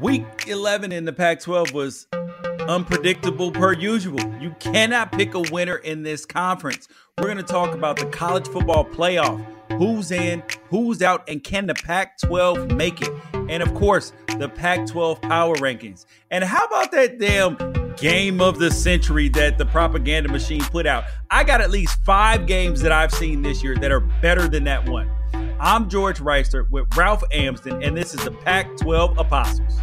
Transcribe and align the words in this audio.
Week 0.00 0.24
11 0.46 0.92
in 0.92 1.04
the 1.04 1.12
Pac 1.12 1.40
12 1.40 1.74
was 1.74 2.06
unpredictable 2.66 3.52
per 3.52 3.74
usual. 3.74 4.18
You 4.40 4.54
cannot 4.58 5.12
pick 5.12 5.34
a 5.34 5.40
winner 5.52 5.76
in 5.76 6.04
this 6.04 6.24
conference. 6.24 6.88
We're 7.18 7.26
going 7.26 7.36
to 7.36 7.42
talk 7.42 7.74
about 7.74 7.98
the 7.98 8.06
college 8.06 8.48
football 8.48 8.86
playoff 8.86 9.44
who's 9.76 10.10
in, 10.10 10.42
who's 10.70 11.02
out, 11.02 11.28
and 11.28 11.44
can 11.44 11.66
the 11.66 11.74
Pac 11.74 12.18
12 12.18 12.72
make 12.72 13.02
it? 13.02 13.10
And 13.50 13.62
of 13.62 13.74
course, 13.74 14.14
the 14.38 14.48
Pac 14.48 14.86
12 14.86 15.20
power 15.20 15.54
rankings. 15.56 16.06
And 16.30 16.44
how 16.44 16.64
about 16.64 16.92
that 16.92 17.18
damn 17.18 17.58
game 17.96 18.40
of 18.40 18.58
the 18.58 18.70
century 18.70 19.28
that 19.30 19.58
the 19.58 19.66
propaganda 19.66 20.30
machine 20.30 20.62
put 20.62 20.86
out? 20.86 21.04
I 21.30 21.44
got 21.44 21.60
at 21.60 21.70
least 21.70 21.98
five 22.06 22.46
games 22.46 22.80
that 22.80 22.92
I've 22.92 23.12
seen 23.12 23.42
this 23.42 23.62
year 23.62 23.76
that 23.76 23.92
are 23.92 24.00
better 24.00 24.48
than 24.48 24.64
that 24.64 24.88
one. 24.88 25.10
I'm 25.62 25.90
George 25.90 26.20
Reister 26.20 26.66
with 26.70 26.86
Ralph 26.96 27.22
Amsden, 27.30 27.82
and 27.82 27.94
this 27.94 28.14
is 28.14 28.24
the 28.24 28.30
Pac 28.30 28.78
12 28.78 29.18
Apostles. 29.18 29.78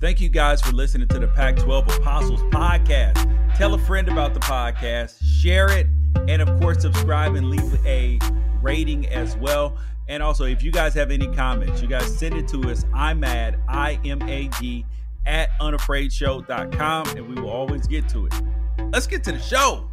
Thank 0.00 0.20
you 0.20 0.28
guys 0.28 0.60
for 0.60 0.72
listening 0.72 1.06
to 1.08 1.20
the 1.20 1.28
Pac 1.28 1.54
12 1.58 1.98
Apostles 1.98 2.42
podcast. 2.50 3.56
Tell 3.56 3.74
a 3.74 3.78
friend 3.78 4.08
about 4.08 4.34
the 4.34 4.40
podcast, 4.40 5.22
share 5.22 5.70
it, 5.70 5.86
and 6.26 6.42
of 6.42 6.60
course, 6.60 6.82
subscribe 6.82 7.36
and 7.36 7.50
leave 7.50 7.86
a 7.86 8.18
rating 8.60 9.06
as 9.10 9.36
well. 9.36 9.78
And 10.08 10.24
also, 10.24 10.44
if 10.44 10.60
you 10.60 10.72
guys 10.72 10.92
have 10.94 11.12
any 11.12 11.28
comments, 11.28 11.80
you 11.80 11.86
guys 11.86 12.18
send 12.18 12.34
it 12.34 12.48
to 12.48 12.68
us. 12.68 12.84
I'm 12.92 13.20
mad, 13.20 13.60
I 13.68 14.00
M 14.04 14.20
A 14.22 14.48
G, 14.58 14.84
at 15.24 15.50
unafraidshow.com, 15.60 17.08
and 17.10 17.28
we 17.28 17.40
will 17.40 17.50
always 17.50 17.86
get 17.86 18.08
to 18.08 18.26
it. 18.26 18.34
Let's 18.92 19.06
get 19.06 19.22
to 19.22 19.30
the 19.30 19.38
show. 19.38 19.88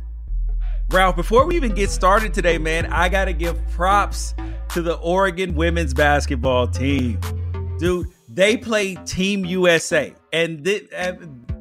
Ralph, 0.93 1.15
before 1.15 1.47
we 1.47 1.55
even 1.55 1.73
get 1.73 1.89
started 1.89 2.35
today, 2.35 2.59
man, 2.59 2.85
I 2.85 3.09
got 3.09 3.25
to 3.25 3.33
give 3.33 3.59
props 3.71 4.35
to 4.73 4.81
the 4.83 4.93
Oregon 4.97 5.55
women's 5.55 5.91
basketball 5.91 6.67
team. 6.67 7.19
Dude, 7.79 8.09
they 8.29 8.57
played 8.57 9.03
Team 9.07 9.43
USA, 9.43 10.13
and 10.31 10.63
th- 10.63 10.87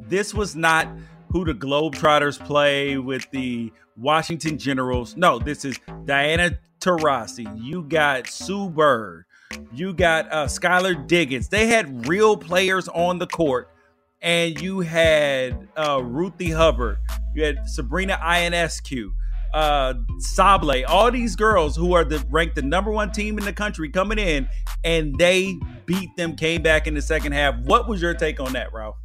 this 0.07 0.35
was 0.35 0.55
not 0.55 0.87
who 1.31 1.47
the 1.47 1.55
Globetrotters 1.55 2.39
play 2.45 2.99
with 2.99 3.27
the 3.31 3.73
Washington 3.97 4.59
Generals. 4.59 5.17
No, 5.17 5.39
this 5.39 5.65
is 5.65 5.81
Diana 6.05 6.59
Taurasi. 6.81 7.51
You 7.59 7.85
got 7.85 8.27
Sue 8.27 8.69
Bird. 8.69 9.25
You 9.73 9.95
got 9.95 10.31
uh, 10.31 10.45
Skylar 10.45 11.07
Diggins. 11.07 11.49
They 11.49 11.69
had 11.69 12.07
real 12.07 12.37
players 12.37 12.87
on 12.89 13.19
the 13.19 13.27
court, 13.27 13.71
and 14.21 14.61
you 14.61 14.81
had 14.81 15.69
uh, 15.75 16.01
Ruthy 16.01 16.49
Hebard. 16.51 16.99
You 17.35 17.45
had 17.45 17.67
Sabrina 17.67 18.21
Ionescu, 18.23 19.13
uh, 19.53 19.95
Sabally. 20.19 20.85
All 20.89 21.11
these 21.11 21.37
girls 21.37 21.77
who 21.77 21.93
are 21.95 22.05
the 22.05 22.25
ranked 22.31 22.57
the 22.57 22.63
number 22.63 22.91
one 22.91 23.13
team 23.13 23.39
in 23.39 23.45
the 23.45 23.53
country 23.53 23.89
coming 23.89 24.19
in, 24.19 24.49
and 24.85 25.17
they 25.19 25.59
beat 25.87 26.15
them. 26.17 26.37
Came 26.37 26.63
back 26.63 26.87
in 26.87 26.95
the 26.95 27.03
second 27.03 27.33
half. 27.33 27.57
What 27.61 27.89
was 27.89 28.01
your 28.01 28.15
take 28.15 28.41
on 28.41 28.53
that, 28.55 28.73
Ralph? 28.73 28.97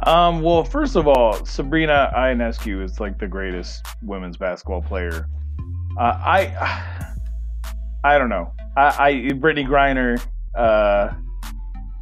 Um, 0.00 0.42
well, 0.42 0.62
first 0.62 0.96
of 0.96 1.08
all, 1.08 1.44
Sabrina 1.44 2.12
Ionescu 2.14 2.82
is 2.84 3.00
like 3.00 3.18
the 3.18 3.26
greatest 3.26 3.86
women's 4.02 4.36
basketball 4.36 4.82
player. 4.82 5.26
Uh, 5.98 6.02
I, 6.02 7.14
I 8.04 8.18
don't 8.18 8.28
know. 8.28 8.52
I, 8.76 8.86
I 8.98 9.12
Brittney 9.32 9.66
Griner, 9.66 10.22
uh, 10.54 11.14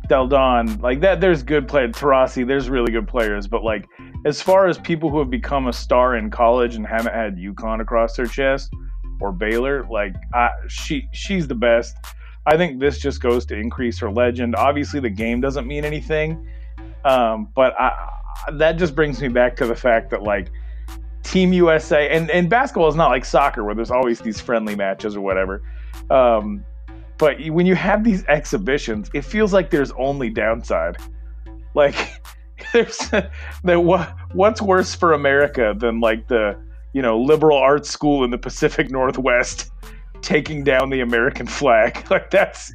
Delle 0.09 0.29
Donne, 0.29 0.79
like 0.81 1.01
that. 1.01 1.21
There's 1.21 1.43
good 1.43 1.69
players. 1.69 1.93
Taurasi, 1.93 2.47
there's 2.47 2.69
really 2.69 2.93
good 2.93 3.09
players. 3.09 3.47
But 3.47 3.65
like, 3.65 3.87
as 4.25 4.41
far 4.41 4.67
as 4.67 4.79
people 4.79 5.11
who 5.11 5.19
have 5.19 5.31
become 5.31 5.67
a 5.67 5.73
star 5.73 6.17
in 6.17 6.31
college 6.31 6.75
and 6.75 6.87
haven't 6.87 7.15
had 7.15 7.37
UConn 7.37 7.81
across 7.81 8.17
their 8.17 8.27
chest 8.27 8.73
or 9.21 9.33
Baylor, 9.33 9.87
like, 9.91 10.15
I, 10.33 10.51
she 10.69 11.09
she's 11.13 11.47
the 11.49 11.55
best. 11.55 11.97
I 12.47 12.57
think 12.57 12.79
this 12.79 12.99
just 12.99 13.23
goes 13.23 13.47
to 13.47 13.57
increase 13.57 13.99
her 14.01 14.11
legend. 14.11 14.55
Obviously, 14.55 15.01
the 15.01 15.11
game 15.11 15.41
doesn't 15.41 15.67
mean 15.67 15.85
anything 15.85 16.47
um, 17.05 17.49
but 17.55 17.79
I, 17.79 18.11
that 18.53 18.73
just 18.73 18.95
brings 18.95 19.21
me 19.21 19.29
back 19.29 19.57
to 19.57 19.67
the 19.67 19.77
fact 19.77 20.11
that 20.11 20.23
like 20.23 20.51
Team 21.23 21.53
USA 21.53 22.09
and, 22.09 22.31
and 22.31 22.49
basketball 22.49 22.89
is 22.89 22.95
not 22.95 23.11
like 23.11 23.25
soccer 23.25 23.65
where 23.65 23.75
there's 23.75 23.91
always 23.91 24.21
these 24.21 24.41
friendly 24.41 24.75
matches 24.75 25.17
or 25.17 25.21
whatever. 25.21 25.63
Um, 26.11 26.65
but 27.19 27.41
when 27.49 27.67
you 27.67 27.75
have 27.75 28.05
these 28.05 28.25
exhibitions, 28.27 29.11
it 29.15 29.23
feels 29.23 29.53
like 29.53 29.71
there's 29.71 29.93
only 29.93 30.31
downside. 30.31 30.97
Like 31.75 31.97
there's 32.73 32.99
that 33.09 33.31
what 33.65 34.15
what's 34.33 34.63
worse 34.63 34.95
for 34.95 35.13
America 35.13 35.75
than 35.77 36.01
like 36.01 36.29
the 36.29 36.57
you 36.93 37.03
know 37.03 37.21
liberal 37.21 37.59
arts 37.59 37.91
school 37.91 38.25
in 38.25 38.31
the 38.31 38.39
Pacific 38.39 38.91
Northwest 38.91 39.71
taking 40.23 40.65
down 40.65 40.91
the 40.91 41.01
American 41.01 41.47
flag. 41.47 42.07
Like 42.11 42.31
that's 42.31 42.73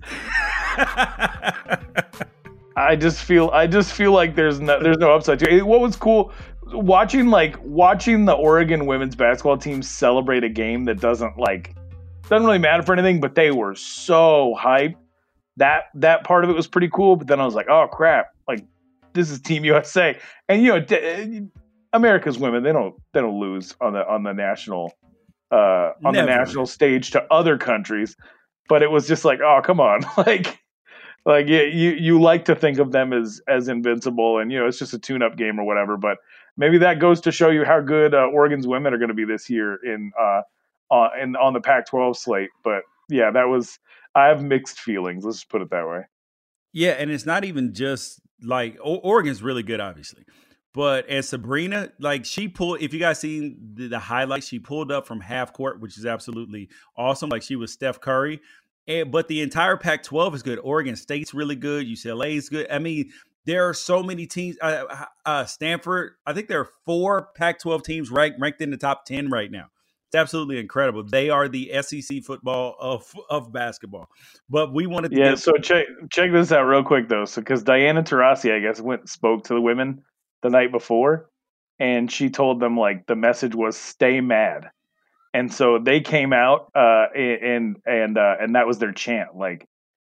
I 2.75 2.95
just 2.97 3.23
feel 3.23 3.49
I 3.51 3.67
just 3.67 3.91
feel 3.93 4.11
like 4.11 4.35
there's 4.35 4.59
no 4.59 4.81
there's 4.81 4.97
no 4.97 5.11
upside 5.11 5.39
to 5.39 5.53
it. 5.53 5.65
What 5.65 5.81
was 5.81 5.95
cool 5.95 6.31
watching 6.67 7.27
like 7.27 7.57
watching 7.63 8.25
the 8.25 8.33
Oregon 8.33 8.85
women's 8.85 9.15
basketball 9.15 9.57
team 9.57 9.81
celebrate 9.81 10.43
a 10.43 10.49
game 10.49 10.85
that 10.85 10.99
doesn't 10.99 11.37
like 11.37 11.75
doesn't 12.29 12.45
really 12.45 12.59
matter 12.59 12.83
for 12.83 12.93
anything, 12.93 13.19
but 13.19 13.35
they 13.35 13.51
were 13.51 13.75
so 13.75 14.55
hyped. 14.59 14.95
That 15.57 15.85
that 15.95 16.23
part 16.23 16.43
of 16.43 16.49
it 16.49 16.55
was 16.55 16.67
pretty 16.67 16.89
cool. 16.89 17.15
But 17.15 17.27
then 17.27 17.39
I 17.39 17.45
was 17.45 17.55
like, 17.55 17.67
oh 17.69 17.87
crap, 17.91 18.27
like 18.47 18.63
this 19.13 19.29
is 19.29 19.41
Team 19.41 19.65
USA, 19.65 20.17
and 20.47 20.63
you 20.63 20.79
know, 20.79 21.49
America's 21.93 22.37
women 22.37 22.63
they 22.63 22.71
don't 22.71 22.95
they 23.13 23.21
don't 23.21 23.39
lose 23.39 23.75
on 23.81 23.93
the 23.93 24.07
on 24.07 24.23
the 24.23 24.33
national 24.33 24.93
uh 25.51 25.91
on 26.05 26.13
Never. 26.13 26.27
the 26.27 26.33
national 26.33 26.65
stage 26.65 27.11
to 27.11 27.25
other 27.31 27.57
countries. 27.57 28.15
But 28.69 28.83
it 28.83 28.91
was 28.91 29.07
just 29.07 29.25
like, 29.25 29.39
oh 29.41 29.61
come 29.63 29.79
on, 29.79 30.01
like 30.17 30.59
like 31.25 31.47
you, 31.47 31.63
you 31.63 31.91
you 31.91 32.21
like 32.21 32.45
to 32.45 32.55
think 32.55 32.79
of 32.79 32.91
them 32.91 33.11
as 33.11 33.41
as 33.47 33.67
invincible, 33.67 34.39
and 34.39 34.51
you 34.51 34.59
know 34.59 34.67
it's 34.67 34.79
just 34.79 34.93
a 34.93 34.99
tune-up 34.99 35.35
game 35.35 35.59
or 35.59 35.63
whatever. 35.65 35.97
But 35.97 36.17
maybe 36.57 36.77
that 36.77 36.99
goes 36.99 37.19
to 37.21 37.31
show 37.31 37.49
you 37.49 37.65
how 37.65 37.81
good 37.81 38.13
uh, 38.13 38.27
Oregon's 38.27 38.67
women 38.67 38.93
are 38.93 38.97
going 38.97 39.09
to 39.09 39.15
be 39.15 39.25
this 39.25 39.49
year 39.49 39.75
in 39.83 40.11
uh, 40.19 40.41
uh 40.91 41.09
in 41.21 41.35
on 41.35 41.53
the 41.53 41.61
Pac-12 41.61 42.15
slate. 42.15 42.49
But 42.63 42.83
yeah, 43.09 43.31
that 43.31 43.47
was 43.47 43.79
I 44.15 44.27
have 44.27 44.43
mixed 44.43 44.79
feelings. 44.79 45.23
Let's 45.23 45.37
just 45.37 45.49
put 45.49 45.61
it 45.61 45.69
that 45.71 45.87
way. 45.87 46.01
Yeah, 46.73 46.91
and 46.91 47.09
it's 47.09 47.25
not 47.25 47.45
even 47.45 47.73
just 47.73 48.19
like 48.41 48.77
Oregon's 48.81 49.41
really 49.41 49.63
good, 49.63 49.79
obviously. 49.79 50.23
But 50.73 51.09
as 51.09 51.27
Sabrina, 51.29 51.91
like 51.99 52.25
she 52.25 52.47
pulled, 52.47 52.81
if 52.81 52.93
you 52.93 52.99
guys 52.99 53.19
seen 53.19 53.73
the, 53.73 53.87
the 53.87 53.99
highlights, 53.99 54.47
she 54.47 54.59
pulled 54.59 54.91
up 54.91 55.07
from 55.07 55.19
half 55.19 55.51
court, 55.51 55.81
which 55.81 55.97
is 55.97 56.05
absolutely 56.05 56.69
awesome. 56.95 57.29
Like 57.29 57.41
she 57.41 57.55
was 57.55 57.73
Steph 57.73 57.99
Curry. 57.99 58.39
And, 58.87 59.11
but 59.11 59.27
the 59.27 59.41
entire 59.41 59.77
Pac 59.77 60.03
12 60.03 60.35
is 60.35 60.43
good. 60.43 60.59
Oregon 60.59 60.95
State's 60.95 61.33
really 61.33 61.55
good. 61.55 61.87
UCLA 61.87 62.35
is 62.35 62.49
good. 62.49 62.67
I 62.71 62.79
mean, 62.79 63.11
there 63.45 63.67
are 63.67 63.73
so 63.73 64.03
many 64.03 64.27
teams. 64.27 64.57
Uh, 64.61 65.05
uh, 65.25 65.45
Stanford, 65.45 66.13
I 66.25 66.33
think 66.33 66.47
there 66.47 66.61
are 66.61 66.69
four 66.85 67.29
Pac 67.35 67.59
12 67.59 67.83
teams 67.83 68.11
ranked, 68.11 68.39
ranked 68.39 68.61
in 68.61 68.69
the 68.69 68.77
top 68.77 69.05
10 69.05 69.29
right 69.29 69.51
now. 69.51 69.65
It's 70.09 70.15
absolutely 70.15 70.57
incredible. 70.59 71.03
They 71.03 71.29
are 71.29 71.47
the 71.47 71.71
SEC 71.81 72.23
football 72.23 72.75
of 72.79 73.13
of 73.29 73.53
basketball. 73.53 74.09
But 74.49 74.73
we 74.73 74.87
wanted 74.87 75.11
to 75.11 75.17
Yeah, 75.17 75.29
get- 75.31 75.39
so 75.39 75.53
check 75.53 75.85
check 76.11 76.31
this 76.31 76.51
out 76.51 76.63
real 76.63 76.83
quick 76.83 77.07
though. 77.09 77.25
So 77.25 77.41
cuz 77.43 77.61
Diana 77.63 78.01
Taurasi 78.01 78.51
I 78.55 78.59
guess 78.59 78.81
went 78.81 79.07
spoke 79.07 79.43
to 79.45 79.53
the 79.53 79.61
women 79.61 80.01
the 80.41 80.49
night 80.49 80.71
before 80.71 81.29
and 81.79 82.11
she 82.11 82.29
told 82.29 82.59
them 82.59 82.75
like 82.77 83.05
the 83.05 83.15
message 83.15 83.53
was 83.53 83.77
stay 83.77 84.19
mad 84.19 84.69
and 85.33 85.53
so 85.53 85.77
they 85.77 86.01
came 86.01 86.33
out 86.33 86.71
uh, 86.75 87.05
and 87.15 87.77
and 87.85 88.17
uh, 88.17 88.35
and 88.39 88.55
that 88.55 88.65
was 88.65 88.79
their 88.79 88.91
chant. 88.91 89.35
Like 89.35 89.67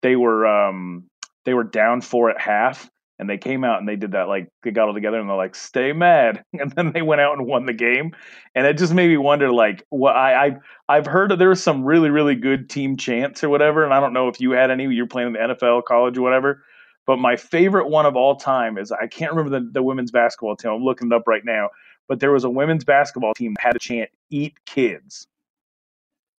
they 0.02 0.14
were 0.14 0.46
um, 0.46 1.08
they 1.44 1.52
were 1.54 1.64
down 1.64 2.00
four 2.00 2.30
at 2.30 2.40
half, 2.40 2.88
and 3.20 3.30
they 3.30 3.38
came 3.38 3.64
out 3.64 3.78
and 3.78 3.88
they 3.88 3.96
did 3.96 4.12
that. 4.12 4.28
Like 4.28 4.48
they 4.62 4.70
got 4.70 4.88
all 4.88 4.94
together 4.94 5.20
and 5.20 5.28
they're 5.28 5.36
like, 5.36 5.54
"Stay 5.54 5.92
mad," 5.92 6.44
and 6.52 6.72
then 6.72 6.92
they 6.92 7.02
went 7.02 7.20
out 7.20 7.38
and 7.38 7.46
won 7.46 7.66
the 7.66 7.72
game. 7.72 8.12
And 8.54 8.66
it 8.66 8.78
just 8.78 8.94
made 8.94 9.08
me 9.08 9.16
wonder, 9.16 9.52
like, 9.52 9.86
what 9.90 10.16
I 10.16 10.46
I've, 10.46 10.56
I've 10.88 11.06
heard 11.06 11.30
there 11.38 11.50
was 11.50 11.62
some 11.62 11.84
really 11.84 12.10
really 12.10 12.34
good 12.34 12.70
team 12.70 12.96
chants 12.96 13.44
or 13.44 13.48
whatever, 13.50 13.84
and 13.84 13.94
I 13.94 14.00
don't 14.00 14.12
know 14.12 14.28
if 14.28 14.40
you 14.40 14.52
had 14.52 14.70
any. 14.70 14.84
You're 14.92 15.06
playing 15.06 15.28
in 15.28 15.32
the 15.34 15.54
NFL, 15.54 15.84
college, 15.84 16.18
or 16.18 16.22
whatever. 16.22 16.64
But 17.06 17.18
my 17.18 17.36
favorite 17.36 17.88
one 17.88 18.06
of 18.06 18.16
all 18.16 18.36
time 18.36 18.78
is 18.78 18.92
I 18.92 19.06
can't 19.06 19.32
remember 19.32 19.58
the, 19.58 19.70
the 19.72 19.82
women's 19.82 20.10
basketball 20.10 20.56
team. 20.56 20.72
I'm 20.72 20.82
looking 20.82 21.08
it 21.08 21.14
up 21.14 21.24
right 21.26 21.44
now 21.44 21.68
but 22.10 22.18
there 22.18 22.32
was 22.32 22.42
a 22.42 22.50
women's 22.50 22.82
basketball 22.84 23.34
team 23.34 23.54
that 23.54 23.64
had 23.64 23.76
a 23.76 23.78
chant 23.78 24.10
"Eat 24.30 24.54
Kids," 24.66 25.28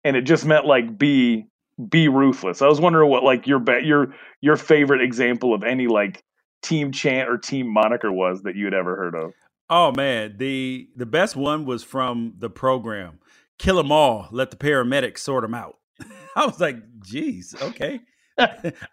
and 0.03 0.17
it 0.17 0.23
just 0.23 0.45
meant 0.45 0.65
like 0.65 0.97
be 0.97 1.47
be 1.89 2.09
ruthless. 2.09 2.61
I 2.61 2.67
was 2.67 2.81
wondering 2.81 3.09
what 3.09 3.23
like 3.23 3.47
your 3.47 3.63
your 3.79 4.13
your 4.41 4.57
favorite 4.57 5.01
example 5.01 5.53
of 5.53 5.63
any 5.63 5.87
like 5.87 6.23
team 6.61 6.91
chant 6.91 7.29
or 7.29 7.37
team 7.37 7.67
moniker 7.67 8.11
was 8.11 8.43
that 8.43 8.55
you 8.55 8.65
had 8.65 8.73
ever 8.73 8.95
heard 8.95 9.15
of. 9.15 9.33
Oh 9.69 9.91
man, 9.91 10.35
the 10.37 10.89
the 10.95 11.05
best 11.05 11.35
one 11.35 11.65
was 11.65 11.83
from 11.83 12.35
the 12.37 12.49
program. 12.49 13.19
Kill 13.57 13.77
them 13.77 13.91
all, 13.91 14.27
let 14.31 14.51
the 14.51 14.57
paramedics 14.57 15.19
sort 15.19 15.43
them 15.43 15.53
out. 15.53 15.77
I 16.35 16.45
was 16.45 16.59
like, 16.59 16.77
geez, 17.03 17.55
okay. 17.61 17.99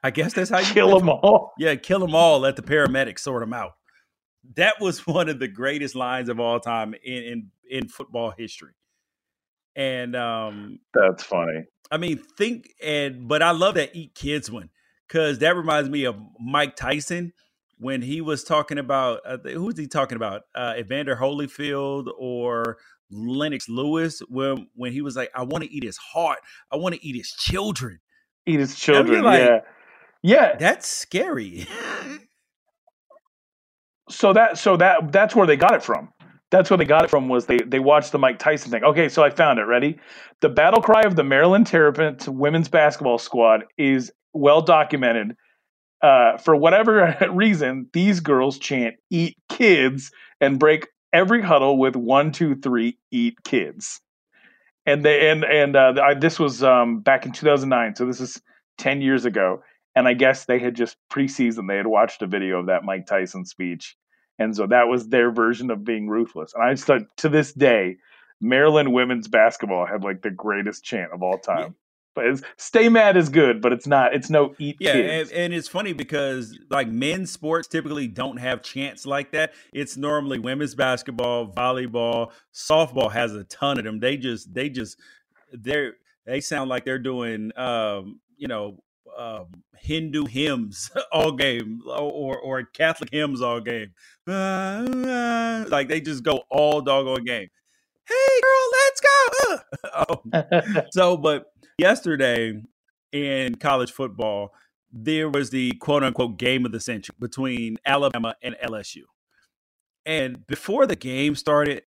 I 0.03 0.11
guess 0.11 0.35
that's 0.35 0.51
how 0.51 0.59
you 0.59 0.75
kill 0.75 0.99
them 0.99 1.09
all. 1.09 1.53
Yeah, 1.59 1.75
kill 1.77 2.01
them 2.01 2.15
all, 2.15 2.41
let 2.41 2.57
the 2.57 2.63
paramedics 2.63 3.21
sort 3.21 3.41
them 3.41 3.55
out 3.55 3.73
that 4.57 4.81
was 4.81 4.99
one 5.07 5.29
of 5.29 5.39
the 5.39 5.49
greatest 5.49 5.95
lines 5.95 6.29
of 6.29 6.41
all 6.41 6.61
time 6.61 6.95
in 7.05 7.23
in, 7.23 7.51
in 7.71 7.89
football 7.89 8.33
history. 8.37 8.73
And 9.77 10.17
um 10.17 10.81
that's 10.95 11.23
funny. 11.23 11.65
I 11.91 11.97
mean, 11.97 12.19
think 12.19 12.71
and 12.83 13.29
but 13.29 13.43
I 13.43 13.53
love 13.53 13.75
that 13.75 13.95
eat 13.95 14.15
kids 14.15 14.51
one 14.51 14.71
because 15.07 15.39
that 15.39 15.57
reminds 15.57 15.89
me 15.89 16.05
of 16.05 16.17
Mike 16.39 16.77
Tyson 16.77 17.33
when 17.79 18.03
he 18.03 18.21
was 18.21 18.45
talking 18.45 18.79
about 18.79 19.21
uh, 19.25 19.39
who 19.45 19.65
was 19.65 19.79
he 19.79 19.87
talking 19.87 20.17
about? 20.17 20.43
Uh, 20.55 20.75
Evander 20.79 21.17
Holyfield 21.17 22.09
or 22.19 22.79
Lennox 23.11 23.69
Lewis? 23.69 24.21
When 24.29 24.69
when 24.75 24.93
he 24.93 25.01
was 25.01 25.17
like, 25.17 25.31
"I 25.35 25.43
want 25.43 25.65
to 25.65 25.73
eat 25.73 25.85
his 25.85 25.97
heart. 25.97 26.41
I 26.73 26.77
want 26.77 26.95
to 26.95 27.07
eat 27.07 27.17
his 27.17 27.31
children." 27.31 28.01
Eat 28.47 28.61
his 28.61 28.77
children. 28.77 29.23
Like, 29.23 29.41
yeah, 29.41 29.61
yeah. 30.23 30.57
That's 30.57 30.89
scary. 30.89 31.67
so 34.09 34.33
that 34.33 34.59
so 34.59 34.77
that 34.77 35.13
that's 35.13 35.35
where 35.35 35.47
they 35.47 35.57
got 35.57 35.75
it 35.75 35.83
from. 35.83 36.13
That's 36.51 36.71
where 36.71 36.79
they 36.79 36.87
got 36.87 37.05
it 37.05 37.11
from. 37.11 37.29
Was 37.29 37.47
they 37.47 37.59
they 37.59 37.79
watched 37.79 38.13
the 38.13 38.19
Mike 38.19 38.39
Tyson 38.39 38.71
thing? 38.71 38.85
Okay, 38.85 39.09
so 39.09 39.23
I 39.23 39.31
found 39.31 39.59
it. 39.59 39.65
Ready? 39.65 39.99
The 40.41 40.49
battle 40.49 40.81
cry 40.81 41.03
of 41.03 41.15
the 41.15 41.25
Maryland 41.25 41.67
Terrapins 41.67 42.29
women's 42.29 42.69
basketball 42.69 43.19
squad 43.19 43.65
is 43.77 44.11
well 44.33 44.63
documented 44.63 45.37
uh, 46.03 46.39
for 46.39 46.55
whatever 46.55 47.17
reason, 47.31 47.89
these 47.93 48.21
girls 48.21 48.59
chant 48.59 48.97
"eat 49.11 49.37
kids" 49.49 50.11
and 50.41 50.59
break 50.59 50.89
every 51.13 51.43
huddle 51.43 51.79
with 51.79 51.97
one, 51.97 52.33
two, 52.33 52.55
three, 52.55 52.99
eat 53.11 53.43
kids. 53.45 54.01
And 54.87 55.05
they 55.05 55.31
and 55.31 55.45
and 55.45 55.77
uh, 55.77 55.95
I, 56.03 56.15
this 56.15 56.39
was 56.39 56.63
um, 56.63 57.01
back 57.01 57.27
in 57.27 57.33
2009, 57.33 57.97
so 57.97 58.07
this 58.07 58.21
is 58.21 58.41
10 58.79 59.03
years 59.03 59.25
ago. 59.25 59.63
And 59.95 60.07
I 60.07 60.15
guess 60.15 60.45
they 60.45 60.61
had 60.61 60.77
just 60.77 60.97
preseason 61.11 61.67
they 61.67 61.77
had 61.77 61.87
watched 61.87 62.23
a 62.23 62.27
video 62.27 62.61
of 62.61 62.67
that 62.67 62.85
Mike 62.85 63.07
Tyson 63.07 63.45
speech, 63.45 63.97
and 64.39 64.55
so 64.55 64.67
that 64.67 64.89
was 64.89 65.09
their 65.09 65.33
version 65.33 65.71
of 65.71 65.85
being 65.85 66.09
ruthless. 66.09 66.55
And 66.55 66.63
I 66.63 66.73
just 66.73 66.85
thought 66.85 67.03
to 67.19 67.29
this 67.29 67.53
day, 67.53 67.97
Maryland 68.41 68.93
women's 68.93 69.29
basketball 69.29 69.87
had 69.87 70.05
like 70.05 70.23
the 70.23 70.31
greatest 70.31 70.85
chant 70.85 71.13
of 71.13 71.23
all 71.23 71.39
time. 71.39 71.75
But 72.15 72.43
stay 72.57 72.89
mad 72.89 73.17
is 73.17 73.29
good, 73.29 73.61
but 73.61 73.73
it's 73.73 73.87
not. 73.87 74.15
It's 74.15 74.29
no 74.29 74.55
eat. 74.59 74.77
Yeah, 74.81 74.97
and, 74.97 75.31
and, 75.31 75.55
it's 75.55 75.69
funny 75.69 75.93
because 75.93 76.59
like 76.69 76.89
men's 76.89 77.31
sports 77.31 77.69
typically 77.69 78.09
don't 78.09 78.39
have 78.39 78.63
chants 78.63 79.07
like 79.07 79.31
that. 79.33 79.53
It's 79.73 79.97
normally 79.97 80.41
women's 80.41 80.75
basketball, 80.75 81.47
volleyball, 81.47 82.33
softball 82.53 83.13
has 83.13 83.35
a 83.35 83.45
ton 83.45 83.79
of 83.79 83.85
them. 83.85 84.01
They 84.01 84.17
just 84.17 84.53
they 84.53 84.69
just 84.69 84.99
they're 85.53 85.95
they 86.27 86.41
sound 86.41 86.69
like 86.71 86.85
they're 86.85 86.99
doing 86.99 87.53
um, 87.57 88.21
you 88.37 88.49
know 88.49 88.83
um, 89.17 89.47
Hindu 89.77 90.27
hymns 90.27 90.91
all 91.13 91.33
game 91.33 91.81
or 91.87 92.39
or 92.39 92.65
Catholic 92.65 93.11
hymns 93.13 93.41
all 93.41 93.61
game. 93.61 93.93
like 94.27 95.89
they 95.89 96.01
just 96.01 96.23
go 96.23 96.43
all 96.51 96.81
doggone 96.81 97.25
game. 97.25 97.49
Hey 98.09 98.41
girl, 98.43 98.71
let's 98.73 99.01
go. 99.01 99.59
oh. 100.09 100.83
so, 100.91 101.17
but 101.17 101.53
yesterday 101.79 102.61
in 103.13 103.55
college 103.55 103.93
football, 103.93 104.53
there 104.93 105.29
was 105.29 105.51
the 105.51 105.73
quote 105.73 106.03
unquote 106.03 106.37
game 106.39 106.67
of 106.67 106.73
the 106.73 106.81
century 106.81 107.15
between 107.19 107.79
Alabama 107.87 108.35
and 108.43 108.57
LSU. 108.63 109.03
And 110.05 110.47
before 110.47 110.87
the 110.87 110.97
game 110.97 111.35
started, 111.35 111.83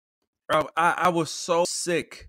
I, 0.50 0.64
I 0.76 1.08
was 1.08 1.30
so 1.30 1.64
sick 1.66 2.28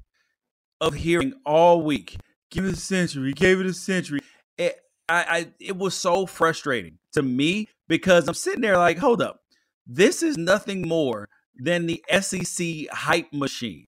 of 0.81 0.95
hearing 0.95 1.33
all 1.45 1.81
week, 1.81 2.17
give 2.51 2.65
it 2.65 2.73
a 2.73 2.77
century, 2.77 3.33
gave 3.33 3.59
it 3.59 3.65
a 3.65 3.73
century. 3.73 4.19
It, 4.57 4.79
I, 5.07 5.23
I, 5.23 5.47
it 5.59 5.77
was 5.77 5.93
so 5.93 6.25
frustrating 6.25 6.97
to 7.13 7.21
me 7.21 7.69
because 7.87 8.27
I'm 8.27 8.33
sitting 8.33 8.61
there 8.61 8.77
like, 8.77 8.97
hold 8.97 9.21
up, 9.21 9.41
this 9.85 10.23
is 10.23 10.37
nothing 10.37 10.87
more 10.87 11.29
than 11.55 11.85
the 11.85 12.03
SEC 12.21 12.87
hype 12.91 13.31
machine. 13.31 13.85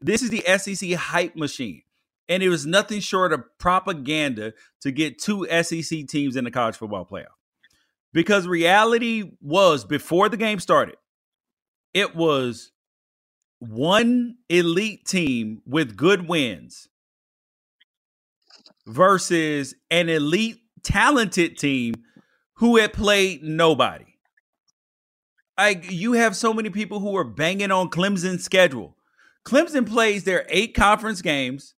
This 0.00 0.22
is 0.22 0.30
the 0.30 0.42
SEC 0.58 0.92
hype 0.92 1.36
machine 1.36 1.82
and 2.28 2.42
it 2.42 2.48
was 2.48 2.66
nothing 2.66 3.00
short 3.00 3.32
of 3.32 3.44
propaganda 3.58 4.52
to 4.80 4.90
get 4.90 5.18
two 5.18 5.46
SEC 5.62 6.06
teams 6.06 6.36
in 6.36 6.44
the 6.44 6.50
college 6.50 6.76
football 6.76 7.06
playoff. 7.06 7.26
Because 8.12 8.46
reality 8.46 9.30
was 9.40 9.84
before 9.84 10.28
the 10.28 10.36
game 10.36 10.58
started, 10.58 10.96
it 11.92 12.16
was 12.16 12.72
one 13.58 14.36
elite 14.48 15.04
team 15.06 15.62
with 15.66 15.96
good 15.96 16.28
wins 16.28 16.88
versus 18.86 19.74
an 19.90 20.08
elite 20.08 20.60
talented 20.82 21.58
team 21.58 21.94
who 22.54 22.76
had 22.76 22.92
played 22.92 23.42
nobody. 23.42 24.04
Like 25.58 25.90
you 25.90 26.12
have 26.12 26.36
so 26.36 26.52
many 26.52 26.70
people 26.70 27.00
who 27.00 27.16
are 27.16 27.24
banging 27.24 27.70
on 27.70 27.88
Clemson's 27.88 28.44
schedule. 28.44 28.96
Clemson 29.44 29.86
plays 29.86 30.24
their 30.24 30.44
eight 30.48 30.74
conference 30.74 31.22
games 31.22 31.74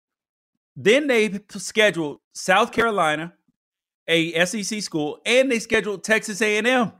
then 0.80 1.08
they 1.08 1.40
scheduled 1.50 2.20
South 2.32 2.70
Carolina, 2.70 3.34
a 4.06 4.44
SEC 4.44 4.80
school, 4.80 5.18
and 5.26 5.50
they 5.50 5.58
scheduled 5.58 6.04
Texas 6.04 6.40
A&M. 6.40 6.92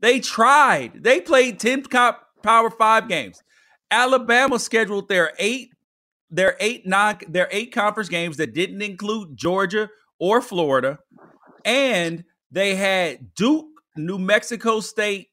They 0.00 0.20
tried. 0.20 1.02
They 1.02 1.22
played 1.22 1.58
10 1.58 1.84
Power 2.42 2.70
5 2.70 3.08
games. 3.08 3.42
Alabama 3.90 4.58
scheduled 4.58 5.08
their 5.08 5.32
eight 5.38 5.70
their 6.30 6.56
eight 6.60 6.86
non 6.86 7.18
their 7.28 7.48
eight 7.50 7.72
conference 7.74 8.08
games 8.08 8.38
that 8.38 8.54
didn't 8.54 8.80
include 8.80 9.36
Georgia 9.36 9.90
or 10.18 10.40
Florida 10.40 10.98
and 11.64 12.24
they 12.50 12.74
had 12.74 13.34
Duke, 13.34 13.66
New 13.96 14.18
Mexico 14.18 14.80
State, 14.80 15.28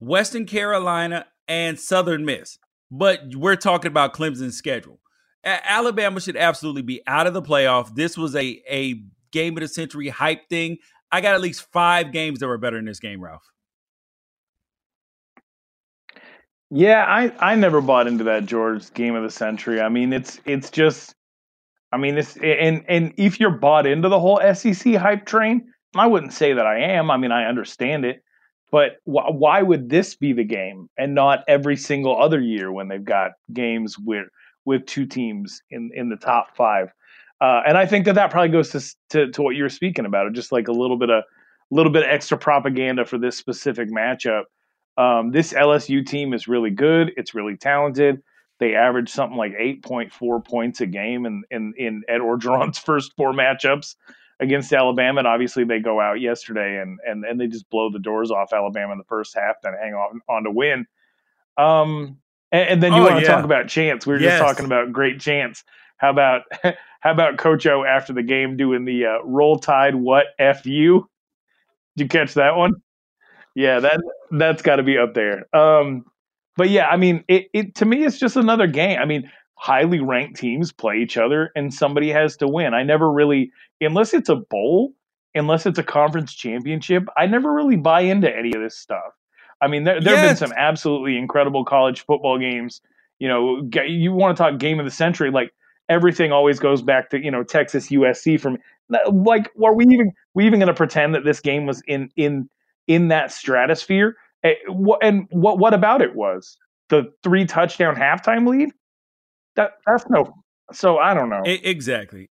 Western 0.00 0.46
Carolina 0.46 1.26
and 1.48 1.78
Southern 1.78 2.24
Miss. 2.24 2.58
But 2.90 3.20
we're 3.34 3.56
talking 3.56 3.88
about 3.88 4.14
Clemson's 4.14 4.56
schedule. 4.56 4.98
Alabama 5.44 6.20
should 6.20 6.36
absolutely 6.36 6.82
be 6.82 7.02
out 7.06 7.26
of 7.26 7.34
the 7.34 7.42
playoff. 7.42 7.94
This 7.94 8.16
was 8.16 8.34
a 8.36 8.62
a 8.68 9.02
game 9.32 9.56
of 9.56 9.62
the 9.62 9.68
century 9.68 10.08
hype 10.08 10.48
thing. 10.48 10.78
I 11.10 11.20
got 11.20 11.34
at 11.34 11.40
least 11.40 11.70
five 11.72 12.12
games 12.12 12.40
that 12.40 12.46
were 12.46 12.58
better 12.58 12.78
in 12.78 12.84
this 12.84 13.00
game, 13.00 13.22
Ralph. 13.22 13.52
Yeah, 16.70 17.04
I 17.06 17.32
I 17.38 17.54
never 17.54 17.80
bought 17.82 18.06
into 18.06 18.24
that 18.24 18.46
George 18.46 18.92
game 18.94 19.14
of 19.14 19.22
the 19.22 19.30
century. 19.30 19.80
I 19.80 19.90
mean, 19.90 20.12
it's 20.12 20.40
it's 20.46 20.70
just, 20.70 21.14
I 21.92 21.98
mean, 21.98 22.16
it's 22.16 22.36
and 22.38 22.82
and 22.88 23.12
if 23.18 23.38
you're 23.38 23.50
bought 23.50 23.86
into 23.86 24.08
the 24.08 24.18
whole 24.18 24.40
SEC 24.54 24.94
hype 24.94 25.26
train, 25.26 25.70
I 25.94 26.06
wouldn't 26.06 26.32
say 26.32 26.54
that 26.54 26.66
I 26.66 26.78
am. 26.78 27.10
I 27.10 27.18
mean, 27.18 27.30
I 27.30 27.44
understand 27.44 28.06
it, 28.06 28.22
but 28.70 28.92
wh- 29.04 29.34
why 29.34 29.60
would 29.60 29.90
this 29.90 30.14
be 30.16 30.32
the 30.32 30.44
game 30.44 30.88
and 30.96 31.14
not 31.14 31.44
every 31.46 31.76
single 31.76 32.20
other 32.20 32.40
year 32.40 32.72
when 32.72 32.88
they've 32.88 33.04
got 33.04 33.32
games 33.52 33.96
where 34.02 34.28
with 34.64 34.86
two 34.86 35.06
teams 35.06 35.62
in 35.70 35.90
in 35.94 36.08
the 36.08 36.16
top 36.16 36.56
five. 36.56 36.92
Uh, 37.40 37.60
and 37.66 37.76
I 37.76 37.86
think 37.86 38.04
that 38.04 38.14
that 38.14 38.30
probably 38.30 38.50
goes 38.50 38.70
to, 38.70 38.96
to, 39.10 39.32
to 39.32 39.42
what 39.42 39.56
you 39.56 39.64
were 39.64 39.68
speaking 39.68 40.06
about, 40.06 40.32
just 40.32 40.52
like 40.52 40.68
a 40.68 40.72
little 40.72 40.96
bit 40.96 41.10
of 41.10 41.24
a 41.24 41.74
little 41.74 41.90
bit 41.90 42.04
extra 42.08 42.38
propaganda 42.38 43.04
for 43.04 43.18
this 43.18 43.36
specific 43.36 43.90
matchup. 43.90 44.44
Um, 44.96 45.32
this 45.32 45.52
LSU 45.52 46.06
team 46.06 46.34
is 46.34 46.46
really 46.46 46.70
good. 46.70 47.12
It's 47.16 47.34
really 47.34 47.56
talented. 47.56 48.22
They 48.60 48.74
average 48.74 49.10
something 49.10 49.36
like 49.36 49.52
8.4 49.52 50.44
points 50.44 50.80
a 50.82 50.86
game 50.86 51.26
in, 51.26 51.42
in, 51.50 51.74
in 51.76 52.02
Ed 52.08 52.20
Orgeron's 52.20 52.78
first 52.86 53.12
four 53.16 53.32
matchups 53.32 53.96
against 54.38 54.72
Alabama. 54.72 55.20
And 55.20 55.26
obviously 55.26 55.64
they 55.64 55.80
go 55.80 56.00
out 56.00 56.20
yesterday 56.20 56.80
and, 56.80 56.98
and, 57.04 57.24
and 57.24 57.40
they 57.40 57.46
just 57.46 57.68
blow 57.70 57.90
the 57.90 57.98
doors 57.98 58.30
off 58.30 58.52
Alabama 58.52 58.92
in 58.92 58.98
the 58.98 59.04
first 59.04 59.34
half, 59.34 59.56
then 59.62 59.72
hang 59.80 59.94
on, 59.94 60.20
on 60.28 60.44
to 60.44 60.50
win. 60.50 60.86
Um, 61.56 62.18
and, 62.52 62.68
and 62.68 62.82
then 62.82 62.92
you 62.92 63.00
oh, 63.00 63.04
want 63.04 63.16
to 63.16 63.22
yeah. 63.22 63.34
talk 63.34 63.44
about 63.44 63.68
chance. 63.68 64.06
We 64.06 64.12
were 64.14 64.20
yes. 64.20 64.38
just 64.38 64.48
talking 64.48 64.66
about 64.66 64.92
great 64.92 65.18
chance. 65.20 65.64
How 65.96 66.10
about 66.10 66.42
how 67.00 67.10
about 67.10 67.38
Coach 67.38 67.66
O 67.66 67.84
after 67.84 68.12
the 68.12 68.22
game 68.22 68.56
doing 68.56 68.84
the 68.84 69.06
uh, 69.06 69.24
roll 69.24 69.58
tide 69.58 69.94
what 69.94 70.26
f 70.38 70.66
you? 70.66 71.08
Did 71.96 72.04
you 72.04 72.08
catch 72.08 72.34
that 72.34 72.56
one? 72.56 72.74
Yeah, 73.54 73.80
that 73.80 74.00
that's 74.30 74.62
got 74.62 74.76
to 74.76 74.82
be 74.82 74.98
up 74.98 75.14
there. 75.14 75.44
Um, 75.54 76.04
but 76.56 76.70
yeah, 76.70 76.86
I 76.86 76.96
mean, 76.96 77.24
it, 77.28 77.46
it 77.52 77.74
to 77.76 77.84
me 77.84 78.04
it's 78.04 78.18
just 78.18 78.36
another 78.36 78.66
game. 78.66 78.98
I 78.98 79.04
mean, 79.04 79.30
highly 79.54 80.00
ranked 80.00 80.38
teams 80.38 80.72
play 80.72 80.98
each 80.98 81.16
other, 81.16 81.50
and 81.54 81.72
somebody 81.72 82.10
has 82.10 82.36
to 82.38 82.48
win. 82.48 82.74
I 82.74 82.82
never 82.82 83.10
really, 83.10 83.50
unless 83.80 84.14
it's 84.14 84.28
a 84.28 84.36
bowl, 84.36 84.92
unless 85.34 85.66
it's 85.66 85.78
a 85.78 85.82
conference 85.82 86.34
championship, 86.34 87.04
I 87.16 87.26
never 87.26 87.52
really 87.52 87.76
buy 87.76 88.02
into 88.02 88.34
any 88.34 88.52
of 88.54 88.62
this 88.62 88.76
stuff. 88.76 89.12
I 89.62 89.68
mean, 89.68 89.84
there, 89.84 90.00
there 90.00 90.14
yes. 90.14 90.20
have 90.20 90.28
been 90.30 90.48
some 90.48 90.58
absolutely 90.58 91.16
incredible 91.16 91.64
college 91.64 92.04
football 92.04 92.38
games. 92.38 92.82
You 93.20 93.28
know, 93.28 93.62
you 93.86 94.12
want 94.12 94.36
to 94.36 94.42
talk 94.42 94.58
game 94.58 94.80
of 94.80 94.84
the 94.84 94.90
century, 94.90 95.30
like 95.30 95.54
everything 95.88 96.32
always 96.32 96.58
goes 96.58 96.82
back 96.82 97.10
to 97.10 97.22
you 97.22 97.30
know 97.30 97.44
Texas 97.44 97.88
USC. 97.88 98.40
From 98.40 98.58
like, 98.88 99.48
are 99.62 99.74
we 99.74 99.84
even 99.86 100.12
we 100.34 100.44
even 100.46 100.58
going 100.58 100.66
to 100.66 100.74
pretend 100.74 101.14
that 101.14 101.24
this 101.24 101.40
game 101.40 101.64
was 101.64 101.82
in 101.86 102.10
in 102.16 102.48
in 102.88 103.08
that 103.08 103.30
stratosphere? 103.30 104.16
And 104.42 105.28
what 105.30 105.58
what 105.58 105.72
about 105.72 106.02
it 106.02 106.16
was 106.16 106.56
the 106.88 107.12
three 107.22 107.44
touchdown 107.44 107.94
halftime 107.94 108.48
lead? 108.48 108.70
That 109.54 109.74
that's 109.86 110.04
no. 110.10 110.34
So 110.72 110.98
I 110.98 111.14
don't 111.14 111.28
know 111.28 111.42
exactly. 111.44 112.28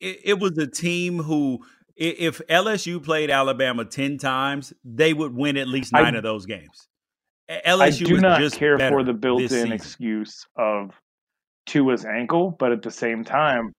It, 0.00 0.18
it 0.24 0.38
was 0.40 0.58
a 0.58 0.66
team 0.66 1.18
who 1.22 1.60
if 1.96 2.40
LSU 2.48 3.02
played 3.02 3.30
Alabama 3.30 3.84
10 3.84 4.18
times, 4.18 4.72
they 4.84 5.12
would 5.12 5.34
win 5.34 5.56
at 5.56 5.68
least 5.68 5.92
nine 5.92 6.14
I, 6.14 6.18
of 6.18 6.22
those 6.22 6.46
games. 6.46 6.88
LSU 7.50 8.06
I 8.06 8.08
do 8.08 8.20
not 8.20 8.52
care 8.52 8.78
for 8.78 9.02
the 9.04 9.12
built 9.12 9.52
in 9.52 9.72
excuse 9.72 10.46
of 10.56 10.90
Tua's 11.66 12.04
ankle, 12.04 12.50
but 12.58 12.72
at 12.72 12.82
the 12.82 12.90
same 12.90 13.24
time, 13.24 13.72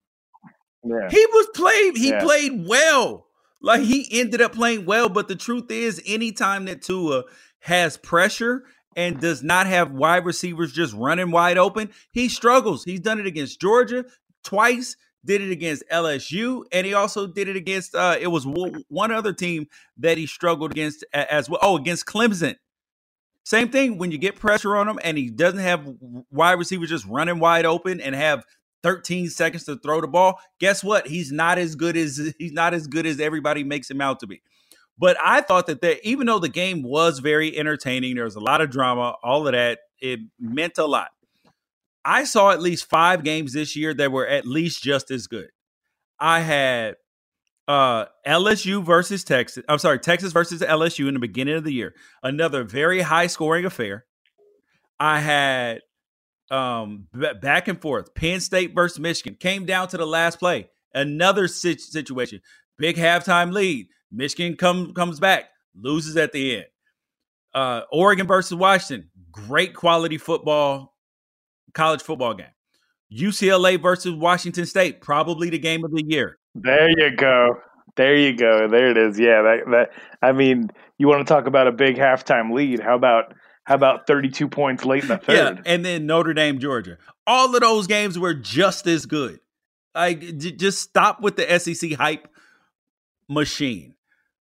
yeah. 0.85 1.09
He 1.09 1.25
was 1.25 1.47
played, 1.55 1.97
he 1.97 2.09
yeah. 2.09 2.23
played 2.23 2.67
well. 2.67 3.25
Like 3.61 3.81
he 3.81 4.07
ended 4.11 4.41
up 4.41 4.53
playing 4.53 4.85
well, 4.85 5.09
but 5.09 5.27
the 5.27 5.35
truth 5.35 5.71
is, 5.71 6.01
anytime 6.05 6.65
that 6.65 6.83
Tua 6.83 7.23
has 7.61 7.97
pressure 7.97 8.63
and 8.95 9.19
does 9.19 9.41
not 9.41 9.65
have 9.65 9.91
wide 9.91 10.25
receivers 10.25 10.71
just 10.71 10.93
running 10.93 11.31
wide 11.31 11.57
open, 11.57 11.89
he 12.11 12.29
struggles. 12.29 12.83
He's 12.83 12.99
done 12.99 13.19
it 13.19 13.25
against 13.25 13.59
Georgia 13.59 14.05
twice, 14.43 14.95
did 15.25 15.41
it 15.41 15.51
against 15.51 15.83
LSU, 15.91 16.63
and 16.71 16.85
he 16.85 16.93
also 16.93 17.27
did 17.27 17.47
it 17.47 17.55
against 17.55 17.95
uh 17.95 18.15
it 18.19 18.27
was 18.27 18.45
one 18.45 19.11
other 19.11 19.33
team 19.33 19.67
that 19.97 20.17
he 20.17 20.27
struggled 20.27 20.71
against 20.71 21.03
as 21.13 21.49
well. 21.49 21.59
Oh, 21.61 21.77
against 21.77 22.05
Clemson. 22.05 22.55
Same 23.43 23.69
thing 23.69 23.99
when 23.99 24.11
you 24.11 24.17
get 24.17 24.39
pressure 24.39 24.75
on 24.75 24.89
him 24.89 24.99
and 25.03 25.17
he 25.17 25.29
doesn't 25.29 25.59
have 25.59 25.87
wide 26.31 26.53
receivers 26.53 26.89
just 26.89 27.05
running 27.05 27.39
wide 27.39 27.65
open 27.65 28.01
and 28.01 28.15
have 28.15 28.43
13 28.81 29.29
seconds 29.29 29.65
to 29.65 29.77
throw 29.77 30.01
the 30.01 30.07
ball. 30.07 30.39
Guess 30.59 30.83
what? 30.83 31.07
He's 31.07 31.31
not 31.31 31.57
as 31.57 31.75
good 31.75 31.95
as 31.95 32.33
he's 32.39 32.53
not 32.53 32.73
as 32.73 32.87
good 32.87 33.05
as 33.05 33.19
everybody 33.19 33.63
makes 33.63 33.89
him 33.89 34.01
out 34.01 34.19
to 34.21 34.27
be. 34.27 34.41
But 34.97 35.17
I 35.23 35.41
thought 35.41 35.67
that 35.67 35.81
there, 35.81 35.97
even 36.03 36.27
though 36.27 36.39
the 36.39 36.49
game 36.49 36.81
was 36.81 37.19
very 37.19 37.57
entertaining, 37.57 38.15
there 38.15 38.23
was 38.23 38.35
a 38.35 38.39
lot 38.39 38.61
of 38.61 38.69
drama, 38.69 39.15
all 39.23 39.45
of 39.45 39.53
that, 39.53 39.79
it 39.99 40.19
meant 40.39 40.77
a 40.77 40.85
lot. 40.85 41.09
I 42.05 42.23
saw 42.23 42.51
at 42.51 42.61
least 42.61 42.89
five 42.89 43.23
games 43.23 43.53
this 43.53 43.75
year 43.75 43.93
that 43.95 44.11
were 44.11 44.27
at 44.27 44.45
least 44.45 44.83
just 44.83 45.11
as 45.11 45.27
good. 45.27 45.49
I 46.19 46.41
had 46.41 46.95
uh 47.67 48.05
LSU 48.27 48.83
versus 48.83 49.23
Texas. 49.23 49.63
I'm 49.67 49.79
sorry, 49.79 49.99
Texas 49.99 50.31
versus 50.31 50.61
LSU 50.61 51.07
in 51.07 51.15
the 51.15 51.19
beginning 51.19 51.55
of 51.55 51.63
the 51.63 51.73
year. 51.73 51.95
Another 52.21 52.63
very 52.63 53.01
high 53.01 53.27
scoring 53.27 53.65
affair. 53.65 54.05
I 54.99 55.19
had 55.19 55.81
um 56.51 57.07
b- 57.17 57.33
back 57.41 57.67
and 57.67 57.81
forth. 57.81 58.13
Penn 58.13 58.39
State 58.39 58.75
versus 58.75 58.99
Michigan 58.99 59.35
came 59.39 59.65
down 59.65 59.87
to 59.89 59.97
the 59.97 60.05
last 60.05 60.39
play. 60.39 60.69
Another 60.93 61.47
situation. 61.47 62.41
Big 62.77 62.95
halftime 62.97 63.51
lead. 63.51 63.87
Michigan 64.11 64.55
come, 64.55 64.93
comes 64.93 65.19
back, 65.19 65.45
loses 65.75 66.15
at 66.17 66.31
the 66.31 66.57
end. 66.57 66.65
Uh, 67.53 67.81
Oregon 67.91 68.27
versus 68.27 68.55
Washington, 68.55 69.09
great 69.31 69.73
quality 69.73 70.17
football, 70.17 70.94
college 71.75 72.01
football 72.01 72.33
game. 72.33 72.47
UCLA 73.13 73.79
versus 73.79 74.13
Washington 74.13 74.65
State, 74.65 75.01
probably 75.01 75.49
the 75.49 75.59
game 75.59 75.83
of 75.85 75.91
the 75.91 76.03
year. 76.03 76.37
There 76.55 76.89
you 76.89 77.15
go. 77.15 77.57
There 77.95 78.15
you 78.15 78.35
go. 78.35 78.67
There 78.67 78.89
it 78.89 78.97
is. 78.97 79.19
Yeah, 79.19 79.41
that, 79.43 79.59
that 79.71 79.89
I 80.21 80.31
mean, 80.31 80.69
you 80.97 81.07
want 81.07 81.25
to 81.25 81.31
talk 81.31 81.45
about 81.45 81.67
a 81.67 81.71
big 81.71 81.97
halftime 81.97 82.53
lead? 82.53 82.79
How 82.79 82.95
about 82.95 83.33
how 83.63 83.75
about 83.75 84.05
32 84.07 84.47
points 84.47 84.85
late 84.85 85.03
in 85.03 85.09
the 85.09 85.17
third? 85.23 85.35
Yeah, 85.35 85.61
and 85.65 85.85
then 85.85 86.05
Notre 86.05 86.33
Dame, 86.33 86.59
Georgia. 86.59 86.97
All 87.27 87.53
of 87.53 87.61
those 87.61 87.87
games 87.87 88.17
were 88.17 88.33
just 88.33 88.87
as 88.87 89.05
good. 89.05 89.39
Like, 89.93 90.37
just 90.37 90.81
stop 90.81 91.21
with 91.21 91.37
the 91.37 91.59
SEC 91.59 91.93
hype 91.93 92.27
machine. 93.29 93.95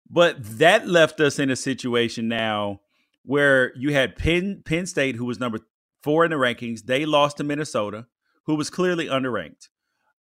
But 0.09 0.43
that 0.59 0.87
left 0.87 1.19
us 1.19 1.39
in 1.39 1.49
a 1.49 1.55
situation 1.55 2.27
now 2.27 2.81
where 3.23 3.73
you 3.75 3.93
had 3.93 4.15
Penn 4.15 4.61
Penn 4.65 4.85
State, 4.85 5.15
who 5.15 5.25
was 5.25 5.39
number 5.39 5.59
four 6.03 6.25
in 6.25 6.31
the 6.31 6.37
rankings. 6.37 6.85
They 6.85 7.05
lost 7.05 7.37
to 7.37 7.43
Minnesota, 7.43 8.05
who 8.45 8.55
was 8.55 8.69
clearly 8.69 9.07
underranked. 9.07 9.69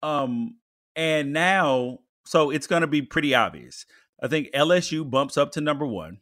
Um, 0.02 0.56
and 0.96 1.34
now, 1.34 2.00
so 2.26 2.50
it's 2.50 2.68
going 2.68 2.82
to 2.82 2.88
be 2.88 3.02
pretty 3.02 3.36
obvious. 3.36 3.86
I 4.22 4.28
think 4.28 4.50
LSU 4.54 5.08
bumps 5.08 5.38
up 5.38 5.52
to 5.52 5.62
number 5.62 5.86
one. 5.86 6.20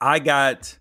I 0.00 0.18
got 0.18 0.78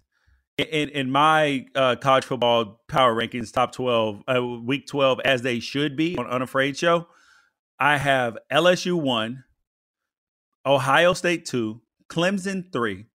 in 0.58 0.90
in 0.90 1.10
my 1.10 1.66
uh, 1.76 1.96
college 1.96 2.26
football 2.26 2.82
power 2.88 3.16
rankings, 3.16 3.52
top 3.52 3.72
twelve, 3.72 4.24
uh, 4.28 4.44
week 4.44 4.88
twelve, 4.88 5.20
as 5.26 5.42
they 5.42 5.60
should 5.60 5.96
be 5.96 6.18
on 6.18 6.28
Unafraid 6.28 6.78
show. 6.78 7.08
I 7.80 7.98
have 7.98 8.38
LSU 8.52 9.00
one, 9.00 9.44
Ohio 10.66 11.14
State 11.14 11.46
two, 11.46 11.82
Clemson 12.10 12.72
three. 12.72 13.06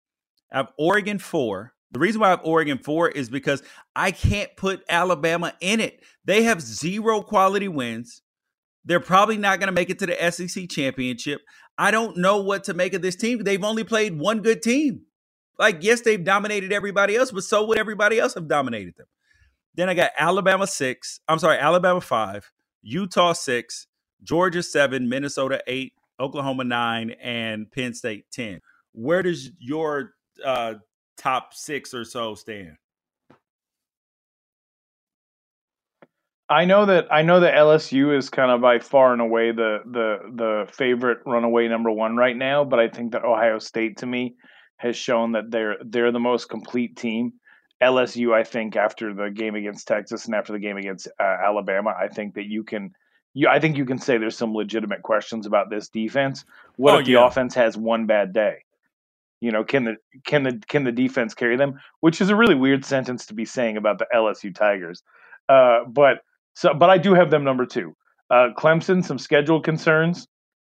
I 0.51 0.57
have 0.57 0.69
Oregon 0.77 1.19
four. 1.19 1.73
The 1.91 1.99
reason 1.99 2.21
why 2.21 2.27
I 2.27 2.31
have 2.31 2.41
Oregon 2.43 2.77
four 2.77 3.09
is 3.09 3.29
because 3.29 3.61
I 3.95 4.11
can't 4.11 4.55
put 4.55 4.83
Alabama 4.89 5.53
in 5.59 5.79
it. 5.79 6.01
They 6.25 6.43
have 6.43 6.61
zero 6.61 7.21
quality 7.21 7.67
wins. 7.67 8.21
They're 8.85 8.99
probably 8.99 9.37
not 9.37 9.59
going 9.59 9.67
to 9.67 9.73
make 9.73 9.89
it 9.89 9.99
to 9.99 10.05
the 10.05 10.31
SEC 10.31 10.69
championship. 10.69 11.41
I 11.77 11.91
don't 11.91 12.17
know 12.17 12.41
what 12.41 12.63
to 12.65 12.73
make 12.73 12.93
of 12.93 13.01
this 13.01 13.15
team. 13.15 13.43
They've 13.43 13.63
only 13.63 13.83
played 13.83 14.17
one 14.17 14.41
good 14.41 14.61
team. 14.61 15.01
Like, 15.59 15.83
yes, 15.83 16.01
they've 16.01 16.23
dominated 16.23 16.71
everybody 16.73 17.15
else, 17.15 17.31
but 17.31 17.43
so 17.43 17.65
would 17.67 17.77
everybody 17.77 18.19
else 18.19 18.33
have 18.33 18.47
dominated 18.47 18.95
them. 18.97 19.07
Then 19.75 19.89
I 19.89 19.93
got 19.93 20.11
Alabama 20.17 20.67
six. 20.67 21.19
I'm 21.27 21.39
sorry, 21.39 21.57
Alabama 21.57 22.01
five, 22.01 22.51
Utah 22.81 23.33
six, 23.33 23.87
Georgia 24.23 24.63
seven, 24.63 25.07
Minnesota 25.07 25.61
eight, 25.67 25.93
Oklahoma 26.19 26.63
nine, 26.63 27.11
and 27.21 27.71
Penn 27.71 27.93
State 27.93 28.25
ten. 28.31 28.61
Where 28.93 29.21
does 29.21 29.51
your 29.59 30.13
uh, 30.43 30.75
top 31.17 31.53
six 31.53 31.93
or 31.93 32.03
so 32.03 32.35
stand? 32.35 32.77
I 36.51 36.65
know 36.65 36.85
that 36.85 37.07
I 37.09 37.21
know 37.21 37.39
that 37.39 37.53
LSU 37.53 38.15
is 38.17 38.29
kind 38.29 38.51
of 38.51 38.59
by 38.59 38.79
far 38.79 39.13
and 39.13 39.21
away 39.21 39.51
the 39.51 39.79
the 39.85 40.17
the 40.35 40.73
favorite 40.73 41.19
runaway 41.25 41.69
number 41.69 41.89
one 41.89 42.17
right 42.17 42.35
now, 42.35 42.65
but 42.65 42.77
I 42.77 42.89
think 42.89 43.13
that 43.13 43.23
Ohio 43.23 43.57
State 43.57 43.97
to 43.97 44.05
me 44.05 44.35
has 44.75 44.97
shown 44.97 45.31
that 45.31 45.49
they're 45.49 45.77
they're 45.85 46.11
the 46.11 46.19
most 46.19 46.49
complete 46.49 46.97
team. 46.97 47.33
LSU, 47.81 48.33
I 48.33 48.43
think, 48.43 48.75
after 48.75 49.13
the 49.13 49.31
game 49.31 49.55
against 49.55 49.87
Texas 49.87 50.25
and 50.25 50.35
after 50.35 50.51
the 50.51 50.59
game 50.59 50.75
against 50.75 51.07
uh, 51.19 51.37
Alabama, 51.45 51.95
I 51.97 52.09
think 52.09 52.35
that 52.35 52.45
you 52.45 52.65
can 52.65 52.91
you, 53.33 53.47
I 53.47 53.59
think 53.59 53.77
you 53.77 53.85
can 53.85 53.97
say 53.97 54.17
there's 54.17 54.37
some 54.37 54.53
legitimate 54.53 55.03
questions 55.03 55.45
about 55.45 55.69
this 55.69 55.87
defense. 55.87 56.43
What 56.75 56.95
oh, 56.95 56.99
if 56.99 57.05
the 57.05 57.13
yeah. 57.13 57.27
offense 57.27 57.55
has 57.55 57.77
one 57.77 58.07
bad 58.07 58.33
day? 58.33 58.65
You 59.41 59.51
know, 59.51 59.63
can 59.63 59.83
the 59.83 59.95
can 60.25 60.43
the 60.43 60.61
can 60.67 60.83
the 60.83 60.91
defense 60.91 61.33
carry 61.33 61.57
them? 61.57 61.79
Which 61.99 62.21
is 62.21 62.29
a 62.29 62.35
really 62.35 62.55
weird 62.55 62.85
sentence 62.85 63.25
to 63.25 63.33
be 63.33 63.43
saying 63.43 63.75
about 63.75 63.97
the 63.97 64.07
LSU 64.15 64.53
Tigers. 64.53 65.03
Uh, 65.49 65.79
but 65.87 66.19
so, 66.53 66.73
but 66.73 66.89
I 66.89 66.97
do 66.97 67.13
have 67.13 67.31
them 67.31 67.43
number 67.43 67.65
two. 67.65 67.95
Uh, 68.29 68.49
Clemson, 68.57 69.03
some 69.03 69.17
schedule 69.17 69.59
concerns. 69.59 70.27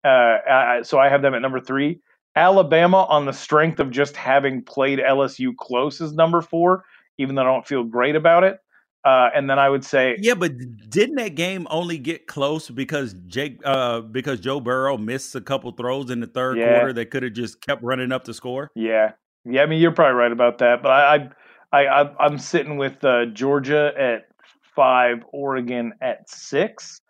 Uh, 0.05 0.37
I, 0.49 0.81
so 0.83 0.99
I 0.99 1.09
have 1.09 1.21
them 1.21 1.33
at 1.33 1.41
number 1.41 1.59
three. 1.59 1.99
Alabama, 2.35 3.05
on 3.09 3.25
the 3.25 3.33
strength 3.33 3.79
of 3.79 3.91
just 3.91 4.15
having 4.15 4.63
played 4.63 4.99
LSU 4.99 5.55
close, 5.57 5.99
is 5.99 6.13
number 6.13 6.41
four. 6.41 6.85
Even 7.17 7.35
though 7.35 7.41
I 7.41 7.45
don't 7.45 7.67
feel 7.67 7.83
great 7.83 8.15
about 8.15 8.43
it. 8.43 8.59
Uh, 9.03 9.29
and 9.33 9.49
then 9.49 9.57
I 9.57 9.67
would 9.67 9.83
say, 9.83 10.15
yeah, 10.19 10.35
but 10.35 10.53
didn't 10.89 11.15
that 11.15 11.33
game 11.33 11.65
only 11.71 11.97
get 11.97 12.27
close 12.27 12.69
because 12.69 13.15
Jake, 13.25 13.59
uh, 13.65 14.01
because 14.01 14.39
Joe 14.39 14.59
Burrow 14.59 14.95
missed 14.95 15.33
a 15.33 15.41
couple 15.41 15.71
throws 15.71 16.11
in 16.11 16.19
the 16.19 16.27
third 16.27 16.57
yeah. 16.57 16.77
quarter 16.77 16.93
that 16.93 17.09
could 17.09 17.23
have 17.23 17.33
just 17.33 17.61
kept 17.61 17.81
running 17.81 18.11
up 18.11 18.25
the 18.25 18.33
score? 18.33 18.69
Yeah, 18.75 19.13
yeah. 19.43 19.63
I 19.63 19.65
mean, 19.65 19.81
you're 19.81 19.91
probably 19.91 20.13
right 20.13 20.31
about 20.31 20.59
that, 20.59 20.83
but 20.83 20.91
I, 20.91 21.29
I, 21.71 21.85
I 21.85 22.25
am 22.27 22.37
sitting 22.37 22.77
with 22.77 23.03
uh, 23.03 23.25
Georgia 23.27 23.91
at 23.97 24.27
five, 24.75 25.23
Oregon 25.33 25.93
at 25.99 26.29
six, 26.29 27.01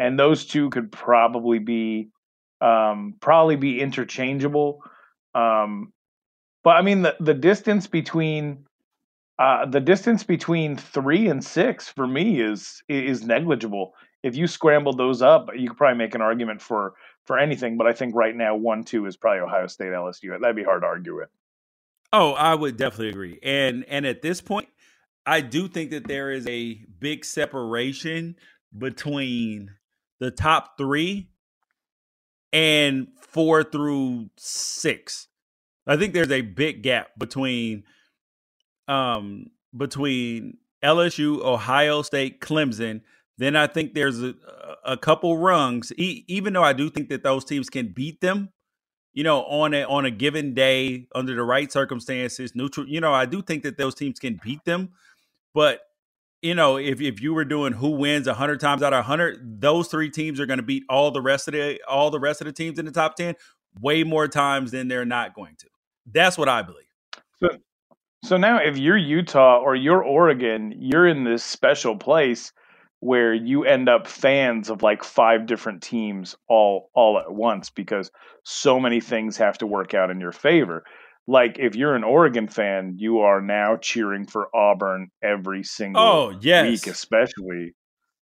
and 0.00 0.18
those 0.18 0.46
two 0.46 0.68
could 0.70 0.90
probably 0.90 1.60
be, 1.60 2.08
um, 2.60 3.14
probably 3.20 3.54
be 3.54 3.80
interchangeable. 3.80 4.82
Um, 5.36 5.92
but 6.64 6.74
I 6.74 6.82
mean, 6.82 7.02
the 7.02 7.14
the 7.20 7.34
distance 7.34 7.86
between 7.86 8.65
uh, 9.38 9.66
the 9.66 9.80
distance 9.80 10.24
between 10.24 10.76
three 10.76 11.28
and 11.28 11.44
six 11.44 11.88
for 11.88 12.06
me 12.06 12.40
is 12.40 12.82
is 12.88 13.24
negligible. 13.24 13.94
If 14.22 14.34
you 14.34 14.46
scramble 14.46 14.94
those 14.94 15.22
up, 15.22 15.50
you 15.54 15.68
could 15.68 15.76
probably 15.76 15.98
make 15.98 16.14
an 16.14 16.22
argument 16.22 16.62
for 16.62 16.94
for 17.24 17.38
anything. 17.38 17.76
But 17.76 17.86
I 17.86 17.92
think 17.92 18.14
right 18.14 18.34
now 18.34 18.56
one 18.56 18.84
two 18.84 19.06
is 19.06 19.16
probably 19.16 19.40
Ohio 19.40 19.66
State 19.66 19.92
LSU. 19.92 20.40
That'd 20.40 20.56
be 20.56 20.64
hard 20.64 20.82
to 20.82 20.86
argue 20.86 21.16
with. 21.16 21.28
Oh, 22.12 22.32
I 22.32 22.54
would 22.54 22.76
definitely 22.76 23.10
agree. 23.10 23.38
And 23.42 23.84
and 23.88 24.06
at 24.06 24.22
this 24.22 24.40
point, 24.40 24.68
I 25.26 25.42
do 25.42 25.68
think 25.68 25.90
that 25.90 26.06
there 26.06 26.30
is 26.30 26.46
a 26.46 26.80
big 26.98 27.24
separation 27.24 28.36
between 28.76 29.72
the 30.18 30.30
top 30.30 30.78
three 30.78 31.28
and 32.52 33.08
four 33.20 33.64
through 33.64 34.30
six. 34.38 35.28
I 35.86 35.96
think 35.96 36.14
there's 36.14 36.32
a 36.32 36.40
big 36.40 36.82
gap 36.82 37.10
between 37.18 37.84
um, 38.88 39.46
between 39.76 40.58
LSU, 40.82 41.42
Ohio 41.42 42.02
State, 42.02 42.40
Clemson, 42.40 43.00
then 43.38 43.56
I 43.56 43.66
think 43.66 43.94
there's 43.94 44.22
a, 44.22 44.34
a 44.84 44.96
couple 44.96 45.36
rungs. 45.36 45.92
E- 45.96 46.24
even 46.26 46.52
though 46.52 46.62
I 46.62 46.72
do 46.72 46.88
think 46.90 47.08
that 47.08 47.22
those 47.22 47.44
teams 47.44 47.68
can 47.68 47.88
beat 47.88 48.20
them, 48.20 48.50
you 49.12 49.24
know, 49.24 49.44
on 49.44 49.74
a 49.74 49.84
on 49.84 50.04
a 50.04 50.10
given 50.10 50.54
day 50.54 51.08
under 51.14 51.34
the 51.34 51.42
right 51.42 51.70
circumstances, 51.70 52.54
neutral. 52.54 52.88
You 52.88 53.00
know, 53.00 53.12
I 53.12 53.26
do 53.26 53.42
think 53.42 53.62
that 53.64 53.78
those 53.78 53.94
teams 53.94 54.18
can 54.18 54.40
beat 54.42 54.64
them, 54.64 54.90
but 55.54 55.80
you 56.42 56.54
know, 56.54 56.76
if 56.76 57.00
if 57.00 57.20
you 57.20 57.34
were 57.34 57.44
doing 57.44 57.72
who 57.72 57.90
wins 57.90 58.28
hundred 58.28 58.60
times 58.60 58.82
out 58.82 58.92
of 58.92 59.04
hundred, 59.04 59.60
those 59.60 59.88
three 59.88 60.10
teams 60.10 60.38
are 60.38 60.46
going 60.46 60.58
to 60.58 60.62
beat 60.62 60.84
all 60.88 61.10
the 61.10 61.22
rest 61.22 61.48
of 61.48 61.54
the 61.54 61.80
all 61.88 62.10
the 62.10 62.20
rest 62.20 62.40
of 62.40 62.46
the 62.46 62.52
teams 62.52 62.78
in 62.78 62.84
the 62.84 62.92
top 62.92 63.16
ten 63.16 63.34
way 63.80 64.04
more 64.04 64.28
times 64.28 64.70
than 64.70 64.88
they're 64.88 65.04
not 65.04 65.34
going 65.34 65.56
to. 65.56 65.66
That's 66.10 66.38
what 66.38 66.48
I 66.48 66.62
believe. 66.62 66.84
So, 67.40 67.48
so 68.24 68.36
now, 68.36 68.58
if 68.58 68.76
you're 68.76 68.96
Utah 68.96 69.58
or 69.58 69.76
you're 69.76 70.02
Oregon, 70.02 70.74
you're 70.78 71.06
in 71.06 71.24
this 71.24 71.44
special 71.44 71.96
place 71.96 72.52
where 73.00 73.34
you 73.34 73.64
end 73.64 73.88
up 73.88 74.06
fans 74.06 74.70
of 74.70 74.82
like 74.82 75.04
five 75.04 75.46
different 75.46 75.82
teams 75.82 76.34
all 76.48 76.90
all 76.94 77.18
at 77.18 77.32
once 77.32 77.70
because 77.70 78.10
so 78.42 78.80
many 78.80 79.00
things 79.00 79.36
have 79.36 79.58
to 79.58 79.66
work 79.66 79.94
out 79.94 80.10
in 80.10 80.20
your 80.20 80.32
favor. 80.32 80.82
Like 81.28 81.58
if 81.58 81.76
you're 81.76 81.94
an 81.94 82.04
Oregon 82.04 82.48
fan, 82.48 82.94
you 82.96 83.20
are 83.20 83.40
now 83.40 83.76
cheering 83.76 84.26
for 84.26 84.48
Auburn 84.54 85.10
every 85.22 85.62
single 85.62 86.02
oh, 86.02 86.38
yes. 86.40 86.68
week, 86.68 86.86
especially 86.86 87.74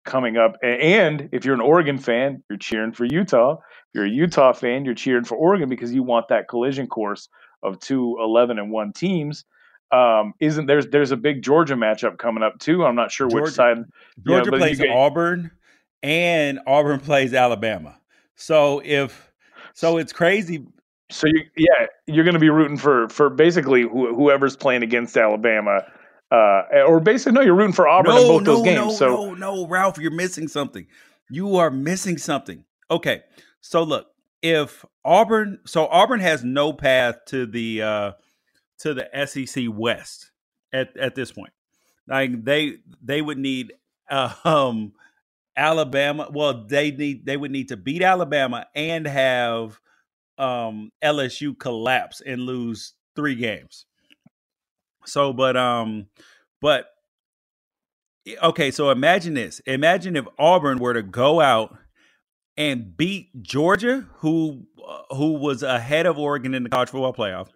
coming 0.05 0.37
up. 0.37 0.57
And 0.63 1.29
if 1.33 1.45
you're 1.45 1.55
an 1.55 1.61
Oregon 1.61 1.99
fan, 1.99 2.43
you're 2.49 2.59
cheering 2.59 2.93
for 2.93 3.05
Utah. 3.05 3.55
If 3.55 3.95
you're 3.95 4.07
a 4.07 4.11
Utah 4.11 4.53
fan, 4.53 4.85
you're 4.85 4.95
cheering 4.95 5.25
for 5.25 5.37
Oregon 5.37 5.69
because 5.69 5.93
you 5.93 6.03
want 6.03 6.29
that 6.29 6.49
collision 6.49 6.89
course 6.89 7.29
of 7.63 7.79
two 7.81 8.17
11 8.21 8.59
and 8.59 8.71
1 8.71 8.93
teams 8.93 9.45
um, 9.91 10.35
isn't 10.41 10.67
there's 10.67 10.87
there's 10.89 11.11
a 11.11 11.17
big 11.17 11.43
Georgia 11.43 11.75
matchup 11.75 12.19
coming 12.19 12.43
up 12.43 12.59
too. 12.59 12.85
I'm 12.85 12.95
not 12.95 13.11
sure 13.11 13.29
Georgia, 13.29 13.45
which 13.45 13.55
side. 13.55 13.79
Georgia 14.27 14.51
know, 14.51 14.59
plays 14.59 14.79
get, 14.79 14.91
Auburn, 14.91 15.51
and 16.03 16.61
Auburn 16.67 17.01
plays 17.01 17.35
Alabama. 17.35 17.99
So 18.37 18.83
if 18.85 19.33
so, 19.73 19.97
it's 19.99 20.13
crazy. 20.13 20.67
So 21.11 21.27
you 21.27 21.45
yeah, 21.57 21.87
you're 22.07 22.25
going 22.25 22.35
to 22.35 22.41
be 22.41 22.51
rooting 22.51 22.77
for 22.77 23.09
for 23.09 23.31
basically 23.31 23.85
wh- 23.85 24.15
whoever's 24.15 24.57
playing 24.57 24.83
against 24.83 25.17
Alabama. 25.17 25.81
Uh, 26.31 26.63
or 26.87 27.01
basically, 27.01 27.33
no, 27.33 27.41
you're 27.41 27.55
rooting 27.55 27.73
for 27.73 27.89
Auburn 27.89 28.15
no, 28.15 28.21
in 28.21 28.29
both 28.29 28.43
no, 28.43 28.55
those 28.57 28.65
games. 28.65 28.79
No, 28.79 28.91
so 28.91 29.09
no, 29.09 29.35
no, 29.35 29.67
Ralph, 29.67 29.97
you're 29.97 30.11
missing 30.11 30.47
something. 30.47 30.87
You 31.31 31.57
are 31.57 31.71
missing 31.71 32.19
something. 32.19 32.65
Okay, 32.91 33.23
so 33.63 33.83
look, 33.83 34.09
if 34.43 34.85
Auburn, 35.07 35.61
so 35.65 35.87
Auburn 35.87 36.21
has 36.21 36.45
no 36.45 36.75
path 36.75 37.17
to 37.29 37.47
the 37.47 37.83
uh, 37.83 38.13
to 38.81 38.95
the 38.95 39.09
SEC 39.27 39.67
West 39.71 40.33
at 40.73 40.97
at 40.97 41.15
this 41.15 41.33
point. 41.33 41.53
Like 42.09 42.45
they 42.45 42.79
they 43.03 43.23
would 43.23 43.39
need 43.39 43.75
uh, 44.11 44.35
um 44.45 44.93
Alabama. 45.57 46.29
Well, 46.33 46.67
they 46.67 46.91
need 46.93 47.27
they 47.27 47.37
would 47.37 47.51
need 47.53 47.69
to 47.69 47.79
beat 47.79 48.03
Alabama 48.03 48.67
and 48.75 49.07
have 49.07 49.81
um 50.39 50.93
LSU 51.03 51.59
collapse 51.59 52.23
and 52.25 52.43
lose 52.43 52.95
three 53.17 53.37
games. 53.37 53.87
So, 55.07 55.33
but 55.33 55.57
um, 55.57 56.07
but 56.61 56.87
okay. 58.43 58.71
So 58.71 58.91
imagine 58.91 59.35
this. 59.35 59.61
Imagine 59.61 60.17
if 60.17 60.27
Auburn 60.39 60.79
were 60.79 60.95
to 60.95 61.03
go 61.03 61.41
out 61.41 61.77
and 62.57 62.97
beat 62.97 63.43
Georgia, 63.43 64.07
who 64.19 64.65
uh, 64.87 65.15
who 65.17 65.35
was 65.35 65.63
ahead 65.63 66.07
of 66.07 66.19
Oregon 66.19 66.55
in 66.55 66.65
the 66.65 66.71
college 66.71 66.91
football 66.91 67.15
playoff, 67.15 67.49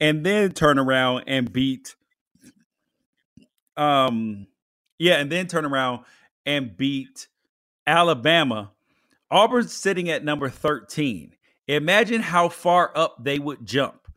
and 0.00 0.24
then 0.24 0.52
turn 0.52 0.78
around 0.78 1.24
and 1.26 1.52
beat 1.52 1.94
um 3.76 4.46
yeah, 4.98 5.16
and 5.16 5.30
then 5.30 5.46
turn 5.46 5.64
around 5.64 6.04
and 6.44 6.76
beat 6.76 7.28
Alabama. 7.86 8.72
Auburn's 9.30 9.72
sitting 9.72 10.08
at 10.08 10.24
number 10.24 10.48
13. 10.48 11.34
Imagine 11.68 12.22
how 12.22 12.48
far 12.48 12.92
up 12.94 13.22
they 13.22 13.38
would 13.38 13.66
jump. 13.66 14.08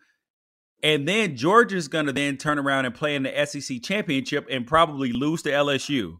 And 0.81 1.07
then 1.07 1.35
Georgia's 1.35 1.87
going 1.87 2.05
to 2.05 2.13
then 2.13 2.37
turn 2.37 2.57
around 2.57 2.85
and 2.85 2.95
play 2.95 3.15
in 3.15 3.23
the 3.23 3.45
SEC 3.45 3.81
championship 3.81 4.47
and 4.49 4.65
probably 4.65 5.11
lose 5.11 5.41
to 5.41 5.49
LSU. 5.49 6.19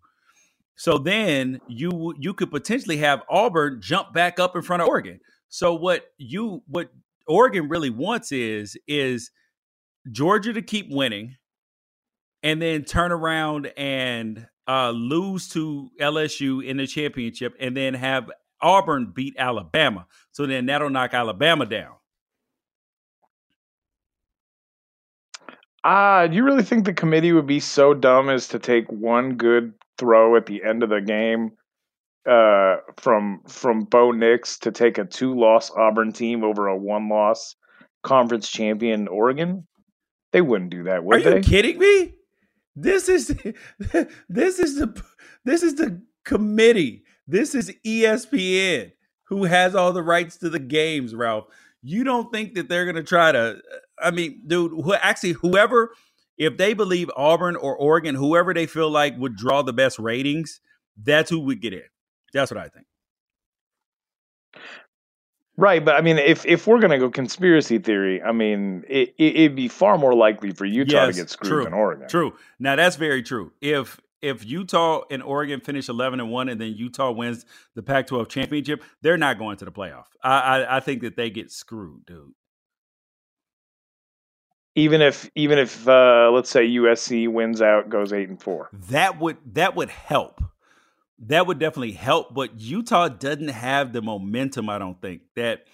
So 0.75 0.97
then 0.97 1.61
you 1.67 2.13
you 2.17 2.33
could 2.33 2.51
potentially 2.51 2.97
have 2.97 3.21
Auburn 3.29 3.81
jump 3.81 4.13
back 4.13 4.39
up 4.39 4.55
in 4.55 4.61
front 4.61 4.81
of 4.81 4.87
Oregon. 4.87 5.19
So 5.49 5.73
what 5.75 6.05
you 6.17 6.63
what 6.67 6.89
Oregon 7.27 7.69
really 7.69 7.89
wants 7.89 8.31
is 8.31 8.77
is 8.87 9.31
Georgia 10.11 10.53
to 10.53 10.61
keep 10.61 10.87
winning 10.89 11.35
and 12.43 12.61
then 12.61 12.83
turn 12.83 13.11
around 13.11 13.71
and 13.77 14.47
uh, 14.67 14.91
lose 14.91 15.49
to 15.49 15.89
LSU 15.99 16.63
in 16.63 16.77
the 16.77 16.87
championship 16.87 17.55
and 17.59 17.75
then 17.75 17.93
have 17.93 18.29
Auburn 18.61 19.11
beat 19.13 19.35
Alabama. 19.37 20.05
So 20.31 20.45
then 20.45 20.67
that'll 20.67 20.89
knock 20.89 21.13
Alabama 21.13 21.65
down. 21.65 21.93
Ah, 25.83 26.19
uh, 26.19 26.27
do 26.27 26.35
you 26.35 26.43
really 26.43 26.63
think 26.63 26.85
the 26.85 26.93
committee 26.93 27.31
would 27.31 27.47
be 27.47 27.61
so 27.61 27.93
dumb 27.93 28.29
as 28.29 28.49
to 28.49 28.59
take 28.59 28.91
one 28.91 29.35
good 29.35 29.73
throw 29.97 30.35
at 30.35 30.45
the 30.45 30.61
end 30.63 30.83
of 30.83 30.89
the 30.89 30.99
game 30.99 31.51
uh, 32.29 32.77
from 32.97 33.41
from 33.47 33.85
Bo 33.85 34.11
Nix 34.11 34.59
to 34.59 34.71
take 34.71 34.97
a 34.97 35.05
two-loss 35.05 35.71
Auburn 35.71 36.11
team 36.11 36.43
over 36.43 36.67
a 36.67 36.77
one-loss 36.77 37.55
conference 38.03 38.49
champion 38.49 39.07
Oregon? 39.07 39.65
They 40.31 40.41
wouldn't 40.41 40.69
do 40.69 40.83
that, 40.83 41.03
would 41.03 41.25
Are 41.25 41.29
they? 41.29 41.37
you 41.37 41.43
kidding 41.43 41.79
me? 41.79 42.13
This 42.75 43.09
is 43.09 43.27
this 44.29 44.59
is 44.59 44.75
the 44.77 45.03
this 45.45 45.63
is 45.63 45.75
the 45.75 46.01
committee. 46.23 47.03
This 47.27 47.55
is 47.55 47.73
ESPN 47.85 48.91
who 49.25 49.43
has 49.43 49.75
all 49.75 49.93
the 49.93 50.03
rights 50.03 50.37
to 50.37 50.49
the 50.49 50.59
games, 50.59 51.13
Ralph. 51.13 51.45
You 51.81 52.03
don't 52.03 52.31
think 52.31 52.55
that 52.55 52.67
they're 52.67 52.85
going 52.85 52.95
to 52.95 53.03
try 53.03 53.31
to 53.31 53.39
uh, 53.39 53.77
I 54.01 54.11
mean, 54.11 54.43
dude, 54.47 54.71
who, 54.71 54.93
actually 54.93 55.33
whoever 55.33 55.91
if 56.37 56.55
they 56.57 56.73
believe 56.73 57.11
Auburn 57.17 57.57
or 57.57 57.75
Oregon, 57.75 58.15
whoever 58.15 58.53
they 58.53 58.65
feel 58.65 58.89
like 58.89 59.17
would 59.17 59.35
draw 59.35 59.61
the 59.61 59.73
best 59.73 59.99
ratings, 59.99 60.61
that's 61.01 61.29
who 61.29 61.41
would 61.41 61.61
get 61.61 61.73
in. 61.73 61.83
That's 62.33 62.49
what 62.49 62.57
I 62.57 62.69
think. 62.69 62.85
Right, 65.59 65.83
but 65.83 65.95
I 65.95 66.01
mean, 66.01 66.17
if 66.17 66.45
if 66.45 66.67
we're 66.67 66.79
gonna 66.79 66.97
go 66.97 67.09
conspiracy 67.09 67.79
theory, 67.79 68.21
I 68.21 68.31
mean, 68.31 68.85
it, 68.87 69.13
it 69.17 69.49
would 69.49 69.55
be 69.57 69.67
far 69.67 69.97
more 69.97 70.15
likely 70.15 70.51
for 70.51 70.63
Utah 70.63 71.07
yes, 71.07 71.15
to 71.15 71.21
get 71.21 71.29
screwed 71.29 71.49
true, 71.49 71.63
than 71.65 71.73
Oregon. 71.73 72.07
True. 72.07 72.33
Now 72.59 72.77
that's 72.77 72.95
very 72.95 73.21
true. 73.21 73.51
If 73.59 73.99
if 74.21 74.45
Utah 74.45 75.01
and 75.11 75.21
Oregon 75.21 75.59
finish 75.59 75.89
eleven 75.89 76.21
and 76.21 76.31
one, 76.31 76.47
and 76.47 76.61
then 76.61 76.75
Utah 76.75 77.11
wins 77.11 77.45
the 77.75 77.83
Pac-12 77.83 78.29
championship, 78.29 78.83
they're 79.01 79.17
not 79.17 79.37
going 79.37 79.57
to 79.57 79.65
the 79.65 79.71
playoff. 79.71 80.05
I 80.23 80.39
I, 80.39 80.77
I 80.77 80.79
think 80.79 81.01
that 81.01 81.17
they 81.17 81.29
get 81.29 81.51
screwed, 81.51 82.05
dude. 82.05 82.31
Even 84.75 85.01
if 85.01 85.29
even 85.35 85.59
if 85.59 85.85
uh, 85.89 86.31
let's 86.33 86.49
say 86.49 86.65
USC 86.69 87.27
wins 87.27 87.61
out, 87.61 87.89
goes 87.89 88.13
eight 88.13 88.29
and 88.29 88.41
four, 88.41 88.69
that 88.71 89.19
would 89.19 89.35
that 89.55 89.75
would 89.75 89.89
help 89.89 90.41
that 91.27 91.47
would 91.47 91.59
definitely 91.59 91.91
help. 91.91 92.33
But 92.33 92.59
Utah 92.59 93.09
doesn't 93.09 93.49
have 93.49 93.93
the 93.93 94.01
momentum. 94.01 94.69
I 94.69 94.77
don't 94.77 95.01
think 95.01 95.21
that. 95.35 95.65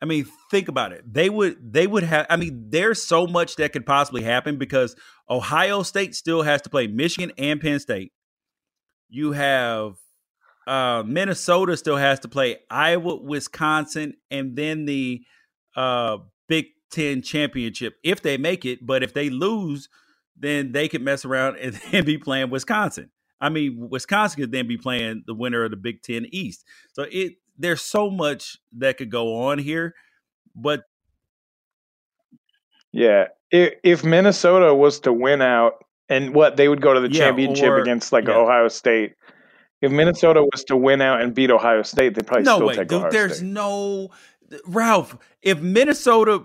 I 0.00 0.04
mean, 0.04 0.26
think 0.50 0.66
about 0.66 0.92
it. 0.92 1.04
They 1.12 1.30
would 1.30 1.72
they 1.72 1.86
would 1.86 2.02
have. 2.02 2.26
I 2.28 2.36
mean, 2.36 2.66
there's 2.70 3.00
so 3.00 3.26
much 3.26 3.56
that 3.56 3.72
could 3.72 3.86
possibly 3.86 4.22
happen 4.22 4.58
because 4.58 4.96
Ohio 5.30 5.82
State 5.82 6.14
still 6.14 6.42
has 6.42 6.62
to 6.62 6.70
play 6.70 6.88
Michigan 6.88 7.32
and 7.38 7.60
Penn 7.60 7.78
State. 7.78 8.12
You 9.08 9.32
have 9.32 9.94
uh, 10.66 11.02
Minnesota 11.06 11.76
still 11.76 11.96
has 11.96 12.20
to 12.20 12.28
play 12.28 12.58
Iowa, 12.70 13.16
Wisconsin, 13.16 14.14
and 14.30 14.56
then 14.56 14.86
the 14.86 15.22
uh, 15.76 16.18
Big 16.48 16.66
Ten 16.90 17.22
championship 17.22 17.94
if 18.02 18.22
they 18.22 18.36
make 18.36 18.64
it. 18.64 18.84
But 18.84 19.02
if 19.02 19.14
they 19.14 19.30
lose, 19.30 19.88
then 20.36 20.72
they 20.72 20.88
could 20.88 21.02
mess 21.02 21.24
around 21.24 21.56
and 21.60 21.74
then 21.90 22.04
be 22.04 22.18
playing 22.18 22.50
Wisconsin. 22.50 23.10
I 23.42 23.50
mean, 23.50 23.88
Wisconsin 23.90 24.40
could 24.40 24.52
then 24.52 24.66
be 24.66 24.78
playing 24.78 25.24
the 25.26 25.34
winner 25.34 25.64
of 25.64 25.70
the 25.70 25.76
Big 25.76 26.02
Ten 26.02 26.26
East. 26.30 26.64
So 26.92 27.06
it 27.10 27.34
there's 27.58 27.82
so 27.82 28.10
much 28.10 28.56
that 28.78 28.96
could 28.96 29.10
go 29.10 29.42
on 29.42 29.58
here, 29.58 29.94
but 30.56 30.84
yeah, 32.92 33.28
if, 33.50 33.74
if 33.82 34.04
Minnesota 34.04 34.74
was 34.74 35.00
to 35.00 35.12
win 35.12 35.42
out, 35.42 35.84
and 36.08 36.34
what 36.34 36.56
they 36.56 36.68
would 36.68 36.82
go 36.82 36.92
to 36.92 37.00
the 37.00 37.10
yeah, 37.10 37.26
championship 37.26 37.70
or, 37.70 37.78
against 37.78 38.12
like 38.12 38.26
yeah. 38.26 38.36
Ohio 38.36 38.68
State. 38.68 39.14
If 39.80 39.90
Minnesota 39.90 40.42
was 40.42 40.62
to 40.64 40.76
win 40.76 41.00
out 41.00 41.22
and 41.22 41.34
beat 41.34 41.50
Ohio 41.50 41.82
State, 41.82 42.14
they'd 42.14 42.26
probably 42.26 42.44
no 42.44 42.56
still 42.56 42.66
way, 42.68 42.76
take 42.76 42.92
Ohio 42.92 43.10
There's 43.10 43.38
State. 43.38 43.46
no 43.46 44.10
Ralph. 44.66 45.16
If 45.40 45.60
Minnesota, 45.60 46.44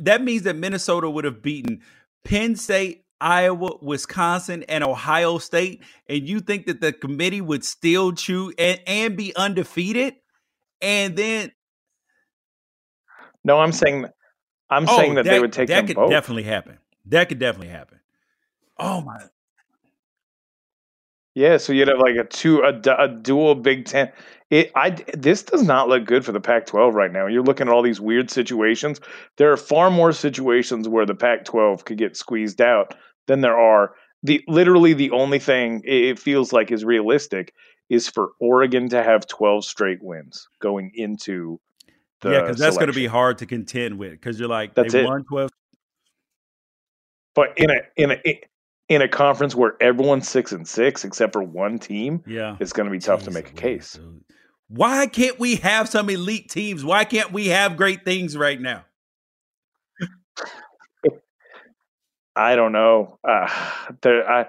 that 0.00 0.22
means 0.22 0.42
that 0.42 0.56
Minnesota 0.56 1.08
would 1.08 1.24
have 1.24 1.42
beaten 1.42 1.80
Penn 2.24 2.54
State, 2.56 3.04
Iowa, 3.20 3.76
Wisconsin, 3.82 4.64
and 4.64 4.82
Ohio 4.82 5.38
State, 5.38 5.82
and 6.08 6.28
you 6.28 6.40
think 6.40 6.66
that 6.66 6.80
the 6.80 6.92
committee 6.92 7.40
would 7.40 7.64
still 7.64 8.12
choose 8.12 8.54
and, 8.58 8.80
and 8.86 9.16
be 9.16 9.34
undefeated, 9.36 10.14
and 10.80 11.16
then 11.16 11.52
no, 13.44 13.58
I'm 13.58 13.72
saying 13.72 14.06
I'm 14.68 14.88
oh, 14.88 14.96
saying 14.96 15.14
that, 15.14 15.24
that, 15.24 15.30
they 15.30 15.40
would 15.40 15.52
take 15.52 15.68
that 15.68 15.86
could 15.86 15.96
both. 15.96 16.10
definitely 16.10 16.44
happen. 16.44 16.78
That 17.06 17.28
could 17.28 17.38
definitely 17.38 17.68
happen. 17.68 18.00
Oh 18.78 19.00
my. 19.00 19.24
Yeah, 21.34 21.58
so 21.58 21.72
you'd 21.72 21.88
have 21.88 21.98
like 21.98 22.16
a 22.16 22.24
two 22.24 22.60
a, 22.60 22.80
a 22.98 23.08
dual 23.08 23.54
Big 23.54 23.86
Ten. 23.86 24.12
It 24.50 24.72
I 24.74 24.90
this 25.14 25.42
does 25.42 25.62
not 25.62 25.88
look 25.88 26.04
good 26.04 26.24
for 26.24 26.32
the 26.32 26.40
Pac-12 26.40 26.92
right 26.92 27.12
now. 27.12 27.26
You're 27.26 27.44
looking 27.44 27.68
at 27.68 27.72
all 27.72 27.82
these 27.82 28.00
weird 28.00 28.30
situations. 28.30 29.00
There 29.36 29.52
are 29.52 29.56
far 29.56 29.90
more 29.90 30.12
situations 30.12 30.88
where 30.88 31.06
the 31.06 31.14
Pac-12 31.14 31.84
could 31.84 31.98
get 31.98 32.16
squeezed 32.16 32.60
out 32.60 32.94
than 33.30 33.40
there 33.40 33.56
are 33.56 33.94
the 34.22 34.42
literally 34.48 34.92
the 34.92 35.12
only 35.12 35.38
thing 35.38 35.82
it 35.84 36.18
feels 36.18 36.52
like 36.52 36.72
is 36.72 36.84
realistic 36.84 37.54
is 37.88 38.08
for 38.08 38.30
Oregon 38.40 38.88
to 38.88 39.02
have 39.02 39.26
12 39.28 39.64
straight 39.64 40.02
wins 40.02 40.48
going 40.60 40.90
into 40.94 41.60
the 42.20 42.32
yeah, 42.32 42.40
because 42.42 42.58
that's 42.58 42.76
going 42.76 42.88
to 42.88 42.92
be 42.92 43.06
hard 43.06 43.38
to 43.38 43.46
contend 43.46 43.98
with 43.98 44.12
because 44.12 44.38
you're 44.38 44.48
like 44.48 44.74
that's 44.74 44.92
they 44.92 45.02
it. 45.02 45.06
won 45.06 45.24
12. 45.24 45.50
But 47.34 47.56
in 47.56 47.70
a 47.70 47.76
in 47.96 48.10
a 48.10 48.40
in 48.88 49.02
a 49.02 49.08
conference 49.08 49.54
where 49.54 49.76
everyone's 49.80 50.28
six 50.28 50.50
and 50.52 50.66
six 50.66 51.04
except 51.04 51.32
for 51.32 51.42
one 51.42 51.78
team, 51.78 52.22
yeah, 52.26 52.56
it's 52.58 52.72
going 52.72 52.86
to 52.86 52.90
be 52.90 52.98
tough 52.98 53.22
Jeez 53.22 53.26
to 53.26 53.30
make 53.30 53.50
a 53.50 53.54
case. 53.54 53.92
Dude. 53.94 54.24
Why 54.68 55.06
can't 55.06 55.38
we 55.38 55.56
have 55.56 55.88
some 55.88 56.10
elite 56.10 56.50
teams? 56.50 56.84
Why 56.84 57.04
can't 57.04 57.32
we 57.32 57.48
have 57.48 57.76
great 57.76 58.04
things 58.04 58.36
right 58.36 58.60
now? 58.60 58.84
I 62.36 62.56
don't 62.56 62.72
know. 62.72 63.18
Uh, 63.26 63.48
there, 64.02 64.28
I 64.28 64.46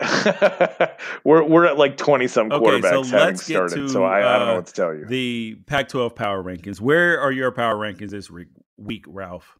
we're 1.24 1.44
we're 1.44 1.66
at 1.66 1.78
like 1.78 1.96
twenty 1.96 2.26
some 2.26 2.50
quarterbacks 2.50 2.92
okay, 2.92 3.08
so 3.08 3.16
having 3.16 3.36
started, 3.36 3.76
to, 3.76 3.88
so 3.88 4.04
I, 4.04 4.18
I, 4.18 4.38
don't 4.38 4.46
know 4.46 4.52
uh, 4.52 4.56
what 4.56 4.66
to 4.66 4.72
tell 4.72 4.94
you. 4.94 5.06
The 5.06 5.54
Pac-12 5.66 6.16
power 6.16 6.42
rankings. 6.42 6.80
Where 6.80 7.20
are 7.20 7.30
your 7.30 7.52
power 7.52 7.76
rankings 7.76 8.10
this 8.10 8.28
week, 8.76 9.04
Ralph? 9.06 9.56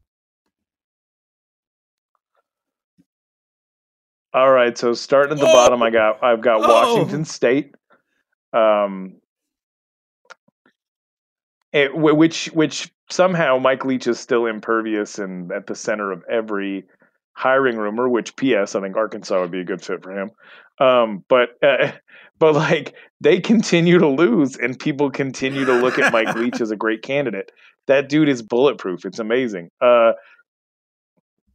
All 4.32 4.50
right, 4.50 4.76
so 4.76 4.92
starting 4.94 5.34
at 5.34 5.38
the 5.38 5.48
oh! 5.48 5.52
bottom, 5.52 5.82
I 5.82 5.90
got 5.90 6.22
I've 6.24 6.40
got 6.40 6.64
oh! 6.64 6.94
Washington 6.96 7.24
State, 7.24 7.76
um, 8.52 9.20
it, 11.72 11.94
which 11.94 12.46
which 12.46 12.92
somehow 13.08 13.58
Mike 13.58 13.84
Leach 13.84 14.08
is 14.08 14.18
still 14.18 14.46
impervious 14.46 15.20
and 15.20 15.52
at 15.52 15.68
the 15.68 15.76
center 15.76 16.10
of 16.10 16.24
every 16.28 16.86
hiring 17.34 17.76
rumor. 17.76 18.08
Which, 18.08 18.36
P.S. 18.36 18.74
I 18.74 18.80
think 18.80 18.96
Arkansas 18.96 19.40
would 19.40 19.50
be 19.50 19.60
a 19.60 19.64
good 19.64 19.82
fit 19.82 20.02
for 20.02 20.12
him. 20.12 20.30
Um, 20.80 21.24
but 21.28 21.50
uh, 21.62 21.92
but 22.38 22.54
like 22.54 22.94
they 23.20 23.40
continue 23.40 23.98
to 23.98 24.08
lose, 24.08 24.56
and 24.56 24.78
people 24.78 25.10
continue 25.10 25.64
to 25.64 25.74
look 25.74 25.98
at 25.98 26.12
Mike 26.12 26.34
Leach 26.36 26.60
as 26.60 26.70
a 26.70 26.76
great 26.76 27.02
candidate. 27.02 27.52
That 27.86 28.08
dude 28.08 28.28
is 28.28 28.42
bulletproof. 28.42 29.04
It's 29.04 29.18
amazing. 29.18 29.70
Uh, 29.80 30.12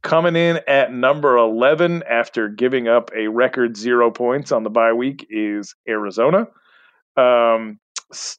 coming 0.02 0.36
in 0.36 0.60
at 0.66 0.92
number 0.92 1.36
11 1.36 2.02
after 2.08 2.48
giving 2.48 2.88
up 2.88 3.10
a 3.14 3.28
record 3.28 3.76
zero 3.76 4.10
points 4.10 4.52
on 4.52 4.62
the 4.62 4.70
bye 4.70 4.92
week 4.92 5.26
is 5.28 5.74
Arizona. 5.88 6.46
Um, 7.16 7.78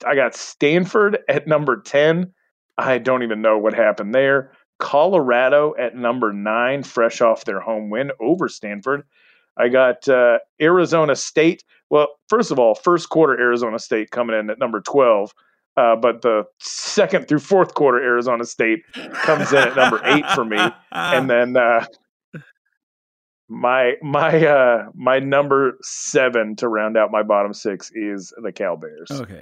I 0.06 0.16
got 0.16 0.36
Stanford 0.36 1.20
at 1.30 1.48
number 1.48 1.82
10. 1.82 2.34
I 2.78 2.98
don't 2.98 3.24
even 3.24 3.42
know 3.42 3.58
what 3.58 3.74
happened 3.74 4.16
there. 4.16 4.54
Colorado 4.82 5.76
at 5.80 5.96
number 5.96 6.34
nine, 6.34 6.82
fresh 6.82 7.22
off 7.22 7.46
their 7.46 7.62
home 7.62 7.92
win 7.92 8.12
over 8.20 8.50
Stanford. 8.50 9.04
I 9.56 9.70
got 9.70 10.10
uh, 10.10 10.40
Arizona 10.60 11.16
State. 11.16 11.64
Well, 11.92 12.08
first 12.30 12.50
of 12.50 12.58
all, 12.58 12.74
first 12.74 13.10
quarter 13.10 13.40
Arizona 13.40 13.78
State 13.78 14.10
coming 14.10 14.38
in 14.38 14.50
at 14.50 14.58
number 14.58 14.82
12. 14.82 15.34
Uh, 15.78 15.96
but 15.96 16.24
the 16.24 16.44
second 16.60 17.28
through 17.28 17.40
fourth 17.40 17.76
quarter 17.76 18.02
Arizona 18.02 18.44
State 18.44 18.80
comes 19.14 19.54
in 19.54 19.60
at 19.60 19.76
number 19.76 20.02
eight 20.04 20.26
for 20.32 20.44
me. 20.44 20.58
And 20.92 21.30
then 21.30 21.56
uh, 21.56 21.86
my 23.48 23.94
my 24.02 24.46
uh, 24.46 24.90
my 24.94 25.20
number 25.20 25.78
seven 25.82 26.56
to 26.58 26.68
round 26.68 26.98
out 26.98 27.12
my 27.12 27.24
bottom 27.24 27.54
six 27.54 27.92
is 27.94 28.34
the 28.42 28.52
Cal 28.52 28.78
Bears. 28.78 29.12
Okay. 29.12 29.42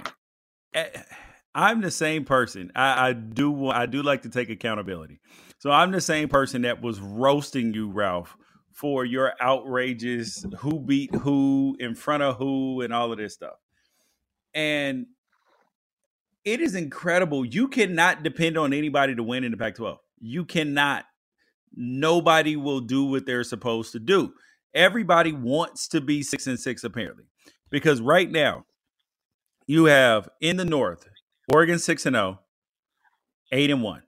I'm 1.54 1.80
the 1.80 1.90
same 1.90 2.24
person. 2.24 2.70
I, 2.74 3.08
I 3.08 3.12
do 3.12 3.68
I 3.68 3.86
do 3.86 4.02
like 4.02 4.22
to 4.22 4.28
take 4.28 4.50
accountability. 4.50 5.20
So 5.58 5.70
I'm 5.70 5.90
the 5.90 6.00
same 6.00 6.28
person 6.28 6.62
that 6.62 6.80
was 6.80 7.00
roasting 7.00 7.74
you, 7.74 7.90
Ralph, 7.90 8.36
for 8.72 9.04
your 9.04 9.34
outrageous 9.42 10.44
who 10.58 10.78
beat 10.78 11.14
who 11.14 11.76
in 11.80 11.94
front 11.94 12.22
of 12.22 12.36
who 12.36 12.82
and 12.82 12.92
all 12.92 13.12
of 13.12 13.18
this 13.18 13.34
stuff. 13.34 13.56
And 14.54 15.06
it 16.44 16.60
is 16.60 16.74
incredible. 16.74 17.44
You 17.44 17.68
cannot 17.68 18.22
depend 18.22 18.56
on 18.56 18.72
anybody 18.72 19.14
to 19.14 19.22
win 19.22 19.44
in 19.44 19.50
the 19.50 19.58
Pac 19.58 19.74
12. 19.76 19.98
You 20.20 20.44
cannot. 20.44 21.04
Nobody 21.74 22.56
will 22.56 22.80
do 22.80 23.04
what 23.04 23.26
they're 23.26 23.44
supposed 23.44 23.92
to 23.92 24.00
do. 24.00 24.32
Everybody 24.74 25.32
wants 25.32 25.88
to 25.88 26.00
be 26.00 26.22
six 26.22 26.46
and 26.46 26.58
six, 26.58 26.82
apparently, 26.84 27.24
because 27.70 28.00
right 28.00 28.30
now 28.30 28.64
you 29.66 29.84
have 29.84 30.28
in 30.40 30.56
the 30.56 30.64
North 30.64 31.06
Oregon 31.52 31.80
6 31.80 32.06
and 32.06 32.14
0, 32.14 32.38
8 33.50 33.70
and 33.70 33.82
1. 33.82 34.02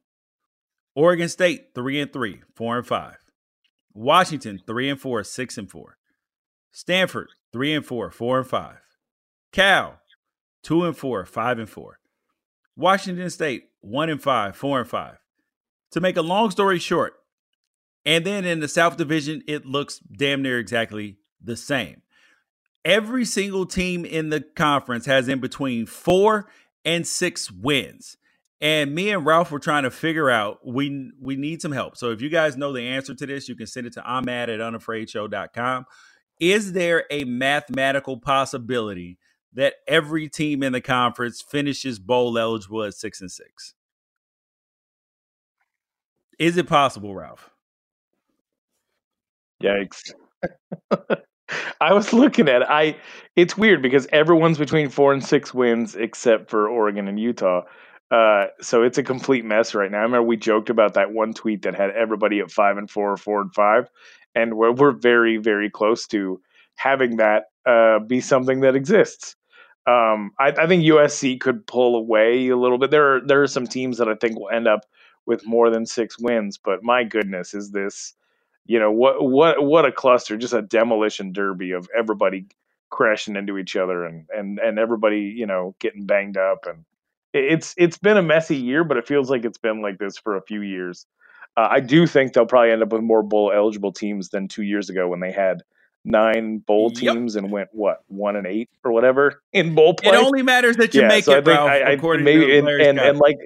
Oregon 0.94 1.28
State 1.28 1.74
3 1.74 2.00
and 2.00 2.12
3, 2.12 2.42
4 2.54 2.76
and 2.78 2.86
5. 2.86 3.16
Washington 3.94 4.60
3 4.64 4.90
and 4.90 5.00
4, 5.00 5.24
6 5.24 5.58
and 5.58 5.70
4. 5.70 5.96
Stanford 6.70 7.28
3 7.52 7.74
and 7.74 7.84
4, 7.84 8.10
4 8.12 8.38
and 8.38 8.46
5. 8.46 8.76
Cal 9.52 10.00
2 10.62 10.84
and 10.84 10.96
4, 10.96 11.26
5 11.26 11.58
and 11.58 11.68
4. 11.68 11.98
Washington 12.76 13.28
State 13.28 13.64
1 13.80 14.08
and 14.08 14.22
5, 14.22 14.56
4 14.56 14.80
and 14.80 14.88
5. 14.88 15.18
To 15.90 16.00
make 16.00 16.16
a 16.16 16.22
long 16.22 16.50
story 16.52 16.78
short, 16.78 17.14
and 18.04 18.24
then 18.24 18.44
in 18.44 18.60
the 18.60 18.68
South 18.68 18.96
Division, 18.96 19.42
it 19.48 19.66
looks 19.66 19.98
damn 19.98 20.42
near 20.42 20.60
exactly 20.60 21.18
the 21.42 21.56
same. 21.56 22.02
Every 22.84 23.24
single 23.24 23.66
team 23.66 24.04
in 24.04 24.30
the 24.30 24.40
conference 24.40 25.06
has 25.06 25.28
in 25.28 25.40
between 25.40 25.86
four 25.86 26.48
and 26.84 27.06
six 27.06 27.50
wins. 27.50 28.16
And 28.60 28.94
me 28.94 29.10
and 29.10 29.26
Ralph 29.26 29.50
were 29.50 29.58
trying 29.58 29.82
to 29.82 29.90
figure 29.90 30.30
out 30.30 30.60
we 30.64 31.10
we 31.20 31.36
need 31.36 31.60
some 31.60 31.72
help. 31.72 31.96
So 31.96 32.10
if 32.10 32.22
you 32.22 32.28
guys 32.28 32.56
know 32.56 32.72
the 32.72 32.86
answer 32.86 33.14
to 33.14 33.26
this, 33.26 33.48
you 33.48 33.56
can 33.56 33.66
send 33.66 33.86
it 33.86 33.94
to 33.94 34.08
I'm 34.08 34.24
mad 34.24 34.50
at 34.50 34.60
unafraidshow.com. 34.60 35.86
Is 36.38 36.72
there 36.72 37.04
a 37.10 37.24
mathematical 37.24 38.18
possibility 38.18 39.18
that 39.52 39.74
every 39.86 40.28
team 40.28 40.62
in 40.62 40.72
the 40.72 40.80
conference 40.80 41.42
finishes 41.42 41.98
bowl 41.98 42.38
eligible 42.38 42.84
at 42.84 42.94
six 42.94 43.20
and 43.20 43.30
six? 43.30 43.74
Is 46.38 46.56
it 46.56 46.68
possible, 46.68 47.14
Ralph? 47.14 47.50
Yikes. 49.62 50.12
I 51.80 51.92
was 51.92 52.12
looking 52.12 52.48
at 52.48 52.62
it. 52.62 52.68
I 52.68 52.96
it's 53.36 53.56
weird 53.56 53.82
because 53.82 54.06
everyone's 54.12 54.58
between 54.58 54.88
four 54.88 55.12
and 55.12 55.24
six 55.24 55.54
wins 55.54 55.94
except 55.94 56.50
for 56.50 56.68
Oregon 56.68 57.08
and 57.08 57.18
Utah. 57.18 57.62
Uh, 58.10 58.48
so 58.60 58.82
it's 58.82 58.98
a 58.98 59.02
complete 59.02 59.44
mess 59.44 59.74
right 59.74 59.90
now. 59.90 59.98
I 59.98 60.02
remember 60.02 60.26
we 60.26 60.36
joked 60.36 60.68
about 60.68 60.94
that 60.94 61.12
one 61.12 61.32
tweet 61.32 61.62
that 61.62 61.74
had 61.74 61.90
everybody 61.90 62.40
at 62.40 62.50
five 62.50 62.76
and 62.76 62.90
four 62.90 63.10
or 63.10 63.16
four 63.16 63.40
and 63.40 63.54
five, 63.54 63.88
and 64.34 64.54
we're 64.54 64.72
we're 64.72 64.92
very 64.92 65.38
very 65.38 65.70
close 65.70 66.06
to 66.08 66.40
having 66.76 67.16
that 67.16 67.44
uh, 67.66 68.00
be 68.00 68.20
something 68.20 68.60
that 68.60 68.76
exists. 68.76 69.36
Um, 69.86 70.32
I, 70.38 70.48
I, 70.48 70.66
think 70.68 70.84
USC 70.84 71.40
could 71.40 71.66
pull 71.66 71.96
away 71.96 72.48
a 72.48 72.56
little 72.56 72.78
bit. 72.78 72.90
There 72.92 73.16
are 73.16 73.20
there 73.20 73.42
are 73.42 73.48
some 73.48 73.66
teams 73.66 73.98
that 73.98 74.08
I 74.08 74.14
think 74.14 74.38
will 74.38 74.50
end 74.50 74.68
up 74.68 74.80
with 75.26 75.44
more 75.46 75.70
than 75.70 75.86
six 75.86 76.18
wins, 76.20 76.58
but 76.62 76.84
my 76.84 77.02
goodness, 77.02 77.54
is 77.54 77.72
this 77.72 78.14
you 78.66 78.78
know 78.78 78.90
what 78.90 79.22
what 79.22 79.62
what 79.64 79.84
a 79.84 79.92
cluster 79.92 80.36
just 80.36 80.54
a 80.54 80.62
demolition 80.62 81.32
derby 81.32 81.72
of 81.72 81.88
everybody 81.96 82.46
crashing 82.90 83.36
into 83.36 83.58
each 83.58 83.76
other 83.76 84.04
and 84.04 84.26
and 84.34 84.58
and 84.58 84.78
everybody 84.78 85.20
you 85.20 85.46
know 85.46 85.74
getting 85.80 86.06
banged 86.06 86.36
up 86.36 86.66
and 86.66 86.84
it's 87.32 87.74
it's 87.76 87.98
been 87.98 88.16
a 88.16 88.22
messy 88.22 88.56
year 88.56 88.84
but 88.84 88.96
it 88.96 89.06
feels 89.06 89.30
like 89.30 89.44
it's 89.44 89.58
been 89.58 89.80
like 89.80 89.98
this 89.98 90.18
for 90.18 90.36
a 90.36 90.42
few 90.42 90.60
years 90.60 91.06
uh, 91.56 91.68
i 91.70 91.80
do 91.80 92.06
think 92.06 92.32
they'll 92.32 92.46
probably 92.46 92.70
end 92.70 92.82
up 92.82 92.92
with 92.92 93.02
more 93.02 93.22
bowl 93.22 93.50
eligible 93.52 93.92
teams 93.92 94.28
than 94.28 94.46
two 94.46 94.62
years 94.62 94.90
ago 94.90 95.08
when 95.08 95.20
they 95.20 95.32
had 95.32 95.62
nine 96.04 96.58
bowl 96.58 96.90
teams 96.90 97.34
yep. 97.34 97.44
and 97.44 97.52
went 97.52 97.68
what 97.72 98.02
one 98.08 98.36
and 98.36 98.46
eight 98.46 98.68
or 98.84 98.92
whatever 98.92 99.42
in 99.52 99.74
bowl 99.74 99.94
play. 99.94 100.10
It 100.10 100.16
only 100.16 100.42
matters 100.42 100.76
that 100.78 100.94
you 100.94 101.02
yeah, 101.02 101.08
make 101.08 101.24
so 101.24 101.38
it, 101.38 101.46
Ralph, 101.46 101.70
I, 101.70 101.92
I, 101.92 102.16
maybe 102.16 102.58
and, 102.58 102.68
and, 102.68 102.98
and, 102.98 103.18
like 103.18 103.38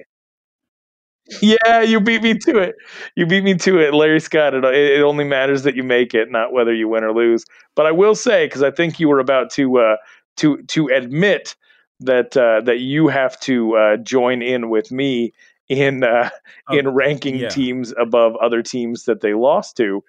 yeah, 1.41 1.83
you 1.83 2.01
beat 2.01 2.23
me 2.23 2.35
to 2.39 2.59
it. 2.59 2.77
You 3.15 3.27
beat 3.27 3.45
me 3.45 3.55
to 3.55 3.79
it, 3.79 3.95
Larry 3.95 4.21
Scott. 4.21 4.55
It, 4.55 4.65
it 4.65 5.03
only 5.03 5.25
matters 5.25 5.63
that 5.65 5.75
you 5.77 5.83
make 5.83 6.15
it, 6.15 6.31
not 6.31 6.53
whether 6.53 6.73
you 6.73 6.89
win 6.89 7.05
or 7.05 7.13
lose. 7.13 7.45
But 7.75 7.87
I 7.87 7.93
will 7.93 8.15
say, 8.15 8.47
because 8.47 8.63
I 8.63 8.71
think 8.71 9.01
you 9.01 9.09
were 9.09 9.19
about 9.19 9.51
to 9.53 9.79
uh, 9.79 9.97
to 10.39 10.63
to 10.63 10.89
admit 10.89 11.57
that 12.01 12.37
uh, 12.37 12.61
that 12.63 12.81
you 12.81 13.09
have 13.09 13.39
to 13.41 13.77
uh, 13.77 13.97
join 13.99 14.43
in 14.43 14.71
with 14.71 14.93
me 14.93 15.33
in 15.69 16.05
uh, 16.05 16.31
oh, 16.69 16.79
in 16.79 16.89
ranking 16.89 17.37
yeah. 17.37 17.49
teams 17.49 17.93
above 17.99 18.37
other 18.37 18.63
teams 18.63 19.05
that 19.05 19.21
they 19.21 19.35
lost 19.35 19.77
to. 19.79 20.03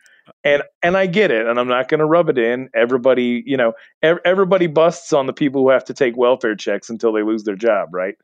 And 0.44 0.64
and 0.84 0.98
I 0.98 1.06
get 1.06 1.32
it, 1.32 1.48
and 1.48 1.60
I'm 1.60 1.68
not 1.68 1.88
going 1.88 2.00
to 2.00 2.06
rub 2.06 2.30
it 2.30 2.38
in. 2.38 2.70
Everybody, 2.74 3.44
you 3.46 3.58
know, 3.58 3.74
everybody 4.02 4.68
busts 4.68 5.14
on 5.14 5.26
the 5.26 5.34
people 5.34 5.62
who 5.62 5.70
have 5.70 5.86
to 5.86 5.94
take 5.94 6.18
welfare 6.18 6.56
checks 6.56 6.90
until 6.90 7.14
they 7.14 7.24
lose 7.24 7.44
their 7.44 7.56
job, 7.56 7.94
right? 7.94 8.16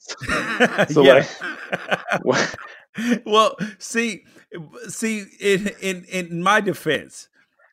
so 0.88 1.02
like 1.02 1.28
well 3.26 3.56
see 3.78 4.24
see 4.88 5.24
in, 5.40 5.70
in 5.80 6.04
in 6.04 6.42
my 6.42 6.60
defense 6.60 7.28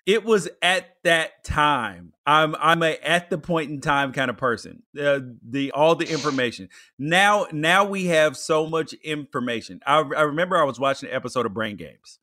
it 0.06 0.26
was 0.26 0.50
at 0.62 0.98
that 1.04 1.44
time 1.46 2.14
i'm 2.26 2.54
i'm 2.60 2.84
a 2.84 2.98
at 2.98 3.30
the 3.30 3.38
point 3.38 3.72
in 3.72 3.80
time 3.80 4.12
kind 4.12 4.30
of 4.30 4.38
person 4.38 4.84
uh, 5.02 5.20
the 5.42 5.72
all 5.72 5.96
the 5.96 6.08
information 6.10 6.68
now 7.00 7.48
now 7.54 7.86
we 7.86 8.08
have 8.08 8.36
so 8.36 8.68
much 8.68 8.92
information 9.04 9.80
I, 9.86 10.00
I 10.00 10.24
remember 10.24 10.58
i 10.58 10.64
was 10.64 10.80
watching 10.80 11.10
an 11.10 11.16
episode 11.16 11.46
of 11.46 11.54
brain 11.54 11.78
games 11.78 12.20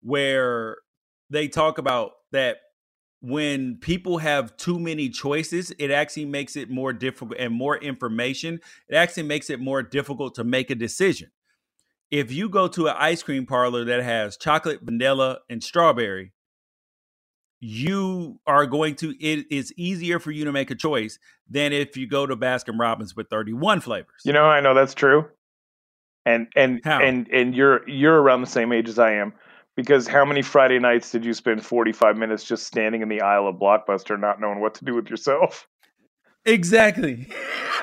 where 0.00 0.78
they 1.32 1.48
talk 1.48 1.78
about 1.78 2.12
that 2.30 2.58
when 3.20 3.76
people 3.76 4.18
have 4.18 4.56
too 4.56 4.78
many 4.78 5.08
choices, 5.08 5.72
it 5.78 5.90
actually 5.90 6.24
makes 6.24 6.56
it 6.56 6.68
more 6.70 6.92
difficult 6.92 7.38
and 7.38 7.54
more 7.54 7.76
information. 7.76 8.60
It 8.88 8.96
actually 8.96 9.22
makes 9.24 9.48
it 9.48 9.60
more 9.60 9.82
difficult 9.82 10.34
to 10.36 10.44
make 10.44 10.70
a 10.70 10.74
decision. 10.74 11.30
If 12.10 12.30
you 12.30 12.48
go 12.48 12.68
to 12.68 12.88
an 12.88 12.96
ice 12.98 13.22
cream 13.22 13.46
parlor 13.46 13.84
that 13.84 14.02
has 14.02 14.36
chocolate, 14.36 14.80
vanilla, 14.82 15.38
and 15.48 15.62
strawberry, 15.62 16.32
you 17.60 18.40
are 18.46 18.66
going 18.66 18.96
to 18.96 19.14
it 19.24 19.46
is 19.50 19.72
easier 19.76 20.18
for 20.18 20.32
you 20.32 20.44
to 20.44 20.52
make 20.52 20.70
a 20.70 20.74
choice 20.74 21.18
than 21.48 21.72
if 21.72 21.96
you 21.96 22.08
go 22.08 22.26
to 22.26 22.36
Baskin 22.36 22.78
Robbins 22.78 23.14
with 23.14 23.28
31 23.30 23.80
flavors. 23.80 24.20
You 24.24 24.32
know, 24.32 24.46
I 24.46 24.60
know 24.60 24.74
that's 24.74 24.94
true. 24.94 25.28
And 26.26 26.48
and 26.56 26.80
How? 26.84 27.00
and 27.00 27.28
and 27.32 27.54
you're 27.54 27.88
you're 27.88 28.20
around 28.20 28.40
the 28.40 28.48
same 28.48 28.72
age 28.72 28.88
as 28.88 28.98
I 28.98 29.12
am 29.12 29.32
because 29.76 30.06
how 30.06 30.24
many 30.24 30.42
Friday 30.42 30.78
nights 30.78 31.10
did 31.10 31.24
you 31.24 31.32
spend 31.32 31.64
45 31.64 32.16
minutes 32.16 32.44
just 32.44 32.66
standing 32.66 33.02
in 33.02 33.08
the 33.08 33.22
aisle 33.22 33.48
of 33.48 33.56
Blockbuster 33.56 34.18
not 34.18 34.40
knowing 34.40 34.60
what 34.60 34.74
to 34.74 34.84
do 34.84 34.94
with 34.94 35.08
yourself? 35.08 35.66
Exactly. 36.44 37.28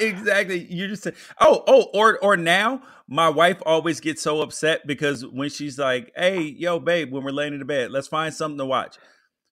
exactly. 0.00 0.66
You 0.70 0.88
just 0.88 1.02
said, 1.02 1.14
oh, 1.40 1.62
oh, 1.66 1.82
or 1.94 2.18
or 2.20 2.36
now 2.36 2.82
my 3.06 3.28
wife 3.28 3.58
always 3.64 4.00
gets 4.00 4.22
so 4.22 4.40
upset 4.40 4.86
because 4.86 5.26
when 5.26 5.50
she's 5.50 5.78
like, 5.78 6.12
hey, 6.16 6.40
yo, 6.40 6.78
babe, 6.78 7.12
when 7.12 7.22
we're 7.22 7.30
laying 7.30 7.52
in 7.52 7.58
the 7.58 7.64
bed, 7.64 7.90
let's 7.90 8.08
find 8.08 8.32
something 8.32 8.58
to 8.58 8.66
watch. 8.66 8.96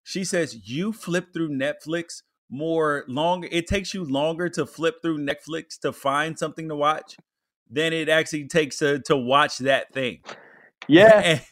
She 0.04 0.24
says, 0.24 0.68
you 0.68 0.92
flip 0.92 1.32
through 1.32 1.50
Netflix 1.50 2.22
more 2.48 3.04
long. 3.08 3.44
It 3.50 3.66
takes 3.66 3.92
you 3.92 4.04
longer 4.04 4.48
to 4.50 4.66
flip 4.66 4.96
through 5.02 5.18
Netflix 5.18 5.78
to 5.82 5.92
find 5.92 6.38
something 6.38 6.68
to 6.68 6.76
watch 6.76 7.16
than 7.68 7.92
it 7.92 8.08
actually 8.08 8.46
takes 8.46 8.78
to, 8.78 9.00
to 9.00 9.16
watch 9.16 9.58
that 9.58 9.92
thing. 9.92 10.20
Yeah. 10.88 11.40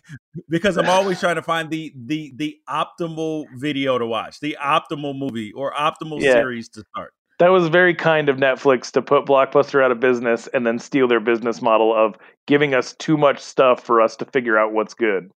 Because 0.48 0.76
I'm 0.76 0.88
always 0.88 1.20
trying 1.20 1.36
to 1.36 1.42
find 1.42 1.70
the 1.70 1.92
the 1.96 2.32
the 2.36 2.58
optimal 2.68 3.46
video 3.56 3.98
to 3.98 4.06
watch, 4.06 4.40
the 4.40 4.56
optimal 4.62 5.16
movie 5.16 5.52
or 5.52 5.72
optimal 5.72 6.20
Yeah. 6.20 6.32
series 6.32 6.68
to 6.70 6.84
start. 6.92 7.12
That 7.38 7.48
was 7.48 7.68
very 7.68 7.94
kind 7.94 8.28
of 8.28 8.36
Netflix 8.36 8.90
to 8.92 9.02
put 9.02 9.24
Blockbuster 9.26 9.82
out 9.82 9.90
of 9.90 10.00
business 10.00 10.48
and 10.48 10.66
then 10.66 10.78
steal 10.78 11.08
their 11.08 11.20
business 11.20 11.62
model 11.62 11.94
of 11.94 12.16
giving 12.46 12.74
us 12.74 12.94
too 12.98 13.16
much 13.16 13.38
stuff 13.40 13.82
for 13.84 14.00
us 14.00 14.16
to 14.16 14.24
figure 14.24 14.58
out 14.58 14.72
what's 14.72 14.94
good. 14.94 15.30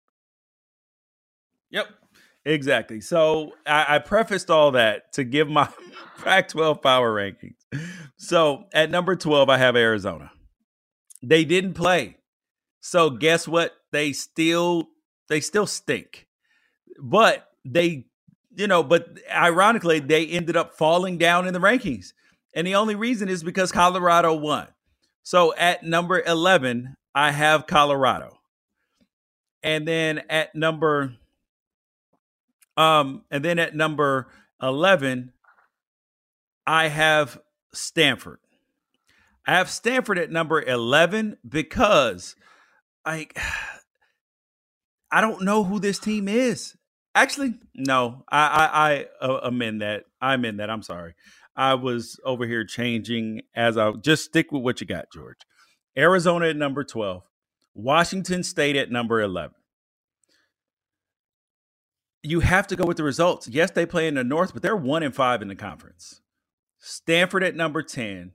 Yep. 1.71 1.88
Exactly. 2.45 3.01
So 3.01 3.51
I, 3.65 3.95
I 3.95 3.99
prefaced 3.99 4.49
all 4.49 4.71
that 4.71 5.12
to 5.13 5.23
give 5.23 5.49
my 5.49 5.69
Pac 6.23 6.49
12 6.49 6.81
power 6.81 7.13
rankings. 7.13 7.55
So 8.17 8.65
at 8.73 8.89
number 8.89 9.15
12, 9.15 9.49
I 9.49 9.57
have 9.57 9.75
Arizona. 9.75 10.31
They 11.21 11.45
didn't 11.45 11.73
play. 11.73 12.17
So 12.88 13.10
guess 13.10 13.50
what? 13.50 13.73
They 13.91 14.13
still 14.13 14.88
they 15.28 15.41
still 15.41 15.67
stink. 15.67 16.26
But 16.97 17.45
they, 17.65 18.06
you 18.56 18.65
know, 18.65 18.82
but 18.82 19.19
ironically, 19.30 20.00
they 20.00 20.26
ended 20.26 20.56
up 20.56 20.78
falling 20.78 21.17
down 21.17 21.45
in 21.50 21.54
the 21.54 21.60
rankings. 21.60 22.13
And 22.56 22.65
the 22.65 22.76
only 22.76 22.95
reason 22.95 23.28
is 23.28 23.43
because 23.43 23.73
Colorado 23.73 24.34
won. 24.34 24.67
So 25.21 25.54
at 25.56 25.84
number 25.84 26.23
11, 26.26 26.95
I 27.13 27.32
have 27.32 27.67
Colorado. 27.67 28.39
And 29.62 29.86
then 29.86 30.21
at 30.30 30.56
number 30.56 31.13
um, 32.78 33.23
and 33.30 33.43
then 33.43 33.60
at 33.60 33.76
number 33.76 34.30
11, 34.62 35.34
I 36.65 36.88
have 36.88 37.41
Stanford. 37.73 38.39
I 39.45 39.56
have 39.56 39.69
Stanford 39.69 40.17
at 40.17 40.32
number 40.32 40.62
11 40.62 41.38
because 41.47 42.38
I 43.08 43.28
I 45.12 45.22
don't 45.22 45.43
know 45.43 45.63
who 45.63 45.80
this 45.80 46.00
team 46.00 46.28
is. 46.28 46.76
Actually, 47.15 47.56
no, 47.76 48.26
I 48.30 48.48
I, 48.48 48.91
I 49.24 49.26
uh, 49.26 49.39
amend 49.43 49.82
that. 49.82 50.06
I 50.22 50.36
amend 50.36 50.60
that. 50.60 50.70
I'm 50.70 50.84
sorry. 50.84 51.15
I 51.56 51.76
was 51.76 52.20
over 52.26 52.46
here 52.46 52.65
changing 52.65 53.41
as 53.56 53.78
I 53.78 53.91
just 53.93 54.26
stick 54.26 54.52
with 54.52 54.63
what 54.63 54.82
you 54.82 54.88
got, 54.88 55.08
George. 55.13 55.39
Arizona 55.98 56.50
at 56.50 56.58
number 56.58 56.84
12, 56.84 57.24
Washington 57.74 58.43
State 58.43 58.76
at 58.76 58.91
number 58.91 59.22
11 59.22 59.56
you 62.24 62.41
have 62.41 62.67
to 62.67 62.76
go 62.76 62.86
with 62.86 62.98
the 62.98 63.04
results. 63.04 63.48
Yes, 63.48 63.72
they 63.72 63.86
play 63.86 64.08
in 64.08 64.15
the 64.15 64.24
North, 64.24 64.54
but 64.54 64.62
they're 64.62 64.76
one 64.76 65.04
and 65.04 65.15
five 65.15 65.41
in 65.41 65.48
the 65.48 65.56
conference. 65.56 66.22
Stanford 66.80 67.43
at 67.43 67.56
number 67.56 67.82
10, 67.82 68.34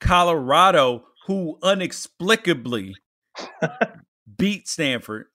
Colorado, 0.00 1.04
who 1.26 1.58
inexplicably 1.62 2.96
beat 4.38 4.68
Stanford 4.68 5.26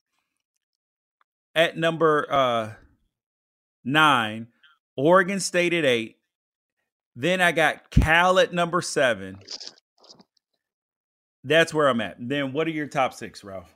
at 1.55 1.77
number 1.77 2.27
uh, 2.29 2.73
nine, 3.83 4.47
Oregon 4.95 5.39
State 5.39 5.73
at 5.73 5.85
eight. 5.85 6.17
Then 7.15 7.41
I 7.41 7.51
got 7.51 7.89
Cal 7.91 8.39
at 8.39 8.53
number 8.53 8.81
seven. 8.81 9.39
That's 11.43 11.73
where 11.73 11.87
I'm 11.87 12.01
at. 12.01 12.17
Then 12.19 12.53
what 12.53 12.67
are 12.67 12.71
your 12.71 12.87
top 12.87 13.13
six, 13.13 13.43
Ralph? 13.43 13.73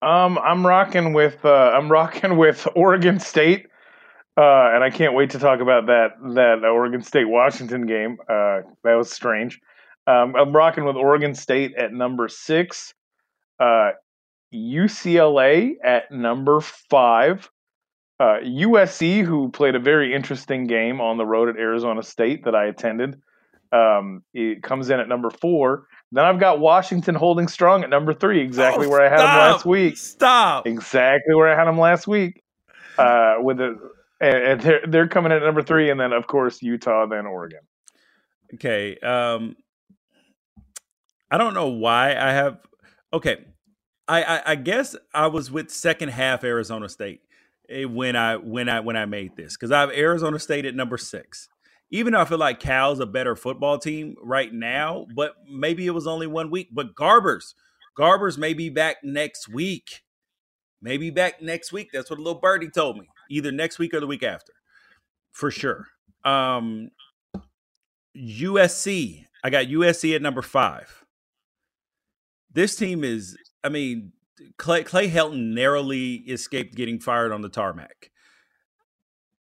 Um, 0.00 0.38
I'm 0.38 0.66
rocking 0.66 1.12
with 1.12 1.44
uh, 1.44 1.72
I'm 1.74 1.90
rocking 1.90 2.36
with 2.36 2.66
Oregon 2.74 3.20
State, 3.20 3.66
uh, 4.36 4.70
and 4.72 4.82
I 4.82 4.90
can't 4.90 5.14
wait 5.14 5.30
to 5.30 5.38
talk 5.38 5.60
about 5.60 5.86
that 5.86 6.10
that 6.34 6.64
Oregon 6.64 7.02
State 7.02 7.28
Washington 7.28 7.86
game. 7.86 8.16
Uh, 8.28 8.62
that 8.84 8.94
was 8.94 9.12
strange. 9.12 9.60
Um, 10.06 10.34
I'm 10.36 10.54
rocking 10.54 10.84
with 10.84 10.96
Oregon 10.96 11.34
State 11.34 11.74
at 11.76 11.92
number 11.92 12.28
six, 12.28 12.92
uh, 13.60 13.90
UCLA 14.52 15.74
at 15.84 16.10
number 16.10 16.60
five, 16.60 17.48
uh, 18.20 18.38
USC 18.44 19.24
who 19.24 19.50
played 19.50 19.74
a 19.74 19.78
very 19.80 20.14
interesting 20.14 20.66
game 20.66 21.00
on 21.00 21.16
the 21.18 21.24
road 21.26 21.48
at 21.48 21.56
Arizona 21.56 22.02
State 22.02 22.44
that 22.44 22.54
I 22.54 22.66
attended. 22.66 23.20
Um, 23.72 24.22
it 24.34 24.62
comes 24.62 24.90
in 24.90 25.00
at 25.00 25.08
number 25.08 25.30
four. 25.30 25.86
Then 26.10 26.24
I've 26.24 26.38
got 26.38 26.58
Washington 26.60 27.14
holding 27.14 27.48
strong 27.48 27.82
at 27.84 27.88
number 27.90 28.12
three, 28.12 28.40
exactly 28.42 28.86
Oh, 28.86 28.90
where 28.90 29.00
I 29.00 29.08
had 29.08 29.18
them 29.20 29.38
last 29.38 29.64
week 29.64 29.96
Stop. 29.96 30.66
exactly 30.66 31.34
where 31.34 31.48
I 31.50 31.56
had 31.56 31.64
them 31.66 31.78
last 31.78 32.06
week. 32.06 32.42
Uh, 32.98 33.36
with 33.38 33.60
and, 33.60 33.78
and 34.20 34.60
they're 34.60 34.80
they're 34.86 35.08
coming 35.08 35.32
in 35.32 35.38
at 35.38 35.42
number 35.44 35.62
three, 35.62 35.88
and 35.90 35.98
then 35.98 36.12
of 36.12 36.26
course 36.26 36.60
Utah, 36.60 37.06
then 37.06 37.24
Oregon. 37.24 37.60
Okay. 38.54 38.98
Um 38.98 39.56
I 41.32 41.38
don't 41.38 41.54
know 41.54 41.68
why 41.68 42.10
I 42.14 42.30
have 42.32 42.58
okay. 43.10 43.46
I, 44.06 44.22
I 44.22 44.42
I 44.52 44.54
guess 44.56 44.94
I 45.14 45.28
was 45.28 45.50
with 45.50 45.70
second 45.70 46.10
half 46.10 46.44
Arizona 46.44 46.90
State 46.90 47.22
eh, 47.70 47.84
when 47.84 48.16
I 48.16 48.36
when 48.36 48.68
I 48.68 48.80
when 48.80 48.98
I 48.98 49.06
made 49.06 49.34
this 49.34 49.56
because 49.56 49.72
I 49.72 49.80
have 49.80 49.90
Arizona 49.90 50.38
State 50.38 50.66
at 50.66 50.74
number 50.74 50.98
six. 50.98 51.48
Even 51.90 52.12
though 52.12 52.20
I 52.20 52.26
feel 52.26 52.38
like 52.38 52.60
Cal's 52.60 53.00
a 53.00 53.06
better 53.06 53.34
football 53.34 53.78
team 53.78 54.14
right 54.22 54.52
now, 54.52 55.06
but 55.14 55.34
maybe 55.50 55.86
it 55.86 55.90
was 55.90 56.06
only 56.06 56.26
one 56.26 56.50
week. 56.50 56.68
But 56.70 56.94
Garbers, 56.94 57.54
Garbers 57.98 58.36
may 58.36 58.52
be 58.52 58.68
back 58.68 58.96
next 59.02 59.48
week. 59.48 60.02
Maybe 60.82 61.10
back 61.10 61.40
next 61.40 61.72
week. 61.72 61.90
That's 61.92 62.10
what 62.10 62.18
a 62.18 62.22
little 62.22 62.40
birdie 62.40 62.70
told 62.70 62.98
me. 62.98 63.08
Either 63.30 63.52
next 63.52 63.78
week 63.78 63.94
or 63.94 64.00
the 64.00 64.06
week 64.06 64.22
after, 64.22 64.52
for 65.32 65.50
sure. 65.50 65.86
Um, 66.24 66.90
USC. 68.16 69.24
I 69.44 69.50
got 69.50 69.66
USC 69.66 70.14
at 70.14 70.22
number 70.22 70.42
five. 70.42 71.01
This 72.52 72.76
team 72.76 73.04
is, 73.04 73.36
I 73.64 73.68
mean, 73.68 74.12
Clay, 74.58 74.84
Clay 74.84 75.10
Helton 75.10 75.54
narrowly 75.54 76.14
escaped 76.14 76.74
getting 76.74 76.98
fired 76.98 77.32
on 77.32 77.42
the 77.42 77.48
tarmac. 77.48 78.10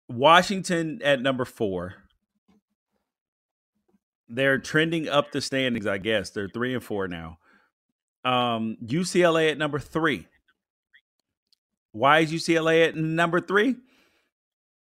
Washington 0.08 1.00
at 1.04 1.20
number 1.20 1.44
four. 1.44 1.94
They're 4.28 4.58
trending 4.58 5.08
up 5.08 5.32
the 5.32 5.40
standings, 5.40 5.86
I 5.86 5.98
guess. 5.98 6.30
They're 6.30 6.48
three 6.48 6.74
and 6.74 6.82
four 6.82 7.08
now. 7.08 7.38
Um, 8.24 8.76
UCLA 8.84 9.52
at 9.52 9.58
number 9.58 9.78
three. 9.78 10.26
Why 11.92 12.20
is 12.20 12.32
UCLA 12.32 12.88
at 12.88 12.96
number 12.96 13.40
three? 13.40 13.76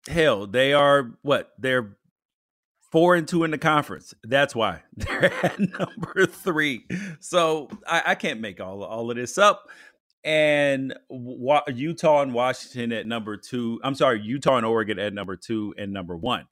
Hell, 0.09 0.46
they 0.46 0.72
are 0.72 1.12
what? 1.22 1.52
They're 1.59 1.96
four 2.90 3.14
and 3.14 3.27
two 3.27 3.44
in 3.44 3.51
the 3.51 3.59
conference. 3.59 4.14
That's 4.25 4.55
why 4.55 4.83
they're 4.96 5.33
at 5.44 5.59
number 5.59 6.27
three. 6.27 6.87
So 7.20 7.68
I, 7.87 8.03
I 8.07 8.14
can't 8.14 8.40
make 8.40 8.61
all 8.61 8.83
all 8.85 9.11
of 9.11 9.16
this 9.16 9.38
up. 9.38 9.68
And 10.25 10.94
wa- 11.09 11.62
Utah 11.68 12.22
and 12.22 12.35
Washington 12.35 12.92
at 12.92 13.07
number 13.07 13.37
two. 13.37 13.81
I'm 13.85 13.94
sorry, 13.94 14.20
Utah 14.20 14.57
and 14.57 14.66
Oregon 14.66 14.99
at 14.99 15.14
number 15.14 15.37
two 15.37 15.75
and 15.79 15.92
number 15.92 16.16
one. 16.16 16.46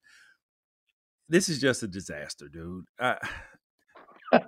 This 1.29 1.49
is 1.49 1.61
just 1.61 1.83
a 1.83 1.89
disaster, 1.89 2.49
dude. 2.49 2.85
I, 3.01 3.17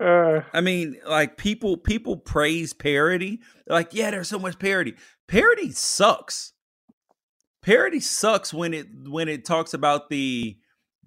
Uh, 0.00 0.40
I 0.54 0.62
mean, 0.62 0.96
like 1.06 1.36
people 1.36 1.76
people 1.76 2.16
praise 2.16 2.72
parody. 2.72 3.40
They're 3.66 3.76
like, 3.76 3.92
yeah, 3.92 4.10
there's 4.10 4.28
so 4.28 4.38
much 4.38 4.58
parody. 4.58 4.94
Parody 5.28 5.72
sucks. 5.72 6.54
Parody 7.62 8.00
sucks 8.00 8.54
when 8.54 8.72
it 8.72 8.86
when 9.06 9.28
it 9.28 9.44
talks 9.44 9.74
about 9.74 10.08
the 10.08 10.56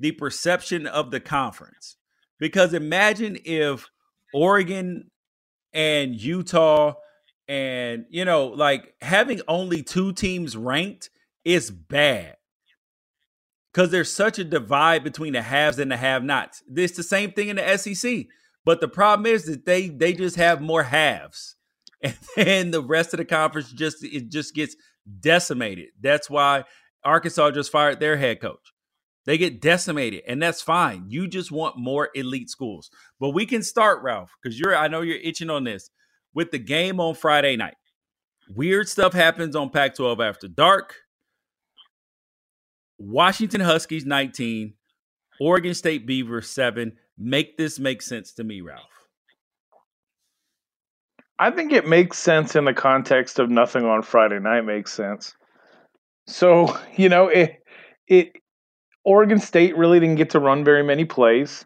the 0.04 0.12
perception 0.12 0.86
of 0.86 1.12
the 1.12 1.20
conference. 1.22 1.96
Because 2.38 2.74
imagine 2.74 3.38
if 3.46 3.90
Oregon 4.34 5.10
and 5.72 6.14
Utah 6.14 6.96
and 7.48 8.06
you 8.10 8.26
know, 8.26 8.48
like 8.48 8.96
having 9.02 9.40
only 9.48 9.82
two 9.82 10.12
teams 10.12 10.58
ranked 10.58 11.10
is 11.46 11.72
bad. 11.72 12.36
Because 13.72 13.92
there's 13.92 14.14
such 14.14 14.38
a 14.40 14.44
divide 14.44 15.06
between 15.06 15.34
the 15.34 15.42
haves 15.42 15.80
and 15.80 15.90
the 15.90 15.98
have-nots. 15.98 16.62
It's 16.76 16.98
the 16.98 17.02
same 17.02 17.32
thing 17.32 17.48
in 17.48 17.56
the 17.56 17.78
SEC. 17.78 18.26
But 18.66 18.82
the 18.82 18.90
problem 18.90 19.26
is 19.26 19.46
that 19.46 19.66
they 19.66 19.88
they 19.88 20.12
just 20.12 20.36
have 20.36 20.60
more 20.60 20.84
halves 20.84 21.56
and 22.02 22.18
then 22.36 22.72
the 22.72 22.84
rest 22.84 23.14
of 23.14 23.20
the 23.20 23.26
conference 23.26 23.72
just 23.72 24.04
it 24.04 24.30
just 24.30 24.54
gets 24.54 24.76
decimated. 25.22 25.92
That's 26.02 26.30
why 26.30 26.66
Arkansas 27.06 27.52
just 27.52 27.72
fired 27.72 28.02
their 28.02 28.18
head 28.18 28.42
coach. 28.42 28.73
They 29.26 29.38
get 29.38 29.62
decimated, 29.62 30.24
and 30.28 30.42
that's 30.42 30.62
fine. 30.62 31.06
You 31.08 31.28
just 31.28 31.52
want 31.52 31.78
more 31.78 32.10
elite 32.14 32.50
schools. 32.50 32.90
But 33.20 33.30
we 33.30 33.46
can 33.46 33.64
start, 33.64 34.04
Ralph, 34.04 34.32
because 34.42 34.60
you're 34.60 34.76
I 34.76 34.88
know 34.88 35.02
you're 35.02 35.18
itching 35.18 35.50
on 35.50 35.64
this 35.64 35.90
with 36.34 36.52
the 36.52 36.60
game 36.60 37.00
on 37.00 37.16
Friday 37.16 37.56
night. 37.56 37.76
Weird 38.50 38.90
stuff 38.90 39.14
happens 39.14 39.56
on 39.56 39.70
Pac 39.70 39.96
12 39.96 40.20
after 40.20 40.48
dark. 40.48 40.96
Washington 42.98 43.62
Huskies 43.62 44.06
19, 44.06 44.74
Oregon 45.40 45.74
State 45.74 46.06
Beavers 46.06 46.50
7. 46.50 46.94
Make 47.18 47.58
this 47.58 47.80
make 47.80 48.02
sense 48.02 48.34
to 48.34 48.44
me, 48.44 48.62
Ralph. 48.62 48.82
I 51.40 51.52
think 51.52 51.72
it 51.74 51.88
makes 51.88 52.20
sense 52.20 52.56
in 52.56 52.66
the 52.66 52.74
context 52.74 53.40
of 53.40 53.50
nothing 53.50 53.86
on 53.86 54.02
Friday 54.02 54.40
night 54.40 54.62
makes 54.62 54.94
sense. 54.94 55.36
So, 56.28 56.78
you 56.96 57.10
know, 57.10 57.28
it 57.28 57.64
it 58.08 58.34
Oregon 59.06 59.40
State 59.40 59.78
really 59.78 60.00
didn't 60.00 60.16
get 60.16 60.32
to 60.32 60.40
run 60.40 60.64
very 60.64 60.84
many 60.84 61.06
plays. 61.06 61.66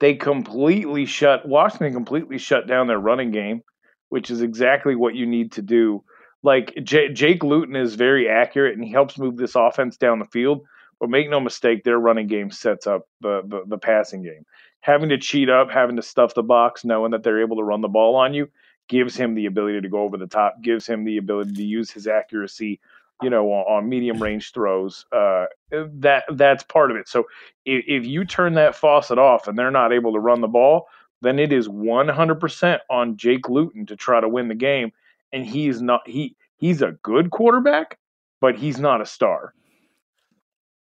They 0.00 0.14
completely 0.14 1.06
shut 1.06 1.46
Washington 1.46 1.92
completely 1.92 2.38
shut 2.38 2.66
down 2.66 2.86
their 2.86 2.98
running 2.98 3.30
game, 3.30 3.62
which 4.08 4.30
is 4.30 4.42
exactly 4.42 4.96
what 4.96 5.14
you 5.14 5.26
need 5.26 5.52
to 5.52 5.62
do. 5.62 6.02
Like 6.42 6.74
J- 6.82 7.12
Jake 7.12 7.44
Luton 7.44 7.76
is 7.76 7.94
very 7.94 8.28
accurate 8.28 8.74
and 8.76 8.84
he 8.84 8.90
helps 8.90 9.18
move 9.18 9.36
this 9.36 9.54
offense 9.54 9.96
down 9.96 10.18
the 10.18 10.24
field. 10.24 10.64
But 10.98 11.10
make 11.10 11.28
no 11.28 11.40
mistake, 11.40 11.82
their 11.82 11.98
running 11.98 12.28
game 12.28 12.50
sets 12.52 12.86
up 12.86 13.08
the, 13.20 13.42
the, 13.44 13.64
the 13.66 13.78
passing 13.78 14.22
game. 14.22 14.46
Having 14.80 15.08
to 15.08 15.18
cheat 15.18 15.48
up, 15.50 15.70
having 15.70 15.96
to 15.96 16.02
stuff 16.02 16.34
the 16.34 16.44
box, 16.44 16.84
knowing 16.84 17.10
that 17.10 17.24
they're 17.24 17.42
able 17.42 17.56
to 17.56 17.64
run 17.64 17.80
the 17.80 17.88
ball 17.88 18.14
on 18.14 18.34
you, 18.34 18.48
gives 18.88 19.16
him 19.16 19.34
the 19.34 19.46
ability 19.46 19.80
to 19.80 19.88
go 19.88 20.02
over 20.02 20.16
the 20.16 20.28
top, 20.28 20.62
gives 20.62 20.86
him 20.86 21.04
the 21.04 21.16
ability 21.16 21.54
to 21.54 21.64
use 21.64 21.90
his 21.90 22.06
accuracy 22.06 22.78
you 23.22 23.30
know, 23.30 23.50
on, 23.50 23.88
medium 23.88 24.22
range 24.22 24.52
throws. 24.52 25.04
Uh, 25.12 25.46
that 25.70 26.24
that's 26.32 26.62
part 26.64 26.90
of 26.90 26.96
it. 26.96 27.08
So 27.08 27.24
if, 27.64 27.84
if 27.86 28.06
you 28.06 28.24
turn 28.24 28.54
that 28.54 28.74
faucet 28.74 29.18
off 29.18 29.48
and 29.48 29.58
they're 29.58 29.70
not 29.70 29.92
able 29.92 30.12
to 30.12 30.18
run 30.18 30.40
the 30.40 30.48
ball, 30.48 30.88
then 31.20 31.38
it 31.38 31.52
is 31.52 31.68
100% 31.68 32.78
on 32.90 33.16
Jake 33.16 33.48
Luton 33.48 33.86
to 33.86 33.96
try 33.96 34.20
to 34.20 34.28
win 34.28 34.48
the 34.48 34.54
game. 34.54 34.92
And 35.32 35.46
he's 35.46 35.80
not 35.80 36.06
he 36.06 36.36
he's 36.56 36.82
a 36.82 36.92
good 37.02 37.30
quarterback, 37.30 37.98
but 38.40 38.56
he's 38.56 38.78
not 38.78 39.00
a 39.00 39.06
star. 39.06 39.54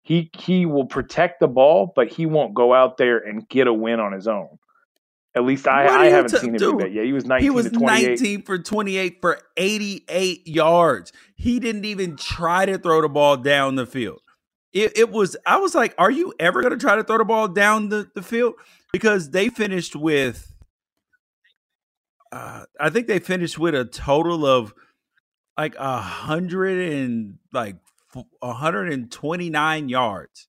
He 0.02 0.30
he 0.36 0.66
will 0.66 0.84
protect 0.84 1.40
the 1.40 1.48
ball, 1.48 1.92
but 1.96 2.08
he 2.08 2.26
won't 2.26 2.54
go 2.54 2.74
out 2.74 2.98
there 2.98 3.18
and 3.18 3.48
get 3.48 3.66
a 3.66 3.72
win 3.72 4.00
on 4.00 4.12
his 4.12 4.28
own. 4.28 4.58
At 5.36 5.44
least 5.44 5.66
I, 5.66 5.86
I 5.88 6.06
haven't 6.06 6.30
t- 6.30 6.38
seen 6.38 6.50
him 6.50 6.56
do 6.56 6.78
that. 6.78 6.92
Yeah, 6.92 7.02
he 7.02 7.12
was 7.12 7.24
19 7.24 7.44
He 7.44 7.50
was 7.50 7.72
19 7.72 8.42
for 8.42 8.56
28 8.58 9.20
for 9.20 9.40
88 9.56 10.46
yards. 10.46 11.12
He 11.34 11.58
didn't 11.58 11.84
even 11.84 12.16
try 12.16 12.66
to 12.66 12.78
throw 12.78 13.02
the 13.02 13.08
ball 13.08 13.36
down 13.36 13.74
the 13.74 13.86
field. 13.86 14.20
It, 14.72 14.96
it 14.96 15.10
was, 15.10 15.36
I 15.44 15.56
was 15.56 15.74
like, 15.74 15.94
are 15.98 16.10
you 16.10 16.34
ever 16.38 16.60
going 16.60 16.72
to 16.72 16.78
try 16.78 16.96
to 16.96 17.02
throw 17.02 17.18
the 17.18 17.24
ball 17.24 17.48
down 17.48 17.88
the, 17.88 18.08
the 18.14 18.22
field? 18.22 18.54
Because 18.92 19.30
they 19.30 19.48
finished 19.48 19.96
with, 19.96 20.52
uh, 22.30 22.64
I 22.78 22.90
think 22.90 23.08
they 23.08 23.18
finished 23.18 23.58
with 23.58 23.74
a 23.74 23.84
total 23.84 24.46
of 24.46 24.72
like 25.58 25.74
a 25.76 25.98
hundred 25.98 26.92
and 26.92 27.38
like 27.52 27.76
129 28.40 29.88
yards. 29.88 30.48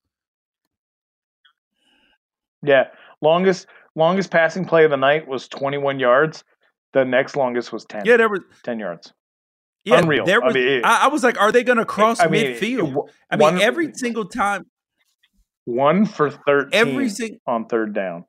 Yeah, 2.62 2.88
longest 3.20 3.66
longest 3.96 4.30
passing 4.30 4.64
play 4.64 4.84
of 4.84 4.90
the 4.90 4.96
night 4.96 5.26
was 5.26 5.48
21 5.48 5.98
yards. 5.98 6.44
The 6.92 7.04
next 7.04 7.36
longest 7.36 7.72
was 7.72 7.84
10. 7.86 8.02
Yeah, 8.04 8.16
there 8.16 8.28
was 8.28 8.40
10 8.62 8.78
yards. 8.78 9.12
Yeah, 9.84 9.98
Unreal. 9.98 10.24
There 10.24 10.40
was, 10.40 10.54
I, 10.54 10.58
mean, 10.58 10.68
it, 10.68 10.84
I, 10.84 11.08
was 11.08 11.22
like, 11.22 11.40
are 11.40 11.52
they 11.52 11.62
going 11.62 11.78
to 11.78 11.84
cross 11.84 12.20
I 12.20 12.26
mean, 12.26 12.54
midfield? 12.56 12.96
It, 12.96 13.14
I 13.30 13.36
mean, 13.36 13.60
every 13.60 13.92
single 13.94 14.26
time. 14.26 14.64
One 15.64 16.06
for 16.06 16.30
13 16.30 16.70
every 16.72 17.08
sing- 17.08 17.38
on 17.46 17.66
third 17.66 17.94
down. 17.94 18.24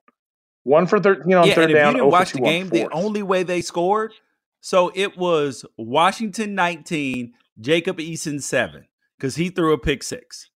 One 0.64 0.86
for 0.86 1.00
13 1.00 1.32
on 1.34 1.46
yeah, 1.46 1.54
third 1.54 1.72
down. 1.72 1.94
you 1.94 2.00
didn't 2.00 2.10
watch 2.10 2.32
the 2.32 2.40
game, 2.40 2.68
the 2.68 2.88
only 2.92 3.22
way 3.22 3.42
they 3.42 3.60
scored, 3.60 4.12
so 4.60 4.92
it 4.94 5.16
was 5.16 5.64
Washington 5.76 6.54
19, 6.54 7.32
Jacob 7.60 7.98
Eason 7.98 8.42
7, 8.42 8.86
because 9.16 9.36
he 9.36 9.48
threw 9.50 9.72
a 9.72 9.78
pick 9.78 10.02
six. 10.02 10.50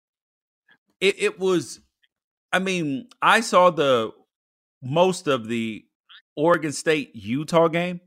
It, 1.00 1.16
it 1.22 1.40
was, 1.40 1.82
I 2.52 2.60
mean, 2.60 3.08
I 3.22 3.42
saw 3.42 3.70
the 3.70 4.12
most 4.82 5.28
of 5.28 5.48
the 5.48 5.86
Oregon 6.36 6.72
State 6.72 7.16
Utah 7.16 7.68
game, 7.68 8.02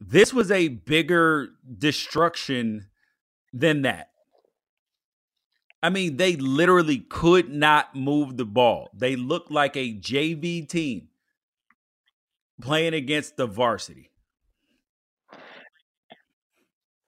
this 0.00 0.32
was 0.34 0.50
a 0.50 0.68
bigger 0.68 1.48
destruction 1.78 2.88
than 3.52 3.82
that. 3.82 4.10
I 5.82 5.90
mean, 5.90 6.16
they 6.16 6.36
literally 6.36 6.98
could 6.98 7.50
not 7.50 7.94
move 7.94 8.36
the 8.36 8.46
ball. 8.46 8.88
They 8.94 9.16
looked 9.16 9.50
like 9.50 9.76
a 9.76 9.94
JV 9.94 10.66
team 10.68 11.08
playing 12.60 12.94
against 12.94 13.36
the 13.36 13.46
varsity. 13.46 14.10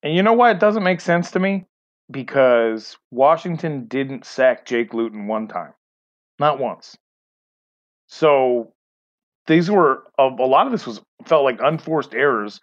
And 0.03 0.14
you 0.14 0.23
know 0.23 0.35
why 0.35 0.51
it 0.51 0.61
doesn't 0.61 0.83
make 0.83 1.01
sense 1.01 1.31
to 1.33 1.38
me? 1.38 1.64
Because 2.11 2.97
Washington 3.11 3.87
didn't 3.87 4.25
sack 4.25 4.66
Jake 4.66 4.95
Luton 4.95 5.27
one 5.27 5.49
time, 5.49 5.73
not 6.38 6.59
once. 6.59 6.97
So 8.16 8.72
these 9.46 9.70
were 9.70 10.05
a, 10.18 10.24
a 10.24 10.48
lot 10.48 10.64
of 10.64 10.72
this 10.72 10.87
was 10.87 11.02
felt 11.26 11.44
like 11.44 11.61
unforced 11.62 12.14
errors. 12.14 12.61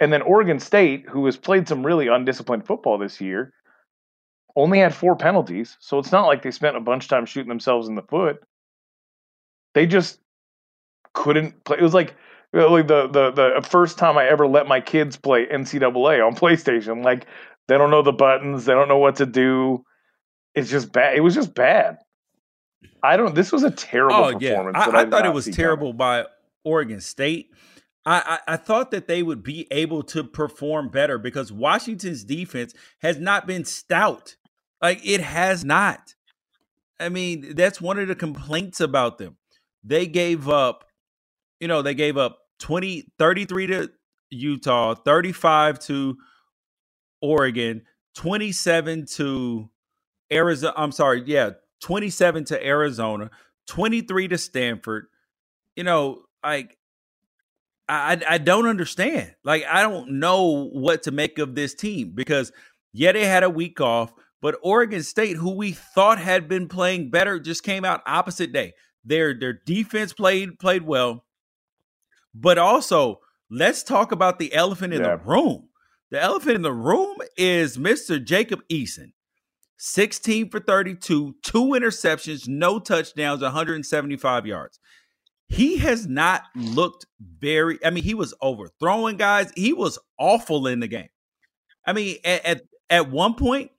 And 0.00 0.12
then 0.12 0.20
Oregon 0.22 0.58
State, 0.58 1.08
who 1.08 1.24
has 1.26 1.36
played 1.36 1.68
some 1.68 1.86
really 1.86 2.08
undisciplined 2.08 2.66
football 2.66 2.98
this 2.98 3.20
year, 3.20 3.52
only 4.56 4.80
had 4.80 4.92
four 4.92 5.14
penalties. 5.14 5.76
So 5.78 6.00
it's 6.00 6.10
not 6.10 6.26
like 6.26 6.42
they 6.42 6.50
spent 6.50 6.76
a 6.76 6.80
bunch 6.80 7.04
of 7.04 7.10
time 7.10 7.24
shooting 7.24 7.48
themselves 7.48 7.86
in 7.86 7.94
the 7.94 8.02
foot. 8.02 8.42
They 9.74 9.86
just 9.86 10.18
couldn't 11.14 11.62
play. 11.64 11.78
It 11.78 11.82
was 11.82 11.94
like 11.94 12.16
like 12.52 12.88
the 12.88 13.06
the 13.06 13.30
the 13.30 13.68
first 13.68 13.98
time 13.98 14.18
I 14.18 14.26
ever 14.26 14.48
let 14.48 14.66
my 14.66 14.80
kids 14.80 15.16
play 15.16 15.46
NCAA 15.46 16.26
on 16.26 16.34
PlayStation. 16.34 17.04
Like 17.04 17.26
they 17.68 17.78
don't 17.78 17.92
know 17.92 18.02
the 18.02 18.12
buttons, 18.12 18.64
they 18.64 18.72
don't 18.72 18.88
know 18.88 18.98
what 18.98 19.16
to 19.16 19.26
do. 19.26 19.84
It's 20.54 20.70
just 20.70 20.90
bad. 20.90 21.14
It 21.16 21.20
was 21.20 21.34
just 21.34 21.54
bad. 21.54 21.98
I 23.02 23.16
don't. 23.16 23.34
This 23.34 23.52
was 23.52 23.62
a 23.62 23.70
terrible 23.70 24.16
oh, 24.16 24.32
performance. 24.32 24.76
Yeah. 24.76 24.90
I, 24.92 25.02
I 25.02 25.06
thought 25.06 25.26
it 25.26 25.32
was 25.32 25.46
terrible 25.46 25.88
coming. 25.88 25.96
by 25.96 26.26
Oregon 26.64 27.00
State. 27.00 27.50
I, 28.04 28.38
I, 28.46 28.54
I, 28.54 28.56
thought 28.56 28.92
that 28.92 29.08
they 29.08 29.22
would 29.24 29.42
be 29.42 29.66
able 29.72 30.04
to 30.04 30.22
perform 30.22 30.90
better 30.90 31.18
because 31.18 31.50
Washington's 31.50 32.22
defense 32.22 32.72
has 33.00 33.18
not 33.18 33.48
been 33.48 33.64
stout. 33.64 34.36
Like 34.80 35.04
it 35.04 35.20
has 35.20 35.64
not. 35.64 36.14
I 37.00 37.08
mean, 37.08 37.54
that's 37.56 37.80
one 37.80 37.98
of 37.98 38.08
the 38.08 38.14
complaints 38.14 38.80
about 38.80 39.18
them. 39.18 39.36
They 39.82 40.06
gave 40.06 40.48
up, 40.48 40.84
you 41.60 41.68
know, 41.68 41.82
they 41.82 41.94
gave 41.94 42.16
up 42.16 42.38
20, 42.60 43.12
33 43.18 43.66
to 43.68 43.90
Utah, 44.30 44.94
35 44.94 45.78
to 45.80 46.16
Oregon, 47.20 47.82
27 48.14 49.06
to 49.06 49.70
Arizona. 50.32 50.74
I'm 50.76 50.92
sorry, 50.92 51.22
yeah, 51.26 51.50
27 51.80 52.44
to 52.46 52.66
Arizona, 52.66 53.30
23 53.68 54.28
to 54.28 54.38
Stanford. 54.38 55.06
You 55.74 55.84
know, 55.84 56.22
like 56.44 56.78
I 57.88 58.20
I 58.28 58.38
don't 58.38 58.66
understand. 58.66 59.34
Like 59.44 59.64
I 59.64 59.82
don't 59.82 60.18
know 60.18 60.68
what 60.68 61.04
to 61.04 61.10
make 61.10 61.38
of 61.38 61.54
this 61.54 61.74
team 61.74 62.12
because 62.14 62.52
yeah, 62.92 63.12
they 63.12 63.26
had 63.26 63.42
a 63.42 63.50
week 63.50 63.80
off, 63.80 64.12
but 64.40 64.58
Oregon 64.62 65.02
State, 65.02 65.36
who 65.36 65.50
we 65.50 65.72
thought 65.72 66.18
had 66.18 66.48
been 66.48 66.68
playing 66.68 67.10
better, 67.10 67.38
just 67.38 67.62
came 67.62 67.84
out 67.84 68.02
opposite 68.06 68.52
day. 68.52 68.74
Their 69.04 69.38
their 69.38 69.52
defense 69.52 70.12
played 70.12 70.58
played 70.58 70.82
well, 70.82 71.24
but 72.34 72.58
also 72.58 73.20
let's 73.50 73.82
talk 73.82 74.12
about 74.12 74.38
the 74.38 74.52
elephant 74.54 74.92
in 74.92 75.02
yeah. 75.02 75.16
the 75.16 75.22
room. 75.22 75.68
The 76.10 76.20
elephant 76.20 76.56
in 76.56 76.62
the 76.62 76.72
room 76.72 77.16
is 77.36 77.76
Mr. 77.76 78.24
Jacob 78.24 78.60
Eason. 78.68 79.12
16 79.78 80.50
for 80.50 80.60
32, 80.60 81.36
two 81.42 81.64
interceptions, 81.64 82.48
no 82.48 82.78
touchdowns, 82.78 83.42
175 83.42 84.46
yards. 84.46 84.78
He 85.48 85.78
has 85.78 86.06
not 86.06 86.42
looked 86.56 87.06
very, 87.20 87.78
I 87.84 87.90
mean, 87.90 88.02
he 88.02 88.14
was 88.14 88.34
overthrowing 88.40 89.16
guys. 89.16 89.52
He 89.54 89.72
was 89.72 89.98
awful 90.18 90.66
in 90.66 90.80
the 90.80 90.88
game. 90.88 91.08
I 91.86 91.92
mean, 91.92 92.16
at, 92.24 92.44
at, 92.44 92.62
at 92.90 93.10
one 93.10 93.34
point, 93.34 93.70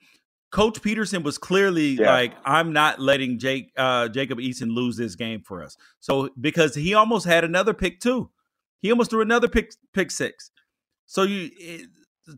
Coach 0.51 0.81
Petersen 0.81 1.23
was 1.23 1.37
clearly 1.37 1.89
yeah. 1.89 2.09
like, 2.09 2.33
I'm 2.45 2.71
not 2.71 2.99
letting 2.99 3.37
Jake 3.37 3.71
uh, 3.75 4.07
Jacob 4.07 4.39
Eason 4.39 4.73
lose 4.73 4.95
this 4.95 5.15
game 5.15 5.41
for 5.41 5.61
us. 5.61 5.75
So 5.99 6.29
because 6.39 6.73
he 6.73 6.93
almost 6.93 7.25
had 7.25 7.43
another 7.43 7.73
pick 7.73 7.99
too. 7.99 8.29
He 8.79 8.91
almost 8.91 9.09
threw 9.09 9.21
another 9.21 9.47
pick 9.47 9.73
pick 9.93 10.09
six. 10.09 10.51
So 11.05 11.23
you 11.23 11.49
it, 11.59 11.89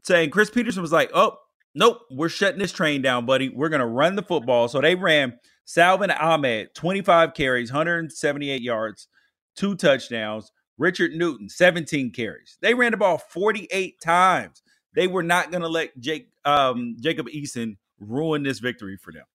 saying 0.03 0.31
Chris 0.31 0.49
Petersen 0.49 0.81
was 0.81 0.91
like, 0.91 1.11
oh, 1.13 1.37
nope, 1.75 1.99
we're 2.11 2.29
shutting 2.29 2.59
this 2.59 2.71
train 2.71 3.01
down, 3.01 3.25
buddy. 3.25 3.49
We're 3.49 3.69
going 3.69 3.81
to 3.81 3.85
run 3.85 4.15
the 4.15 4.23
football. 4.23 4.67
So 4.67 4.81
they 4.81 4.95
ran 4.95 5.39
Salvon 5.65 6.11
Ahmed, 6.11 6.73
25 6.75 7.33
carries, 7.33 7.71
178 7.71 8.61
yards, 8.61 9.07
two 9.55 9.75
touchdowns. 9.75 10.51
Richard 10.77 11.11
Newton, 11.11 11.49
17 11.49 12.11
carries. 12.11 12.57
They 12.61 12.73
ran 12.73 12.91
the 12.91 12.97
ball 12.97 13.17
48 13.17 14.01
times. 14.01 14.63
They 14.95 15.07
were 15.07 15.23
not 15.23 15.51
going 15.51 15.61
to 15.61 15.67
let 15.67 15.97
Jake 15.99 16.29
um, 16.45 16.95
Jacob 17.01 17.27
Eason 17.27 17.77
ruin 17.99 18.43
this 18.43 18.59
victory 18.59 18.97
for 18.97 19.11
them. 19.11 19.25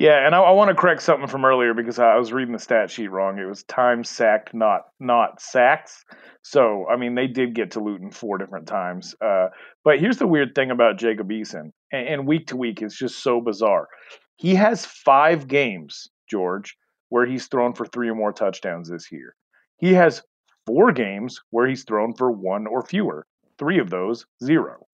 Yeah, 0.00 0.24
and 0.24 0.32
I, 0.32 0.38
I 0.38 0.50
want 0.52 0.68
to 0.68 0.76
correct 0.76 1.02
something 1.02 1.26
from 1.26 1.44
earlier 1.44 1.74
because 1.74 1.98
I 1.98 2.14
was 2.14 2.32
reading 2.32 2.52
the 2.52 2.60
stat 2.60 2.88
sheet 2.88 3.08
wrong. 3.08 3.36
It 3.40 3.46
was 3.46 3.64
time 3.64 4.04
sacked, 4.04 4.54
not 4.54 4.82
not 5.00 5.42
sacks. 5.42 6.04
So 6.42 6.86
I 6.88 6.94
mean, 6.94 7.16
they 7.16 7.26
did 7.26 7.52
get 7.52 7.72
to 7.72 7.80
Luton 7.80 8.12
four 8.12 8.38
different 8.38 8.68
times. 8.68 9.16
Uh, 9.20 9.48
but 9.82 9.98
here's 9.98 10.18
the 10.18 10.26
weird 10.28 10.54
thing 10.54 10.70
about 10.70 10.98
Jacob 10.98 11.28
Eason, 11.30 11.72
and, 11.90 12.06
and 12.06 12.26
week 12.28 12.46
to 12.46 12.56
week 12.56 12.80
is 12.80 12.94
just 12.94 13.24
so 13.24 13.40
bizarre. 13.40 13.88
He 14.36 14.54
has 14.54 14.86
five 14.86 15.48
games, 15.48 16.08
George, 16.30 16.76
where 17.08 17.26
he's 17.26 17.48
thrown 17.48 17.74
for 17.74 17.84
three 17.84 18.08
or 18.08 18.14
more 18.14 18.32
touchdowns 18.32 18.88
this 18.88 19.10
year. 19.10 19.34
He 19.78 19.94
has 19.94 20.22
four 20.64 20.92
games 20.92 21.40
where 21.50 21.66
he's 21.66 21.82
thrown 21.82 22.14
for 22.14 22.30
one 22.30 22.68
or 22.68 22.84
fewer. 22.84 23.26
Three 23.58 23.80
of 23.80 23.90
those, 23.90 24.26
zero. 24.44 24.86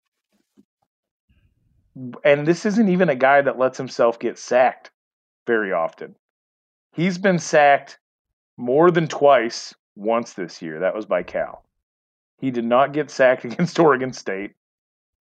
And 2.25 2.47
this 2.47 2.65
isn't 2.65 2.89
even 2.89 3.09
a 3.09 3.17
guy 3.17 3.43
that 3.43 3.59
lets 3.59 3.77
himself 3.77 4.19
get 4.19 4.39
sacked 4.39 4.92
very 5.47 5.73
often. 5.73 6.15
He's 6.93 7.19
been 7.19 7.39
sacked 7.39 7.99
more 8.57 8.91
than 8.91 9.09
twice, 9.09 9.75
once 9.97 10.35
this 10.35 10.63
year. 10.63 10.81
That 10.81 10.95
was 10.95 11.07
by 11.07 11.23
Cal. 11.23 11.65
He 12.39 12.51
did 12.51 12.65
not 12.65 12.93
get 12.93 13.11
sacked 13.11 13.45
against 13.47 13.79
Oregon 13.79 14.13
State. 14.13 14.53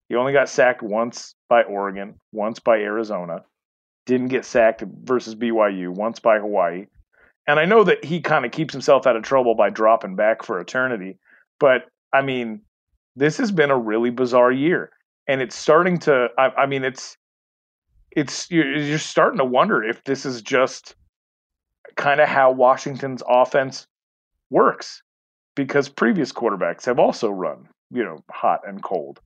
He 0.10 0.16
only 0.16 0.34
got 0.34 0.50
sacked 0.50 0.82
once 0.82 1.36
by 1.48 1.64
Oregon, 1.64 2.20
once 2.34 2.60
by 2.60 2.78
Arizona. 2.80 3.46
Didn't 4.06 4.28
get 4.28 4.44
sacked 4.44 4.84
versus 5.04 5.36
BYU, 5.36 5.90
once 5.90 6.20
by 6.20 6.40
Hawaii. 6.40 6.88
And 7.48 7.60
I 7.60 7.66
know 7.66 7.84
that 7.84 8.04
he 8.04 8.20
kind 8.20 8.46
of 8.46 8.52
keeps 8.52 8.74
himself 8.74 9.08
out 9.08 9.16
of 9.16 9.24
trouble 9.24 9.56
by 9.56 9.70
dropping 9.70 10.16
back 10.16 10.44
for 10.44 10.60
eternity. 10.60 11.18
But 11.60 11.86
I 12.14 12.22
mean, 12.22 12.62
this 13.16 13.38
has 13.38 13.52
been 13.52 13.72
a 13.72 13.78
really 13.78 14.10
bizarre 14.10 14.52
year. 14.52 14.92
And 15.28 15.42
it's 15.42 15.56
starting 15.56 15.98
to, 16.00 16.28
I, 16.38 16.50
I 16.50 16.66
mean, 16.66 16.84
it's, 16.84 17.18
it's, 18.16 18.50
you're, 18.52 18.78
you're 18.78 18.98
starting 18.98 19.40
to 19.40 19.46
wonder 19.46 19.84
if 19.84 20.04
this 20.04 20.26
is 20.26 20.42
just 20.42 20.96
kind 21.96 22.22
of 22.22 22.28
how 22.28 22.52
Washington's 22.52 23.24
offense 23.28 23.88
works 24.50 25.02
because 25.56 25.90
previous 25.90 26.32
quarterbacks 26.32 26.86
have 26.86 27.00
also 27.00 27.30
run, 27.30 27.68
you 27.90 28.04
know, 28.04 28.24
hot 28.30 28.62
and 28.68 28.84
cold. 28.84 29.20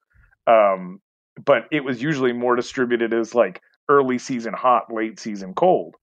Um, 0.48 1.02
but 1.44 1.68
it 1.72 1.84
was 1.84 2.02
usually 2.02 2.34
more 2.34 2.56
distributed 2.56 3.14
as 3.14 3.36
like 3.36 3.62
early 3.90 4.18
season 4.18 4.54
hot, 4.54 4.94
late 4.94 5.20
season 5.20 5.54
cold. 5.54 5.96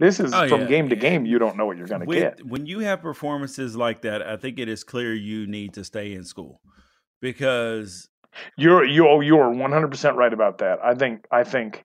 This 0.00 0.18
is 0.18 0.34
oh, 0.34 0.48
from 0.48 0.62
yeah. 0.62 0.66
game 0.66 0.88
to 0.88 0.96
game. 0.96 1.24
You 1.24 1.38
don't 1.38 1.56
know 1.56 1.66
what 1.66 1.76
you're 1.76 1.86
going 1.86 2.00
to 2.00 2.06
get. 2.06 2.44
When 2.44 2.66
you 2.66 2.80
have 2.80 3.00
performances 3.00 3.76
like 3.76 4.02
that, 4.02 4.22
I 4.22 4.36
think 4.36 4.58
it 4.58 4.68
is 4.68 4.82
clear 4.82 5.14
you 5.14 5.46
need 5.46 5.74
to 5.74 5.84
stay 5.84 6.12
in 6.12 6.24
school 6.24 6.60
because 7.22 8.08
you're 8.56 8.84
you're 8.84 9.22
you're 9.22 9.50
100 9.50 9.88
percent 9.88 10.16
right 10.16 10.32
about 10.32 10.58
that. 10.58 10.80
I 10.84 10.94
think 10.94 11.26
I 11.30 11.44
think 11.44 11.84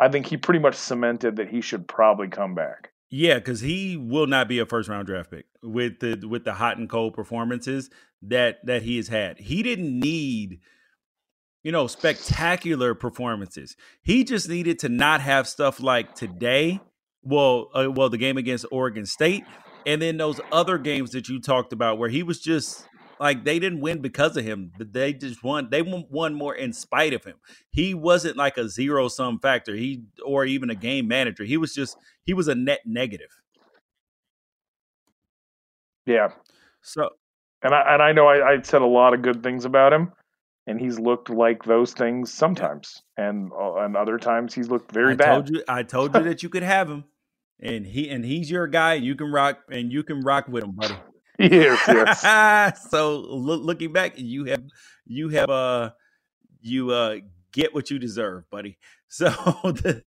I 0.00 0.08
think 0.08 0.26
he 0.26 0.36
pretty 0.36 0.60
much 0.60 0.74
cemented 0.74 1.36
that 1.36 1.48
he 1.48 1.60
should 1.60 1.88
probably 1.88 2.28
come 2.28 2.54
back. 2.54 2.90
Yeah, 3.10 3.34
because 3.34 3.60
he 3.60 3.96
will 3.96 4.26
not 4.26 4.48
be 4.48 4.58
a 4.58 4.66
first 4.66 4.88
round 4.88 5.06
draft 5.06 5.30
pick 5.30 5.46
with 5.62 6.00
the 6.00 6.26
with 6.26 6.44
the 6.44 6.52
hot 6.52 6.76
and 6.76 6.88
cold 6.88 7.14
performances 7.14 7.90
that 8.22 8.64
that 8.66 8.82
he 8.82 8.96
has 8.96 9.08
had. 9.08 9.38
He 9.38 9.62
didn't 9.62 9.98
need, 9.98 10.60
you 11.62 11.72
know, 11.72 11.86
spectacular 11.86 12.94
performances. 12.94 13.76
He 14.02 14.24
just 14.24 14.48
needed 14.48 14.78
to 14.80 14.88
not 14.88 15.22
have 15.22 15.48
stuff 15.48 15.80
like 15.80 16.14
today. 16.14 16.80
Well, 17.22 17.70
uh, 17.74 17.90
well, 17.90 18.10
the 18.10 18.18
game 18.18 18.36
against 18.36 18.66
Oregon 18.70 19.06
State, 19.06 19.44
and 19.86 20.02
then 20.02 20.18
those 20.18 20.40
other 20.52 20.76
games 20.76 21.10
that 21.12 21.28
you 21.28 21.40
talked 21.40 21.72
about 21.72 21.98
where 21.98 22.10
he 22.10 22.22
was 22.22 22.40
just 22.40 22.86
like 23.20 23.44
they 23.44 23.58
didn't 23.58 23.80
win 23.80 24.00
because 24.00 24.36
of 24.36 24.44
him. 24.44 24.72
They 24.78 25.12
just 25.12 25.42
won. 25.42 25.68
They 25.70 25.82
won 25.82 26.34
more 26.34 26.54
in 26.54 26.72
spite 26.72 27.12
of 27.12 27.24
him. 27.24 27.36
He 27.70 27.94
wasn't 27.94 28.36
like 28.36 28.56
a 28.56 28.68
zero 28.68 29.08
sum 29.08 29.38
factor. 29.40 29.74
He 29.74 30.04
or 30.24 30.44
even 30.44 30.70
a 30.70 30.74
game 30.74 31.08
manager. 31.08 31.44
He 31.44 31.56
was 31.56 31.74
just 31.74 31.96
he 32.24 32.34
was 32.34 32.48
a 32.48 32.54
net 32.54 32.80
negative. 32.86 33.30
Yeah. 36.06 36.28
So, 36.82 37.10
and 37.62 37.74
I 37.74 37.94
and 37.94 38.02
I 38.02 38.12
know 38.12 38.26
I, 38.26 38.54
I 38.54 38.62
said 38.62 38.82
a 38.82 38.86
lot 38.86 39.14
of 39.14 39.22
good 39.22 39.42
things 39.42 39.64
about 39.64 39.92
him, 39.92 40.12
and 40.66 40.80
he's 40.80 40.98
looked 40.98 41.28
like 41.28 41.64
those 41.64 41.92
things 41.92 42.32
sometimes, 42.32 43.02
and 43.16 43.50
uh, 43.52 43.74
and 43.76 43.96
other 43.96 44.18
times 44.18 44.54
he's 44.54 44.68
looked 44.68 44.92
very 44.92 45.12
I 45.12 45.16
bad. 45.16 45.32
Told 45.32 45.50
you, 45.50 45.62
I 45.68 45.82
told 45.82 46.14
you 46.14 46.22
that 46.24 46.42
you 46.42 46.48
could 46.48 46.62
have 46.62 46.88
him, 46.88 47.04
and 47.60 47.86
he 47.86 48.08
and 48.08 48.24
he's 48.24 48.50
your 48.50 48.66
guy. 48.66 48.94
You 48.94 49.14
can 49.16 49.30
rock 49.30 49.58
and 49.70 49.92
you 49.92 50.02
can 50.02 50.20
rock 50.20 50.48
with 50.48 50.64
him, 50.64 50.72
buddy. 50.72 50.94
yes, 51.50 51.80
yes. 51.88 52.86
so 52.90 53.20
look, 53.20 53.62
looking 53.62 53.92
back, 53.92 54.14
you 54.18 54.46
have 54.46 54.64
you 55.06 55.28
have 55.30 55.50
uh 55.50 55.90
you 56.60 56.90
uh 56.90 57.16
get 57.52 57.74
what 57.74 57.90
you 57.90 57.98
deserve, 57.98 58.48
buddy. 58.50 58.78
So 59.10 59.30
the 59.30 60.02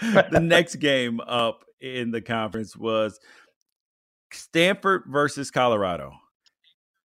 the 0.00 0.38
next 0.40 0.76
game 0.76 1.18
up 1.18 1.64
in 1.80 2.12
the 2.12 2.20
conference 2.20 2.76
was 2.76 3.18
Stanford 4.32 5.02
versus 5.08 5.50
Colorado. 5.50 6.12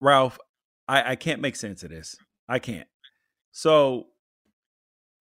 Ralph, 0.01 0.39
I, 0.89 1.13
I 1.13 1.17
can't 1.17 1.43
make 1.43 1.55
sense 1.55 1.83
of 1.83 1.91
this. 1.91 2.17
I 2.49 2.61
can't. 2.61 2.89
So 3.53 4.07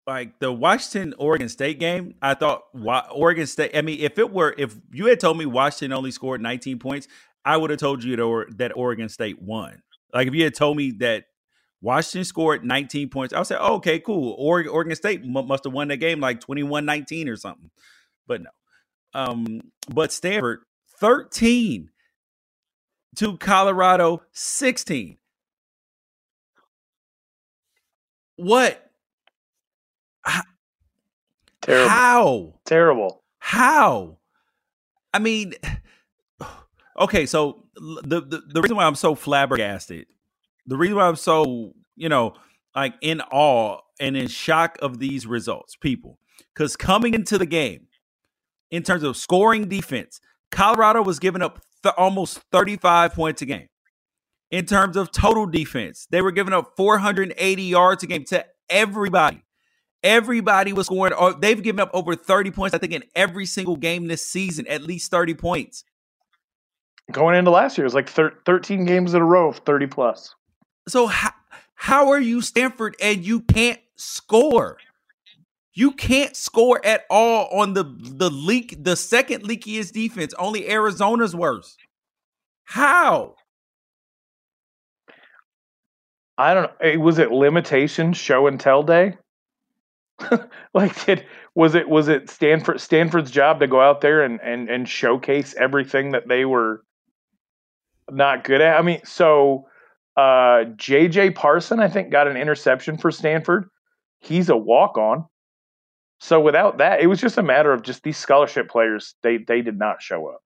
like 0.06 0.40
the 0.40 0.52
Washington 0.52 1.16
Oregon 1.18 1.50
State 1.50 1.80
game, 1.80 2.14
I 2.22 2.34
thought 2.34 2.64
Oregon 3.12 3.48
State. 3.48 3.72
I 3.76 3.82
mean, 3.82 4.00
if 4.02 4.20
it 4.20 4.32
were, 4.32 4.54
if 4.58 4.76
you 4.92 5.08
had 5.08 5.20
told 5.20 5.38
me 5.38 5.46
Washington 5.48 5.98
only 5.98 6.12
scored 6.12 6.42
19 6.42 6.80
points, 6.80 7.08
I 7.48 7.56
would 7.56 7.70
have 7.70 7.80
told 7.80 8.04
you 8.04 8.18
that 8.58 8.76
Oregon 8.76 9.08
State 9.08 9.42
won. 9.42 9.82
Like 10.14 10.28
if 10.28 10.34
you 10.34 10.44
had 10.44 10.54
told 10.54 10.76
me 10.76 10.92
that 11.00 11.28
Washington 11.82 12.26
scored 12.26 12.66
19 12.66 13.08
points, 13.08 13.34
I 13.34 13.38
would 13.38 13.48
say, 13.48 13.56
oh, 13.58 13.76
okay, 13.76 14.00
cool. 14.00 14.36
Oregon, 14.38 14.70
Oregon 14.74 14.96
State 14.98 15.22
m- 15.24 15.48
must 15.48 15.64
have 15.64 15.72
won 15.72 15.88
that 15.88 15.98
game 15.98 16.20
like 16.20 16.42
21-19 16.42 17.30
or 17.30 17.38
something. 17.38 17.72
But 18.28 18.42
no. 18.42 18.50
Um, 19.14 19.62
but 19.88 20.12
Stanford 20.12 20.60
13 21.00 21.90
to 23.16 23.38
Colorado 23.38 24.24
16. 24.34 25.18
What? 28.36 28.92
Terrible. 31.62 31.90
How? 31.90 32.54
Terrible. 32.66 33.24
How? 33.40 34.18
I 35.14 35.20
mean, 35.20 35.54
okay, 36.98 37.26
so 37.26 37.66
the, 37.76 38.22
the 38.22 38.44
the 38.48 38.62
reason 38.62 38.78
why 38.78 38.86
I'm 38.86 38.96
so 38.96 39.16
flabbergasted, 39.16 40.08
the 40.66 40.78
reason 40.78 40.98
why 40.98 41.08
I'm 41.08 41.16
so 41.16 41.74
you 41.96 42.10
know 42.10 42.34
like 42.76 42.94
in 43.02 43.22
awe 43.32 43.80
and 44.00 44.16
in 44.16 44.28
shock 44.28 44.78
of 44.82 45.00
these 45.00 45.26
results, 45.26 45.76
people, 45.76 46.20
because 46.54 46.76
coming 46.76 47.14
into 47.14 47.38
the 47.38 47.46
game, 47.46 47.88
in 48.72 48.84
terms 48.84 49.04
of 49.04 49.18
scoring 49.18 49.68
defense, 49.68 50.20
Colorado 50.52 51.02
was 51.02 51.20
giving 51.20 51.42
up 51.42 51.62
th- 51.84 51.96
almost 51.98 52.40
35 52.52 53.14
points 53.14 53.42
a 53.42 53.46
game. 53.46 53.68
In 54.50 54.66
terms 54.66 54.96
of 54.96 55.12
total 55.12 55.46
defense, 55.46 56.08
they 56.10 56.22
were 56.22 56.32
giving 56.32 56.54
up 56.54 56.74
480 56.78 57.64
yards 57.64 58.04
a 58.04 58.08
game 58.08 58.24
to 58.26 58.46
everybody. 58.70 59.44
Everybody 60.04 60.72
was 60.72 60.86
scoring, 60.86 61.14
or 61.14 61.34
they've 61.34 61.62
given 61.62 61.82
up 61.82 61.90
over 61.94 62.16
30 62.16 62.52
points, 62.52 62.74
I 62.74 62.78
think, 62.78 62.94
in 62.94 63.04
every 63.16 63.46
single 63.46 63.76
game 63.76 64.08
this 64.08 64.26
season, 64.26 64.68
at 64.68 64.84
least 64.84 65.12
30 65.12 65.34
points 65.34 65.84
going 67.12 67.36
into 67.36 67.52
last 67.52 67.78
year, 67.78 67.86
it 67.86 67.88
was 67.88 67.94
like 67.94 68.10
thir- 68.10 68.38
13 68.46 68.86
games 68.86 69.14
in 69.14 69.22
a 69.22 69.26
row 69.26 69.50
of 69.50 69.58
30 69.60 69.88
plus. 69.88 70.36
So 70.88 71.08
how, 71.08 71.32
how 71.76 72.10
are 72.10 72.20
you 72.20 72.42
Stanford 72.42 72.96
and 73.02 73.26
you 73.26 73.42
can't 73.42 73.80
score? 73.96 74.78
You 75.74 75.92
can't 75.92 76.36
score 76.36 76.84
at 76.84 77.04
all 77.10 77.48
on 77.48 77.76
the 77.76 77.84
the 77.84 78.32
leak 78.32 78.84
the 78.84 78.96
second 78.96 79.44
leakiest 79.44 79.92
defense. 79.92 80.34
Only 80.40 80.68
Arizona's 80.68 81.36
worse. 81.36 81.78
How? 82.64 83.36
I 86.38 86.56
don't 86.56 86.72
know. 86.82 87.00
Was 87.00 87.20
it 87.20 87.32
limitation 87.32 88.14
show 88.14 88.48
and 88.48 88.60
tell 88.60 88.82
day? 88.82 89.18
like 90.74 91.06
did 91.06 91.26
was 91.54 91.76
it 91.76 91.88
was 91.88 92.08
it 92.08 92.30
Stanford 92.30 92.82
Stanford's 92.82 93.30
job 93.30 93.60
to 93.60 93.68
go 93.68 93.80
out 93.80 94.02
there 94.02 94.24
and 94.24 94.40
and 94.42 94.70
and 94.70 94.90
showcase 94.90 95.54
everything 95.60 96.12
that 96.12 96.28
they 96.28 96.44
were 96.46 96.84
not 98.10 98.44
good 98.44 98.62
at. 98.62 98.78
I 98.78 98.82
mean, 98.82 99.02
so 99.04 99.68
uh, 100.16 100.66
JJ 100.76 101.36
Parson, 101.36 101.80
I 101.80 101.88
think, 101.88 102.12
got 102.12 102.28
an 102.28 102.38
interception 102.38 102.98
for 102.98 103.12
Stanford. 103.12 103.70
He's 104.20 104.50
a 104.50 104.58
walk 104.58 104.98
on. 104.98 105.26
So 106.20 106.42
without 106.42 106.80
that, 106.80 107.02
it 107.02 107.08
was 107.08 107.22
just 107.22 107.38
a 107.38 107.44
matter 107.44 107.72
of 107.72 107.84
just 107.84 108.04
these 108.04 108.18
scholarship 108.18 108.70
players. 108.70 109.16
They 109.22 109.38
they 109.38 109.62
did 109.62 109.78
not 109.78 110.02
show 110.02 110.28
up. 110.28 110.42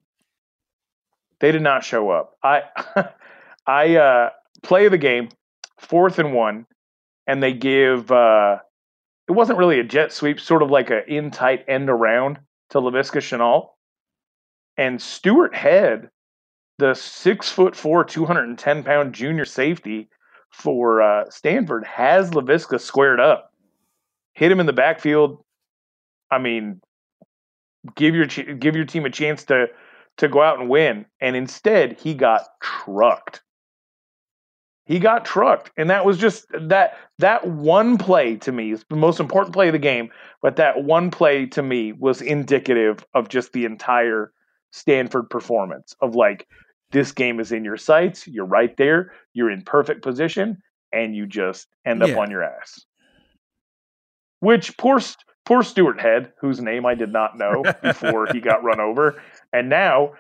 They 1.39 1.51
did 1.51 1.62
not 1.62 1.84
show 1.84 2.09
up. 2.09 2.38
I 2.43 2.64
I 3.66 3.95
uh, 3.95 4.30
play 4.64 4.89
the 4.89 4.97
game, 4.97 5.30
fourth 5.80 6.20
and 6.20 6.34
one, 6.34 6.66
and 7.26 7.41
they 7.41 7.53
give. 7.53 8.12
Uh, 8.12 8.57
it 9.30 9.32
wasn't 9.32 9.59
really 9.59 9.80
a 9.80 9.84
jet 9.86 10.12
sweep, 10.12 10.41
sort 10.41 10.62
of 10.62 10.70
like 10.70 10.89
a 10.89 11.07
in 11.07 11.32
tight 11.32 11.64
end 11.70 11.89
around 11.89 12.39
to 12.72 12.80
Laviska 12.80 13.22
Shenault. 13.22 13.70
And 14.76 15.01
Stuart 15.01 15.55
Head 15.55 16.09
the 16.82 16.96
six 16.96 17.50
foot 17.50 17.76
four, 17.76 18.04
210 18.04 18.84
pound 18.84 19.14
junior 19.14 19.46
safety 19.46 20.10
for 20.50 21.02
uh, 21.02 21.30
Stanford 21.30 21.86
has 21.86 22.32
Laviska 22.32 22.82
squared 22.82 23.20
up, 23.20 23.54
hit 24.34 24.52
him 24.52 24.60
in 24.60 24.66
the 24.66 24.74
backfield. 24.74 25.44
I 26.32 26.40
mean, 26.40 26.82
give 27.96 28.16
your 28.16 28.26
give 28.26 28.76
your 28.76 28.86
team 28.86 29.06
a 29.06 29.12
chance 29.12 29.46
to 29.46 29.68
to 30.18 30.28
go 30.28 30.42
out 30.42 30.60
and 30.60 30.70
win, 30.70 31.06
and 31.22 31.36
instead 31.36 32.00
he 32.00 32.16
got 32.16 32.42
trucked. 32.62 33.42
He 34.86 34.98
got 34.98 35.24
trucked, 35.24 35.72
and 35.78 35.90
that 35.92 36.04
was 36.04 36.18
just 36.18 36.48
that 36.60 36.98
that 37.20 37.48
one 37.48 38.00
play 38.00 38.38
to 38.38 38.52
me 38.52 38.72
is 38.72 38.84
the 38.90 38.96
most 38.96 39.20
important 39.20 39.54
play 39.54 39.68
of 39.68 39.74
the 39.74 39.80
game. 39.80 40.10
But 40.42 40.56
that 40.56 40.84
one 40.84 41.12
play 41.12 41.46
to 41.46 41.62
me 41.62 41.94
was 41.94 42.22
indicative 42.22 43.06
of 43.14 43.30
just 43.30 43.54
the 43.54 43.66
entire 43.66 44.34
Stanford 44.72 45.30
performance 45.30 45.96
of 46.02 46.16
like 46.16 46.48
this 46.92 47.12
game 47.12 47.39
is 47.39 47.52
in 47.52 47.64
your 47.64 47.78
sights, 47.78 48.28
you're 48.28 48.46
right 48.46 48.76
there, 48.78 49.14
you're 49.34 49.52
in 49.52 49.64
perfect 49.64 50.02
position, 50.02 50.62
and 50.92 51.16
you 51.16 51.26
just 51.26 51.68
end 51.86 52.04
up 52.04 52.10
yeah. 52.10 52.20
on 52.20 52.30
your 52.30 52.44
ass. 52.44 52.86
Which 54.39 54.78
poor 54.78 55.00
poor 55.46 55.64
Stuart 55.64 56.00
Head, 56.00 56.34
whose 56.39 56.62
name 56.62 56.86
I 56.86 56.96
did 56.96 57.12
not 57.12 57.38
know 57.38 57.64
before 57.82 58.28
he 58.32 58.39
got 58.39 58.64
run 58.64 58.80
over, 58.80 59.22
and 59.54 59.70
now 59.70 60.14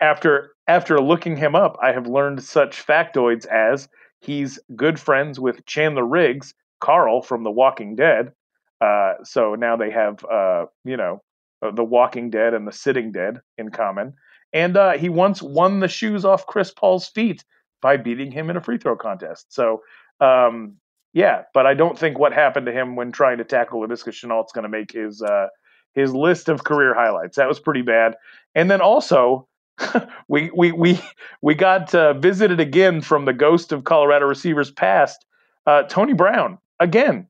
after 0.00 0.52
after 0.66 1.00
looking 1.00 1.36
him 1.36 1.54
up, 1.54 1.76
I 1.82 1.92
have 1.92 2.06
learned 2.06 2.42
such 2.42 2.86
factoids 2.86 3.46
as 3.46 3.88
he's 4.20 4.58
good 4.76 4.98
friends 4.98 5.40
with 5.40 5.64
Chandler 5.66 6.06
Riggs, 6.06 6.54
Carl 6.80 7.22
from 7.22 7.42
The 7.42 7.50
Walking 7.50 7.96
Dead. 7.96 8.32
Uh, 8.80 9.14
so 9.22 9.54
now 9.54 9.76
they 9.76 9.90
have, 9.90 10.24
uh, 10.24 10.66
you 10.84 10.96
know, 10.96 11.22
uh, 11.62 11.70
The 11.70 11.84
Walking 11.84 12.30
Dead 12.30 12.54
and 12.54 12.66
The 12.66 12.72
Sitting 12.72 13.12
Dead 13.12 13.40
in 13.58 13.70
common. 13.70 14.14
And 14.52 14.76
uh, 14.76 14.92
he 14.92 15.08
once 15.08 15.42
won 15.42 15.80
the 15.80 15.88
shoes 15.88 16.24
off 16.24 16.46
Chris 16.46 16.70
Paul's 16.70 17.08
feet 17.08 17.44
by 17.80 17.96
beating 17.96 18.30
him 18.30 18.50
in 18.50 18.56
a 18.56 18.60
free 18.60 18.78
throw 18.78 18.96
contest. 18.96 19.52
So, 19.52 19.82
um, 20.20 20.76
yeah, 21.12 21.42
but 21.52 21.66
I 21.66 21.74
don't 21.74 21.98
think 21.98 22.18
what 22.18 22.32
happened 22.32 22.66
to 22.66 22.72
him 22.72 22.96
when 22.96 23.12
trying 23.12 23.38
to 23.38 23.44
tackle 23.44 23.80
Laviska 23.80 24.10
Shenault 24.10 24.46
is 24.46 24.52
going 24.52 24.62
to 24.62 24.68
make 24.68 24.92
his 24.92 25.22
uh, 25.22 25.48
his 25.94 26.14
list 26.14 26.48
of 26.48 26.64
career 26.64 26.94
highlights. 26.94 27.36
That 27.36 27.48
was 27.48 27.60
pretty 27.60 27.82
bad. 27.82 28.14
And 28.54 28.70
then 28.70 28.80
also, 28.80 29.48
we 30.28 30.50
we 30.54 30.72
we 30.72 31.00
we 31.42 31.54
got 31.54 31.94
uh, 31.94 32.14
visited 32.14 32.60
again 32.60 33.02
from 33.02 33.24
the 33.24 33.32
ghost 33.32 33.72
of 33.72 33.84
Colorado 33.84 34.26
receivers 34.26 34.70
past. 34.70 35.24
Uh, 35.66 35.82
Tony 35.84 36.12
Brown 36.12 36.58
again 36.80 37.28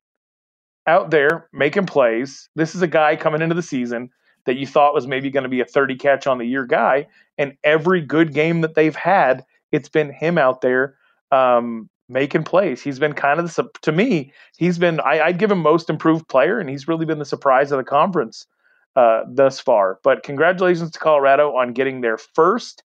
out 0.87 1.11
there 1.11 1.49
making 1.53 1.87
plays. 1.87 2.49
This 2.55 2.75
is 2.75 2.83
a 2.83 2.87
guy 2.87 3.17
coming 3.17 3.43
into 3.43 3.55
the 3.55 3.63
season 3.63 4.11
that 4.47 4.57
you 4.57 4.67
thought 4.67 4.95
was 4.95 5.07
maybe 5.07 5.31
going 5.31 5.45
to 5.45 5.49
be 5.49 5.61
a 5.61 5.65
30 5.65 5.97
catch 5.97 6.27
on 6.27 6.39
the 6.39 6.47
year 6.47 6.67
guy, 6.67 7.07
and 7.39 7.57
every 7.65 8.01
good 8.01 8.35
game 8.35 8.61
that 8.61 8.75
they've 8.75 8.97
had, 8.97 9.45
it's 9.71 9.89
been 9.89 10.13
him 10.13 10.39
out 10.39 10.61
there 10.61 10.97
um, 11.31 11.89
making 12.09 12.45
plays. 12.45 12.83
He's 12.83 12.99
been 12.99 13.15
kind 13.15 13.41
of 13.41 13.55
the 13.55 13.69
to 13.83 13.93
me. 13.93 14.33
He's 14.57 14.79
been 14.79 15.01
I, 15.01 15.27
would 15.29 15.39
give 15.39 15.51
him 15.51 15.59
most 15.59 15.91
improved 15.91 16.29
player, 16.29 16.59
and 16.59 16.69
he's 16.69 16.87
really 16.87 17.07
been 17.07 17.19
the 17.19 17.25
surprise 17.25 17.73
of 17.73 17.79
the 17.79 17.85
conference 17.85 18.47
uh, 18.97 19.23
thus 19.29 19.59
far. 19.59 19.99
But 20.05 20.23
congratulations 20.23 20.91
to 20.93 20.99
Colorado 20.99 21.57
on 21.57 21.73
getting 21.73 22.01
their 22.01 22.19
first 22.19 22.83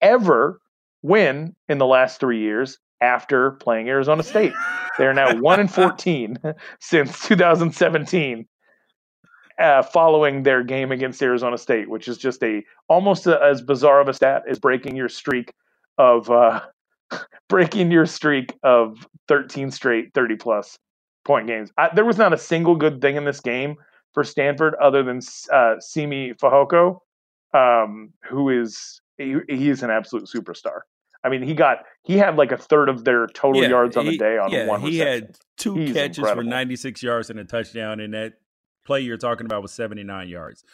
ever 0.00 0.60
win 1.02 1.54
in 1.68 1.78
the 1.78 1.86
last 1.86 2.20
three 2.20 2.40
years 2.40 2.78
after 3.00 3.52
playing 3.52 3.88
Arizona 3.88 4.22
State. 4.22 4.52
They 4.98 5.06
are 5.06 5.14
now 5.14 5.34
one 5.36 5.60
and 5.60 5.72
fourteen 5.72 6.38
since 6.80 7.26
2017, 7.26 8.46
uh, 9.60 9.82
following 9.82 10.42
their 10.42 10.62
game 10.62 10.90
against 10.90 11.22
Arizona 11.22 11.58
State, 11.58 11.88
which 11.88 12.08
is 12.08 12.16
just 12.16 12.42
a 12.42 12.62
almost 12.88 13.26
a, 13.26 13.40
as 13.42 13.62
bizarre 13.62 14.00
of 14.00 14.08
a 14.08 14.14
stat 14.14 14.42
as 14.48 14.58
breaking 14.58 14.96
your 14.96 15.08
streak 15.08 15.52
of 15.98 16.30
uh, 16.30 16.60
breaking 17.48 17.90
your 17.90 18.06
streak 18.06 18.54
of 18.62 19.06
13 19.28 19.70
straight 19.70 20.12
30 20.14 20.36
plus 20.36 20.78
point 21.24 21.46
games. 21.46 21.70
I, 21.76 21.90
there 21.94 22.04
was 22.04 22.18
not 22.18 22.32
a 22.32 22.38
single 22.38 22.74
good 22.74 23.00
thing 23.00 23.16
in 23.16 23.24
this 23.24 23.40
game 23.40 23.76
for 24.14 24.24
Stanford 24.24 24.74
other 24.82 25.02
than 25.02 25.20
uh, 25.52 25.74
Simi 25.78 26.32
Fehoko, 26.32 27.00
um, 27.54 28.12
who 28.28 28.48
is 28.48 29.00
he, 29.18 29.36
he, 29.48 29.68
is 29.68 29.82
an 29.82 29.90
absolute 29.90 30.26
superstar. 30.26 30.80
I 31.22 31.28
mean, 31.28 31.42
he 31.42 31.54
got 31.54 31.84
he 32.02 32.16
had 32.16 32.36
like 32.36 32.50
a 32.50 32.56
third 32.56 32.88
of 32.88 33.04
their 33.04 33.26
total 33.26 33.62
yeah, 33.62 33.68
yards 33.68 33.96
on 33.96 34.06
he, 34.06 34.12
the 34.12 34.18
day 34.18 34.38
on 34.38 34.50
yeah, 34.50 34.66
one. 34.66 34.80
He 34.80 34.98
had 34.98 35.36
two 35.58 35.74
He's 35.74 35.92
catches 35.92 36.18
incredible. 36.18 36.44
for 36.44 36.48
96 36.48 37.02
yards 37.02 37.28
and 37.28 37.38
a 37.38 37.44
touchdown, 37.44 38.00
and 38.00 38.14
that 38.14 38.34
play 38.84 39.00
you're 39.00 39.16
talking 39.16 39.46
about 39.46 39.62
was 39.62 39.72
79 39.72 40.28
yards. 40.28 40.64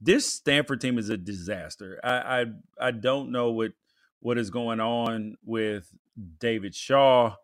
This 0.00 0.30
Stanford 0.30 0.80
team 0.80 0.98
is 0.98 1.08
a 1.08 1.16
disaster. 1.16 1.98
I 2.04 2.40
I, 2.40 2.44
I 2.80 2.90
don't 2.90 3.32
know 3.32 3.50
what 3.50 3.72
what 4.20 4.38
is 4.38 4.50
going 4.50 4.80
on 4.80 5.36
with 5.44 5.90
David 6.38 6.74
Shaw, 6.74 7.36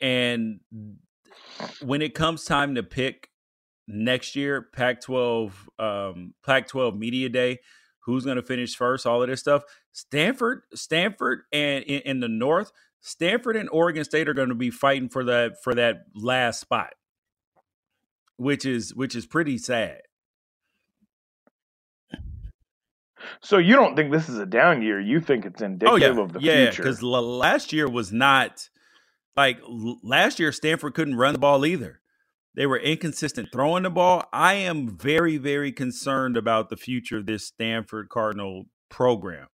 and 0.00 0.60
when 1.80 2.02
it 2.02 2.14
comes 2.14 2.44
time 2.44 2.74
to 2.74 2.82
pick 2.82 3.30
next 3.86 4.36
year, 4.36 4.62
Pac-12, 4.62 5.52
um, 5.78 6.34
Pac-12 6.44 6.98
Media 6.98 7.28
Day, 7.28 7.58
who's 8.00 8.24
going 8.24 8.36
to 8.36 8.42
finish 8.42 8.76
first, 8.76 9.06
all 9.06 9.22
of 9.22 9.28
this 9.28 9.40
stuff. 9.40 9.62
Stanford, 9.92 10.62
Stanford, 10.74 11.42
and 11.52 11.84
in, 11.84 12.00
in, 12.02 12.20
the 12.20 12.28
North, 12.28 12.72
Stanford 13.00 13.56
and 13.56 13.68
Oregon 13.70 14.04
State 14.04 14.28
are 14.28 14.34
going 14.34 14.48
to 14.48 14.54
be 14.54 14.70
fighting 14.70 15.08
for 15.08 15.24
that 15.24 15.62
for 15.62 15.74
that 15.74 16.06
last 16.14 16.60
spot, 16.60 16.94
which 18.36 18.64
is 18.64 18.94
which 18.94 19.14
is 19.14 19.26
pretty 19.26 19.58
sad. 19.58 20.00
So 23.40 23.58
you 23.58 23.74
don't 23.74 23.96
think 23.96 24.12
this 24.12 24.28
is 24.28 24.38
a 24.38 24.46
down 24.46 24.82
year? 24.82 25.00
You 25.00 25.20
think 25.20 25.44
it's 25.44 25.62
indicative 25.62 26.18
oh, 26.18 26.20
yeah. 26.20 26.22
of 26.22 26.32
the 26.32 26.40
yeah, 26.40 26.64
future? 26.64 26.82
because 26.82 27.02
last 27.02 27.72
year 27.72 27.88
was 27.88 28.12
not 28.12 28.68
like 29.36 29.58
last 30.02 30.38
year. 30.38 30.52
Stanford 30.52 30.94
couldn't 30.94 31.16
run 31.16 31.32
the 31.32 31.38
ball 31.38 31.64
either. 31.66 32.00
They 32.54 32.66
were 32.66 32.78
inconsistent 32.78 33.48
throwing 33.52 33.82
the 33.82 33.90
ball. 33.90 34.24
I 34.32 34.54
am 34.54 34.96
very, 34.96 35.38
very 35.38 35.72
concerned 35.72 36.36
about 36.36 36.70
the 36.70 36.76
future 36.76 37.18
of 37.18 37.26
this 37.26 37.46
Stanford 37.46 38.08
Cardinal 38.08 38.66
program. 38.88 39.48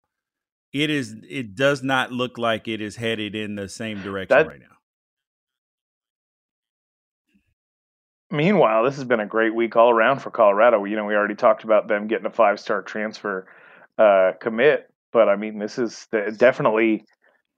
It 0.73 0.89
is. 0.89 1.15
It 1.29 1.55
does 1.55 1.81
not 1.81 2.11
look 2.11 2.37
like 2.37 2.67
it 2.67 2.81
is 2.81 2.97
headed 2.97 3.35
in 3.35 3.55
the 3.55 3.69
same 3.69 4.01
direction 4.01 4.37
that, 4.37 4.47
right 4.47 4.59
now. 4.59 4.75
Meanwhile, 8.31 8.83
this 8.83 8.95
has 8.95 9.05
been 9.05 9.19
a 9.19 9.25
great 9.25 9.55
week 9.55 9.75
all 9.75 9.89
around 9.89 10.19
for 10.19 10.29
Colorado. 10.29 10.83
You 10.85 10.95
know, 10.95 11.05
we 11.05 11.15
already 11.15 11.35
talked 11.35 11.63
about 11.63 11.87
them 11.87 12.07
getting 12.07 12.27
a 12.27 12.31
five-star 12.31 12.83
transfer 12.83 13.47
uh, 13.97 14.33
commit, 14.39 14.89
but 15.11 15.27
I 15.29 15.35
mean, 15.35 15.57
this 15.57 15.79
is 15.79 16.07
definitely, 16.37 17.05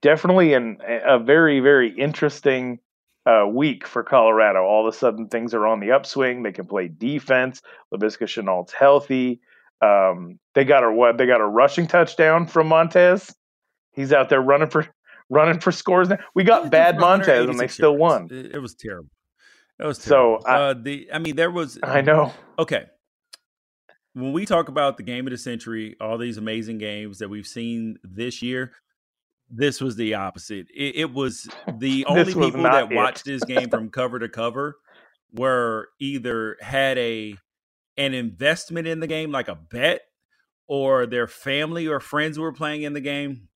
definitely 0.02 0.54
an, 0.54 0.78
a 0.88 1.20
very, 1.20 1.60
very 1.60 1.92
interesting 1.98 2.80
uh, 3.26 3.46
week 3.48 3.86
for 3.86 4.04
Colorado. 4.04 4.64
All 4.64 4.88
of 4.88 4.94
a 4.94 4.98
sudden, 4.98 5.28
things 5.28 5.54
are 5.54 5.68
on 5.68 5.80
the 5.80 5.92
upswing. 5.92 6.44
They 6.44 6.52
can 6.52 6.66
play 6.66 6.88
defense. 6.88 7.62
Laviska 7.94 8.24
Shenault's 8.24 8.74
healthy. 8.74 9.42
Um, 9.82 10.40
they 10.56 10.64
got 10.64 10.84
a 10.84 10.92
what? 10.92 11.18
They 11.18 11.26
got 11.26 11.42
a 11.42 11.46
rushing 11.46 11.88
touchdown 11.88 12.48
from 12.48 12.68
Montez. 12.68 13.36
He's 13.92 14.14
out 14.14 14.30
there 14.30 14.42
running 14.42 14.70
for 14.70 14.88
running 15.30 15.60
for 15.60 15.72
scores. 15.72 16.10
Now. 16.10 16.18
We 16.34 16.44
got 16.44 16.72
bad 16.72 16.98
Montez, 17.00 17.50
and 17.50 17.60
they 17.60 17.68
still 17.68 17.98
yards. 17.98 18.32
won. 18.32 18.50
It, 18.54 18.62
was 18.62 18.76
terrible. 18.76 19.10
It 19.82 19.86
was 19.86 19.98
terrible. 19.98 20.42
So 20.42 20.48
I, 20.48 20.56
uh, 20.56 20.74
the 20.76 21.10
I 21.12 21.20
mean, 21.20 21.36
there 21.36 21.50
was. 21.50 21.80
I 21.82 22.02
know. 22.02 22.32
Okay. 22.60 22.86
When 24.14 24.34
we 24.34 24.46
talk 24.46 24.68
about 24.68 24.98
the 24.98 25.04
game 25.04 25.26
of 25.26 25.32
the 25.32 25.38
century, 25.38 25.96
all 26.00 26.18
these 26.18 26.38
amazing 26.38 26.78
games 26.78 27.20
that 27.20 27.30
we've 27.30 27.48
seen 27.48 27.98
this 28.04 28.42
year, 28.42 28.74
this 29.50 29.82
was 29.82 29.96
the 29.96 30.16
opposite. 30.16 30.68
It, 30.76 30.96
it 30.98 31.14
was 31.14 31.50
the 31.78 32.06
only 32.10 32.34
was 32.34 32.46
people 32.46 32.64
that 32.64 32.92
it. 32.92 32.96
watched 32.96 33.26
this 33.26 33.44
game 33.44 33.70
from 33.70 33.90
cover 33.90 34.20
to 34.20 34.30
cover 34.30 34.78
were 35.34 35.90
either 36.00 36.58
had 36.60 36.98
a 36.98 37.36
an 37.98 38.14
investment 38.14 38.88
in 38.88 39.00
the 39.00 39.08
game, 39.08 39.32
like 39.32 39.48
a 39.48 39.56
bet, 39.56 40.02
or 40.68 41.06
their 41.06 41.28
family 41.28 41.88
or 41.88 42.00
friends 42.00 42.38
were 42.38 42.54
playing 42.54 42.84
in 42.84 42.94
the 42.94 43.02
game. 43.02 43.48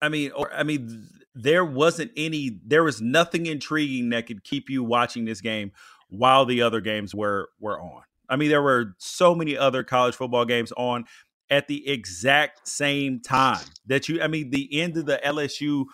I 0.00 0.08
mean, 0.08 0.32
or 0.32 0.52
I 0.52 0.64
mean, 0.64 1.08
there 1.34 1.64
wasn't 1.64 2.12
any, 2.16 2.60
there 2.64 2.84
was 2.84 3.00
nothing 3.00 3.46
intriguing 3.46 4.10
that 4.10 4.26
could 4.26 4.44
keep 4.44 4.68
you 4.68 4.84
watching 4.84 5.24
this 5.24 5.40
game 5.40 5.72
while 6.08 6.44
the 6.44 6.62
other 6.62 6.80
games 6.80 7.14
were 7.14 7.48
were 7.58 7.80
on. 7.80 8.02
I 8.28 8.36
mean, 8.36 8.50
there 8.50 8.62
were 8.62 8.94
so 8.98 9.34
many 9.34 9.56
other 9.56 9.82
college 9.82 10.14
football 10.14 10.44
games 10.44 10.72
on 10.76 11.04
at 11.52 11.68
the 11.68 11.86
exact 11.86 12.66
same 12.66 13.20
time 13.20 13.64
that 13.86 14.08
you 14.08 14.20
i 14.22 14.26
mean 14.26 14.48
the 14.50 14.80
end 14.80 14.96
of 14.96 15.04
the 15.04 15.20
lsu 15.22 15.84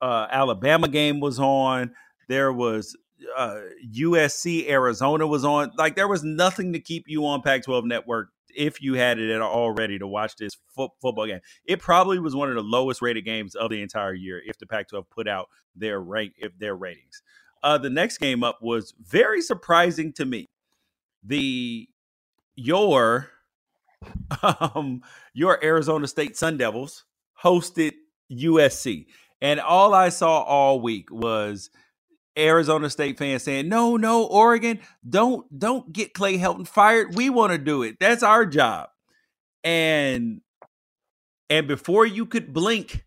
uh, 0.00 0.26
alabama 0.30 0.88
game 0.88 1.20
was 1.20 1.38
on 1.38 1.92
there 2.28 2.52
was 2.52 2.96
uh, 3.36 3.60
usc 3.94 4.68
arizona 4.68 5.26
was 5.26 5.44
on 5.44 5.70
like 5.76 5.94
there 5.96 6.08
was 6.08 6.24
nothing 6.24 6.72
to 6.72 6.80
keep 6.80 7.04
you 7.06 7.26
on 7.26 7.42
pac 7.42 7.62
12 7.62 7.84
network 7.84 8.30
if 8.56 8.82
you 8.82 8.94
had 8.94 9.18
it 9.18 9.40
all 9.40 9.70
ready 9.72 9.98
to 9.98 10.06
watch 10.06 10.36
this 10.36 10.56
fo- 10.74 10.94
football 11.00 11.26
game. 11.26 11.40
It 11.64 11.80
probably 11.80 12.18
was 12.18 12.34
one 12.34 12.48
of 12.48 12.54
the 12.54 12.62
lowest 12.62 13.02
rated 13.02 13.24
games 13.24 13.54
of 13.54 13.70
the 13.70 13.82
entire 13.82 14.14
year 14.14 14.40
if 14.44 14.58
the 14.58 14.66
pac 14.66 14.88
12 14.88 15.08
put 15.10 15.28
out 15.28 15.48
their 15.74 16.00
rank 16.00 16.34
if 16.38 16.58
their 16.58 16.74
ratings. 16.74 17.22
Uh, 17.62 17.78
the 17.78 17.90
next 17.90 18.18
game 18.18 18.42
up 18.42 18.58
was 18.60 18.94
very 19.00 19.40
surprising 19.40 20.12
to 20.14 20.24
me. 20.24 20.48
The 21.22 21.88
your 22.56 23.30
um, 24.42 25.02
your 25.32 25.62
Arizona 25.64 26.06
State 26.08 26.36
Sun 26.36 26.56
Devils 26.56 27.04
hosted 27.42 27.92
USC. 28.30 29.06
And 29.40 29.60
all 29.60 29.94
I 29.94 30.08
saw 30.08 30.42
all 30.42 30.80
week 30.80 31.10
was 31.10 31.70
Arizona 32.38 32.88
State 32.90 33.18
fans 33.18 33.42
saying, 33.42 33.68
"No, 33.68 33.96
no, 33.96 34.24
Oregon, 34.24 34.80
don't 35.08 35.58
don't 35.58 35.92
get 35.92 36.14
Clay 36.14 36.38
Helton 36.38 36.66
fired. 36.66 37.14
We 37.14 37.30
want 37.30 37.52
to 37.52 37.58
do 37.58 37.82
it. 37.82 37.96
That's 38.00 38.22
our 38.22 38.46
job." 38.46 38.88
And 39.64 40.40
and 41.50 41.68
before 41.68 42.06
you 42.06 42.24
could 42.24 42.52
blink, 42.52 43.04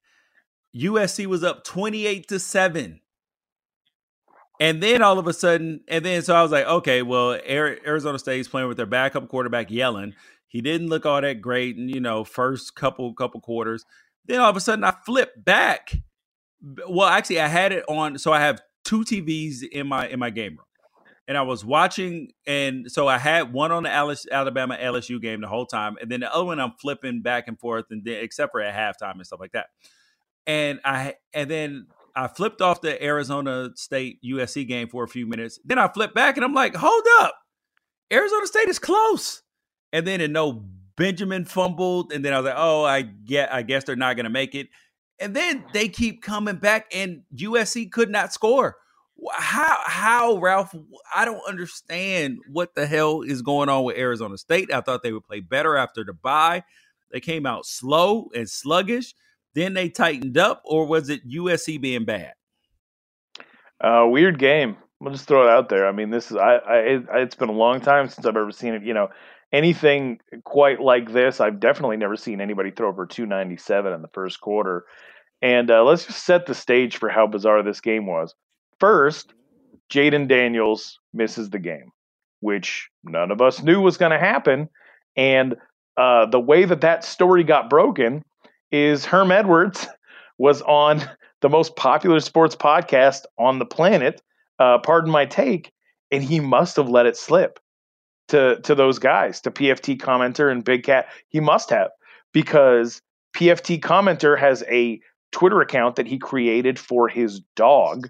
USC 0.75 1.25
was 1.25 1.43
up 1.43 1.63
28 1.63 2.27
to 2.27 2.39
7. 2.39 2.99
And 4.59 4.83
then 4.83 5.01
all 5.01 5.19
of 5.19 5.27
a 5.27 5.33
sudden, 5.33 5.81
and 5.87 6.05
then 6.05 6.21
so 6.21 6.35
I 6.35 6.43
was 6.43 6.51
like, 6.51 6.65
okay, 6.65 7.01
well, 7.01 7.33
Arizona 7.33 8.19
State 8.19 8.39
is 8.39 8.47
playing 8.47 8.67
with 8.67 8.77
their 8.77 8.85
backup 8.85 9.27
quarterback 9.27 9.71
yelling. 9.71 10.13
He 10.47 10.61
didn't 10.61 10.87
look 10.87 11.05
all 11.05 11.19
that 11.19 11.41
great, 11.41 11.75
and 11.75 11.93
you 11.93 11.99
know, 11.99 12.23
first 12.23 12.75
couple 12.75 13.13
couple 13.13 13.41
quarters. 13.41 13.83
Then 14.25 14.39
all 14.39 14.49
of 14.49 14.55
a 14.55 14.61
sudden, 14.61 14.85
I 14.85 14.93
flipped 15.05 15.43
back. 15.43 15.93
Well, 16.87 17.07
actually, 17.07 17.41
I 17.41 17.47
had 17.47 17.73
it 17.73 17.83
on. 17.89 18.17
So 18.17 18.31
I 18.31 18.39
have 18.39 18.61
two 18.85 19.01
TVs 19.01 19.63
in 19.69 19.87
my 19.87 20.07
in 20.07 20.19
my 20.19 20.29
game 20.29 20.53
room, 20.53 20.65
and 21.27 21.37
I 21.37 21.41
was 21.41 21.65
watching, 21.65 22.31
and 22.47 22.89
so 22.89 23.07
I 23.07 23.17
had 23.17 23.51
one 23.51 23.71
on 23.71 23.83
the 23.83 23.89
Alabama 24.31 24.77
LSU 24.79 25.21
game 25.21 25.41
the 25.41 25.47
whole 25.47 25.65
time, 25.65 25.97
and 25.99 26.09
then 26.09 26.21
the 26.21 26.33
other 26.33 26.45
one 26.45 26.59
I'm 26.59 26.73
flipping 26.79 27.21
back 27.21 27.47
and 27.47 27.59
forth, 27.59 27.85
and 27.89 28.05
then, 28.05 28.23
except 28.23 28.51
for 28.51 28.61
at 28.61 28.73
halftime 28.73 29.15
and 29.15 29.25
stuff 29.25 29.39
like 29.39 29.51
that. 29.51 29.67
And 30.47 30.79
I 30.85 31.15
and 31.33 31.49
then 31.49 31.87
I 32.15 32.27
flipped 32.27 32.61
off 32.61 32.81
the 32.81 33.03
Arizona 33.03 33.71
State 33.75 34.19
USC 34.23 34.67
game 34.67 34.87
for 34.87 35.03
a 35.03 35.07
few 35.07 35.27
minutes. 35.27 35.59
Then 35.65 35.77
I 35.77 35.87
flipped 35.89 36.15
back 36.15 36.37
and 36.37 36.45
I'm 36.45 36.53
like, 36.53 36.75
hold 36.75 37.03
up. 37.21 37.35
Arizona 38.11 38.47
State 38.47 38.69
is 38.69 38.79
close. 38.79 39.41
And 39.91 40.07
then 40.07 40.21
and 40.21 40.35
Eno 40.35 40.63
Benjamin 40.95 41.43
fumbled. 41.43 42.13
And 42.13 42.23
then 42.23 42.33
I 42.33 42.37
was 42.37 42.45
like, 42.45 42.55
oh, 42.57 42.85
I 42.85 43.01
get 43.01 43.53
I 43.53 43.63
guess 43.63 43.83
they're 43.83 43.97
not 43.97 44.15
gonna 44.15 44.29
make 44.29 44.55
it. 44.55 44.69
And 45.19 45.35
then 45.35 45.63
they 45.73 45.87
keep 45.87 46.21
coming 46.21 46.57
back 46.57 46.87
and 46.93 47.23
USC 47.35 47.91
could 47.91 48.09
not 48.09 48.33
score. 48.33 48.75
How 49.31 49.77
how 49.85 50.37
Ralph 50.37 50.75
I 51.15 51.23
don't 51.23 51.41
understand 51.47 52.39
what 52.51 52.75
the 52.75 52.85
hell 52.85 53.21
is 53.21 53.41
going 53.41 53.69
on 53.69 53.85
with 53.85 53.97
Arizona 53.97 54.37
State. 54.37 54.73
I 54.73 54.81
thought 54.81 55.03
they 55.03 55.13
would 55.13 55.23
play 55.23 55.39
better 55.39 55.77
after 55.77 56.03
the 56.03 56.13
bye. 56.13 56.63
They 57.11 57.21
came 57.21 57.45
out 57.45 57.65
slow 57.65 58.29
and 58.35 58.49
sluggish 58.49 59.13
then 59.55 59.73
they 59.73 59.89
tightened 59.89 60.37
up, 60.37 60.61
or 60.65 60.85
was 60.85 61.09
it 61.09 61.27
USC 61.27 61.81
being 61.81 62.05
bad? 62.05 62.33
Uh, 63.81 64.05
weird 64.07 64.37
game. 64.37 64.75
We'll 64.99 65.13
just 65.13 65.27
throw 65.27 65.47
it 65.47 65.49
out 65.49 65.69
there. 65.69 65.87
I 65.87 65.91
mean, 65.91 66.09
this 66.09 66.29
is 66.29 66.37
I, 66.37 66.55
I 66.55 66.77
it, 66.77 67.05
it's 67.13 67.35
been 67.35 67.49
a 67.49 67.53
long 67.53 67.79
time 67.79 68.07
since 68.09 68.25
I've 68.25 68.35
ever 68.35 68.51
seen 68.51 68.73
it. 68.73 68.83
You 68.83 68.93
know, 68.93 69.09
anything 69.51 70.19
quite 70.43 70.79
like 70.79 71.11
this. 71.11 71.39
I've 71.39 71.59
definitely 71.59 71.97
never 71.97 72.15
seen 72.15 72.41
anybody 72.41 72.71
throw 72.71 72.93
for 72.93 73.05
297 73.05 73.93
in 73.93 74.01
the 74.01 74.07
first 74.09 74.41
quarter. 74.41 74.85
And 75.41 75.69
uh, 75.69 75.83
let's 75.83 76.05
just 76.05 76.25
set 76.25 76.45
the 76.45 76.55
stage 76.55 76.97
for 76.97 77.09
how 77.09 77.27
bizarre 77.27 77.63
this 77.63 77.81
game 77.81 78.05
was. 78.05 78.33
First, 78.79 79.33
Jayden 79.91 80.27
Daniels 80.27 80.99
misses 81.13 81.49
the 81.49 81.59
game, 81.59 81.91
which 82.39 82.89
none 83.03 83.31
of 83.31 83.41
us 83.41 83.61
knew 83.61 83.81
was 83.81 83.97
going 83.97 84.11
to 84.11 84.19
happen. 84.19 84.69
And 85.15 85.55
uh, 85.97 86.25
the 86.25 86.39
way 86.39 86.65
that 86.65 86.81
that 86.81 87.03
story 87.03 87.43
got 87.43 87.69
broken 87.69 88.23
is 88.71 89.05
Herm 89.05 89.31
Edwards 89.31 89.87
was 90.37 90.61
on 90.63 91.01
the 91.41 91.49
most 91.49 91.75
popular 91.75 92.19
sports 92.19 92.55
podcast 92.55 93.21
on 93.37 93.59
the 93.59 93.65
planet. 93.65 94.21
Uh, 94.59 94.79
pardon 94.79 95.11
my 95.11 95.25
take, 95.25 95.71
and 96.11 96.23
he 96.23 96.39
must 96.39 96.75
have 96.77 96.89
let 96.89 97.05
it 97.05 97.17
slip 97.17 97.59
to 98.29 98.59
to 98.61 98.75
those 98.75 98.99
guys, 98.99 99.41
to 99.41 99.51
PFT 99.51 99.97
commenter 99.97 100.51
and 100.51 100.63
Big 100.63 100.83
Cat. 100.83 101.07
He 101.29 101.39
must 101.39 101.69
have 101.69 101.89
because 102.33 103.01
PFT 103.35 103.79
commenter 103.79 104.37
has 104.37 104.63
a 104.69 104.99
Twitter 105.31 105.61
account 105.61 105.95
that 105.95 106.07
he 106.07 106.17
created 106.17 106.79
for 106.79 107.07
his 107.07 107.41
dog, 107.55 108.09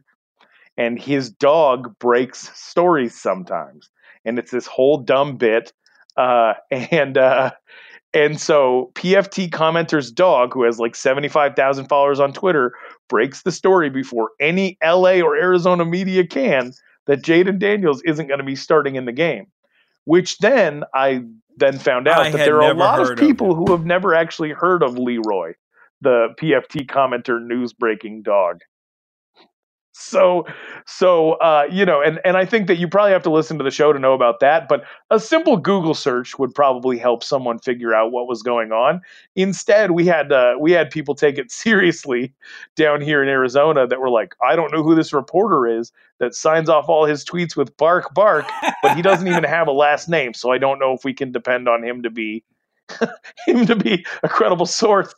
and 0.77 0.99
his 0.99 1.29
dog 1.29 1.97
breaks 1.99 2.51
stories 2.59 3.19
sometimes, 3.19 3.89
and 4.23 4.39
it's 4.39 4.51
this 4.51 4.67
whole 4.67 4.97
dumb 4.97 5.37
bit. 5.37 5.73
Uh, 6.17 6.53
and 6.71 7.17
uh, 7.17 7.51
and 8.15 8.39
so 8.39 8.91
PFT 8.95 9.49
commenter's 9.49 10.09
dog, 10.09 10.53
who 10.53 10.63
has 10.63 10.79
like 10.79 10.95
75,000 10.95 11.87
followers 11.87 12.21
on 12.21 12.31
Twitter, 12.31 12.73
breaks 13.09 13.41
the 13.41 13.51
story 13.51 13.89
before 13.89 14.29
any 14.39 14.77
LA 14.81 15.19
or 15.19 15.35
Arizona 15.35 15.83
media 15.83 16.25
can 16.25 16.71
that 17.07 17.21
Jayden 17.21 17.59
Daniels 17.59 18.01
isn't 18.03 18.27
going 18.27 18.39
to 18.39 18.45
be 18.45 18.55
starting 18.55 18.95
in 18.95 19.03
the 19.03 19.11
game. 19.11 19.47
Which 20.05 20.37
then 20.37 20.83
I 20.93 21.23
then 21.57 21.79
found 21.79 22.07
out 22.07 22.27
I 22.27 22.31
that 22.31 22.37
there 22.37 22.61
are 22.61 22.71
a 22.71 22.75
lot 22.75 23.01
of 23.01 23.17
people 23.17 23.51
of 23.51 23.57
who 23.57 23.71
have 23.71 23.85
never 23.85 24.13
actually 24.13 24.51
heard 24.51 24.83
of 24.83 24.97
Leroy, 24.97 25.53
the 26.01 26.29
PFT 26.39 26.85
commenter 26.87 27.41
news 27.41 27.73
breaking 27.73 28.23
dog 28.23 28.61
so 29.97 30.45
so 30.85 31.33
uh, 31.33 31.65
you 31.71 31.85
know 31.85 32.01
and 32.01 32.19
and 32.25 32.35
i 32.35 32.45
think 32.45 32.67
that 32.67 32.75
you 32.77 32.87
probably 32.87 33.13
have 33.13 33.23
to 33.23 33.31
listen 33.31 33.57
to 33.57 33.63
the 33.63 33.71
show 33.71 33.93
to 33.93 33.99
know 33.99 34.13
about 34.13 34.41
that 34.41 34.67
but 34.67 34.83
a 35.09 35.19
simple 35.19 35.55
google 35.55 35.93
search 35.93 36.37
would 36.37 36.53
probably 36.53 36.97
help 36.97 37.23
someone 37.23 37.57
figure 37.59 37.93
out 37.93 38.11
what 38.11 38.27
was 38.27 38.43
going 38.43 38.71
on. 38.71 39.01
Instead 39.35 39.91
we 39.91 40.05
had 40.05 40.33
uh, 40.33 40.55
we 40.59 40.71
had 40.73 40.89
people 40.89 41.15
take 41.15 41.37
it 41.37 41.49
seriously 41.65 42.33
down 42.75 42.99
here 42.99 43.23
in 43.23 43.29
arizona 43.29 43.87
that 43.87 43.99
were 44.01 44.09
like 44.09 44.35
i 44.45 44.55
don't 44.55 44.71
know 44.73 44.83
who 44.83 44.95
this 44.95 45.13
reporter 45.13 45.65
is 45.65 45.91
that 46.19 46.35
signs 46.35 46.69
off 46.69 46.89
all 46.89 47.05
his 47.05 47.23
tweets 47.23 47.55
with 47.55 47.75
bark 47.77 48.13
bark 48.13 48.49
but 48.81 48.95
he 48.95 49.01
doesn't 49.01 49.27
even 49.27 49.43
have 49.43 49.67
a 49.67 49.71
last 49.71 50.09
name 50.09 50.33
so 50.33 50.51
i 50.51 50.57
don't 50.57 50.79
know 50.79 50.91
if 50.93 51.05
we 51.05 51.13
can 51.13 51.31
depend 51.31 51.69
on 51.69 51.83
him 51.83 52.03
to 52.03 52.09
be 52.09 52.43
him 53.47 53.65
to 53.65 53.75
be 53.75 54.05
a 54.23 54.29
credible 54.29 54.65
source 54.65 55.13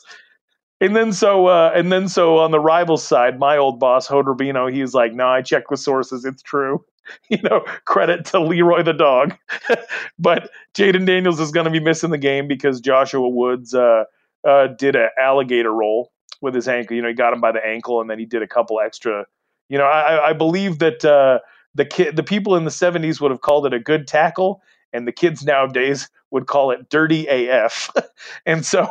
and 0.79 0.95
then 0.95 1.11
so 1.11 1.47
uh, 1.47 1.71
and 1.73 1.91
then 1.91 2.07
so 2.07 2.37
on 2.37 2.51
the 2.51 2.59
rival 2.59 2.97
side, 2.97 3.39
my 3.39 3.57
old 3.57 3.79
boss 3.79 4.07
Hod 4.07 4.25
Rabino, 4.25 4.71
he's 4.71 4.93
like, 4.93 5.13
"No, 5.13 5.27
I 5.27 5.41
checked 5.41 5.71
with 5.71 5.79
sources, 5.79 6.25
it's 6.25 6.41
true." 6.41 6.83
You 7.29 7.37
know, 7.41 7.61
credit 7.85 8.25
to 8.25 8.39
Leroy 8.41 8.83
the 8.83 8.91
dog, 8.91 9.33
but 10.19 10.49
Jayden 10.73 11.05
Daniels 11.05 11.39
is 11.39 11.51
going 11.51 11.63
to 11.63 11.71
be 11.71 11.79
missing 11.79 12.09
the 12.09 12.17
game 12.17 12.49
because 12.49 12.81
Joshua 12.81 13.29
Woods 13.29 13.73
uh, 13.73 14.03
uh, 14.45 14.67
did 14.77 14.97
an 14.97 15.07
alligator 15.17 15.71
roll 15.71 16.11
with 16.41 16.53
his 16.53 16.67
ankle. 16.67 16.97
You 16.97 17.01
know, 17.01 17.07
he 17.07 17.13
got 17.13 17.31
him 17.31 17.39
by 17.39 17.53
the 17.53 17.65
ankle, 17.65 18.01
and 18.01 18.09
then 18.09 18.19
he 18.19 18.25
did 18.25 18.41
a 18.41 18.47
couple 18.47 18.81
extra. 18.81 19.25
You 19.69 19.77
know, 19.77 19.85
I, 19.85 20.31
I 20.31 20.33
believe 20.33 20.79
that 20.79 21.05
uh, 21.05 21.39
the 21.75 21.85
kid, 21.85 22.17
the 22.17 22.23
people 22.23 22.57
in 22.57 22.65
the 22.65 22.71
'70s 22.71 23.21
would 23.21 23.31
have 23.31 23.39
called 23.39 23.65
it 23.65 23.73
a 23.73 23.79
good 23.79 24.05
tackle, 24.05 24.61
and 24.91 25.07
the 25.07 25.13
kids 25.13 25.45
nowadays 25.45 26.09
would 26.31 26.47
call 26.47 26.71
it 26.71 26.89
dirty 26.89 27.27
AF. 27.27 27.91
and 28.45 28.65
so 28.65 28.87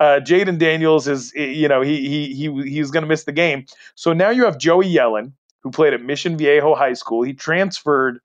uh, 0.00 0.20
Jayden 0.22 0.58
Daniels 0.58 1.08
is, 1.08 1.32
you 1.34 1.68
know, 1.68 1.82
he 1.82 2.08
he 2.08 2.34
he 2.34 2.70
he's 2.70 2.90
going 2.90 3.02
to 3.02 3.08
miss 3.08 3.24
the 3.24 3.32
game. 3.32 3.66
So 3.94 4.12
now 4.12 4.30
you 4.30 4.44
have 4.44 4.58
Joey 4.58 4.92
Yellen, 4.92 5.32
who 5.62 5.70
played 5.70 5.92
at 5.92 6.02
Mission 6.02 6.36
Viejo 6.36 6.74
High 6.74 6.94
School. 6.94 7.22
He 7.22 7.34
transferred, 7.34 8.20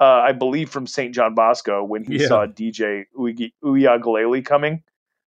uh, 0.00 0.04
I 0.04 0.32
believe, 0.32 0.70
from 0.70 0.86
St. 0.86 1.14
John 1.14 1.34
Bosco 1.34 1.84
when 1.84 2.04
he 2.04 2.20
yeah. 2.20 2.28
saw 2.28 2.46
DJ 2.46 3.04
Uiagalelei 3.16 4.44
coming, 4.44 4.82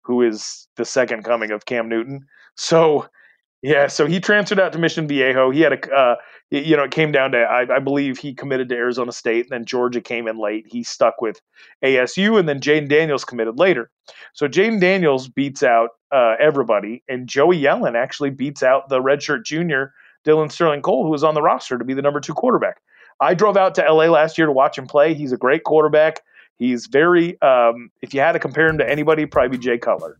who 0.01 0.21
is 0.21 0.67
the 0.75 0.85
second 0.85 1.23
coming 1.23 1.51
of 1.51 1.65
Cam 1.65 1.87
Newton. 1.87 2.25
So 2.55 3.07
yeah, 3.61 3.87
so 3.87 4.05
he 4.05 4.19
transferred 4.19 4.59
out 4.59 4.73
to 4.73 4.79
Mission 4.79 5.07
Viejo. 5.07 5.49
He 5.49 5.61
had 5.61 5.73
a, 5.73 5.91
uh, 5.91 6.15
you 6.59 6.77
know, 6.77 6.83
it 6.83 6.91
came 6.91 7.11
down 7.11 7.31
to 7.31 7.39
I, 7.39 7.75
I, 7.75 7.79
believe 7.79 8.17
he 8.17 8.33
committed 8.33 8.69
to 8.69 8.75
Arizona 8.75 9.11
State, 9.11 9.45
and 9.45 9.51
then 9.51 9.65
Georgia 9.65 10.01
came 10.01 10.27
in 10.27 10.37
late. 10.37 10.65
He 10.67 10.83
stuck 10.83 11.21
with 11.21 11.41
ASU, 11.83 12.39
and 12.39 12.47
then 12.47 12.59
Jayden 12.59 12.87
Daniels 12.87 13.25
committed 13.25 13.59
later. 13.59 13.89
So 14.33 14.47
Jayden 14.47 14.79
Daniels 14.79 15.27
beats 15.27 15.63
out 15.63 15.91
uh, 16.11 16.35
everybody, 16.39 17.03
and 17.09 17.27
Joey 17.27 17.59
Yellen 17.59 17.95
actually 17.95 18.29
beats 18.29 18.63
out 18.63 18.89
the 18.89 19.01
redshirt 19.01 19.43
junior 19.43 19.93
Dillon 20.23 20.49
Sterling-Cole, 20.49 21.03
who 21.03 21.09
was 21.09 21.23
on 21.23 21.33
the 21.35 21.41
roster 21.41 21.77
to 21.77 21.85
be 21.85 21.93
the 21.93 22.01
number 22.01 22.19
two 22.19 22.33
quarterback. 22.33 22.77
I 23.19 23.33
drove 23.33 23.57
out 23.57 23.75
to 23.75 23.81
LA 23.81 24.05
last 24.05 24.37
year 24.37 24.47
to 24.47 24.53
watch 24.53 24.77
him 24.77 24.87
play. 24.87 25.13
He's 25.13 25.31
a 25.31 25.37
great 25.37 25.63
quarterback. 25.63 26.21
He's 26.57 26.87
very, 26.87 27.39
um, 27.41 27.91
if 28.01 28.13
you 28.13 28.21
had 28.21 28.31
to 28.31 28.39
compare 28.39 28.67
him 28.67 28.77
to 28.77 28.89
anybody, 28.89 29.25
probably 29.25 29.57
Jay 29.57 29.77
Cutler 29.77 30.19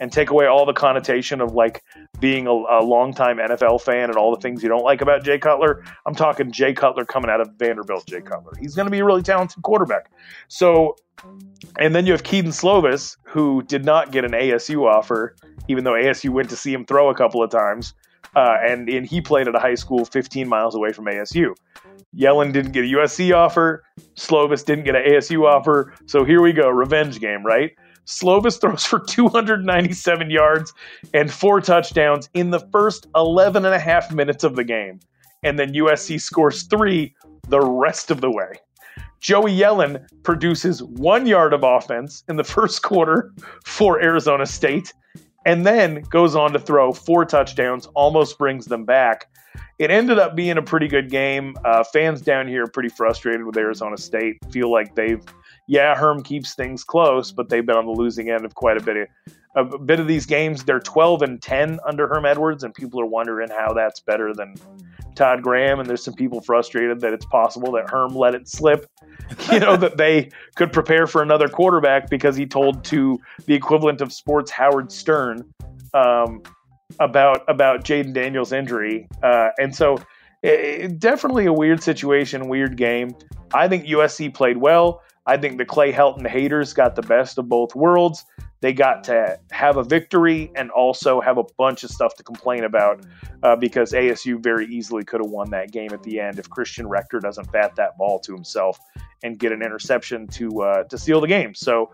and 0.00 0.12
take 0.12 0.30
away 0.30 0.46
all 0.46 0.66
the 0.66 0.72
connotation 0.72 1.40
of 1.40 1.52
like 1.52 1.82
being 2.20 2.46
a, 2.46 2.50
a 2.50 2.82
longtime 2.82 3.38
NFL 3.38 3.80
fan 3.80 4.08
and 4.08 4.16
all 4.16 4.34
the 4.34 4.40
things 4.40 4.62
you 4.62 4.68
don't 4.68 4.84
like 4.84 5.00
about 5.00 5.24
Jay 5.24 5.38
Cutler. 5.38 5.84
I'm 6.06 6.14
talking 6.14 6.50
Jay 6.50 6.72
Cutler 6.72 7.04
coming 7.04 7.30
out 7.30 7.40
of 7.40 7.50
Vanderbilt. 7.58 8.06
Jay 8.06 8.20
Cutler. 8.20 8.52
He's 8.58 8.74
going 8.74 8.86
to 8.86 8.90
be 8.90 8.98
a 8.98 9.04
really 9.04 9.22
talented 9.22 9.62
quarterback. 9.62 10.10
So, 10.48 10.96
and 11.78 11.94
then 11.94 12.06
you 12.06 12.12
have 12.12 12.22
Kedon 12.22 12.50
Slovis, 12.52 13.16
who 13.24 13.62
did 13.62 13.84
not 13.84 14.12
get 14.12 14.24
an 14.24 14.32
ASU 14.32 14.84
offer, 14.84 15.36
even 15.68 15.84
though 15.84 15.92
ASU 15.92 16.30
went 16.30 16.50
to 16.50 16.56
see 16.56 16.72
him 16.72 16.84
throw 16.84 17.10
a 17.10 17.14
couple 17.14 17.42
of 17.42 17.50
times. 17.50 17.94
Uh, 18.34 18.56
and, 18.66 18.88
and 18.88 19.06
he 19.06 19.20
played 19.20 19.46
at 19.46 19.54
a 19.54 19.58
high 19.58 19.74
school 19.74 20.04
15 20.04 20.48
miles 20.48 20.74
away 20.74 20.92
from 20.92 21.04
ASU. 21.04 21.54
Yellen 22.16 22.52
didn't 22.52 22.72
get 22.72 22.84
a 22.84 22.88
USC 22.88 23.34
offer. 23.34 23.84
Slovis 24.16 24.64
didn't 24.64 24.84
get 24.84 24.96
an 24.96 25.02
ASU 25.02 25.44
offer. 25.44 25.94
So 26.06 26.24
here 26.24 26.42
we 26.42 26.52
go, 26.52 26.68
revenge 26.68 27.20
game, 27.20 27.44
right? 27.44 27.72
Slovis 28.06 28.60
throws 28.60 28.84
for 28.84 28.98
297 29.00 30.30
yards 30.30 30.72
and 31.14 31.32
four 31.32 31.60
touchdowns 31.60 32.28
in 32.34 32.50
the 32.50 32.60
first 32.72 33.06
11 33.14 33.64
and 33.64 33.74
a 33.74 33.78
half 33.78 34.12
minutes 34.12 34.44
of 34.44 34.56
the 34.56 34.64
game. 34.64 35.00
And 35.42 35.58
then 35.58 35.72
USC 35.72 36.20
scores 36.20 36.64
three 36.64 37.14
the 37.48 37.60
rest 37.60 38.10
of 38.10 38.20
the 38.20 38.30
way. 38.30 38.52
Joey 39.20 39.56
Yellen 39.56 40.04
produces 40.24 40.82
one 40.82 41.26
yard 41.26 41.52
of 41.52 41.62
offense 41.62 42.24
in 42.28 42.36
the 42.36 42.44
first 42.56 42.82
quarter 42.82 43.32
for 43.64 44.02
Arizona 44.02 44.46
State. 44.46 44.92
and 45.44 45.66
then 45.66 46.02
goes 46.10 46.36
on 46.36 46.52
to 46.52 46.58
throw 46.58 46.92
four 46.92 47.24
touchdowns, 47.24 47.86
almost 47.94 48.38
brings 48.38 48.66
them 48.66 48.84
back. 48.84 49.26
It 49.78 49.90
ended 49.90 50.18
up 50.18 50.36
being 50.36 50.56
a 50.58 50.62
pretty 50.62 50.86
good 50.86 51.10
game. 51.10 51.56
Uh, 51.64 51.82
fans 51.82 52.20
down 52.20 52.46
here 52.46 52.64
are 52.64 52.68
pretty 52.68 52.88
frustrated 52.88 53.44
with 53.44 53.56
Arizona 53.56 53.96
State. 53.96 54.36
Feel 54.52 54.70
like 54.70 54.94
they've, 54.94 55.20
yeah, 55.72 55.94
Herm 55.94 56.22
keeps 56.22 56.54
things 56.54 56.84
close, 56.84 57.32
but 57.32 57.48
they've 57.48 57.64
been 57.64 57.78
on 57.78 57.86
the 57.86 57.92
losing 57.92 58.28
end 58.28 58.44
of 58.44 58.54
quite 58.54 58.76
a 58.76 58.82
bit 58.82 59.08
of 59.56 59.72
a 59.72 59.78
bit 59.78 60.00
of 60.00 60.06
these 60.06 60.26
games. 60.26 60.64
They're 60.64 60.80
12 60.80 61.22
and 61.22 61.40
10 61.40 61.80
under 61.86 62.06
Herm 62.06 62.26
Edwards, 62.26 62.62
and 62.62 62.74
people 62.74 63.00
are 63.00 63.06
wondering 63.06 63.48
how 63.48 63.72
that's 63.72 63.98
better 63.98 64.34
than 64.34 64.54
Todd 65.14 65.40
Graham. 65.42 65.80
And 65.80 65.88
there's 65.88 66.04
some 66.04 66.12
people 66.12 66.42
frustrated 66.42 67.00
that 67.00 67.14
it's 67.14 67.24
possible 67.24 67.72
that 67.72 67.88
Herm 67.88 68.14
let 68.14 68.34
it 68.34 68.48
slip. 68.48 68.86
You 69.50 69.60
know 69.60 69.76
that 69.78 69.96
they 69.96 70.30
could 70.56 70.74
prepare 70.74 71.06
for 71.06 71.22
another 71.22 71.48
quarterback 71.48 72.10
because 72.10 72.36
he 72.36 72.44
told 72.44 72.84
to 72.84 73.18
the 73.46 73.54
equivalent 73.54 74.02
of 74.02 74.12
sports 74.12 74.50
Howard 74.50 74.92
Stern 74.92 75.50
um, 75.94 76.42
about 77.00 77.42
about 77.48 77.82
Jayden 77.82 78.12
Daniels' 78.12 78.52
injury, 78.52 79.08
uh, 79.22 79.48
and 79.58 79.74
so 79.74 79.96
it, 80.42 80.98
definitely 80.98 81.46
a 81.46 81.52
weird 81.52 81.82
situation, 81.82 82.48
weird 82.48 82.76
game. 82.76 83.14
I 83.54 83.68
think 83.68 83.86
USC 83.86 84.34
played 84.34 84.58
well. 84.58 85.00
I 85.26 85.36
think 85.36 85.58
the 85.58 85.64
Clay 85.64 85.92
Helton 85.92 86.26
haters 86.26 86.72
got 86.72 86.96
the 86.96 87.02
best 87.02 87.38
of 87.38 87.48
both 87.48 87.74
worlds. 87.74 88.24
They 88.60 88.72
got 88.72 89.04
to 89.04 89.38
have 89.50 89.76
a 89.76 89.82
victory 89.82 90.52
and 90.54 90.70
also 90.70 91.20
have 91.20 91.36
a 91.36 91.44
bunch 91.58 91.82
of 91.82 91.90
stuff 91.90 92.14
to 92.16 92.22
complain 92.22 92.62
about 92.64 93.04
uh, 93.42 93.56
because 93.56 93.92
ASU 93.92 94.40
very 94.40 94.66
easily 94.66 95.04
could 95.04 95.20
have 95.20 95.30
won 95.30 95.50
that 95.50 95.72
game 95.72 95.92
at 95.92 96.02
the 96.04 96.20
end 96.20 96.38
if 96.38 96.48
Christian 96.48 96.86
Rector 96.86 97.18
doesn't 97.18 97.50
bat 97.50 97.74
that 97.76 97.98
ball 97.98 98.20
to 98.20 98.32
himself 98.32 98.78
and 99.24 99.38
get 99.38 99.50
an 99.50 99.62
interception 99.62 100.28
to 100.28 100.62
uh, 100.62 100.84
to 100.84 100.96
seal 100.96 101.20
the 101.20 101.26
game. 101.26 101.54
So 101.54 101.90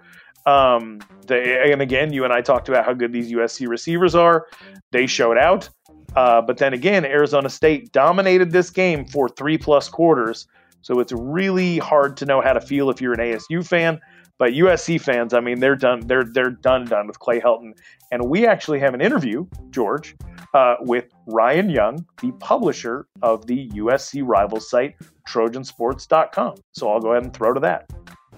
um, 0.47 1.01
and 1.29 1.83
again, 1.83 2.13
you 2.13 2.25
and 2.25 2.33
I 2.33 2.41
talked 2.41 2.69
about 2.69 2.85
how 2.85 2.95
good 2.95 3.13
these 3.13 3.31
USC 3.33 3.69
receivers 3.69 4.15
are. 4.15 4.47
They 4.93 5.07
showed 5.07 5.37
out. 5.37 5.69
Uh, 6.17 6.41
but 6.41 6.57
then 6.57 6.73
again, 6.73 7.05
Arizona 7.05 7.51
State 7.51 7.93
dominated 7.93 8.51
this 8.51 8.71
game 8.71 9.05
for 9.05 9.29
three 9.29 9.59
plus 9.59 9.89
quarters. 9.89 10.47
So 10.83 11.01
it's 11.01 11.13
really 11.13 11.79
hard 11.79 12.17
to 12.19 12.27
know 12.27 12.41
how 12.41 12.53
to 12.53 12.61
feel 12.61 12.91
if 12.91 13.01
you're 13.01 13.13
an 13.13 13.21
ASU 13.21 13.67
fan. 13.67 14.01
But 14.39 14.53
USC 14.53 15.01
fans, 15.01 15.35
I 15.35 15.41
mean, 15.41 15.59
they're 15.59 15.75
done. 15.75 16.07
They're 16.07 16.25
they're 16.25 16.51
done 16.51 16.85
done 16.85 17.09
with 17.09 17.19
Clay 17.19 17.41
Helton. 17.41 17.73
And 18.13 18.29
we 18.29 18.47
actually 18.47 18.79
have 18.81 18.95
an 18.95 19.01
interview, 19.01 19.47
George, 19.71 20.17
uh, 20.55 20.77
with 20.81 21.07
Ryan 21.27 21.71
Young, 21.71 22.07
the 22.23 22.31
publisher 22.33 23.07
of 23.21 23.47
the 23.47 23.69
USC 23.71 24.23
rival 24.25 24.61
site, 24.61 24.95
TrojanSports.com. 25.29 26.55
So 26.73 26.89
I'll 26.89 27.01
go 27.01 27.13
ahead 27.13 27.25
and 27.25 27.35
throw 27.35 27.53
to 27.53 27.61
that. 27.61 27.91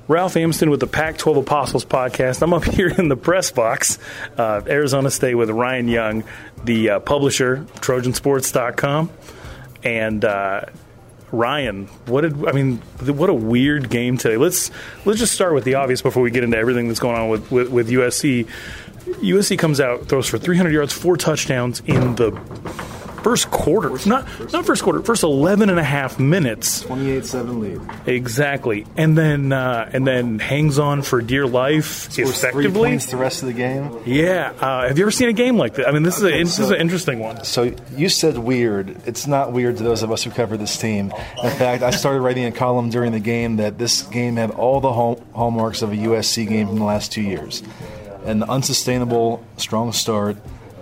Ralph 0.09 0.37
Amsden 0.37 0.71
with 0.71 0.81
the 0.81 0.89
Pac 0.89 1.19
12 1.19 1.37
Apostles 1.37 1.85
podcast. 1.85 2.43
I'm 2.43 2.53
up 2.53 2.65
here 2.77 2.89
in 2.89 3.09
the 3.09 3.17
press 3.17 3.53
box, 3.53 3.99
uh, 4.37 4.63
Arizona 4.67 5.11
State, 5.11 5.37
with 5.37 5.51
Ryan 5.51 5.87
Young, 5.87 6.25
the 6.65 6.91
uh, 6.91 7.01
publisher, 7.01 7.59
Trojansports.com. 7.77 9.11
And 9.85 10.25
uh, 10.25 10.63
Ryan, 11.33 11.87
what 12.07 12.23
did 12.23 12.47
I 12.47 12.53
mean? 12.53 12.79
What 13.05 13.31
a 13.31 13.35
weird 13.35 13.89
game 13.89 14.17
today. 14.17 14.37
Let's 14.37 14.71
let's 15.05 15.19
just 15.19 15.33
start 15.33 15.55
with 15.55 15.65
the 15.65 15.75
obvious 15.75 16.03
before 16.03 16.23
we 16.23 16.31
get 16.31 16.43
into 16.45 16.57
everything 16.57 16.89
that's 16.89 17.01
going 17.01 17.17
on 17.17 17.29
with, 17.29 17.51
with, 17.51 17.69
with 17.69 17.89
USC. 17.89 18.49
USC 19.05 19.59
comes 19.59 19.81
out, 19.81 20.07
throws 20.07 20.27
for 20.27 20.39
300 20.39 20.73
yards, 20.73 20.93
four 20.93 21.17
touchdowns 21.17 21.81
in 21.87 22.17
the 22.17 22.31
first 23.23 23.51
quarter. 23.51 23.91
First, 23.91 24.07
not 24.07 24.29
first 24.29 24.53
not 24.53 24.67
first 24.67 24.83
quarter, 24.83 25.03
first 25.03 25.23
11 25.23 25.71
and 25.71 25.79
a 25.79 25.85
half 25.85 26.19
minutes. 26.19 26.85
28-7 26.85 27.61
lead. 27.61 28.09
Exactly. 28.09 28.87
And 28.97 29.17
then 29.17 29.53
uh, 29.53 29.91
and 29.93 30.07
then 30.07 30.39
hangs 30.39 30.79
on 30.79 31.03
for 31.03 31.21
dear 31.21 31.47
life 31.47 32.11
Scores 32.11 32.31
effectively. 32.31 32.65
Three 32.65 32.73
points 32.73 33.07
the 33.07 33.17
rest 33.17 33.43
of 33.43 33.49
the 33.49 33.55
game. 33.55 34.01
Yeah. 34.05 34.53
Uh, 34.61 34.89
have 34.89 34.99
you 34.99 35.05
ever 35.05 35.11
seen 35.11 35.29
a 35.29 35.33
game 35.33 35.57
like 35.57 35.75
that? 35.75 35.89
I 35.89 35.93
mean, 35.93 36.03
this 36.03 36.19
is 36.19 36.25
a, 36.25 36.31
this 36.31 36.57
so, 36.57 36.65
is 36.65 36.71
an 36.71 36.81
interesting 36.81 37.19
one. 37.19 37.45
So 37.45 37.75
you 37.97 38.09
said 38.09 38.39
weird. 38.39 38.97
It's 39.07 39.27
not 39.27 39.53
weird 39.53 39.77
to 39.79 39.83
those 39.83 40.03
of 40.03 40.13
us 40.13 40.23
who 40.25 40.31
cover 40.31 40.57
this 40.57 40.77
team. 40.79 41.13
In 41.43 41.51
fact, 41.51 41.83
I 41.83 41.91
started 41.91 42.21
writing 42.21 42.45
a 42.45 42.53
column 42.53 42.91
during 42.91 43.13
the 43.13 43.21
game 43.21 43.57
that 43.57 43.79
this 43.79 44.03
game 44.03 44.37
had 44.37 44.51
all 44.51 44.81
the 44.81 44.93
hallmarks 44.93 45.83
of 45.83 45.93
a 45.93 45.97
USC 45.97 46.49
game 46.49 46.69
from 46.69 46.79
the 46.79 46.85
last 46.85 47.13
two 47.13 47.23
years. 47.23 47.63
An 48.25 48.43
unsustainable 48.43 49.45
strong 49.57 49.93
start 49.93 50.37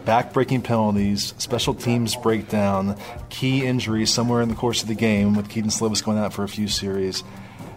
backbreaking 0.09 0.65
penalties, 0.65 1.35
special 1.37 1.75
teams 1.75 2.17
breakdown, 2.17 2.97
key 3.29 3.67
injuries 3.67 4.11
somewhere 4.11 4.41
in 4.41 4.49
the 4.49 4.55
course 4.55 4.81
of 4.81 4.89
the 4.89 4.95
game 4.95 5.35
with 5.35 5.51
Kedon 5.51 5.69
Slovis 5.69 6.03
going 6.03 6.17
out 6.17 6.33
for 6.33 6.45
a 6.45 6.49
few 6.49 6.67
series. 6.67 7.23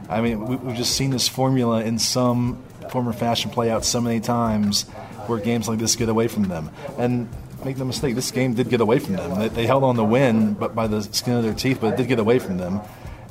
I 0.09 0.21
mean, 0.21 0.45
we, 0.45 0.55
have 0.69 0.77
just 0.77 0.95
seen 0.95 1.09
this 1.09 1.27
formula 1.27 1.83
in 1.83 1.99
some 1.99 2.63
form 2.89 3.09
or 3.09 3.11
fashion 3.11 3.51
play 3.51 3.69
out 3.69 3.83
so 3.83 3.99
many 3.99 4.21
times 4.21 4.83
where 5.27 5.39
games 5.39 5.67
like 5.67 5.79
this 5.79 5.97
get 5.97 6.07
away 6.07 6.29
from 6.29 6.43
them. 6.43 6.69
And 6.97 7.27
make 7.65 7.77
no 7.77 7.83
mistake, 7.83 8.15
this 8.15 8.31
game 8.31 8.53
did 8.53 8.69
get 8.69 8.79
away 8.79 8.99
from 8.99 9.17
them. 9.17 9.37
They, 9.37 9.49
they 9.49 9.67
held 9.67 9.83
on 9.83 9.97
to 9.97 10.03
win, 10.05 10.53
but 10.53 10.73
by 10.73 10.87
the 10.87 11.01
skin 11.01 11.33
of 11.33 11.43
their 11.43 11.53
teeth, 11.53 11.79
but 11.81 11.93
it 11.93 11.97
did 11.97 12.07
get 12.07 12.19
away 12.19 12.39
from 12.39 12.57
them. 12.57 12.79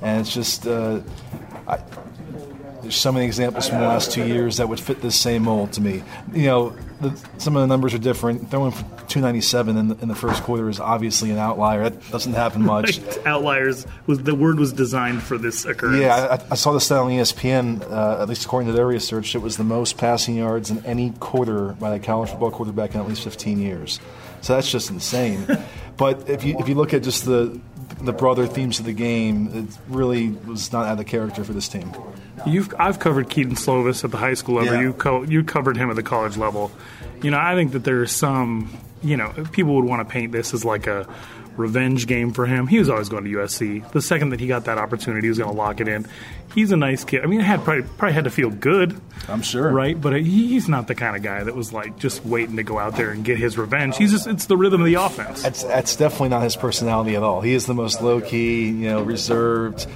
And 0.03 0.21
it's 0.21 0.35
just, 0.35 0.67
uh, 0.67 1.01
I, 1.67 1.79
there's 2.91 3.01
so 3.01 3.13
many 3.13 3.25
examples 3.25 3.69
from 3.69 3.79
the 3.79 3.87
last 3.87 4.11
two 4.11 4.27
years 4.27 4.57
that 4.57 4.69
would 4.69 4.81
fit 4.81 5.01
this 5.01 5.15
same 5.15 5.45
mold 5.45 5.73
to 5.75 5.81
me. 5.81 6.03
You 6.33 6.47
know, 6.47 6.77
the, 7.01 7.17
some 7.39 7.55
of 7.55 7.63
the 7.63 7.69
numbers 7.69 7.95
are 7.95 7.99
different. 7.99 8.51
Throwing 8.51 8.73
for 8.73 8.83
297 8.83 9.77
in 9.77 9.89
the, 9.89 9.99
in 9.99 10.09
the 10.09 10.17
first 10.17 10.43
quarter 10.43 10.69
is 10.69 10.81
obviously 10.81 11.31
an 11.31 11.39
outlier. 11.39 11.89
That 11.89 12.11
doesn't 12.11 12.33
happen 12.33 12.63
much. 12.65 12.99
right. 12.99 13.27
Outliers 13.27 13.87
was 14.09 14.25
the 14.25 14.35
word 14.35 14.59
was 14.59 14.73
designed 14.73 15.23
for 15.23 15.39
this 15.39 15.65
occurrence. 15.65 16.01
Yeah, 16.01 16.37
I, 16.41 16.53
I 16.53 16.55
saw 16.57 16.73
this 16.73 16.87
stat 16.87 16.99
on 16.99 17.13
ESPN. 17.13 17.89
Uh, 17.89 18.23
at 18.23 18.29
least 18.29 18.45
according 18.45 18.67
to 18.67 18.73
their 18.73 18.89
research, 18.89 19.37
it 19.37 19.39
was 19.39 19.57
the 19.57 19.63
most 19.63 19.97
passing 19.97 20.35
yards 20.35 20.73
in 20.73 20.85
any 20.85 21.11
quarter 21.21 21.75
by 21.75 21.95
a 21.95 22.01
college 22.01 22.31
football 22.31 22.51
quarterback 22.51 22.97
in 22.97 23.01
at 23.01 23.07
least 23.07 23.23
15 23.23 23.61
years. 23.61 24.01
So 24.41 24.57
that's 24.57 24.69
just 24.69 24.91
insane. 24.91 25.47
but 25.97 26.29
if 26.29 26.43
you 26.43 26.59
if 26.59 26.69
you 26.69 26.75
look 26.75 26.93
at 26.93 27.05
just 27.05 27.25
the 27.25 27.61
the 28.01 28.13
broader 28.13 28.49
themes 28.49 28.81
of 28.81 28.85
the 28.85 28.93
game, 28.93 29.49
it 29.55 29.79
really 29.89 30.31
was 30.31 30.73
not 30.73 30.87
out 30.87 30.99
of 30.99 31.07
character 31.07 31.45
for 31.45 31.53
this 31.53 31.69
team. 31.69 31.93
You've 32.47 32.75
I've 32.79 32.99
covered 32.99 33.29
Kedon 33.29 33.55
Slovis 33.55 34.05
at 34.05 34.11
the 34.11 34.17
high 34.17 34.35
school 34.35 34.57
level. 34.57 34.75
Yeah. 34.75 34.81
You 34.81 34.93
co- 34.93 35.23
you 35.23 35.45
covered 35.45 35.77
him 35.77 35.91
at 35.91 35.97
the 35.97 36.03
college 36.03 36.37
level. 36.37 36.71
You 37.23 37.31
know, 37.31 37.39
I 37.39 37.55
think 37.55 37.73
that 37.73 37.85
there's 37.85 38.13
some. 38.15 38.77
You 39.03 39.17
know, 39.17 39.33
people 39.53 39.77
would 39.77 39.87
want 39.87 40.07
to 40.07 40.13
paint 40.13 40.31
this 40.33 40.53
as 40.53 40.63
like 40.65 40.87
a 40.87 41.07
revenge 41.57 42.07
game 42.07 42.33
for 42.33 42.47
him. 42.47 42.67
He 42.67 42.79
was 42.79 42.91
always 42.91 43.09
going 43.09 43.25
to 43.25 43.31
USC. 43.31 43.91
The 43.93 44.03
second 44.03 44.31
that 44.31 44.41
he 44.41 44.47
got 44.47 44.65
that 44.67 44.79
opportunity, 44.79 45.27
he 45.27 45.29
was 45.31 45.39
going 45.39 45.51
to 45.51 45.57
lock 45.57 45.81
it 45.81 45.89
in. 45.89 46.07
He's 46.55 46.73
a 46.73 46.77
nice 46.77 47.05
kid. 47.05 47.23
I 47.23 47.27
mean, 47.27 47.41
it 47.41 47.45
had 47.45 47.63
probably, 47.65 47.85
probably 47.97 48.13
had 48.15 48.25
to 48.25 48.31
feel 48.31 48.51
good. 48.51 49.01
I'm 49.29 49.41
sure, 49.43 49.71
right? 49.71 49.99
But 49.99 50.21
he's 50.21 50.69
not 50.69 50.89
the 50.89 50.95
kind 50.95 51.15
of 51.17 51.23
guy 51.23 51.45
that 51.45 51.55
was 51.55 51.73
like 51.73 51.99
just 51.99 52.25
waiting 52.25 52.57
to 52.57 52.63
go 52.63 52.79
out 52.79 52.97
there 52.97 53.11
and 53.11 53.25
get 53.25 53.39
his 53.39 53.57
revenge. 53.57 53.97
He's 53.97 54.11
just 54.11 54.27
it's 54.27 54.47
the 54.47 54.57
rhythm 54.57 54.81
of 54.81 54.87
the 54.87 54.95
offense. 54.95 55.43
That's 55.43 55.63
that's 55.63 55.95
definitely 55.97 56.31
not 56.31 56.43
his 56.43 56.57
personality 56.57 57.15
at 57.15 57.23
all. 57.23 57.41
He 57.41 57.55
is 57.55 57.67
the 57.67 57.75
most 57.75 58.03
low 58.03 58.21
key, 58.21 58.67
you 58.67 58.73
know, 58.89 59.03
reserved, 59.03 59.87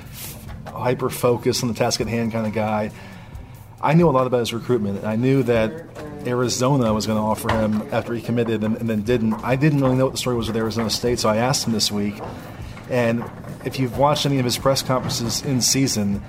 hyper 0.84 1.10
focused 1.10 1.62
on 1.62 1.68
the 1.68 1.74
task 1.74 2.00
at 2.00 2.06
hand 2.06 2.32
kind 2.32 2.46
of 2.46 2.52
guy. 2.52 2.92
I 3.82 3.94
knew 3.94 4.08
a 4.08 4.12
lot 4.12 4.26
about 4.26 4.40
his 4.40 4.54
recruitment. 4.54 5.04
I 5.04 5.16
knew 5.16 5.42
that 5.44 5.70
Arizona 6.26 6.92
was 6.92 7.06
going 7.06 7.18
to 7.18 7.22
offer 7.22 7.50
him 7.50 7.82
after 7.90 8.14
he 8.14 8.22
committed 8.22 8.62
and, 8.64 8.76
and, 8.76 8.88
then 8.88 9.02
didn't. 9.02 9.34
I 9.34 9.56
didn't 9.56 9.80
really 9.80 9.96
know 9.96 10.04
what 10.04 10.12
the 10.12 10.18
story 10.18 10.36
was 10.36 10.46
with 10.46 10.56
Arizona 10.56 10.90
State, 10.90 11.18
so 11.18 11.28
I 11.28 11.36
asked 11.36 11.66
him 11.66 11.72
this 11.72 11.90
week. 11.90 12.14
And 12.90 13.24
if 13.64 13.78
you've 13.78 13.98
watched 13.98 14.26
any 14.26 14.38
of 14.38 14.44
his 14.44 14.58
press 14.58 14.82
conferences 14.82 15.42
in 15.42 15.60
season, 15.60 16.22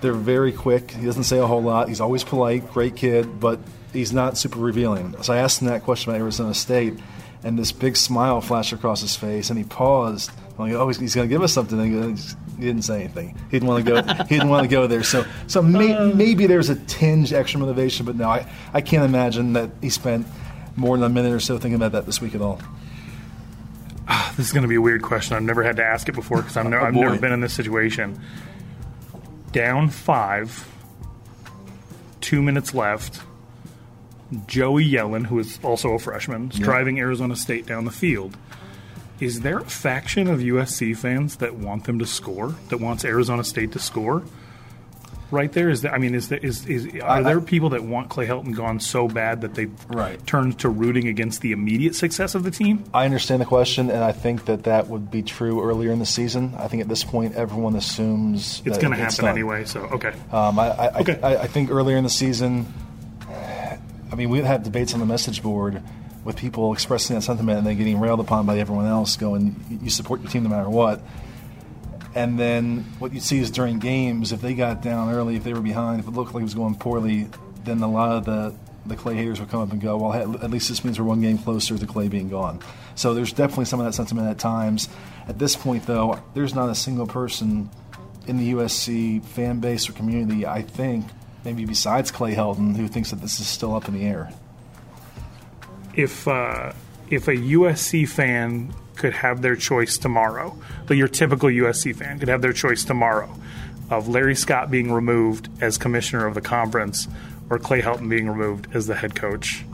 they're 0.00 0.12
very 0.12 0.52
quick. 0.52 0.90
He 0.90 1.04
doesn't 1.04 1.24
say 1.24 1.38
a 1.38 1.46
whole 1.46 1.62
lot. 1.62 1.88
He's 1.88 2.00
always 2.00 2.22
polite, 2.22 2.70
great 2.72 2.96
kid, 2.96 3.40
but 3.40 3.60
he's 3.92 4.12
not 4.12 4.36
super 4.38 4.58
revealing. 4.58 5.20
So 5.22 5.32
I 5.32 5.38
asked 5.38 5.62
him 5.62 5.68
that 5.68 5.82
question 5.82 6.10
about 6.10 6.20
Arizona 6.20 6.54
State, 6.54 6.94
and 7.42 7.58
this 7.58 7.72
big 7.72 7.96
smile 7.96 8.40
flashed 8.40 8.72
across 8.72 9.00
his 9.00 9.16
face, 9.16 9.50
and 9.50 9.58
he 9.58 9.64
paused. 9.64 10.30
I'm 10.58 10.70
like, 10.70 10.72
oh, 10.72 10.88
he's, 10.88 11.14
going 11.14 11.28
to 11.28 11.34
give 11.34 11.42
us 11.42 11.52
something. 11.52 11.78
And 11.78 12.18
he 12.58 12.64
didn't 12.64 12.82
say 12.82 13.00
anything. 13.00 13.36
He 13.50 13.58
didn't 13.58 13.68
want 13.68 13.84
to 13.84 13.90
go. 13.90 14.02
he 14.24 14.36
didn't 14.36 14.48
want 14.48 14.64
to 14.64 14.68
go 14.68 14.86
there. 14.86 15.02
So, 15.02 15.26
so 15.46 15.60
may, 15.60 15.92
uh. 15.92 16.06
maybe 16.14 16.46
there's 16.46 16.70
a 16.70 16.76
tinge 16.76 17.32
extra 17.32 17.60
motivation, 17.60 18.06
but 18.06 18.16
no, 18.16 18.28
I, 18.28 18.50
I 18.72 18.80
can't 18.80 19.04
imagine 19.04 19.52
that 19.52 19.70
he 19.82 19.90
spent 19.90 20.26
more 20.74 20.96
than 20.96 21.10
a 21.10 21.14
minute 21.14 21.32
or 21.32 21.40
so 21.40 21.58
thinking 21.58 21.76
about 21.76 21.92
that 21.92 22.06
this 22.06 22.22
week 22.22 22.34
at 22.34 22.40
all. 22.40 22.60
Ah, 24.08 24.32
this 24.36 24.46
is 24.46 24.52
going 24.52 24.62
to 24.62 24.68
be 24.68 24.76
a 24.76 24.80
weird 24.80 25.02
question. 25.02 25.36
I've 25.36 25.42
never 25.42 25.62
had 25.62 25.76
to 25.76 25.84
ask 25.84 26.08
it 26.08 26.14
before 26.14 26.38
because 26.38 26.56
I've, 26.56 26.66
oh, 26.66 26.76
I've 26.80 26.94
never 26.94 27.18
been 27.18 27.32
in 27.32 27.40
this 27.40 27.52
situation. 27.52 28.20
Down 29.52 29.90
five, 29.90 30.66
two 32.20 32.40
minutes 32.40 32.72
left. 32.72 33.20
Joey 34.46 34.88
Yellen, 34.88 35.26
who 35.26 35.38
is 35.38 35.60
also 35.62 35.90
a 35.90 35.98
freshman, 35.98 36.50
is 36.50 36.58
yeah. 36.58 36.64
driving 36.64 36.98
Arizona 36.98 37.36
State 37.36 37.66
down 37.66 37.84
the 37.84 37.92
field 37.92 38.36
is 39.20 39.40
there 39.40 39.58
a 39.58 39.64
faction 39.64 40.28
of 40.28 40.40
USC 40.40 40.96
fans 40.96 41.36
that 41.36 41.54
want 41.54 41.84
them 41.84 41.98
to 41.98 42.06
score, 42.06 42.54
that 42.68 42.78
wants 42.78 43.04
Arizona 43.04 43.44
State 43.44 43.72
to 43.72 43.78
score? 43.78 44.22
Right 45.30 45.52
there 45.52 45.68
is 45.68 45.82
there. 45.82 45.92
I 45.92 45.98
mean, 45.98 46.14
is 46.14 46.28
there 46.28 46.38
is, 46.38 46.64
is 46.66 46.86
are 47.02 47.18
I, 47.18 47.22
there 47.22 47.40
people 47.40 47.70
that 47.70 47.82
want 47.82 48.10
Clay 48.10 48.28
Helton 48.28 48.54
gone 48.54 48.78
so 48.78 49.08
bad 49.08 49.40
that 49.40 49.54
they've 49.54 49.74
right. 49.88 50.24
turned 50.24 50.60
to 50.60 50.68
rooting 50.68 51.08
against 51.08 51.40
the 51.40 51.50
immediate 51.50 51.96
success 51.96 52.36
of 52.36 52.44
the 52.44 52.52
team? 52.52 52.84
I 52.94 53.06
understand 53.06 53.40
the 53.40 53.46
question, 53.46 53.90
and 53.90 54.04
I 54.04 54.12
think 54.12 54.44
that 54.44 54.64
that 54.64 54.86
would 54.86 55.10
be 55.10 55.22
true 55.22 55.64
earlier 55.64 55.90
in 55.90 55.98
the 55.98 56.06
season. 56.06 56.54
I 56.56 56.68
think 56.68 56.80
at 56.80 56.88
this 56.88 57.02
point, 57.02 57.34
everyone 57.34 57.74
assumes 57.74 58.62
it's 58.64 58.78
going 58.78 58.92
to 58.92 58.98
happen 58.98 59.24
done. 59.24 59.34
anyway. 59.34 59.64
So 59.64 59.80
okay, 59.80 60.12
um, 60.30 60.60
I, 60.60 60.68
I, 60.68 61.00
okay. 61.00 61.20
I, 61.20 61.36
I 61.38 61.46
think 61.48 61.72
earlier 61.72 61.96
in 61.96 62.04
the 62.04 62.10
season, 62.10 62.72
I 63.28 64.14
mean, 64.14 64.30
we 64.30 64.38
had 64.42 64.62
debates 64.62 64.94
on 64.94 65.00
the 65.00 65.06
message 65.06 65.42
board 65.42 65.82
with 66.26 66.36
people 66.36 66.72
expressing 66.72 67.16
that 67.16 67.22
sentiment 67.22 67.58
and 67.58 67.66
then 67.66 67.78
getting 67.78 67.98
railed 68.00 68.20
upon 68.20 68.44
by 68.44 68.58
everyone 68.58 68.86
else, 68.86 69.16
going, 69.16 69.80
"You 69.82 69.88
support 69.88 70.20
your 70.20 70.30
team 70.30 70.42
no 70.42 70.50
matter 70.50 70.68
what." 70.68 71.00
And 72.14 72.38
then 72.38 72.84
what 72.98 73.14
you 73.14 73.20
see 73.20 73.38
is 73.38 73.50
during 73.50 73.78
games, 73.78 74.32
if 74.32 74.40
they 74.40 74.54
got 74.54 74.82
down 74.82 75.10
early, 75.10 75.36
if 75.36 75.44
they 75.44 75.52
were 75.52 75.60
behind, 75.60 76.00
if 76.00 76.08
it 76.08 76.12
looked 76.12 76.34
like 76.34 76.40
it 76.40 76.44
was 76.44 76.54
going 76.54 76.74
poorly, 76.74 77.28
then 77.64 77.82
a 77.82 77.90
lot 77.90 78.12
of 78.12 78.24
the 78.24 78.54
the 78.88 78.96
Clay 78.96 79.14
haters 79.14 79.40
would 79.40 79.50
come 79.50 79.60
up 79.60 79.72
and 79.72 79.80
go, 79.80 79.96
well, 79.96 80.12
at 80.12 80.50
least 80.50 80.68
this 80.68 80.84
means 80.84 80.98
we're 80.98 81.06
one 81.06 81.20
game 81.20 81.38
closer 81.38 81.76
to 81.76 81.86
Clay 81.86 82.08
being 82.08 82.28
gone. 82.28 82.60
So 82.94 83.14
there's 83.14 83.32
definitely 83.32 83.64
some 83.64 83.80
of 83.80 83.86
that 83.86 83.94
sentiment 83.94 84.28
at 84.28 84.38
times. 84.38 84.88
At 85.28 85.38
this 85.38 85.56
point, 85.56 85.86
though, 85.86 86.20
there's 86.34 86.54
not 86.54 86.70
a 86.70 86.74
single 86.74 87.06
person 87.06 87.68
in 88.26 88.38
the 88.38 88.52
USC 88.52 89.24
fan 89.24 89.60
base 89.60 89.88
or 89.88 89.92
community, 89.92 90.46
I 90.46 90.62
think, 90.62 91.06
maybe 91.44 91.64
besides 91.64 92.10
Clay 92.10 92.34
Helton, 92.34 92.76
who 92.76 92.88
thinks 92.88 93.10
that 93.10 93.20
this 93.20 93.40
is 93.40 93.46
still 93.46 93.74
up 93.74 93.88
in 93.88 93.94
the 93.94 94.04
air. 94.04 94.32
If 95.96 96.28
uh, 96.28 96.72
if 97.10 97.28
a 97.28 97.34
USC 97.34 98.08
fan 98.08 98.72
could 98.96 99.12
have 99.12 99.42
their 99.42 99.56
choice 99.56 99.98
tomorrow, 99.98 100.56
but 100.86 100.96
your 100.96 101.08
typical 101.08 101.48
USC 101.48 101.94
fan 101.94 102.18
could 102.18 102.28
have 102.28 102.42
their 102.42 102.52
choice 102.52 102.84
tomorrow 102.84 103.34
of 103.90 104.08
Larry 104.08 104.34
Scott 104.34 104.70
being 104.70 104.92
removed 104.92 105.48
as 105.60 105.78
commissioner 105.78 106.26
of 106.26 106.34
the 106.34 106.40
conference 106.40 107.06
or 107.50 107.58
Clay 107.58 107.80
Helton 107.80 108.08
being 108.08 108.28
removed 108.28 108.68
as 108.74 108.86
the 108.86 108.94
head 108.94 109.14
coach 109.14 109.64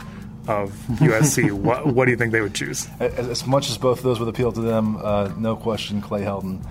of 0.49 0.71
USC, 0.89 1.51
what, 1.53 1.87
what 1.87 2.05
do 2.05 2.11
you 2.11 2.17
think 2.17 2.33
they 2.33 2.41
would 2.41 2.55
choose? 2.55 2.89
As, 3.01 3.29
as 3.29 3.47
much 3.47 3.71
as 3.71 3.79
both 3.79 3.99
of 3.99 4.05
those 4.05 4.19
would 4.19 4.29
appeal 4.29 4.53
to 4.53 4.61
them, 4.61 4.97
uh, 4.97 5.33
no 5.39 5.57
question, 5.57 6.01
Clay 6.01 6.23
Helton. 6.23 6.65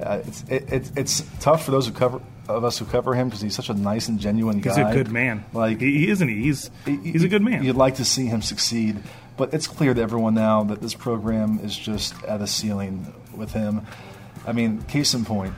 Uh, 0.00 0.20
it's 0.26 0.44
it, 0.48 0.72
it, 0.72 0.92
it's 0.96 1.24
tough 1.40 1.64
for 1.64 1.70
those 1.70 1.86
who 1.86 1.92
cover 1.92 2.20
of 2.48 2.64
us 2.64 2.78
who 2.78 2.84
cover 2.84 3.14
him 3.14 3.28
because 3.28 3.40
he's 3.40 3.54
such 3.54 3.68
a 3.68 3.74
nice 3.74 4.08
and 4.08 4.18
genuine 4.18 4.60
guy. 4.60 4.70
He's 4.70 4.78
a 4.78 4.92
good 4.92 5.10
man. 5.10 5.44
Like 5.52 5.80
he, 5.80 5.98
he 5.98 6.10
isn't. 6.10 6.28
He? 6.28 6.42
He's 6.42 6.70
he's 6.84 7.24
a 7.24 7.28
good 7.28 7.42
man. 7.42 7.64
You'd 7.64 7.76
like 7.76 7.96
to 7.96 8.04
see 8.04 8.26
him 8.26 8.42
succeed, 8.42 8.98
but 9.36 9.52
it's 9.54 9.66
clear 9.66 9.94
to 9.94 10.00
everyone 10.00 10.34
now 10.34 10.64
that 10.64 10.80
this 10.80 10.94
program 10.94 11.60
is 11.62 11.76
just 11.76 12.20
at 12.24 12.40
a 12.40 12.46
ceiling 12.46 13.12
with 13.34 13.52
him. 13.52 13.82
I 14.46 14.52
mean, 14.52 14.82
case 14.82 15.14
in 15.14 15.24
point, 15.24 15.54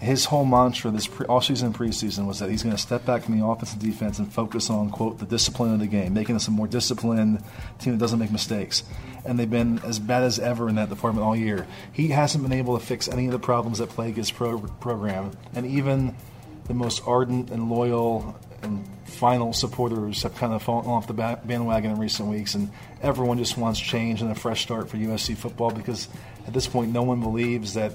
his 0.00 0.24
whole 0.24 0.46
mantra 0.46 0.90
this 0.90 1.06
pre- 1.06 1.26
all 1.26 1.42
season 1.42 1.74
preseason 1.74 2.26
was 2.26 2.38
that 2.38 2.50
he's 2.50 2.62
going 2.62 2.74
to 2.74 2.80
step 2.80 3.04
back 3.04 3.22
from 3.22 3.38
the 3.38 3.44
offense 3.44 3.72
and 3.74 3.82
defense 3.82 4.18
and 4.18 4.32
focus 4.32 4.70
on 4.70 4.90
quote 4.90 5.18
the 5.18 5.26
discipline 5.26 5.74
of 5.74 5.80
the 5.80 5.86
game, 5.86 6.14
making 6.14 6.34
us 6.36 6.48
a 6.48 6.50
more 6.50 6.66
disciplined 6.66 7.42
team 7.78 7.92
that 7.92 7.98
doesn't 7.98 8.18
make 8.18 8.32
mistakes. 8.32 8.82
And 9.26 9.38
they've 9.38 9.50
been 9.50 9.78
as 9.80 9.98
bad 9.98 10.22
as 10.22 10.38
ever 10.38 10.70
in 10.70 10.76
that 10.76 10.88
department 10.88 11.26
all 11.26 11.36
year. 11.36 11.66
He 11.92 12.08
hasn't 12.08 12.42
been 12.42 12.54
able 12.54 12.78
to 12.78 12.84
fix 12.84 13.08
any 13.08 13.26
of 13.26 13.32
the 13.32 13.38
problems 13.38 13.78
that 13.78 13.90
plague 13.90 14.16
his 14.16 14.30
pro- 14.30 14.58
program, 14.58 15.32
and 15.54 15.66
even 15.66 16.16
the 16.64 16.74
most 16.74 17.02
ardent 17.06 17.50
and 17.50 17.68
loyal 17.68 18.34
and 18.62 18.86
final 19.04 19.52
supporters 19.52 20.22
have 20.22 20.34
kind 20.36 20.52
of 20.54 20.62
fallen 20.62 20.86
off 20.86 21.06
the 21.08 21.12
bandwagon 21.12 21.90
in 21.90 21.98
recent 21.98 22.28
weeks, 22.28 22.54
and 22.54 22.70
everyone 23.02 23.36
just 23.36 23.58
wants 23.58 23.78
change 23.78 24.22
and 24.22 24.30
a 24.30 24.34
fresh 24.34 24.62
start 24.62 24.88
for 24.88 24.96
USC 24.96 25.36
football 25.36 25.70
because 25.70 26.08
at 26.46 26.54
this 26.54 26.66
point, 26.66 26.90
no 26.90 27.02
one 27.02 27.20
believes 27.20 27.74
that 27.74 27.92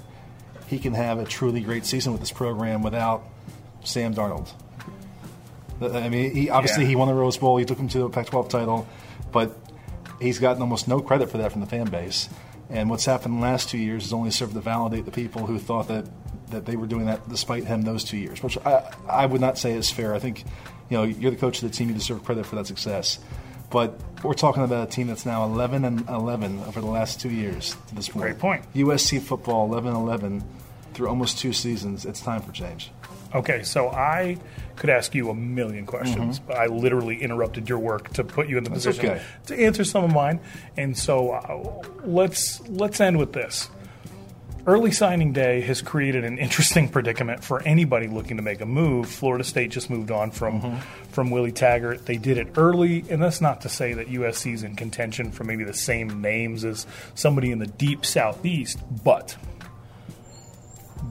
he 0.68 0.80
can 0.80 0.94
have 0.94 1.20
a 1.20 1.26
truly 1.26 1.62
great 1.62 1.86
season 1.86 2.12
with 2.12 2.22
this 2.22 2.32
program 2.32 2.82
without 2.82 3.24
Sam 3.84 4.14
Darnold. 4.14 4.52
Uh, 5.82 5.92
I 5.92 6.10
mean, 6.10 6.34
he, 6.34 6.50
obviously 6.50 6.84
yeah. 6.84 6.90
he 6.90 6.96
won 6.96 7.08
the 7.08 7.14
Rose 7.14 7.38
Bowl. 7.38 7.58
He 7.58 7.66
took 7.66 7.78
him 7.78 7.90
to 7.90 8.06
a 8.06 8.10
Pac-12 8.10 8.50
title, 8.50 8.88
but 9.32 9.58
he's 10.20 10.40
gotten 10.40 10.62
almost 10.62 10.88
no 10.88 11.02
credit 11.02 11.30
for 11.30 11.38
that 11.40 11.52
from 11.52 11.62
the 11.62 11.68
fan 11.68 11.90
base. 11.90 12.30
And 12.70 12.90
what's 12.90 13.06
happened 13.06 13.36
in 13.36 13.42
the 13.42 13.46
last 13.46 13.70
two 13.70 13.78
years 13.78 14.04
has 14.04 14.14
only 14.14 14.32
served 14.32 14.54
to 14.54 14.60
validate 14.60 15.06
the 15.06 15.12
people 15.12 15.46
who 15.46 15.60
thought 15.60 15.88
that, 15.90 16.06
that 16.50 16.66
they 16.66 16.76
were 16.76 16.88
doing 16.88 17.06
that 17.06 17.28
despite 17.30 17.66
him 17.66 17.84
those 17.84 18.04
two 18.04 18.18
years, 18.18 18.42
which 18.42 18.58
I, 18.66 18.92
I 19.08 19.26
would 19.26 19.42
not 19.42 19.58
say 19.58 19.74
is 19.74 19.92
fair. 19.92 20.16
I 20.16 20.20
think, 20.20 20.44
you 20.90 20.98
know, 20.98 21.04
you're 21.04 21.32
the 21.32 21.38
coach 21.38 21.62
of 21.62 21.70
the 21.70 21.76
team, 21.76 21.90
you 21.90 21.94
deserve 21.94 22.24
credit 22.24 22.46
for 22.46 22.56
that 22.56 22.68
success. 22.68 23.20
But 23.70 24.00
we're 24.24 24.34
talking 24.34 24.64
about 24.64 24.88
a 24.88 24.92
team 24.92 25.08
that's 25.08 25.26
now 25.26 25.44
11 25.46 25.86
and 25.86 26.08
11 26.08 26.60
over 26.62 26.80
the 26.80 26.88
last 26.88 27.20
two 27.20 27.30
years 27.30 27.76
to 27.88 27.96
this 27.96 28.10
point. 28.10 28.24
Great 28.24 28.40
point. 28.40 28.74
USC 28.74 29.22
football 29.22 29.68
11 29.72 29.94
11 29.94 30.44
through 30.94 31.10
almost 31.10 31.40
two 31.40 31.54
seasons. 31.54 32.06
It's 32.06 32.22
time 32.22 32.42
for 32.42 32.52
change. 32.52 32.92
Okay, 33.34 33.64
so 33.64 33.90
I 33.90 34.38
could 34.78 34.90
ask 34.90 35.14
you 35.14 35.30
a 35.30 35.36
million 35.36 35.86
questions, 35.86 36.40
mm-hmm. 36.40 36.48
but 36.48 36.58
I 36.58 36.68
literally 36.68 37.22
interrupted 37.22 37.68
your 37.68 37.80
work 37.80 38.14
to 38.14 38.24
put 38.24 38.48
you 38.48 38.58
in 38.58 38.64
the 38.64 38.70
That's 38.70 38.86
position 38.86 39.10
okay. 39.10 39.22
to 39.48 39.60
answer 39.60 39.84
some 39.84 40.06
of 40.06 40.14
mine. 40.14 40.40
And 40.78 40.98
so 40.98 41.32
uh, 41.32 41.84
let's 42.06 42.62
let's 42.70 43.02
end 43.02 43.18
with 43.18 43.34
this. 43.34 43.70
Early 44.68 44.92
signing 44.92 45.32
day 45.32 45.62
has 45.62 45.84
created 45.84 46.26
an 46.26 46.40
interesting 46.40 46.90
predicament 46.90 47.44
for 47.44 47.62
anybody 47.62 48.08
looking 48.08 48.38
to 48.38 48.44
make 48.44 48.62
a 48.62 48.66
move. 48.66 49.08
Florida 49.08 49.44
State 49.44 49.70
just 49.70 49.92
moved 49.92 50.10
on 50.10 50.32
from 50.32 50.62
mm-hmm. 50.62 51.10
from 51.12 51.30
Willie 51.30 51.52
Taggart. 51.52 52.08
They 52.08 52.18
did 52.18 52.40
it 52.40 52.48
early, 52.58 53.06
and 53.10 53.22
that's 53.22 53.42
not 53.42 53.62
to 53.62 53.70
say 53.70 53.94
that 53.94 54.08
USC 54.08 54.54
is 54.54 54.64
in 54.64 54.76
contention 54.76 55.32
for 55.32 55.44
maybe 55.44 55.64
the 55.64 55.74
same 55.74 56.20
names 56.20 56.66
as 56.66 56.88
somebody 57.14 57.52
in 57.52 57.60
the 57.60 57.68
deep 57.68 58.06
southeast, 58.06 58.80
but 59.04 59.38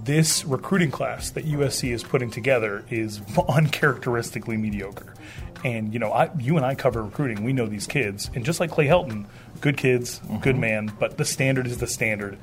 this 0.02 0.44
recruiting 0.44 0.90
class 0.90 1.30
that 1.30 1.46
USC 1.46 1.92
is 1.92 2.02
putting 2.02 2.30
together 2.30 2.84
is 2.90 3.20
uncharacteristically 3.48 4.56
mediocre. 4.56 5.14
And 5.62 5.94
you 5.94 5.98
know, 5.98 6.12
I, 6.12 6.30
you 6.38 6.56
and 6.56 6.66
I 6.66 6.74
cover 6.74 7.02
recruiting. 7.02 7.42
We 7.42 7.52
know 7.52 7.66
these 7.66 7.86
kids, 7.86 8.30
and 8.34 8.44
just 8.44 8.60
like 8.60 8.70
Clay 8.70 8.86
Helton, 8.86 9.26
good 9.60 9.76
kids, 9.76 10.18
mm-hmm. 10.18 10.38
good 10.38 10.58
man. 10.58 10.92
But 10.98 11.16
the 11.16 11.24
standard 11.24 11.66
is 11.66 11.78
the 11.78 11.86
standard, 11.86 12.36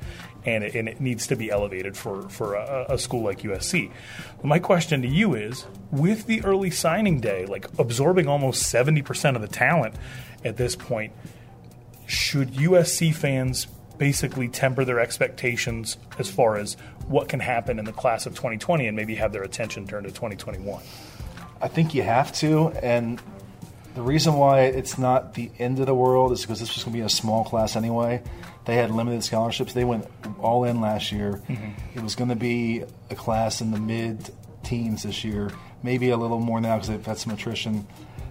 and 0.44 0.64
it, 0.64 0.74
and 0.74 0.88
it 0.88 1.00
needs 1.00 1.26
to 1.28 1.36
be 1.36 1.50
elevated 1.50 1.96
for 1.96 2.28
for 2.28 2.54
a, 2.54 2.86
a 2.90 2.98
school 2.98 3.22
like 3.22 3.42
USC. 3.42 3.90
My 4.42 4.58
question 4.58 5.02
to 5.02 5.08
you 5.08 5.34
is: 5.34 5.66
with 5.90 6.26
the 6.26 6.44
early 6.44 6.70
signing 6.70 7.20
day, 7.20 7.46
like 7.46 7.66
absorbing 7.78 8.28
almost 8.28 8.62
seventy 8.62 9.02
percent 9.02 9.36
of 9.36 9.42
the 9.42 9.48
talent 9.48 9.94
at 10.44 10.56
this 10.56 10.76
point, 10.76 11.12
should 12.06 12.52
USC 12.52 13.14
fans 13.14 13.66
basically 13.98 14.48
temper 14.48 14.84
their 14.84 14.98
expectations 14.98 15.96
as 16.18 16.28
far 16.28 16.56
as 16.56 16.74
what 17.06 17.28
can 17.28 17.40
happen 17.40 17.78
in 17.78 17.84
the 17.84 17.92
class 17.92 18.26
of 18.26 18.34
2020 18.34 18.86
and 18.86 18.96
maybe 18.96 19.14
have 19.14 19.32
their 19.32 19.42
attention 19.42 19.86
turned 19.86 20.04
to 20.06 20.10
2021? 20.10 20.82
I 21.60 21.68
think 21.68 21.94
you 21.94 22.02
have 22.02 22.32
to, 22.34 22.70
and 22.82 23.22
the 23.94 24.02
reason 24.02 24.34
why 24.34 24.62
it's 24.62 24.98
not 24.98 25.34
the 25.34 25.50
end 25.58 25.78
of 25.80 25.86
the 25.86 25.94
world 25.94 26.32
is 26.32 26.42
because 26.42 26.60
this 26.60 26.74
was 26.74 26.84
going 26.84 26.94
to 26.94 26.98
be 27.00 27.04
a 27.04 27.10
small 27.10 27.44
class 27.44 27.76
anyway. 27.76 28.22
They 28.64 28.76
had 28.76 28.90
limited 28.90 29.24
scholarships. 29.24 29.72
They 29.72 29.84
went 29.84 30.06
all 30.38 30.64
in 30.64 30.80
last 30.80 31.12
year. 31.12 31.42
Mm-hmm. 31.48 31.98
It 31.98 32.02
was 32.02 32.14
going 32.14 32.30
to 32.30 32.36
be 32.36 32.84
a 33.10 33.14
class 33.14 33.60
in 33.60 33.70
the 33.70 33.80
mid 33.80 34.30
teens 34.62 35.02
this 35.02 35.24
year, 35.24 35.50
maybe 35.82 36.10
a 36.10 36.16
little 36.16 36.38
more 36.38 36.60
now 36.60 36.76
because 36.76 36.88
they've 36.88 37.04
had 37.04 37.18
some 37.18 37.32
attrition. 37.32 37.86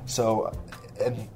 So, 0.06 0.58
and 1.04 1.28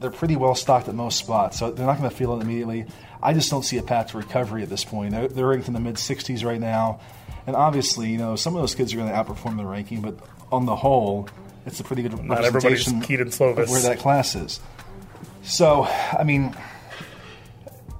they're 0.00 0.10
pretty 0.10 0.36
well 0.36 0.54
stocked 0.54 0.88
at 0.88 0.94
most 0.94 1.18
spots, 1.18 1.58
so 1.58 1.70
they're 1.70 1.86
not 1.86 1.98
going 1.98 2.08
to 2.08 2.16
feel 2.16 2.36
it 2.38 2.42
immediately. 2.42 2.86
I 3.22 3.34
just 3.34 3.50
don't 3.50 3.64
see 3.64 3.78
a 3.78 3.82
path 3.82 4.08
to 4.08 4.18
recovery 4.18 4.62
at 4.62 4.68
this 4.68 4.84
point. 4.84 5.10
They're, 5.10 5.28
they're 5.28 5.46
ranked 5.46 5.68
in 5.68 5.74
the 5.74 5.80
mid 5.80 5.96
60s 5.96 6.44
right 6.44 6.60
now, 6.60 7.00
and 7.46 7.56
obviously, 7.56 8.10
you 8.10 8.18
know, 8.18 8.36
some 8.36 8.54
of 8.54 8.62
those 8.62 8.74
kids 8.74 8.94
are 8.94 8.96
going 8.96 9.08
to 9.08 9.14
outperform 9.14 9.56
the 9.56 9.66
ranking, 9.66 10.00
but 10.00 10.18
on 10.52 10.66
the 10.66 10.76
whole, 10.76 11.28
it's 11.68 11.80
a 11.80 11.84
pretty 11.84 12.02
good 12.02 12.24
Not 12.24 12.40
representation 12.42 13.00
where 13.00 13.80
that 13.82 13.98
class 13.98 14.34
is. 14.34 14.60
So, 15.42 15.84
I 15.84 16.24
mean, 16.24 16.56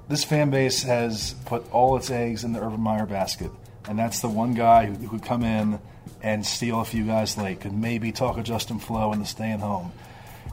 this 0.09 0.25
fan 0.25 0.51
base 0.51 0.83
has 0.83 1.35
put 1.47 1.71
all 1.73 1.97
its 1.97 2.11
eggs 2.11 2.45
in 2.45 2.53
the 2.53 2.61
Urban 2.61 2.81
Meyer 2.81 3.07
basket, 3.07 3.51
and 3.87 3.99
that's 3.99 4.21
the 4.21 4.29
one 4.29 4.55
guy 4.55 4.87
who, 4.87 4.95
who 4.95 5.09
could 5.09 5.23
come 5.23 5.45
in 5.45 5.79
and 6.23 6.45
steal 6.45 6.81
a 6.81 6.85
few 6.85 7.05
guys 7.05 7.37
late, 7.37 7.61
could 7.61 7.73
maybe 7.73 8.11
talk 8.11 8.39
a 8.39 8.43
Justin 8.43 8.79
Flowe 8.79 9.13
into 9.13 9.27
staying 9.27 9.61
home, 9.61 9.93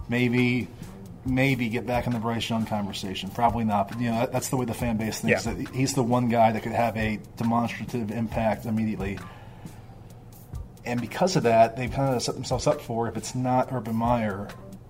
maybe 0.08 0.68
maybe 1.26 1.70
get 1.70 1.88
back 1.88 2.06
in 2.06 2.14
the 2.14 2.20
Bryce 2.20 2.48
Young 2.48 2.66
conversation. 2.66 3.32
Probably 3.32 3.64
not, 3.64 3.90
but 3.90 4.00
you 4.00 4.12
know 4.12 4.28
that's 4.32 4.50
the 4.50 4.58
way 4.58 4.66
the 4.66 4.74
fan 4.74 4.98
base 4.98 5.22
thinks. 5.22 5.46
Yeah. 5.46 5.54
That 5.54 5.70
he's 5.74 5.94
the 5.94 6.04
one 6.04 6.30
guy 6.30 6.52
that 6.52 6.62
could 6.62 6.74
have 6.74 6.96
a 6.98 7.20
demonstrative 7.38 8.12
impact 8.12 8.66
immediately. 8.66 9.18
And 10.86 11.02
because 11.02 11.36
of 11.36 11.44
that, 11.44 11.76
they've 11.76 11.92
kind 11.92 12.16
of 12.16 12.22
set 12.22 12.36
themselves 12.36 12.68
up 12.68 12.82
for 12.82 13.08
if 13.08 13.18
it's 13.18 13.34
not 13.36 13.72
Urban 13.72 13.96
Meyer, 13.96 14.48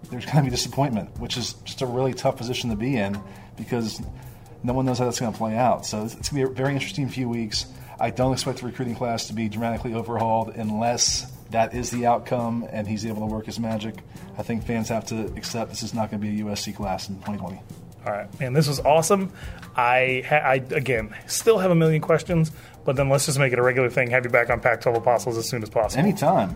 there's 0.09 0.25
going 0.25 0.37
to 0.37 0.43
be 0.43 0.49
disappointment, 0.49 1.17
which 1.19 1.37
is 1.37 1.53
just 1.63 1.81
a 1.81 1.85
really 1.85 2.13
tough 2.13 2.37
position 2.37 2.69
to 2.69 2.75
be 2.75 2.97
in 2.97 3.19
because 3.57 4.01
no 4.63 4.73
one 4.73 4.85
knows 4.85 4.99
how 4.99 5.05
that's 5.05 5.19
going 5.19 5.31
to 5.31 5.37
play 5.37 5.55
out. 5.55 5.85
So 5.85 6.03
it's, 6.03 6.13
going 6.13 6.23
to 6.23 6.33
be 6.33 6.41
a 6.41 6.47
very 6.47 6.73
interesting 6.73 7.07
few 7.09 7.29
weeks. 7.29 7.65
I 7.99 8.09
don't 8.09 8.33
expect 8.33 8.59
the 8.59 8.65
recruiting 8.65 8.95
class 8.95 9.27
to 9.27 9.33
be 9.33 9.47
dramatically 9.47 9.93
overhauled 9.93 10.49
unless 10.49 11.31
that 11.51 11.73
is 11.73 11.91
the 11.91 12.05
outcome 12.05 12.67
and 12.71 12.87
he's 12.87 13.05
able 13.05 13.21
to 13.21 13.33
work 13.33 13.45
his 13.45 13.59
magic. 13.59 13.95
I 14.37 14.43
think 14.43 14.65
fans 14.65 14.89
have 14.89 15.05
to 15.07 15.27
accept 15.37 15.69
this 15.69 15.83
is 15.83 15.93
not 15.93 16.11
going 16.11 16.21
to 16.21 16.27
be 16.27 16.41
a 16.41 16.45
USC 16.45 16.75
class 16.75 17.07
in 17.07 17.15
2020. 17.15 17.61
All 18.05 18.11
right, 18.11 18.39
man, 18.39 18.53
this 18.53 18.67
was 18.67 18.79
awesome. 18.81 19.31
I, 19.75 20.23
ha- 20.27 20.35
I 20.35 20.55
again 20.55 21.15
still 21.27 21.57
have 21.57 21.71
a 21.71 21.75
million 21.75 22.01
questions, 22.01 22.51
but 22.85 22.95
then 22.95 23.09
let's 23.09 23.25
just 23.25 23.39
make 23.39 23.51
it 23.51 23.59
a 23.59 23.63
regular 23.63 23.89
thing. 23.89 24.09
Have 24.11 24.23
you 24.23 24.31
back 24.31 24.49
on 24.49 24.61
Pac-12 24.61 24.97
Apostles 24.97 25.37
as 25.37 25.49
soon 25.49 25.63
as 25.63 25.69
possible. 25.69 26.01
Anytime. 26.01 26.55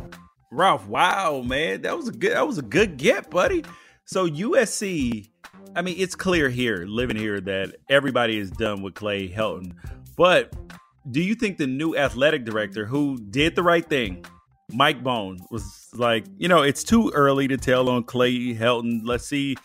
Ralph, 0.51 0.87
wow, 0.87 1.41
man, 1.45 1.81
that 1.81 1.95
was 1.95 2.07
a 2.07 2.11
good 2.11 2.33
that 2.33 2.47
was 2.47 2.57
a 2.57 2.63
good 2.63 2.97
get, 2.97 3.29
buddy. 3.29 3.63
So 4.05 4.27
USC, 4.27 5.29
I 5.75 5.81
mean, 5.83 5.95
it's 5.99 6.15
clear 6.15 6.49
here, 6.49 6.85
living 6.87 7.17
here, 7.17 7.39
that 7.41 7.75
everybody 7.89 8.37
is 8.37 8.49
done 8.49 8.81
with 8.81 8.95
Clay 8.95 9.29
Helton. 9.29 9.73
But 10.17 10.55
do 11.11 11.21
you 11.21 11.35
think 11.35 11.57
the 11.57 11.67
new 11.67 11.95
athletic 11.95 12.45
director, 12.45 12.85
who 12.85 13.17
did 13.17 13.55
the 13.55 13.61
right 13.61 13.87
thing, 13.87 14.25
Mike 14.71 15.03
Bohn, 15.03 15.37
was 15.51 15.89
like, 15.93 16.25
you 16.37 16.47
know, 16.47 16.63
it's 16.63 16.83
too 16.83 17.11
early 17.13 17.47
to 17.47 17.57
tell 17.57 17.87
on 17.89 18.03
Clay 18.03 18.55
Helton. 18.55 19.01
Let's 19.03 19.27
see, 19.27 19.55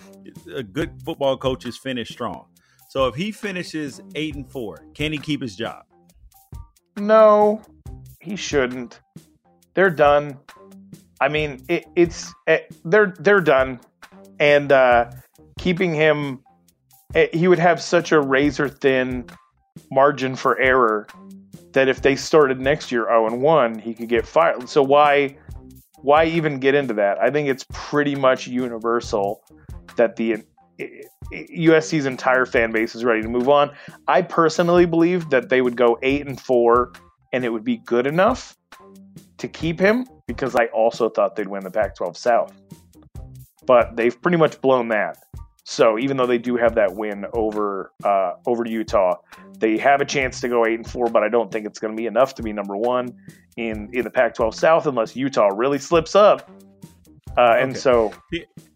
a 0.55 0.63
good 0.63 1.03
football 1.03 1.39
coach 1.39 1.65
is 1.65 1.79
finished 1.79 2.13
strong. 2.13 2.47
So 2.91 3.07
if 3.07 3.15
he 3.15 3.33
finishes 3.33 4.03
eight 4.15 4.35
and 4.35 4.51
four, 4.51 4.85
can 4.95 5.13
he 5.13 5.19
keep 5.19 5.41
his 5.41 5.57
job? 5.57 5.85
No, 6.97 7.63
he 8.21 8.37
shouldn't. 8.37 9.01
They're 9.75 9.91
done. 9.91 10.39
I 11.21 11.29
mean, 11.29 11.65
it, 11.69 11.87
it's 11.97 12.33
it, 12.47 12.75
they're 12.85 13.15
they're 13.19 13.41
done, 13.41 13.81
and 14.39 14.71
uh, 14.71 15.11
keeping 15.59 15.95
him, 15.95 16.43
it, 17.15 17.31
eh, 17.33 17.39
he 17.39 17.49
would 17.49 17.59
have 17.59 17.81
such 17.81 18.13
a 18.13 18.21
razor 18.21 18.69
thin 18.69 19.27
margin 19.91 20.37
for 20.37 20.59
error 20.59 21.07
that 21.73 21.89
if 21.89 22.03
they 22.03 22.17
started 22.17 22.61
next 22.61 22.93
year 22.93 23.05
0 23.07 23.27
and 23.27 23.43
1, 23.43 23.79
he 23.81 23.95
could 23.95 24.09
get 24.09 24.27
fired. 24.27 24.69
So 24.69 24.83
why 24.83 25.37
why 25.97 26.27
even 26.27 26.61
get 26.61 26.75
into 26.75 26.95
that? 26.95 27.19
I 27.19 27.31
think 27.31 27.49
it's 27.49 27.65
pretty 27.73 28.15
much 28.15 28.47
universal 28.47 29.43
that 29.97 30.17
the 30.17 30.45
USC's 31.33 32.07
entire 32.07 32.47
fan 32.47 32.73
base 32.73 32.95
is 32.95 33.05
ready 33.05 33.23
to 33.23 33.29
move 33.29 33.49
on. 33.49 33.71
I 34.09 34.23
personally 34.23 34.87
believe 34.87 35.31
that 35.31 35.49
they 35.49 35.61
would 35.61 35.77
go 35.77 35.99
8 36.03 36.27
and 36.27 36.41
4 36.41 36.93
and 37.33 37.45
it 37.45 37.53
would 37.53 37.65
be 37.65 37.79
good 37.79 38.07
enough 38.07 38.57
to 39.39 39.49
keep 39.49 39.81
him 39.81 40.07
because 40.27 40.55
I 40.55 40.67
also 40.67 41.09
thought 41.09 41.37
they'd 41.37 41.49
win 41.49 41.65
the 41.65 41.71
Pac-12 41.71 42.17
South. 42.17 42.53
But 43.67 43.97
they've 43.97 44.21
pretty 44.21 44.37
much 44.37 44.61
blown 44.61 44.89
that. 44.89 45.19
So 45.65 45.99
even 45.99 46.19
though 46.19 46.27
they 46.27 46.39
do 46.39 46.57
have 46.57 46.75
that 46.75 46.95
win 46.95 47.25
over 47.33 47.91
uh, 48.05 48.35
over 48.47 48.67
Utah, 48.67 49.17
they 49.59 49.79
have 49.79 50.03
a 50.03 50.05
chance 50.05 50.41
to 50.43 50.49
go 50.49 50.67
eight 50.67 50.75
and 50.75 50.89
four. 50.89 51.07
But 51.07 51.23
I 51.23 51.31
don't 51.31 51.51
think 51.51 51.67
it's 51.67 51.79
going 51.79 51.95
to 51.95 51.97
be 51.97 52.07
enough 52.07 52.35
to 52.35 52.43
be 52.43 52.53
number 52.53 52.77
one 52.77 53.17
in 53.57 53.89
in 53.95 54.05
the 54.05 54.11
Pac-12 54.11 54.55
South 54.55 54.87
unless 54.87 55.17
Utah 55.17 55.49
really 55.55 55.79
slips 55.79 56.15
up. 56.15 56.51
Uh, 57.37 57.41
okay. 57.41 57.63
And 57.63 57.77
so, 57.77 58.13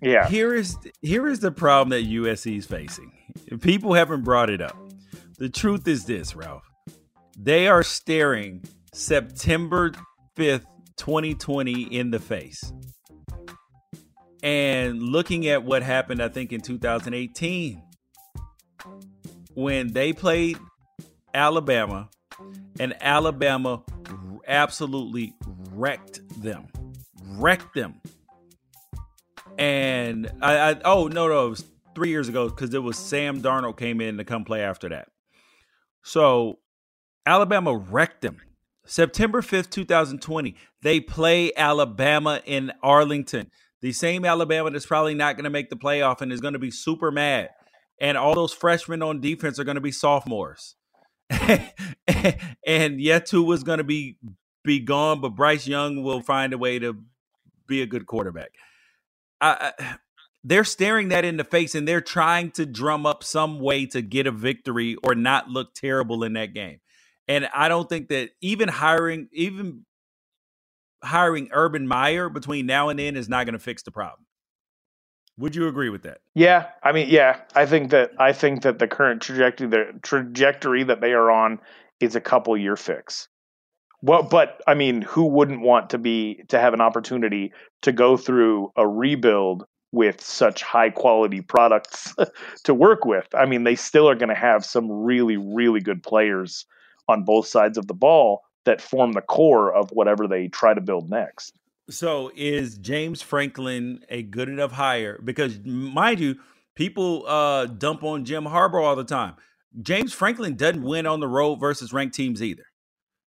yeah, 0.00 0.28
here 0.28 0.54
is 0.54 0.76
here 1.00 1.28
is 1.28 1.40
the 1.40 1.52
problem 1.52 1.90
that 1.90 2.08
USC 2.08 2.58
is 2.58 2.66
facing. 2.66 3.12
People 3.60 3.94
haven't 3.94 4.24
brought 4.24 4.50
it 4.50 4.60
up. 4.60 4.76
The 5.38 5.48
truth 5.48 5.86
is 5.86 6.04
this, 6.04 6.34
Ralph. 6.34 6.68
They 7.38 7.68
are 7.68 7.84
staring 7.84 8.64
September 8.92 9.92
fifth, 10.34 10.66
2020, 10.96 11.82
in 11.82 12.10
the 12.10 12.18
face 12.18 12.72
and 14.42 15.02
looking 15.02 15.46
at 15.48 15.64
what 15.64 15.82
happened, 15.82 16.22
I 16.22 16.28
think 16.28 16.52
in 16.52 16.60
2018 16.60 17.82
when 19.54 19.92
they 19.92 20.12
played 20.12 20.56
Alabama 21.34 22.08
and 22.78 22.94
Alabama 23.00 23.82
absolutely 24.46 25.34
wrecked 25.72 26.20
them, 26.40 26.68
wrecked 27.32 27.74
them. 27.74 28.00
And 29.58 30.30
I, 30.42 30.70
I 30.72 30.76
oh 30.84 31.08
no 31.08 31.28
no 31.28 31.46
it 31.46 31.50
was 31.50 31.64
three 31.94 32.10
years 32.10 32.28
ago 32.28 32.48
because 32.48 32.74
it 32.74 32.82
was 32.82 32.98
Sam 32.98 33.42
Darnold 33.42 33.78
came 33.78 34.00
in 34.00 34.18
to 34.18 34.24
come 34.24 34.44
play 34.44 34.62
after 34.62 34.88
that. 34.90 35.08
So 36.04 36.60
Alabama 37.26 37.76
wrecked 37.76 38.22
them. 38.22 38.38
September 38.86 39.42
5th, 39.42 39.70
2020, 39.70 40.56
they 40.82 41.00
play 41.00 41.52
Alabama 41.56 42.40
in 42.46 42.72
Arlington 42.82 43.50
the 43.80 43.92
same 43.92 44.24
Alabama 44.24 44.70
that's 44.70 44.86
probably 44.86 45.14
not 45.14 45.36
going 45.36 45.44
to 45.44 45.50
make 45.50 45.70
the 45.70 45.76
playoff 45.76 46.20
and 46.20 46.32
is 46.32 46.40
going 46.40 46.54
to 46.54 46.58
be 46.58 46.70
super 46.70 47.10
mad. 47.10 47.50
And 48.00 48.16
all 48.16 48.34
those 48.34 48.52
freshmen 48.52 49.02
on 49.02 49.20
defense 49.20 49.58
are 49.58 49.64
going 49.64 49.76
to 49.76 49.80
be 49.80 49.92
sophomores. 49.92 50.76
and 51.30 53.00
Tua 53.26 53.42
was 53.42 53.62
going 53.62 53.78
to 53.78 53.84
be 53.84 54.16
be 54.64 54.80
gone, 54.80 55.20
but 55.20 55.30
Bryce 55.30 55.66
Young 55.66 56.02
will 56.02 56.20
find 56.20 56.52
a 56.52 56.58
way 56.58 56.78
to 56.78 56.96
be 57.66 57.82
a 57.82 57.86
good 57.86 58.06
quarterback. 58.06 58.50
I, 59.40 59.72
they're 60.44 60.64
staring 60.64 61.08
that 61.08 61.24
in 61.24 61.36
the 61.36 61.44
face 61.44 61.74
and 61.74 61.86
they're 61.86 62.00
trying 62.00 62.50
to 62.52 62.66
drum 62.66 63.06
up 63.06 63.22
some 63.22 63.60
way 63.60 63.86
to 63.86 64.02
get 64.02 64.26
a 64.26 64.30
victory 64.30 64.96
or 65.02 65.14
not 65.14 65.48
look 65.48 65.74
terrible 65.74 66.24
in 66.24 66.34
that 66.34 66.54
game. 66.54 66.80
And 67.26 67.48
I 67.54 67.68
don't 67.68 67.88
think 67.88 68.08
that 68.08 68.30
even 68.40 68.68
hiring, 68.68 69.28
even 69.32 69.84
hiring 71.02 71.50
Urban 71.52 71.86
Meyer 71.86 72.28
between 72.28 72.66
now 72.66 72.88
and 72.88 72.98
then 72.98 73.16
is 73.16 73.28
not 73.28 73.44
going 73.44 73.52
to 73.54 73.58
fix 73.58 73.82
the 73.82 73.90
problem. 73.90 74.24
Would 75.38 75.54
you 75.54 75.68
agree 75.68 75.88
with 75.88 76.02
that? 76.02 76.18
Yeah, 76.34 76.66
I 76.82 76.90
mean, 76.92 77.08
yeah, 77.10 77.42
I 77.54 77.66
think 77.66 77.90
that 77.90 78.10
I 78.18 78.32
think 78.32 78.62
that 78.62 78.80
the 78.80 78.88
current 78.88 79.22
trajectory, 79.22 79.68
the 79.68 80.00
trajectory 80.02 80.82
that 80.84 81.00
they 81.00 81.12
are 81.12 81.30
on, 81.30 81.60
is 82.00 82.16
a 82.16 82.20
couple 82.20 82.56
year 82.56 82.74
fix. 82.74 83.28
Well, 84.00 84.22
but 84.22 84.60
I 84.66 84.74
mean, 84.74 85.02
who 85.02 85.26
wouldn't 85.26 85.60
want 85.60 85.90
to 85.90 85.98
be 85.98 86.42
to 86.48 86.58
have 86.58 86.74
an 86.74 86.80
opportunity 86.80 87.52
to 87.82 87.92
go 87.92 88.16
through 88.16 88.72
a 88.76 88.86
rebuild 88.86 89.64
with 89.90 90.20
such 90.20 90.62
high 90.62 90.90
quality 90.90 91.40
products 91.40 92.14
to 92.64 92.74
work 92.74 93.04
with? 93.04 93.26
I 93.34 93.46
mean, 93.46 93.64
they 93.64 93.74
still 93.74 94.08
are 94.08 94.14
going 94.14 94.28
to 94.28 94.34
have 94.34 94.64
some 94.64 94.90
really, 94.90 95.36
really 95.36 95.80
good 95.80 96.02
players 96.02 96.64
on 97.08 97.24
both 97.24 97.48
sides 97.48 97.76
of 97.76 97.86
the 97.86 97.94
ball 97.94 98.42
that 98.64 98.80
form 98.80 99.12
the 99.12 99.22
core 99.22 99.74
of 99.74 99.90
whatever 99.90 100.28
they 100.28 100.48
try 100.48 100.74
to 100.74 100.80
build 100.80 101.10
next. 101.10 101.58
So 101.90 102.30
is 102.36 102.76
James 102.76 103.22
Franklin 103.22 104.00
a 104.10 104.22
good 104.22 104.48
enough 104.48 104.72
hire? 104.72 105.18
Because 105.24 105.58
mind 105.64 106.20
you, 106.20 106.36
people 106.76 107.26
uh, 107.26 107.66
dump 107.66 108.04
on 108.04 108.26
Jim 108.26 108.44
Harbaugh 108.44 108.84
all 108.84 108.96
the 108.96 109.04
time. 109.04 109.34
James 109.80 110.12
Franklin 110.12 110.54
doesn't 110.54 110.82
win 110.82 111.06
on 111.06 111.20
the 111.20 111.28
road 111.28 111.56
versus 111.56 111.92
ranked 111.92 112.14
teams 112.14 112.42
either. 112.42 112.64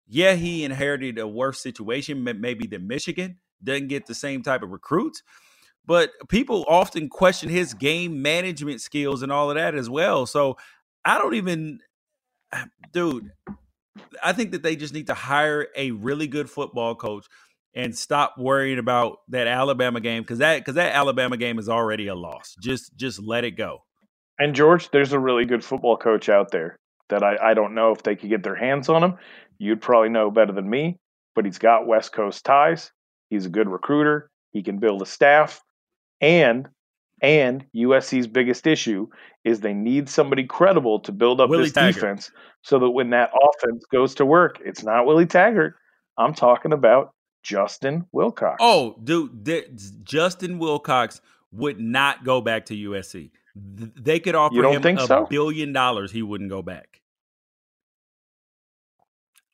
Yeah, 0.08 0.34
he 0.34 0.64
inherited 0.64 1.20
a 1.20 1.28
worse 1.28 1.60
situation, 1.62 2.24
maybe 2.24 2.68
than 2.68 2.88
Michigan. 2.88 3.38
Doesn't 3.64 3.88
get 3.88 4.05
the 4.05 4.16
same 4.16 4.43
type 4.43 4.64
of 4.64 4.70
recruits, 4.70 5.24
but 5.86 6.12
people 6.30 6.66
often 6.68 7.10
question 7.10 7.49
his 7.49 7.74
game 7.74 8.22
management 8.22 8.82
skills 8.82 9.24
and 9.24 9.32
all 9.32 9.49
of 9.49 9.55
that 9.55 9.76
as 9.76 9.89
well. 9.89 10.26
So 10.26 10.58
I 11.03 11.18
don't 11.18 11.36
even, 11.36 11.80
dude. 12.93 13.32
I 14.24 14.32
think 14.32 14.51
that 14.51 14.62
they 14.62 14.76
just 14.76 14.93
need 14.93 15.08
to 15.08 15.16
hire 15.16 15.68
a 15.76 15.89
really 15.89 16.28
good 16.28 16.51
football 16.51 16.93
coach 16.93 17.26
and 17.74 17.95
stop 17.95 18.36
worrying 18.38 18.80
about 18.80 19.20
that 19.30 19.47
Alabama 19.47 19.99
game 19.99 20.24
because 20.24 20.39
that 20.39 20.58
because 20.58 20.76
that 20.76 20.95
Alabama 20.95 21.38
game 21.38 21.60
is 21.60 21.70
already 21.70 22.08
a 22.08 22.16
loss. 22.16 22.55
Just 22.60 22.95
just 22.95 23.22
let 23.22 23.43
it 23.43 23.51
go. 23.51 23.84
And 24.39 24.55
George, 24.55 24.89
there's 24.91 25.14
a 25.14 25.20
really 25.20 25.45
good 25.45 25.64
football 25.64 25.97
coach 25.97 26.30
out 26.30 26.51
there 26.51 26.76
that 27.10 27.24
I, 27.24 27.38
I 27.41 27.53
don't 27.53 27.74
know 27.74 27.91
if 27.91 28.03
they 28.03 28.16
could 28.16 28.30
get 28.30 28.43
their 28.43 28.55
hands 28.55 28.89
on 28.89 29.03
him. 29.03 29.18
You'd 29.60 29.82
probably 29.82 30.10
know 30.10 30.32
better 30.32 30.53
than 30.53 30.70
me, 30.70 30.97
but 31.36 31.45
he's 31.45 31.58
got 31.58 31.88
West 31.88 32.14
Coast 32.14 32.45
ties. 32.45 32.91
He's 33.30 33.45
a 33.45 33.49
good 33.49 33.68
recruiter. 33.68 34.30
He 34.51 34.64
can 34.64 34.80
build 34.80 35.01
a 35.01 35.05
staff. 35.05 35.62
And 36.22 36.68
and 37.22 37.66
USC's 37.76 38.28
biggest 38.28 38.68
issue 38.68 39.08
is 39.43 39.60
they 39.60 39.74
need 39.74 40.08
somebody 40.08 40.45
credible 40.45 40.99
to 40.99 41.12
build 41.12 41.41
up 41.41 41.49
Willie 41.49 41.64
this 41.64 41.74
Taggart. 41.74 41.95
defense 41.95 42.32
so 42.62 42.78
that 42.80 42.91
when 42.91 43.10
that 43.10 43.32
offense 43.34 43.86
goes 43.91 44.14
to 44.16 44.26
work, 44.26 44.60
it's 44.64 44.84
not 44.84 45.05
Willie 45.05 45.26
Taggart. 45.26 45.76
I'm 46.18 46.34
talking 46.34 46.74
about 46.74 47.14
Justin 47.43 48.05
Wilcox. 48.12 48.58
Oh, 48.60 48.95
dude, 49.03 49.72
Justin 50.03 50.60
Wilcox 50.60 51.22
would 51.51 51.80
not 51.80 52.24
go 52.24 52.41
back 52.41 52.66
to 52.68 52.76
USC. 52.76 53.32
They 53.55 54.20
could 54.20 54.36
offer 54.36 54.55
him 54.64 54.97
a 54.97 55.08
so? 55.08 55.26
billion 55.26 55.74
dollars. 55.74 56.12
He 56.12 56.22
wouldn't 56.22 56.49
go 56.49 56.62
back. 56.62 57.01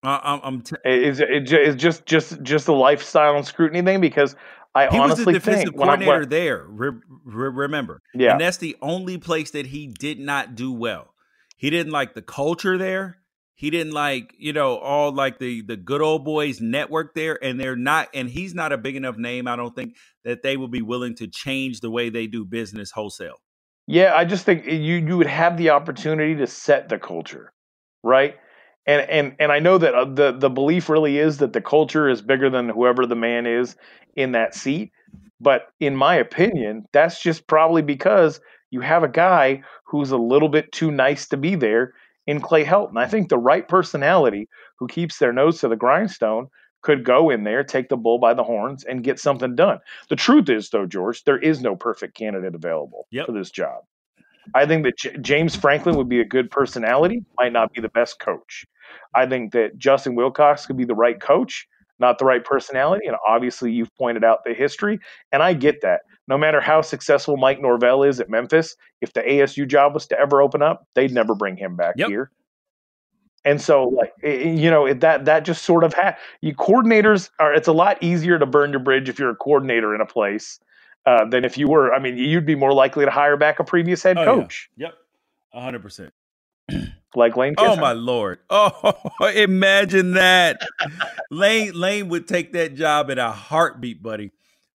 Uh, 0.03 0.19
I'm, 0.23 0.41
t- 0.63 0.77
is 0.85 1.21
it 1.21 1.75
just 1.77 2.05
just 2.07 2.41
just 2.43 2.69
a 2.69 2.73
lifestyle 2.73 3.37
and 3.37 3.45
scrutiny 3.45 3.83
thing? 3.83 4.01
Because 4.01 4.35
I 4.75 4.87
he 4.89 4.99
honestly 4.99 5.25
was 5.25 5.25
the 5.25 5.33
defensive 5.39 5.75
coordinator 5.75 6.25
there. 6.25 6.65
Re- 6.67 6.91
re- 7.25 7.49
remember, 7.51 8.01
yeah, 8.13 8.33
and 8.33 8.41
that's 8.41 8.57
the 8.57 8.77
only 8.81 9.17
place 9.19 9.51
that 9.51 9.67
he 9.67 9.87
did 9.87 10.19
not 10.19 10.55
do 10.55 10.73
well. 10.73 11.13
He 11.57 11.69
didn't 11.71 11.93
like 11.93 12.15
the 12.15 12.23
culture 12.23 12.77
there. 12.77 13.19
He 13.55 13.69
didn't 13.71 13.93
like 13.93 14.35
you 14.39 14.53
know 14.53 14.77
all 14.77 15.13
like 15.13 15.39
the 15.39 15.61
the 15.63 15.77
good 15.77 16.01
old 16.01 16.25
boys 16.25 16.61
network 16.61 17.15
there, 17.15 17.43
and 17.43 17.59
they're 17.59 17.75
not. 17.77 18.09
And 18.13 18.29
he's 18.29 18.55
not 18.55 18.73
a 18.73 18.79
big 18.79 18.95
enough 18.95 19.17
name. 19.17 19.47
I 19.47 19.55
don't 19.57 19.75
think 19.75 19.95
that 20.25 20.43
they 20.43 20.57
would 20.57 20.71
be 20.71 20.83
willing 20.83 21.15
to 21.17 21.27
change 21.27 21.81
the 21.81 21.91
way 21.91 22.09
they 22.09 22.27
do 22.27 22.45
business 22.45 22.91
wholesale. 22.91 23.37
Yeah, 23.87 24.13
I 24.15 24.25
just 24.25 24.45
think 24.45 24.65
you 24.65 24.95
you 24.95 25.17
would 25.17 25.27
have 25.27 25.57
the 25.57 25.71
opportunity 25.71 26.35
to 26.35 26.47
set 26.47 26.89
the 26.89 26.97
culture, 26.99 27.51
right? 28.03 28.35
And 28.85 29.09
and 29.09 29.35
and 29.39 29.51
I 29.51 29.59
know 29.59 29.77
that 29.77 29.93
uh, 29.93 30.05
the 30.05 30.31
the 30.31 30.49
belief 30.49 30.89
really 30.89 31.17
is 31.17 31.37
that 31.37 31.53
the 31.53 31.61
culture 31.61 32.09
is 32.09 32.21
bigger 32.21 32.49
than 32.49 32.69
whoever 32.69 33.05
the 33.05 33.15
man 33.15 33.45
is 33.45 33.75
in 34.15 34.33
that 34.33 34.55
seat. 34.55 34.91
But 35.39 35.67
in 35.79 35.95
my 35.95 36.15
opinion, 36.15 36.85
that's 36.93 37.21
just 37.21 37.47
probably 37.47 37.81
because 37.81 38.39
you 38.71 38.81
have 38.81 39.03
a 39.03 39.09
guy 39.09 39.61
who's 39.85 40.11
a 40.11 40.17
little 40.17 40.49
bit 40.49 40.71
too 40.71 40.91
nice 40.91 41.27
to 41.27 41.37
be 41.37 41.55
there 41.55 41.93
in 42.25 42.39
Clay 42.39 42.63
Helton. 42.63 42.97
I 42.97 43.07
think 43.07 43.29
the 43.29 43.37
right 43.37 43.67
personality 43.67 44.47
who 44.77 44.87
keeps 44.87 45.19
their 45.19 45.33
nose 45.33 45.59
to 45.59 45.67
the 45.67 45.75
grindstone 45.75 46.47
could 46.81 47.03
go 47.03 47.29
in 47.29 47.43
there, 47.43 47.63
take 47.63 47.89
the 47.89 47.97
bull 47.97 48.19
by 48.19 48.33
the 48.33 48.43
horns, 48.43 48.83
and 48.83 49.03
get 49.03 49.19
something 49.19 49.55
done. 49.55 49.79
The 50.09 50.15
truth 50.15 50.49
is, 50.49 50.69
though, 50.69 50.85
George, 50.85 51.23
there 51.23 51.37
is 51.37 51.61
no 51.61 51.75
perfect 51.75 52.15
candidate 52.15 52.55
available 52.55 53.07
yep. 53.11 53.25
for 53.25 53.31
this 53.31 53.51
job. 53.51 53.83
I 54.53 54.65
think 54.65 54.83
that 54.83 54.97
J- 54.97 55.17
James 55.21 55.55
Franklin 55.55 55.95
would 55.95 56.09
be 56.09 56.19
a 56.19 56.25
good 56.25 56.51
personality, 56.51 57.23
might 57.37 57.53
not 57.53 57.73
be 57.73 57.81
the 57.81 57.89
best 57.89 58.19
coach. 58.19 58.65
I 59.15 59.25
think 59.25 59.51
that 59.53 59.77
Justin 59.77 60.15
Wilcox 60.15 60.65
could 60.65 60.77
be 60.77 60.85
the 60.85 60.95
right 60.95 61.19
coach, 61.19 61.67
not 61.99 62.17
the 62.19 62.25
right 62.25 62.43
personality. 62.43 63.05
And 63.07 63.15
obviously, 63.27 63.71
you've 63.71 63.93
pointed 63.95 64.23
out 64.23 64.43
the 64.43 64.53
history, 64.53 64.99
and 65.31 65.43
I 65.43 65.53
get 65.53 65.81
that. 65.81 66.01
No 66.27 66.37
matter 66.37 66.61
how 66.61 66.81
successful 66.81 67.35
Mike 67.37 67.61
Norvell 67.61 68.03
is 68.03 68.19
at 68.19 68.29
Memphis, 68.29 68.75
if 69.01 69.11
the 69.13 69.21
ASU 69.21 69.67
job 69.67 69.93
was 69.93 70.07
to 70.07 70.17
ever 70.19 70.41
open 70.41 70.61
up, 70.61 70.87
they'd 70.95 71.11
never 71.11 71.35
bring 71.35 71.57
him 71.57 71.75
back 71.75 71.95
Yep. 71.97 72.07
here. 72.09 72.31
And 73.45 73.61
so, 73.61 73.83
like 73.89 74.13
you 74.23 74.71
know, 74.71 74.85
it- 74.85 75.01
that 75.01 75.25
that 75.25 75.43
just 75.43 75.63
sort 75.63 75.83
of 75.83 75.93
ha- 75.93 76.15
you 76.41 76.55
coordinators 76.55 77.29
are. 77.39 77.53
It's 77.53 77.67
a 77.67 77.73
lot 77.73 78.01
easier 78.01 78.39
to 78.39 78.45
burn 78.45 78.71
your 78.71 78.79
bridge 78.79 79.09
if 79.09 79.19
you're 79.19 79.31
a 79.31 79.35
coordinator 79.35 79.93
in 79.93 79.99
a 79.99 80.05
place 80.05 80.59
uh, 81.05 81.25
than 81.25 81.43
if 81.43 81.57
you 81.57 81.67
were. 81.67 81.93
I 81.93 81.99
mean, 81.99 82.15
you'd 82.17 82.45
be 82.45 82.55
more 82.55 82.71
likely 82.71 83.03
to 83.03 83.11
hire 83.11 83.35
back 83.35 83.59
a 83.59 83.65
previous 83.65 84.01
head 84.01 84.17
Oh, 84.17 84.21
yeah. 84.21 84.25
coach 84.27 84.69
Yep. 84.77 84.93
hundred 85.53 85.81
percent. 85.81 86.13
Like 87.15 87.37
Lane. 87.37 87.55
Oh 87.57 87.75
my 87.77 87.93
lord! 87.93 88.39
Oh, 88.49 89.27
imagine 89.35 90.13
that. 90.13 90.61
Lane 91.31 91.73
Lane 91.73 92.09
would 92.09 92.27
take 92.27 92.53
that 92.53 92.75
job 92.75 93.09
in 93.09 93.19
a 93.19 93.31
heartbeat, 93.31 94.03
buddy. 94.03 94.31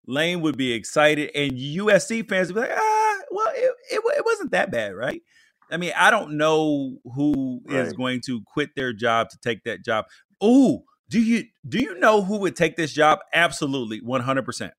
Lane 0.07 0.43
would 0.43 0.57
be 0.59 0.73
excited, 0.73 1.31
and 1.35 1.53
USC 1.53 2.29
fans 2.29 2.49
would 2.53 2.57
be 2.63 2.69
like, 2.69 2.79
"Ah, 2.79 3.17
well, 3.31 3.49
it, 3.55 3.73
it, 3.93 4.03
it 4.19 4.25
wasn't 4.27 4.53
that 4.53 4.71
bad, 4.73 4.95
right?" 4.95 5.23
I 5.71 5.77
mean, 5.79 5.93
I 5.97 6.11
don't 6.11 6.39
know 6.39 6.99
who 7.15 7.63
is 7.69 7.89
Right. 7.89 7.95
going 7.95 8.21
to 8.27 8.43
quit 8.47 8.71
their 8.77 8.93
job 8.93 9.31
to 9.31 9.39
take 9.39 9.65
that 9.65 9.85
job. 9.85 10.07
Ooh, 10.45 10.83
do 11.11 11.21
you 11.23 11.45
do 11.69 11.79
you 11.79 11.99
know 11.99 12.23
who 12.23 12.39
would 12.39 12.57
take 12.57 12.77
this 12.77 12.93
job? 12.93 13.21
Absolutely, 13.35 14.01
one 14.03 14.23
hundred 14.23 14.45
percent, 14.45 14.75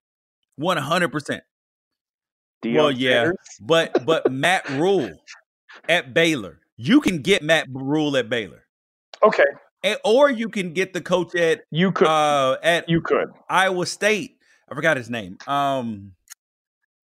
one 0.57 0.77
hundred 0.77 1.11
percent. 1.11 1.43
Well, 2.69 2.91
yeah. 2.91 3.31
But 3.59 4.05
but 4.05 4.31
Matt 4.31 4.69
Rhule 4.71 5.19
at 5.89 6.13
Baylor, 6.13 6.59
you 6.81 7.01
can 7.01 7.21
get 7.21 7.43
Matt 7.43 7.67
Rhule 7.73 8.15
at 8.15 8.29
Baylor. 8.29 8.63
Okay, 9.21 9.43
And, 9.83 9.97
or 10.05 10.29
you 10.31 10.47
can 10.47 10.71
get 10.73 10.93
the 10.93 11.01
coach 11.01 11.35
at 11.35 11.61
you 11.71 11.91
could. 11.91 12.07
uh 12.07 12.55
at 12.63 12.87
you 12.87 13.01
could. 13.01 13.27
Iowa 13.49 13.85
State. 13.85 14.37
I 14.71 14.75
forgot 14.75 14.95
his 14.97 15.09
name. 15.09 15.37
Um 15.45 16.13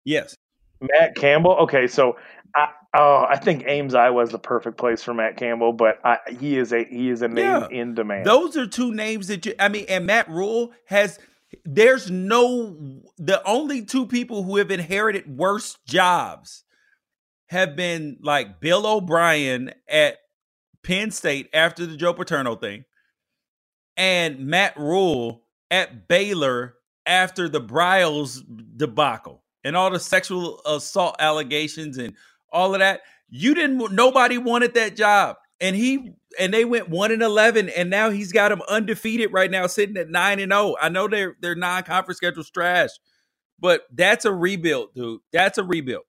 yes. 0.06 0.36
Matt 0.82 1.16
Campbell. 1.16 1.56
Okay, 1.62 1.88
so 1.88 2.16
I 2.56 2.70
oh, 2.96 3.26
I 3.28 3.38
think 3.38 3.64
Ames 3.68 3.96
Iowa 3.96 4.22
is 4.24 4.30
the 4.30 4.40
perfect 4.40 4.78
place 4.78 5.04
for 5.04 5.14
Matt 5.14 5.36
Campbell, 5.36 5.74
but 5.74 6.00
I, 6.06 6.20
he 6.40 6.58
is 6.58 6.72
a 6.72 6.86
he 6.86 7.10
is 7.10 7.22
a 7.22 7.28
name 7.28 7.46
Yeah. 7.46 7.68
in 7.70 7.96
demand. 7.96 8.26
Those 8.26 8.56
are 8.56 8.68
two 8.68 8.94
names 8.94 9.28
that 9.28 9.46
you 9.46 9.54
I 9.60 9.68
mean 9.68 9.86
and 9.90 10.06
Matt 10.06 10.30
Rhule 10.30 10.72
has 10.86 11.20
there's 11.66 12.10
no 12.12 12.78
the 13.18 13.42
only 13.46 13.84
two 13.84 14.06
people 14.06 14.44
who 14.44 14.58
have 14.58 14.72
inherited 14.72 15.38
worse 15.38 15.78
jobs 15.88 16.64
have 17.48 17.76
been 17.76 18.18
like 18.22 18.60
Bill 18.60 18.86
O'Brien 18.88 19.72
at 19.88 20.18
Penn 20.84 21.12
State 21.12 21.50
after 21.54 21.86
the 21.86 21.98
Joe 21.98 22.14
Paterno 22.14 22.56
thing 22.56 22.86
and 23.98 24.40
Matt 24.40 24.78
Rhule 24.78 25.44
at 25.72 26.08
Baylor 26.08 26.76
after 27.06 27.48
the 27.50 27.62
Briles 27.62 28.42
debacle 28.76 29.44
and 29.64 29.76
all 29.76 29.92
the 29.92 30.00
sexual 30.00 30.62
assault 30.66 31.16
allegations 31.20 31.98
and 31.98 32.14
all 32.52 32.74
of 32.74 32.80
that. 32.80 33.02
You 33.30 33.56
didn't 33.56 33.94
nobody 33.94 34.38
wanted 34.38 34.74
that 34.76 34.96
job. 34.96 35.38
And 35.62 35.76
he 35.76 36.14
and 36.38 36.54
they 36.54 36.66
went 36.66 36.90
1 36.90 37.12
and 37.12 37.22
11 37.22 37.70
and 37.70 37.90
now 37.90 38.10
he's 38.10 38.32
got 38.32 38.50
them 38.50 38.62
undefeated 38.68 39.32
right 39.32 39.50
now 39.50 39.68
sitting 39.68 39.98
at 39.98 40.10
9 40.10 40.40
and 40.40 40.52
0. 40.52 40.76
I 40.82 40.90
know 40.90 41.08
their 41.08 41.36
their 41.42 41.56
non-conference 41.56 42.18
schedule's 42.18 42.50
trash, 42.50 42.90
but 43.60 43.84
that's 43.92 44.26
a 44.26 44.34
rebuild, 44.34 44.94
dude. 44.94 45.22
That's 45.32 45.58
a 45.58 45.64
rebuild. 45.64 46.04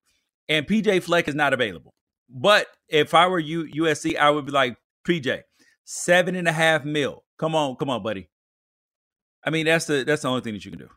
And 0.49 0.67
PJ 0.67 1.03
Fleck 1.03 1.29
is 1.29 1.35
not 1.35 1.53
available. 1.53 1.95
But 2.29 2.67
if 2.89 3.15
I 3.15 3.27
were 3.29 3.39
you 3.39 3.65
USC, 3.65 4.17
I 4.17 4.31
would 4.31 4.47
be 4.47 4.53
like, 4.53 4.77
PJ, 5.07 5.43
seven 5.85 6.35
and 6.37 6.49
a 6.49 6.53
half 6.53 6.85
mil. 6.85 7.25
Come 7.39 7.55
on, 7.55 7.77
come 7.77 7.91
on, 7.91 8.03
buddy. 8.03 8.29
I 9.45 9.51
mean, 9.51 9.67
that's 9.67 9.87
the 9.87 10.05
that's 10.05 10.23
the 10.23 10.29
only 10.29 10.41
thing 10.41 10.55
that 10.55 10.65
you 10.65 10.71
can 10.73 10.81
do. 10.81 10.89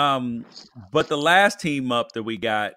Um, 0.00 0.46
but 0.92 1.08
the 1.08 1.18
last 1.18 1.60
team 1.60 1.92
up 1.92 2.12
that 2.12 2.22
we 2.22 2.36
got, 2.38 2.72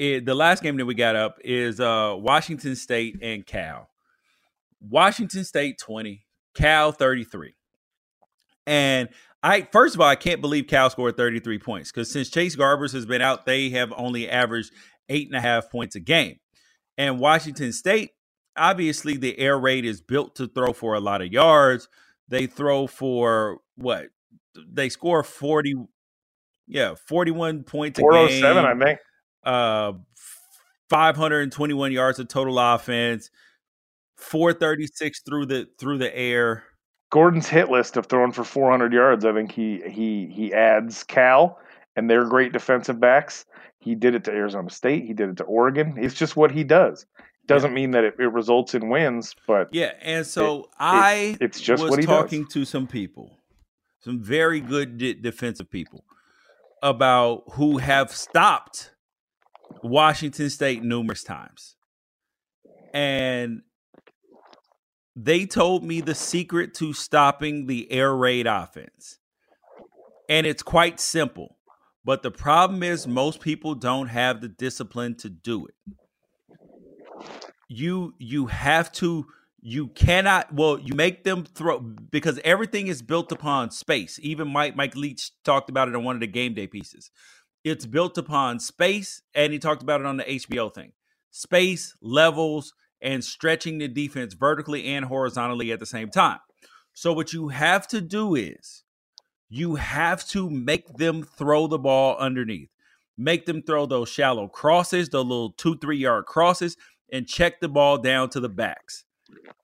i- 0.00 0.20
the 0.24 0.34
last 0.34 0.62
game 0.62 0.76
that 0.78 0.86
we 0.86 0.94
got 0.94 1.16
up 1.16 1.38
is 1.44 1.80
uh 1.80 2.14
Washington 2.18 2.76
State 2.76 3.18
and 3.22 3.44
Cal. 3.46 3.90
Washington 4.80 5.44
State 5.44 5.78
20, 5.78 6.24
Cal 6.54 6.92
33. 6.92 7.54
And 8.66 9.08
I 9.42 9.62
first 9.72 9.94
of 9.94 10.00
all, 10.00 10.08
I 10.08 10.16
can't 10.16 10.40
believe 10.40 10.66
Cal 10.66 10.90
scored 10.90 11.16
33 11.16 11.58
points 11.58 11.90
because 11.92 12.10
since 12.10 12.30
Chase 12.30 12.56
Garbers 12.56 12.92
has 12.92 13.06
been 13.06 13.22
out, 13.22 13.46
they 13.46 13.70
have 13.70 13.92
only 13.96 14.28
averaged 14.28 14.72
eight 15.08 15.28
and 15.28 15.36
a 15.36 15.40
half 15.40 15.70
points 15.70 15.96
a 15.96 16.00
game. 16.00 16.40
And 16.98 17.20
Washington 17.20 17.72
State, 17.72 18.12
obviously, 18.56 19.16
the 19.16 19.38
air 19.38 19.58
raid 19.58 19.84
is 19.84 20.00
built 20.02 20.36
to 20.36 20.48
throw 20.48 20.72
for 20.72 20.94
a 20.94 21.00
lot 21.00 21.22
of 21.22 21.32
yards. 21.32 21.88
They 22.28 22.46
throw 22.46 22.86
for 22.86 23.60
what? 23.76 24.08
They 24.56 24.88
score 24.88 25.22
40, 25.24 25.76
yeah, 26.68 26.94
41 27.06 27.64
points 27.64 27.98
a 27.98 28.04
oh 28.04 28.28
game 28.28 28.30
seven, 28.30 28.64
I 28.66 28.74
think. 28.74 29.00
uh 29.44 29.92
521 30.90 31.92
yards 31.92 32.18
of 32.18 32.28
total 32.28 32.58
offense 32.58 33.30
436 34.18 35.22
through 35.22 35.46
the 35.46 35.68
through 35.78 35.98
the 35.98 36.14
air 36.16 36.64
Gordon's 37.10 37.48
hit 37.48 37.70
list 37.70 37.96
of 37.96 38.06
throwing 38.06 38.32
for 38.32 38.44
400 38.44 38.92
yards. 38.92 39.24
I 39.24 39.32
think 39.32 39.52
he 39.52 39.82
he 39.88 40.26
he 40.26 40.54
adds 40.54 41.04
Cal 41.04 41.58
and 41.98 42.08
they're 42.10 42.24
great 42.24 42.52
defensive 42.52 43.00
backs. 43.00 43.44
He 43.80 43.94
did 43.94 44.14
it 44.14 44.24
to 44.24 44.30
Arizona 44.32 44.70
State. 44.70 45.04
He 45.04 45.12
did 45.12 45.30
it 45.30 45.36
to 45.38 45.44
Oregon. 45.44 45.96
It's 45.98 46.14
just 46.14 46.36
what 46.36 46.50
he 46.50 46.64
does. 46.64 47.06
Doesn't 47.46 47.74
mean 47.74 47.92
that 47.92 48.04
it, 48.04 48.14
it 48.18 48.32
results 48.32 48.74
in 48.74 48.90
wins, 48.90 49.34
but 49.46 49.68
yeah 49.72 49.92
and 50.02 50.26
so 50.26 50.68
i 50.78 51.36
it's 51.40 51.60
just 51.60 51.82
was 51.82 51.90
what 51.90 52.00
he 52.00 52.06
talking 52.06 52.44
does. 52.44 52.52
to 52.52 52.64
some 52.66 52.86
people 52.86 53.38
some 54.00 54.22
very 54.22 54.60
good 54.60 54.98
de- 54.98 55.14
defensive 55.14 55.70
people 55.70 56.04
about 56.82 57.44
who 57.52 57.78
have 57.78 58.10
stopped 58.10 58.92
washington 59.82 60.50
state 60.50 60.82
numerous 60.82 61.24
times 61.24 61.76
and 62.92 63.62
they 65.20 65.46
told 65.46 65.82
me 65.82 66.00
the 66.00 66.14
secret 66.14 66.74
to 66.74 66.92
stopping 66.92 67.66
the 67.66 67.90
air 67.90 68.14
raid 68.14 68.46
offense. 68.46 69.18
And 70.28 70.46
it's 70.46 70.62
quite 70.62 71.00
simple. 71.00 71.57
But 72.08 72.22
the 72.22 72.30
problem 72.30 72.82
is 72.82 73.06
most 73.06 73.38
people 73.38 73.74
don't 73.74 74.08
have 74.08 74.40
the 74.40 74.48
discipline 74.48 75.14
to 75.16 75.28
do 75.28 75.66
it. 75.66 75.74
You 77.68 78.14
you 78.16 78.46
have 78.46 78.90
to 78.92 79.26
you 79.60 79.88
cannot 79.88 80.54
well 80.54 80.78
you 80.78 80.94
make 80.94 81.24
them 81.24 81.44
throw 81.44 81.80
because 81.80 82.40
everything 82.44 82.86
is 82.86 83.02
built 83.02 83.30
upon 83.30 83.72
space. 83.72 84.18
Even 84.22 84.48
Mike 84.48 84.74
Mike 84.74 84.96
Leach 84.96 85.32
talked 85.44 85.68
about 85.68 85.86
it 85.86 85.94
on 85.94 86.02
one 86.02 86.16
of 86.16 86.20
the 86.20 86.26
game 86.26 86.54
day 86.54 86.66
pieces. 86.66 87.10
It's 87.62 87.84
built 87.84 88.16
upon 88.16 88.58
space 88.58 89.20
and 89.34 89.52
he 89.52 89.58
talked 89.58 89.82
about 89.82 90.00
it 90.00 90.06
on 90.06 90.16
the 90.16 90.24
HBO 90.24 90.74
thing. 90.74 90.92
Space, 91.30 91.94
levels, 92.00 92.72
and 93.02 93.22
stretching 93.22 93.76
the 93.76 93.86
defense 93.86 94.32
vertically 94.32 94.86
and 94.86 95.04
horizontally 95.04 95.72
at 95.72 95.78
the 95.78 95.84
same 95.84 96.08
time. 96.08 96.38
So 96.94 97.12
what 97.12 97.34
you 97.34 97.48
have 97.48 97.86
to 97.88 98.00
do 98.00 98.34
is 98.34 98.84
you 99.48 99.76
have 99.76 100.26
to 100.28 100.50
make 100.50 100.96
them 100.96 101.22
throw 101.22 101.66
the 101.66 101.78
ball 101.78 102.16
underneath. 102.18 102.70
Make 103.16 103.46
them 103.46 103.62
throw 103.62 103.86
those 103.86 104.08
shallow 104.08 104.48
crosses, 104.48 105.08
the 105.08 105.24
little 105.24 105.52
two, 105.52 105.76
three 105.78 105.98
yard 105.98 106.26
crosses, 106.26 106.76
and 107.12 107.26
check 107.26 107.60
the 107.60 107.68
ball 107.68 107.98
down 107.98 108.30
to 108.30 108.40
the 108.40 108.48
backs. 108.48 109.04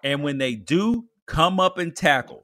And 0.03 0.23
when 0.23 0.39
they 0.39 0.55
do, 0.55 1.05
come 1.27 1.61
up 1.61 1.79
and 1.79 1.95
tackle. 1.95 2.43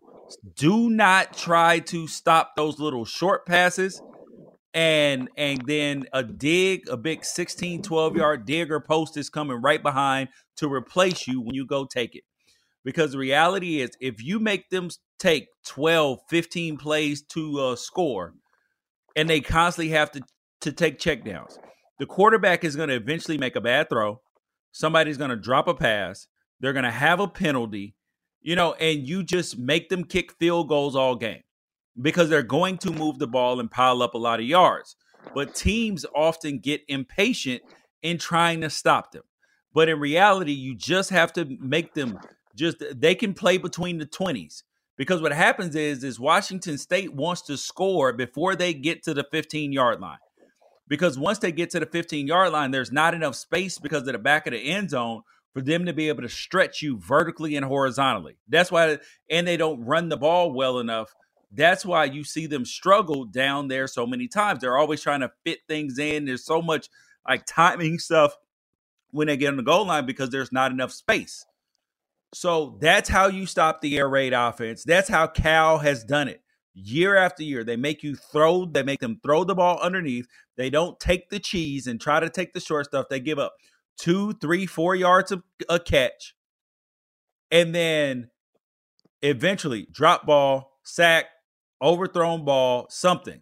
Do 0.57 0.89
not 0.89 1.37
try 1.37 1.81
to 1.81 2.07
stop 2.07 2.53
those 2.57 2.79
little 2.79 3.05
short 3.05 3.47
passes 3.47 4.01
and 4.73 5.29
and 5.37 5.63
then 5.67 6.05
a 6.13 6.23
dig, 6.23 6.89
a 6.89 6.97
big 6.97 7.25
16, 7.25 7.83
12 7.83 8.17
yard 8.17 8.47
dig 8.47 8.71
or 8.71 8.81
post 8.81 9.17
is 9.17 9.29
coming 9.29 9.61
right 9.61 9.83
behind 9.83 10.29
to 10.57 10.73
replace 10.73 11.27
you 11.27 11.41
when 11.41 11.55
you 11.55 11.67
go 11.67 11.85
take 11.85 12.15
it. 12.15 12.25
Because 12.85 13.13
the 13.13 13.19
reality 13.19 13.81
is, 13.81 13.91
if 14.01 14.23
you 14.23 14.39
make 14.39 14.71
them 14.71 14.89
take 15.21 15.49
12, 15.67 16.21
15 16.29 16.77
plays 16.79 17.23
to 17.23 17.61
uh, 17.61 17.77
score, 17.77 18.35
and 19.15 19.31
they 19.31 19.41
constantly 19.41 19.91
have 19.93 20.11
to, 20.13 20.23
to 20.63 20.73
take 20.73 20.99
checkdowns, 20.99 21.59
the 21.99 22.07
quarterback 22.07 22.65
is 22.65 22.75
going 22.75 22.89
to 22.89 22.97
eventually 22.97 23.39
make 23.39 23.55
a 23.55 23.61
bad 23.61 23.89
throw. 23.89 24.21
Somebody's 24.73 25.19
going 25.19 25.31
to 25.31 25.37
drop 25.37 25.69
a 25.69 25.75
pass. 25.75 26.27
They're 26.59 26.73
going 26.73 26.85
to 26.85 26.91
have 26.91 27.21
a 27.21 27.29
penalty, 27.29 27.95
you 28.41 28.57
know, 28.57 28.73
and 28.75 29.07
you 29.07 29.23
just 29.23 29.59
make 29.59 29.91
them 29.91 30.05
kick 30.05 30.33
field 30.33 30.69
goals 30.69 30.97
all 30.97 31.15
game 31.15 31.43
because 32.01 32.31
they're 32.31 32.43
going 32.43 32.79
to 32.79 32.91
move 32.91 33.19
the 33.19 33.27
ball 33.27 33.61
and 33.61 33.71
pile 33.71 34.03
up 34.03 34.15
a 34.15 34.19
lot 34.19 34.41
of 34.41 34.47
yards. 34.47 34.97
But 35.35 35.55
teams 35.55 36.07
often 36.15 36.59
get 36.59 36.83
impatient 36.89 37.63
in 38.03 38.17
trying 38.19 38.63
to 38.63 38.71
stop 38.71 39.13
them. 39.13 39.25
But 39.75 39.89
in 39.89 40.01
reality, 40.01 40.53
you 40.53 40.75
just 40.75 41.11
have 41.11 41.33
to 41.35 41.45
make 41.61 41.95
them 41.95 42.19
just 42.57 42.83
they 42.95 43.15
can 43.15 43.35
play 43.35 43.59
between 43.59 43.99
the 43.99 44.07
20s. 44.07 44.63
Because 45.01 45.23
what 45.23 45.33
happens 45.33 45.75
is 45.75 46.05
is 46.05 46.21
Washington 46.21 46.77
State 46.77 47.15
wants 47.15 47.41
to 47.45 47.57
score 47.57 48.13
before 48.13 48.55
they 48.55 48.75
get 48.75 49.03
to 49.05 49.15
the 49.15 49.25
15 49.33 49.73
yard 49.73 49.99
line. 49.99 50.19
Because 50.89 51.19
once 51.19 51.39
they 51.39 51.53
get 51.53 51.71
to 51.71 51.81
the 51.81 51.87
15 51.87 52.27
yard 52.27 52.53
line, 52.53 52.71
there's 52.71 52.93
not 52.93 53.15
enough 53.15 53.35
space 53.35 53.79
because 53.79 54.07
of 54.07 54.13
the 54.13 54.19
back 54.19 54.47
of 54.47 54.53
the 54.53 54.59
end 54.59 54.91
zone 54.91 55.23
for 55.55 55.63
them 55.63 55.87
to 55.87 55.95
be 55.95 56.09
able 56.11 56.21
to 56.21 56.29
stretch 56.29 56.83
you 56.83 56.99
vertically 56.99 57.57
and 57.57 57.65
horizontally. 57.65 58.37
That's 58.47 58.71
why, 58.71 58.99
and 59.31 59.47
they 59.49 59.57
don't 59.57 59.87
run 59.87 60.11
the 60.11 60.19
ball 60.19 60.53
well 60.53 60.79
enough 60.79 61.15
that's 61.53 61.85
why 61.85 62.05
you 62.05 62.23
see 62.23 62.47
them 62.47 62.65
struggle 62.65 63.25
down 63.25 63.69
there 63.69 63.89
so 63.89 64.07
many 64.07 64.29
times. 64.29 64.61
They're 64.61 64.79
always 64.79 65.03
trying 65.03 65.21
to 65.21 65.33
fit 65.45 65.61
things 65.67 65.99
in. 65.99 66.25
There's 66.25 66.45
so 66.45 66.63
much 66.63 66.89
like 67.29 67.45
timing 67.47 67.99
stuff 67.99 68.37
when 69.11 69.27
they 69.27 69.37
get 69.37 69.49
on 69.49 69.57
the 69.57 69.63
goal 69.63 69.87
line 69.87 70.07
because 70.07 70.31
there's 70.31 70.53
not 70.53 70.71
enough 70.71 70.93
space. 70.93 71.45
So 72.33 72.79
that's 72.81 73.09
how 73.09 73.27
you 73.27 73.47
stop 73.47 73.81
the 73.81 73.99
air 73.99 74.09
raid 74.09 74.33
offense. 74.33 74.85
That's 74.85 75.09
how 75.09 75.27
Cal 75.27 75.79
has 75.79 76.05
done 76.05 76.29
it 76.29 76.43
year 76.75 77.17
after 77.17 77.43
year. 77.43 77.65
They 77.65 77.77
make 77.77 78.03
you 78.03 78.15
throw, 78.15 78.67
they 78.67 78.83
make 78.83 79.01
them 79.01 79.21
throw 79.23 79.45
the 79.45 79.55
ball 79.55 79.79
underneath. 79.81 80.27
They 80.57 80.71
don't 80.71 80.99
take 81.01 81.31
the 81.31 81.41
cheese 81.41 81.87
and 81.87 82.01
try 82.01 82.21
to 82.21 82.31
take 82.31 82.53
the 82.53 82.61
short 82.61 82.87
stuff. 82.87 83.07
They 83.11 83.21
give 83.21 83.39
up 83.39 83.55
two, 83.99 84.35
three, 84.35 84.67
four 84.67 84.95
yards 84.95 85.33
of 85.33 85.43
a 85.69 85.81
catch. 85.81 86.35
And 87.51 87.75
then 87.75 88.31
eventually 89.23 89.89
drop 89.91 90.25
ball, 90.25 90.79
sack, 90.85 91.27
overthrown 91.83 92.45
ball, 92.45 92.87
something. 92.91 93.41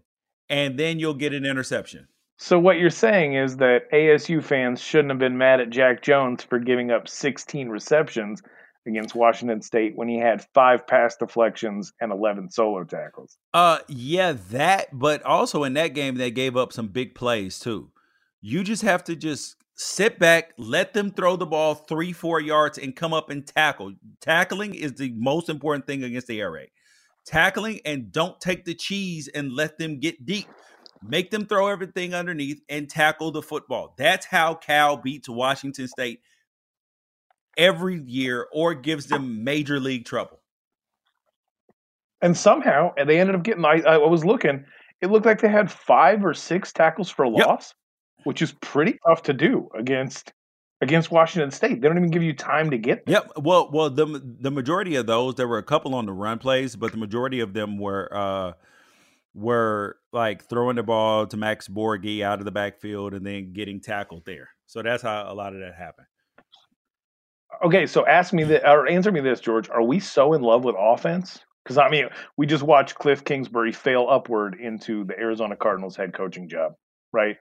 And 0.48 0.78
then 0.78 0.98
you'll 0.98 1.14
get 1.14 1.34
an 1.34 1.44
interception. 1.44 2.08
So 2.38 2.58
what 2.58 2.78
you're 2.78 2.88
saying 2.88 3.34
is 3.34 3.56
that 3.56 3.90
ASU 3.92 4.42
fans 4.42 4.80
shouldn't 4.80 5.10
have 5.10 5.18
been 5.18 5.36
mad 5.36 5.60
at 5.60 5.70
Jack 5.70 6.02
Jones 6.02 6.42
for 6.42 6.58
giving 6.58 6.90
up 6.90 7.08
16 7.08 7.68
receptions 7.68 8.42
against 8.88 9.14
Washington 9.14 9.62
State 9.62 9.96
when 9.96 10.08
he 10.08 10.18
had 10.18 10.44
five 10.54 10.86
pass 10.86 11.16
deflections 11.16 11.92
and 12.00 12.12
11 12.12 12.50
solo 12.50 12.84
tackles. 12.84 13.36
Uh, 13.54 13.78
yeah, 13.88 14.32
that. 14.50 14.88
But 14.92 15.22
also 15.22 15.64
in 15.64 15.74
that 15.74 15.88
game, 15.88 16.16
they 16.16 16.30
gave 16.30 16.56
up 16.56 16.72
some 16.72 16.88
big 16.88 17.14
plays 17.14 17.58
too. 17.58 17.90
You 18.40 18.64
just 18.64 18.82
have 18.82 19.04
to 19.04 19.16
just 19.16 19.56
sit 19.74 20.18
back, 20.18 20.52
let 20.58 20.92
them 20.92 21.10
throw 21.10 21.36
the 21.36 21.46
ball 21.46 21.74
three, 21.74 22.12
four 22.12 22.40
yards, 22.40 22.78
and 22.78 22.94
come 22.94 23.14
up 23.14 23.30
and 23.30 23.46
tackle. 23.46 23.94
Tackling 24.20 24.74
is 24.74 24.94
the 24.94 25.12
most 25.16 25.48
important 25.48 25.86
thing 25.86 26.02
against 26.02 26.26
the 26.26 26.40
air 26.40 26.50
raid. 26.50 26.70
Tackling 27.24 27.80
and 27.84 28.10
don't 28.10 28.40
take 28.40 28.64
the 28.64 28.74
cheese 28.74 29.28
and 29.28 29.52
let 29.52 29.78
them 29.78 30.00
get 30.00 30.24
deep. 30.24 30.46
Make 31.06 31.30
them 31.30 31.46
throw 31.46 31.68
everything 31.68 32.12
underneath 32.14 32.60
and 32.68 32.88
tackle 32.88 33.30
the 33.30 33.42
football. 33.42 33.94
That's 33.96 34.26
how 34.26 34.54
Cal 34.54 34.96
beats 34.96 35.28
Washington 35.28 35.86
State 35.86 36.20
every 37.58 38.00
year 38.02 38.46
or 38.52 38.72
gives 38.74 39.06
them 39.06 39.44
major 39.44 39.78
league 39.80 40.06
trouble. 40.06 40.40
And 42.22 42.36
somehow, 42.36 42.92
and 42.96 43.08
they 43.08 43.20
ended 43.20 43.36
up 43.36 43.42
getting. 43.42 43.64
I, 43.64 43.80
I 43.82 43.96
was 43.98 44.24
looking. 44.24 44.64
It 45.00 45.08
looked 45.08 45.26
like 45.26 45.40
they 45.40 45.48
had 45.48 45.70
five 45.70 46.24
or 46.24 46.34
six 46.34 46.72
tackles 46.72 47.10
for 47.10 47.28
loss, 47.28 47.74
yep. 48.18 48.26
which 48.26 48.42
is 48.42 48.52
pretty 48.60 48.98
tough 49.06 49.22
to 49.24 49.32
do 49.32 49.68
against 49.76 50.32
against 50.80 51.10
Washington 51.10 51.50
State. 51.50 51.80
They 51.80 51.88
don't 51.88 51.96
even 51.96 52.10
give 52.10 52.22
you 52.22 52.32
time 52.32 52.70
to 52.70 52.78
get. 52.78 53.06
There. 53.06 53.14
Yep. 53.14 53.32
Well, 53.44 53.70
well, 53.72 53.90
the 53.90 54.20
the 54.40 54.50
majority 54.50 54.96
of 54.96 55.06
those 55.06 55.36
there 55.36 55.46
were 55.46 55.58
a 55.58 55.62
couple 55.62 55.94
on 55.94 56.06
the 56.06 56.12
run 56.12 56.38
plays, 56.38 56.74
but 56.74 56.90
the 56.90 56.98
majority 56.98 57.40
of 57.40 57.52
them 57.52 57.78
were 57.78 58.08
uh 58.12 58.52
were 59.34 59.96
like 60.12 60.48
throwing 60.48 60.76
the 60.76 60.82
ball 60.82 61.26
to 61.26 61.36
Max 61.36 61.68
Borghi 61.68 62.22
out 62.22 62.40
of 62.40 62.44
the 62.44 62.50
backfield 62.50 63.14
and 63.14 63.24
then 63.24 63.52
getting 63.52 63.80
tackled 63.80 64.24
there. 64.24 64.48
So 64.66 64.82
that's 64.82 65.02
how 65.02 65.32
a 65.32 65.34
lot 65.34 65.54
of 65.54 65.60
that 65.60 65.74
happened. 65.74 66.06
Okay, 67.64 67.86
so 67.86 68.06
ask 68.06 68.32
me 68.32 68.44
that 68.44 68.68
or 68.68 68.88
answer 68.88 69.10
me 69.10 69.20
this, 69.20 69.40
George. 69.40 69.68
Are 69.68 69.82
we 69.82 69.98
so 69.98 70.32
in 70.34 70.42
love 70.42 70.64
with 70.64 70.76
offense? 70.78 71.40
Because 71.64 71.76
I 71.76 71.88
mean, 71.88 72.08
we 72.36 72.46
just 72.46 72.62
watched 72.62 72.94
Cliff 72.94 73.24
Kingsbury 73.24 73.72
fail 73.72 74.06
upward 74.08 74.56
into 74.60 75.04
the 75.04 75.18
Arizona 75.18 75.56
Cardinals 75.56 75.96
head 75.96 76.14
coaching 76.14 76.48
job, 76.48 76.74
right? 77.12 77.36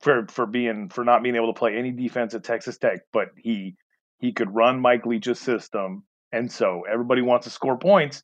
For 0.00 0.26
for 0.28 0.46
being 0.46 0.88
for 0.88 1.04
not 1.04 1.22
being 1.22 1.36
able 1.36 1.52
to 1.52 1.58
play 1.58 1.76
any 1.76 1.90
defense 1.90 2.34
at 2.34 2.42
Texas 2.42 2.78
Tech, 2.78 3.00
but 3.12 3.28
he 3.36 3.76
he 4.18 4.32
could 4.32 4.54
run 4.54 4.80
Mike 4.80 5.04
Leach's 5.04 5.40
system, 5.40 6.04
and 6.32 6.50
so 6.50 6.82
everybody 6.90 7.20
wants 7.20 7.44
to 7.44 7.50
score 7.50 7.78
points. 7.78 8.22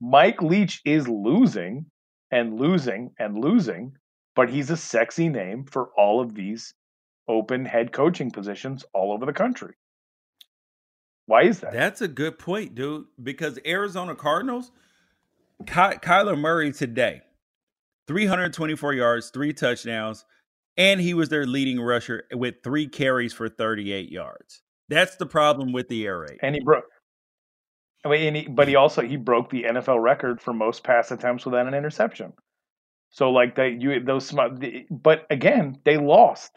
Mike 0.00 0.40
Leach 0.40 0.80
is 0.84 1.06
losing 1.08 1.86
and 2.30 2.58
losing 2.58 3.10
and 3.18 3.38
losing, 3.38 3.92
but 4.34 4.48
he's 4.48 4.70
a 4.70 4.76
sexy 4.76 5.28
name 5.28 5.64
for 5.64 5.90
all 5.96 6.20
of 6.20 6.34
these 6.34 6.74
open 7.28 7.66
head 7.66 7.92
coaching 7.92 8.30
positions 8.30 8.84
all 8.94 9.12
over 9.12 9.26
the 9.26 9.32
country. 9.32 9.74
Why 11.26 11.44
is 11.44 11.60
that? 11.60 11.72
That's 11.72 12.00
a 12.00 12.08
good 12.08 12.38
point, 12.38 12.74
dude. 12.74 13.06
Because 13.22 13.58
Arizona 13.66 14.14
Cardinals, 14.14 14.70
Ky- 15.66 15.98
Kyler 16.02 16.38
Murray 16.38 16.72
today, 16.72 17.22
324 18.08 18.94
yards, 18.94 19.30
three 19.30 19.52
touchdowns, 19.52 20.24
and 20.76 21.00
he 21.00 21.14
was 21.14 21.28
their 21.28 21.46
leading 21.46 21.80
rusher 21.80 22.24
with 22.32 22.56
three 22.64 22.86
carries 22.86 23.32
for 23.32 23.48
38 23.48 24.10
yards. 24.10 24.62
That's 24.88 25.16
the 25.16 25.26
problem 25.26 25.72
with 25.72 25.88
the 25.88 26.06
air 26.06 26.20
raid. 26.20 26.38
And 26.42 26.54
he 26.54 26.60
broke. 26.60 26.84
I 28.04 28.08
mean, 28.08 28.34
he, 28.34 28.48
but 28.48 28.66
he 28.66 28.74
also 28.74 29.02
he 29.02 29.16
broke 29.16 29.50
the 29.50 29.62
NFL 29.64 30.02
record 30.02 30.40
for 30.40 30.52
most 30.52 30.82
pass 30.82 31.10
attempts 31.12 31.44
without 31.44 31.68
an 31.68 31.74
interception. 31.74 32.32
So 33.10 33.30
like 33.30 33.56
that, 33.56 33.80
you 33.80 34.00
those, 34.00 34.26
smart, 34.26 34.62
but 34.90 35.26
again, 35.30 35.78
they 35.84 35.98
lost. 35.98 36.52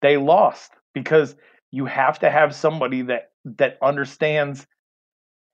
They 0.00 0.16
lost 0.16 0.72
because 0.94 1.34
you 1.70 1.86
have 1.86 2.18
to 2.20 2.30
have 2.30 2.54
somebody 2.54 3.02
that 3.02 3.29
that 3.44 3.78
understands 3.82 4.66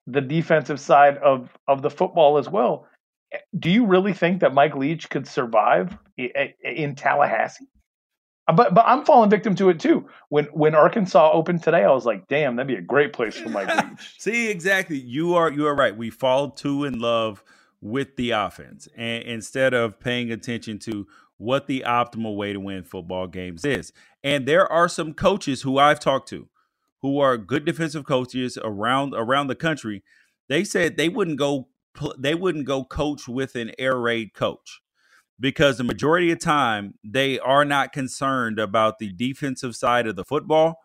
the 0.06 0.20
defensive 0.20 0.80
side 0.80 1.18
of 1.18 1.50
of 1.66 1.82
the 1.82 1.90
football 1.90 2.38
as 2.38 2.48
well. 2.48 2.86
Eh, 3.32 3.38
do 3.58 3.70
you 3.70 3.86
really 3.86 4.12
think 4.12 4.40
that 4.40 4.54
Mike 4.54 4.76
Leach 4.76 5.10
could 5.10 5.26
survive 5.26 5.96
in 6.16 6.94
Tallahassee? 6.94 7.68
Uh, 8.48 8.52
but 8.52 8.74
but 8.74 8.84
I'm 8.86 9.04
falling 9.04 9.30
victim 9.30 9.54
to 9.56 9.68
it 9.70 9.80
too. 9.80 10.08
When 10.28 10.44
when 10.46 10.74
Arkansas 10.74 11.32
opened 11.32 11.62
today, 11.62 11.84
I 11.84 11.90
was 11.90 12.06
like, 12.06 12.28
damn, 12.28 12.56
that'd 12.56 12.68
be 12.68 12.76
a 12.76 12.80
great 12.80 13.12
place 13.12 13.36
for 13.36 13.48
Mike 13.48 13.68
Leach. 13.90 14.14
See, 14.18 14.48
exactly. 14.48 14.98
You 14.98 15.34
are 15.34 15.50
you 15.50 15.66
are 15.66 15.74
right. 15.74 15.96
We 15.96 16.10
fall 16.10 16.50
too 16.50 16.84
in 16.84 17.00
love 17.00 17.42
with 17.80 18.16
the 18.16 18.30
offense, 18.30 18.88
and 18.96 19.22
instead 19.24 19.74
of 19.74 19.98
paying 20.00 20.30
attention 20.30 20.78
to 20.80 21.06
what 21.38 21.66
the 21.66 21.84
optimal 21.86 22.36
way 22.36 22.52
to 22.52 22.60
win 22.60 22.82
football 22.82 23.26
games 23.26 23.64
is. 23.64 23.92
And 24.24 24.46
there 24.46 24.70
are 24.72 24.88
some 24.88 25.12
coaches 25.12 25.62
who 25.62 25.78
I've 25.78 26.00
talked 26.00 26.28
to 26.30 26.48
who 27.06 27.20
are 27.20 27.38
good 27.38 27.64
defensive 27.64 28.04
coaches 28.04 28.58
around 28.64 29.14
around 29.14 29.46
the 29.46 29.54
country. 29.54 30.02
They 30.48 30.64
said 30.64 30.96
they 30.96 31.08
wouldn't 31.08 31.38
go 31.38 31.68
they 32.18 32.34
wouldn't 32.34 32.66
go 32.66 32.82
coach 32.82 33.28
with 33.28 33.54
an 33.54 33.70
air 33.78 33.96
raid 33.96 34.34
coach 34.34 34.80
because 35.38 35.78
the 35.78 35.84
majority 35.84 36.32
of 36.32 36.40
time 36.40 36.94
they 37.04 37.38
are 37.38 37.64
not 37.64 37.92
concerned 37.92 38.58
about 38.58 38.98
the 38.98 39.12
defensive 39.12 39.76
side 39.76 40.08
of 40.08 40.16
the 40.16 40.24
football. 40.24 40.80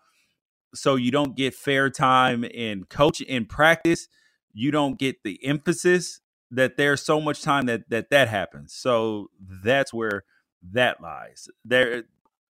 So 0.75 0.95
you 0.95 1.09
don't 1.09 1.35
get 1.35 1.55
fair 1.55 1.89
time 1.89 2.43
in 2.43 2.83
coach 2.83 3.19
in 3.21 3.47
practice. 3.47 4.07
You 4.53 4.69
don't 4.69 4.99
get 4.99 5.23
the 5.23 5.43
emphasis 5.43 6.21
that 6.51 6.77
there's 6.77 7.01
so 7.01 7.19
much 7.19 7.41
time 7.41 7.65
that 7.65 7.89
that 7.89 8.11
that 8.11 8.27
happens. 8.27 8.75
So 8.75 9.31
that's 9.39 9.91
where 9.91 10.23
that 10.71 11.01
lies. 11.01 11.49
There 11.65 12.03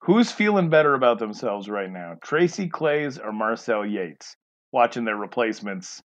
Who's 0.04 0.32
feeling 0.32 0.70
better 0.70 0.96
about 0.96 1.18
themselves 1.20 1.70
right 1.70 1.90
now? 1.90 2.18
Tracy 2.22 2.68
Claeys 2.68 3.24
or 3.24 3.32
Marcel 3.32 3.86
Yates? 3.86 4.36
Watching 4.74 5.06
their 5.06 5.16
replacements 5.16 6.02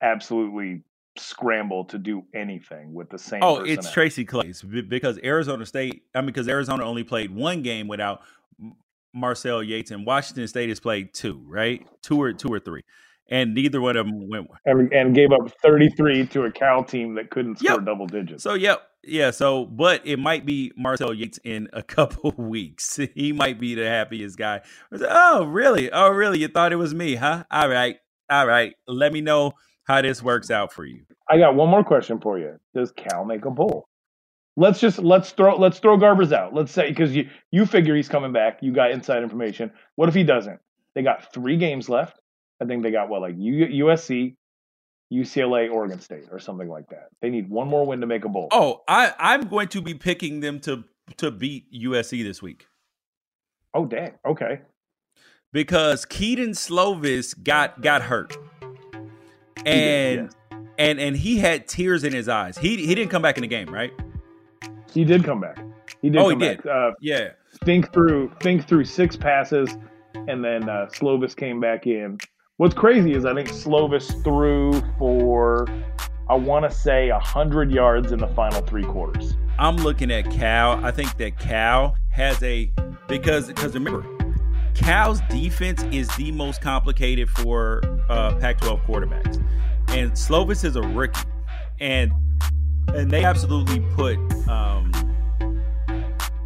absolutely 0.00 0.82
scramble 1.18 1.84
to 1.86 1.98
do 1.98 2.22
anything 2.34 2.94
with 2.94 3.10
the 3.10 3.18
same. 3.18 3.40
Oh, 3.42 3.56
it's 3.56 3.90
Tracy 3.90 4.24
Claeys 4.24 4.62
because 4.88 5.18
Arizona 5.24 5.66
State. 5.66 6.02
I 6.14 6.20
mean, 6.20 6.26
because 6.26 6.46
Arizona 6.46 6.84
only 6.84 7.02
played 7.02 7.34
one 7.34 7.62
game 7.62 7.88
without 7.88 8.20
Marcel 9.12 9.62
Yates, 9.62 9.90
and 9.90 10.06
Washington 10.06 10.46
State 10.46 10.68
has 10.68 10.78
played 10.78 11.12
two, 11.12 11.42
right? 11.46 11.84
Two 12.02 12.22
or 12.22 12.32
two 12.32 12.48
or 12.48 12.60
three, 12.60 12.82
and 13.32 13.54
neither 13.54 13.80
one 13.80 13.96
of 13.96 14.06
them 14.06 14.28
went. 14.28 14.48
And, 14.66 14.92
and 14.92 15.14
gave 15.14 15.32
up 15.32 15.50
thirty 15.62 15.88
three 15.88 16.26
to 16.28 16.44
a 16.44 16.52
Cal 16.52 16.84
team 16.84 17.14
that 17.14 17.30
couldn't 17.30 17.58
score 17.58 17.76
yep. 17.76 17.84
double 17.84 18.06
digits. 18.06 18.42
So, 18.42 18.54
yep, 18.54 18.82
yeah, 19.02 19.30
so 19.30 19.64
but 19.64 20.06
it 20.06 20.18
might 20.18 20.44
be 20.44 20.70
Marcel 20.76 21.14
Yates 21.14 21.38
in 21.42 21.68
a 21.72 21.82
couple 21.82 22.32
weeks. 22.36 23.00
He 23.14 23.32
might 23.32 23.58
be 23.58 23.74
the 23.74 23.86
happiest 23.86 24.38
guy. 24.38 24.60
Oh, 24.92 25.44
really? 25.44 25.90
Oh, 25.90 26.10
really? 26.10 26.38
You 26.40 26.48
thought 26.48 26.72
it 26.72 26.76
was 26.76 26.94
me, 26.94 27.16
huh? 27.16 27.44
All 27.50 27.68
right. 27.68 27.96
All 28.30 28.46
right. 28.46 28.74
Let 28.86 29.12
me 29.12 29.22
know 29.22 29.52
how 29.84 30.02
this 30.02 30.22
works 30.22 30.50
out 30.50 30.72
for 30.72 30.84
you. 30.84 31.02
I 31.28 31.38
got 31.38 31.54
one 31.54 31.68
more 31.68 31.82
question 31.82 32.20
for 32.20 32.38
you. 32.38 32.58
Does 32.74 32.92
Cal 32.92 33.24
make 33.24 33.44
a 33.46 33.50
bowl? 33.50 33.88
Let's 34.56 34.78
just 34.78 34.98
let's 34.98 35.30
throw 35.30 35.56
let's 35.56 35.78
throw 35.78 35.96
Garbers 35.96 36.32
out. 36.32 36.52
Let's 36.52 36.72
say 36.72 36.90
because 36.90 37.16
you 37.16 37.30
you 37.50 37.64
figure 37.64 37.96
he's 37.96 38.08
coming 38.08 38.32
back. 38.32 38.58
You 38.60 38.72
got 38.72 38.90
inside 38.90 39.22
information. 39.22 39.72
What 39.96 40.10
if 40.10 40.14
he 40.14 40.24
doesn't? 40.24 40.60
They 40.94 41.02
got 41.02 41.32
three 41.32 41.56
games 41.56 41.88
left. 41.88 42.20
I 42.62 42.64
think 42.64 42.84
they 42.84 42.92
got 42.92 43.08
what 43.08 43.22
like 43.22 43.36
USC, 43.36 44.36
UCLA, 45.12 45.70
Oregon 45.70 45.98
State, 45.98 46.26
or 46.30 46.38
something 46.38 46.68
like 46.68 46.88
that. 46.90 47.08
They 47.20 47.28
need 47.28 47.50
one 47.50 47.66
more 47.66 47.84
win 47.84 48.00
to 48.00 48.06
make 48.06 48.24
a 48.24 48.28
bowl. 48.28 48.48
Oh, 48.52 48.82
I, 48.86 49.12
I'm 49.18 49.48
going 49.48 49.66
to 49.68 49.82
be 49.82 49.94
picking 49.94 50.40
them 50.40 50.60
to 50.60 50.84
to 51.16 51.32
beat 51.32 51.72
USC 51.72 52.22
this 52.22 52.40
week. 52.40 52.66
Oh, 53.74 53.84
dang. 53.84 54.12
Okay. 54.24 54.60
Because 55.52 56.04
Kedon 56.04 56.50
Slovis 56.50 57.34
got 57.42 57.82
got 57.82 58.02
hurt, 58.02 58.36
and 59.66 60.30
and 60.78 61.00
and 61.00 61.16
he 61.16 61.38
had 61.38 61.66
tears 61.66 62.04
in 62.04 62.12
his 62.12 62.28
eyes. 62.28 62.56
He 62.56 62.76
he 62.86 62.94
didn't 62.94 63.10
come 63.10 63.22
back 63.22 63.36
in 63.36 63.42
the 63.42 63.48
game, 63.48 63.68
right? 63.68 63.92
He 64.94 65.04
did 65.04 65.24
come 65.24 65.40
back. 65.40 65.58
He 66.00 66.10
did. 66.10 66.22
Oh, 66.22 66.28
he 66.28 66.36
did. 66.36 66.64
Uh, 66.64 66.92
yeah. 67.00 67.30
Think 67.64 67.92
through 67.92 68.32
think 68.40 68.68
through 68.68 68.84
six 68.84 69.16
passes, 69.16 69.68
and 70.14 70.44
then 70.44 70.68
uh, 70.68 70.86
Slovis 70.92 71.34
came 71.34 71.58
back 71.58 71.86
in 71.88 72.18
What's 72.62 72.76
crazy 72.76 73.12
is 73.12 73.24
I 73.24 73.34
think 73.34 73.48
Slovis 73.48 74.22
threw 74.22 74.80
for 74.96 75.66
I 76.28 76.36
want 76.36 76.64
to 76.64 76.70
say 76.70 77.10
100 77.10 77.72
yards 77.72 78.12
in 78.12 78.20
the 78.20 78.28
final 78.28 78.60
three 78.60 78.84
quarters. 78.84 79.34
I'm 79.58 79.74
looking 79.78 80.12
at 80.12 80.30
Cal. 80.30 80.78
I 80.84 80.92
think 80.92 81.16
that 81.16 81.40
Cal 81.40 81.96
has 82.12 82.40
a 82.44 82.70
because 83.08 83.48
because 83.48 83.74
remember, 83.74 84.06
Cal's 84.74 85.20
defense 85.22 85.82
is 85.90 86.06
the 86.16 86.30
most 86.30 86.60
complicated 86.60 87.28
for 87.30 87.82
uh, 88.08 88.36
Pac-12 88.36 88.86
quarterbacks, 88.86 89.44
and 89.88 90.12
Slovis 90.12 90.64
is 90.64 90.76
a 90.76 90.82
rookie, 90.82 91.18
and 91.80 92.12
and 92.94 93.10
they 93.10 93.24
absolutely 93.24 93.80
put 93.96 94.16
um, 94.48 94.92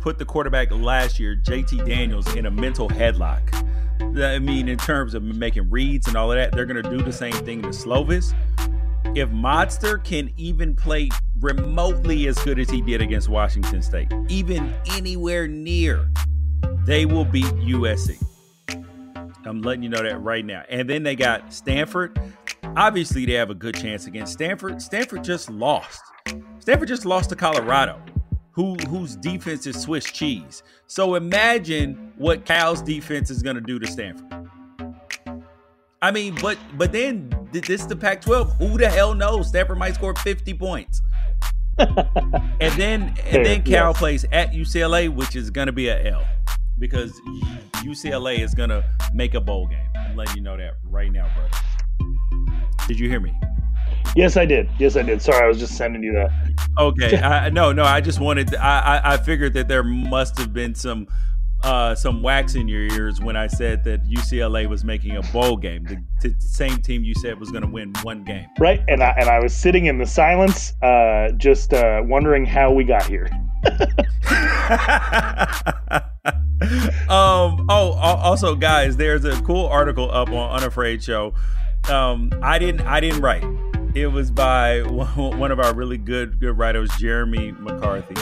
put 0.01 0.16
the 0.16 0.24
quarterback 0.24 0.70
last 0.70 1.20
year, 1.20 1.36
JT 1.36 1.86
Daniels, 1.86 2.34
in 2.34 2.47
a 2.47 2.51
mental 2.51 2.88
headlock. 2.88 3.65
I 4.18 4.38
mean, 4.38 4.68
in 4.68 4.78
terms 4.78 5.14
of 5.14 5.22
making 5.22 5.70
reads 5.70 6.06
and 6.06 6.16
all 6.16 6.32
of 6.32 6.36
that, 6.36 6.52
they're 6.52 6.66
going 6.66 6.82
to 6.82 6.90
do 6.90 7.02
the 7.02 7.12
same 7.12 7.32
thing 7.32 7.62
to 7.62 7.68
Slovis. 7.68 8.34
If 9.16 9.28
Modster 9.30 10.02
can 10.02 10.32
even 10.36 10.74
play 10.74 11.10
remotely 11.40 12.26
as 12.26 12.38
good 12.38 12.59
as 12.59 12.68
he 12.70 12.80
did 12.80 13.01
against 13.01 13.28
Washington 13.28 13.82
State, 13.82 14.12
even 14.28 14.74
anywhere 14.93 15.47
near, 15.47 16.10
they 16.84 17.06
will 17.06 17.24
beat 17.24 17.44
USC. 17.44 18.22
I'm 19.44 19.62
letting 19.62 19.82
you 19.82 19.88
know 19.88 20.02
that 20.02 20.20
right 20.22 20.44
now. 20.44 20.64
And 20.68 20.90
then 20.90 21.02
they 21.02 21.14
got 21.14 21.52
Stanford. 21.52 22.18
Obviously, 22.76 23.24
they 23.26 23.34
have 23.34 23.51
a 23.51 23.55
good 23.55 23.76
chance 23.76 24.06
against 24.06 24.32
Stanford. 24.32 24.82
Stanford 24.82 25.22
just 25.22 25.48
lost. 25.51 26.02
Stanford 26.59 26.88
just 26.88 27.06
lost 27.06 27.30
to 27.30 27.36
Colorado, 27.36 28.01
who 28.57 28.74
whose 28.89 29.15
defense 29.16 29.66
is 29.66 29.81
Swiss 29.81 30.07
cheese. 30.07 30.62
So 30.87 31.15
imagine 31.15 32.12
what 32.16 32.47
Cal's 32.47 32.81
defense 32.81 33.31
is 33.31 33.43
going 33.43 33.57
to 33.57 33.62
do 33.62 33.78
to 33.78 33.87
Stanford. 33.87 34.49
I 36.01 36.11
mean, 36.11 36.37
but 36.41 36.59
but 36.77 36.91
then 36.91 37.31
this 37.53 37.69
is 37.69 37.87
the 37.87 37.95
Pac-12. 37.95 38.57
Who 38.57 38.78
the 38.78 38.89
hell 38.89 39.15
knows? 39.15 39.49
Stanford 39.49 39.78
might 39.78 39.95
score 39.95 40.15
50 40.15 40.55
points. 40.55 41.03
and 41.78 42.73
then 42.81 43.15
and 43.27 43.45
then 43.45 43.62
Cal 43.62 43.91
yes. 43.91 43.99
plays 43.99 44.24
at 44.33 44.53
UCLA, 44.53 45.15
which 45.15 45.37
is 45.37 45.51
going 45.51 45.66
to 45.66 45.73
be 45.73 45.89
a 45.89 46.11
L 46.11 46.24
because 46.78 47.12
UCLA 47.85 48.39
is 48.39 48.55
going 48.55 48.70
to 48.70 48.83
make 49.12 49.35
a 49.35 49.41
bowl 49.41 49.66
game. 49.66 49.87
I'm 49.95 50.16
letting 50.16 50.37
you 50.37 50.43
know 50.43 50.57
that 50.57 50.77
right 50.85 51.12
now, 51.12 51.31
brother. 51.35 51.51
Did 52.89 52.99
you 52.99 53.09
hear 53.11 53.20
me? 53.20 53.39
Yes, 54.15 54.37
I 54.37 54.45
did. 54.45 54.69
Yes, 54.78 54.97
I 54.97 55.03
did. 55.03 55.20
Sorry, 55.20 55.45
I 55.45 55.49
was 55.49 55.59
just 55.59 55.77
sending 55.77 56.03
you 56.03 56.12
that. 56.12 56.31
Okay. 56.78 57.19
I, 57.23 57.51
no, 57.51 57.73
no. 57.73 57.85
I 57.85 58.01
just 58.01 58.20
wanted. 58.20 58.49
To, 58.49 58.65
I, 58.65 58.97
I 58.97 59.15
I 59.15 59.16
figured 59.16 59.55
that 59.55 59.69
there 59.69 59.83
must 59.83 60.39
have 60.39 60.53
been 60.53 60.74
some 60.74 61.07
uh, 61.62 61.95
some 61.95 62.23
wax 62.23 62.55
in 62.55 62.69
your 62.69 62.83
ears 62.83 63.20
when 63.20 63.37
I 63.37 63.47
said 63.47 63.85
that 63.85 64.07
UCLA 64.09 64.69
was 64.69 64.85
making 64.85 65.16
a 65.16 65.23
bowl 65.23 65.57
game. 65.57 65.85
The, 65.85 66.28
the 66.28 66.35
same 66.39 66.78
team 66.78 67.03
you 67.03 67.15
said 67.15 67.41
was 67.41 67.51
going 67.51 67.62
to 67.62 67.70
win 67.70 67.93
one 68.03 68.24
game. 68.24 68.47
Right, 68.59 68.83
and 68.89 69.03
I 69.03 69.15
and 69.19 69.28
I 69.28 69.41
was 69.41 69.55
sitting 69.55 69.87
in 69.87 69.99
the 69.99 70.07
silence, 70.07 70.74
uh, 70.83 71.31
just 71.37 71.73
uh, 71.73 72.03
wondering 72.05 72.45
how 72.45 72.73
we 72.73 72.85
got 72.85 73.07
here. 73.07 73.28
um. 77.09 77.66
Oh, 77.69 77.93
also, 77.99 78.55
guys, 78.55 78.97
there's 78.97 79.24
a 79.24 79.41
cool 79.43 79.66
article 79.66 80.11
up 80.11 80.31
on 80.31 80.61
Unafraid 80.61 81.03
Show. 81.03 81.35
Um, 81.91 82.31
I 82.43 82.59
didn't. 82.59 82.83
I 82.83 83.01
didn't 83.01 83.20
write. 83.20 83.45
It 83.97 84.12
was 84.12 84.31
by 84.31 84.82
one 84.82 85.51
of 85.51 85.59
our 85.59 85.74
really 85.74 85.97
good 85.97 86.39
good 86.39 86.59
writers, 86.59 86.90
Jeremy 86.98 87.52
McCarthy. 87.52 88.14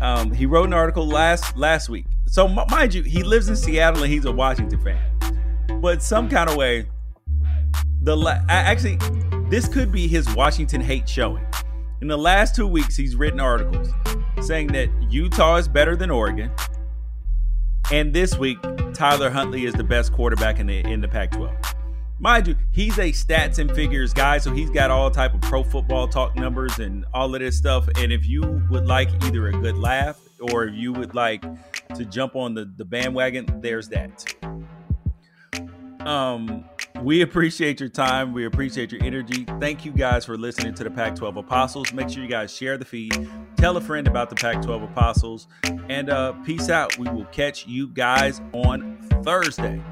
Um, 0.00 0.30
he 0.30 0.46
wrote 0.46 0.66
an 0.66 0.72
article 0.72 1.06
last 1.06 1.56
last 1.56 1.88
week 1.88 2.06
so 2.30 2.46
mind 2.46 2.94
you, 2.94 3.02
he 3.02 3.24
lives 3.24 3.48
in 3.48 3.56
Seattle 3.56 4.04
and 4.04 4.12
he's 4.12 4.24
a 4.24 4.30
Washington 4.30 4.78
fan. 4.78 5.80
But 5.80 6.00
some 6.00 6.28
kind 6.28 6.48
of 6.48 6.54
way, 6.54 6.86
the 8.02 8.16
la- 8.16 8.38
actually 8.48 8.98
this 9.48 9.66
could 9.66 9.90
be 9.90 10.06
his 10.06 10.32
Washington 10.36 10.80
hate 10.80 11.08
showing. 11.08 11.44
In 12.00 12.06
the 12.06 12.16
last 12.16 12.54
two 12.54 12.68
weeks, 12.68 12.96
he's 12.96 13.16
written 13.16 13.40
articles 13.40 13.90
saying 14.40 14.68
that 14.68 14.88
Utah 15.10 15.56
is 15.56 15.66
better 15.66 15.96
than 15.96 16.08
Oregon, 16.08 16.52
and 17.90 18.14
this 18.14 18.38
week 18.38 18.58
Tyler 18.94 19.30
Huntley 19.30 19.64
is 19.64 19.74
the 19.74 19.82
best 19.82 20.12
quarterback 20.12 20.60
in 20.60 20.68
the 20.68 20.78
in 20.86 21.00
the 21.00 21.08
Pac-12. 21.08 21.79
Mind 22.22 22.48
you, 22.48 22.56
he's 22.70 22.98
a 22.98 23.12
stats 23.12 23.58
and 23.58 23.74
figures 23.74 24.12
guy, 24.12 24.36
so 24.36 24.52
he's 24.52 24.68
got 24.68 24.90
all 24.90 25.10
type 25.10 25.32
of 25.32 25.40
pro 25.40 25.62
football 25.64 26.06
talk 26.06 26.36
numbers 26.36 26.78
and 26.78 27.06
all 27.14 27.34
of 27.34 27.40
this 27.40 27.56
stuff. 27.56 27.88
And 27.96 28.12
if 28.12 28.26
you 28.26 28.62
would 28.70 28.86
like 28.86 29.08
either 29.24 29.48
a 29.48 29.52
good 29.52 29.78
laugh 29.78 30.20
or 30.52 30.64
if 30.64 30.74
you 30.74 30.92
would 30.92 31.14
like 31.14 31.42
to 31.94 32.04
jump 32.04 32.36
on 32.36 32.52
the, 32.52 32.70
the 32.76 32.84
bandwagon, 32.84 33.46
there's 33.62 33.88
that. 33.88 34.34
Um, 36.00 36.66
we 37.00 37.22
appreciate 37.22 37.80
your 37.80 37.88
time. 37.88 38.34
We 38.34 38.44
appreciate 38.44 38.92
your 38.92 39.02
energy. 39.02 39.46
Thank 39.58 39.86
you 39.86 39.92
guys 39.92 40.26
for 40.26 40.36
listening 40.36 40.74
to 40.74 40.84
the 40.84 40.90
Pac 40.90 41.14
12 41.14 41.38
Apostles. 41.38 41.90
Make 41.94 42.10
sure 42.10 42.22
you 42.22 42.28
guys 42.28 42.54
share 42.54 42.76
the 42.76 42.84
feed, 42.84 43.30
tell 43.56 43.78
a 43.78 43.80
friend 43.80 44.06
about 44.06 44.28
the 44.28 44.36
Pac 44.36 44.60
12 44.60 44.82
Apostles, 44.82 45.48
and 45.88 46.10
uh, 46.10 46.32
peace 46.44 46.68
out. 46.68 46.98
We 46.98 47.08
will 47.08 47.26
catch 47.26 47.66
you 47.66 47.88
guys 47.88 48.42
on 48.52 48.98
Thursday. 49.24 49.82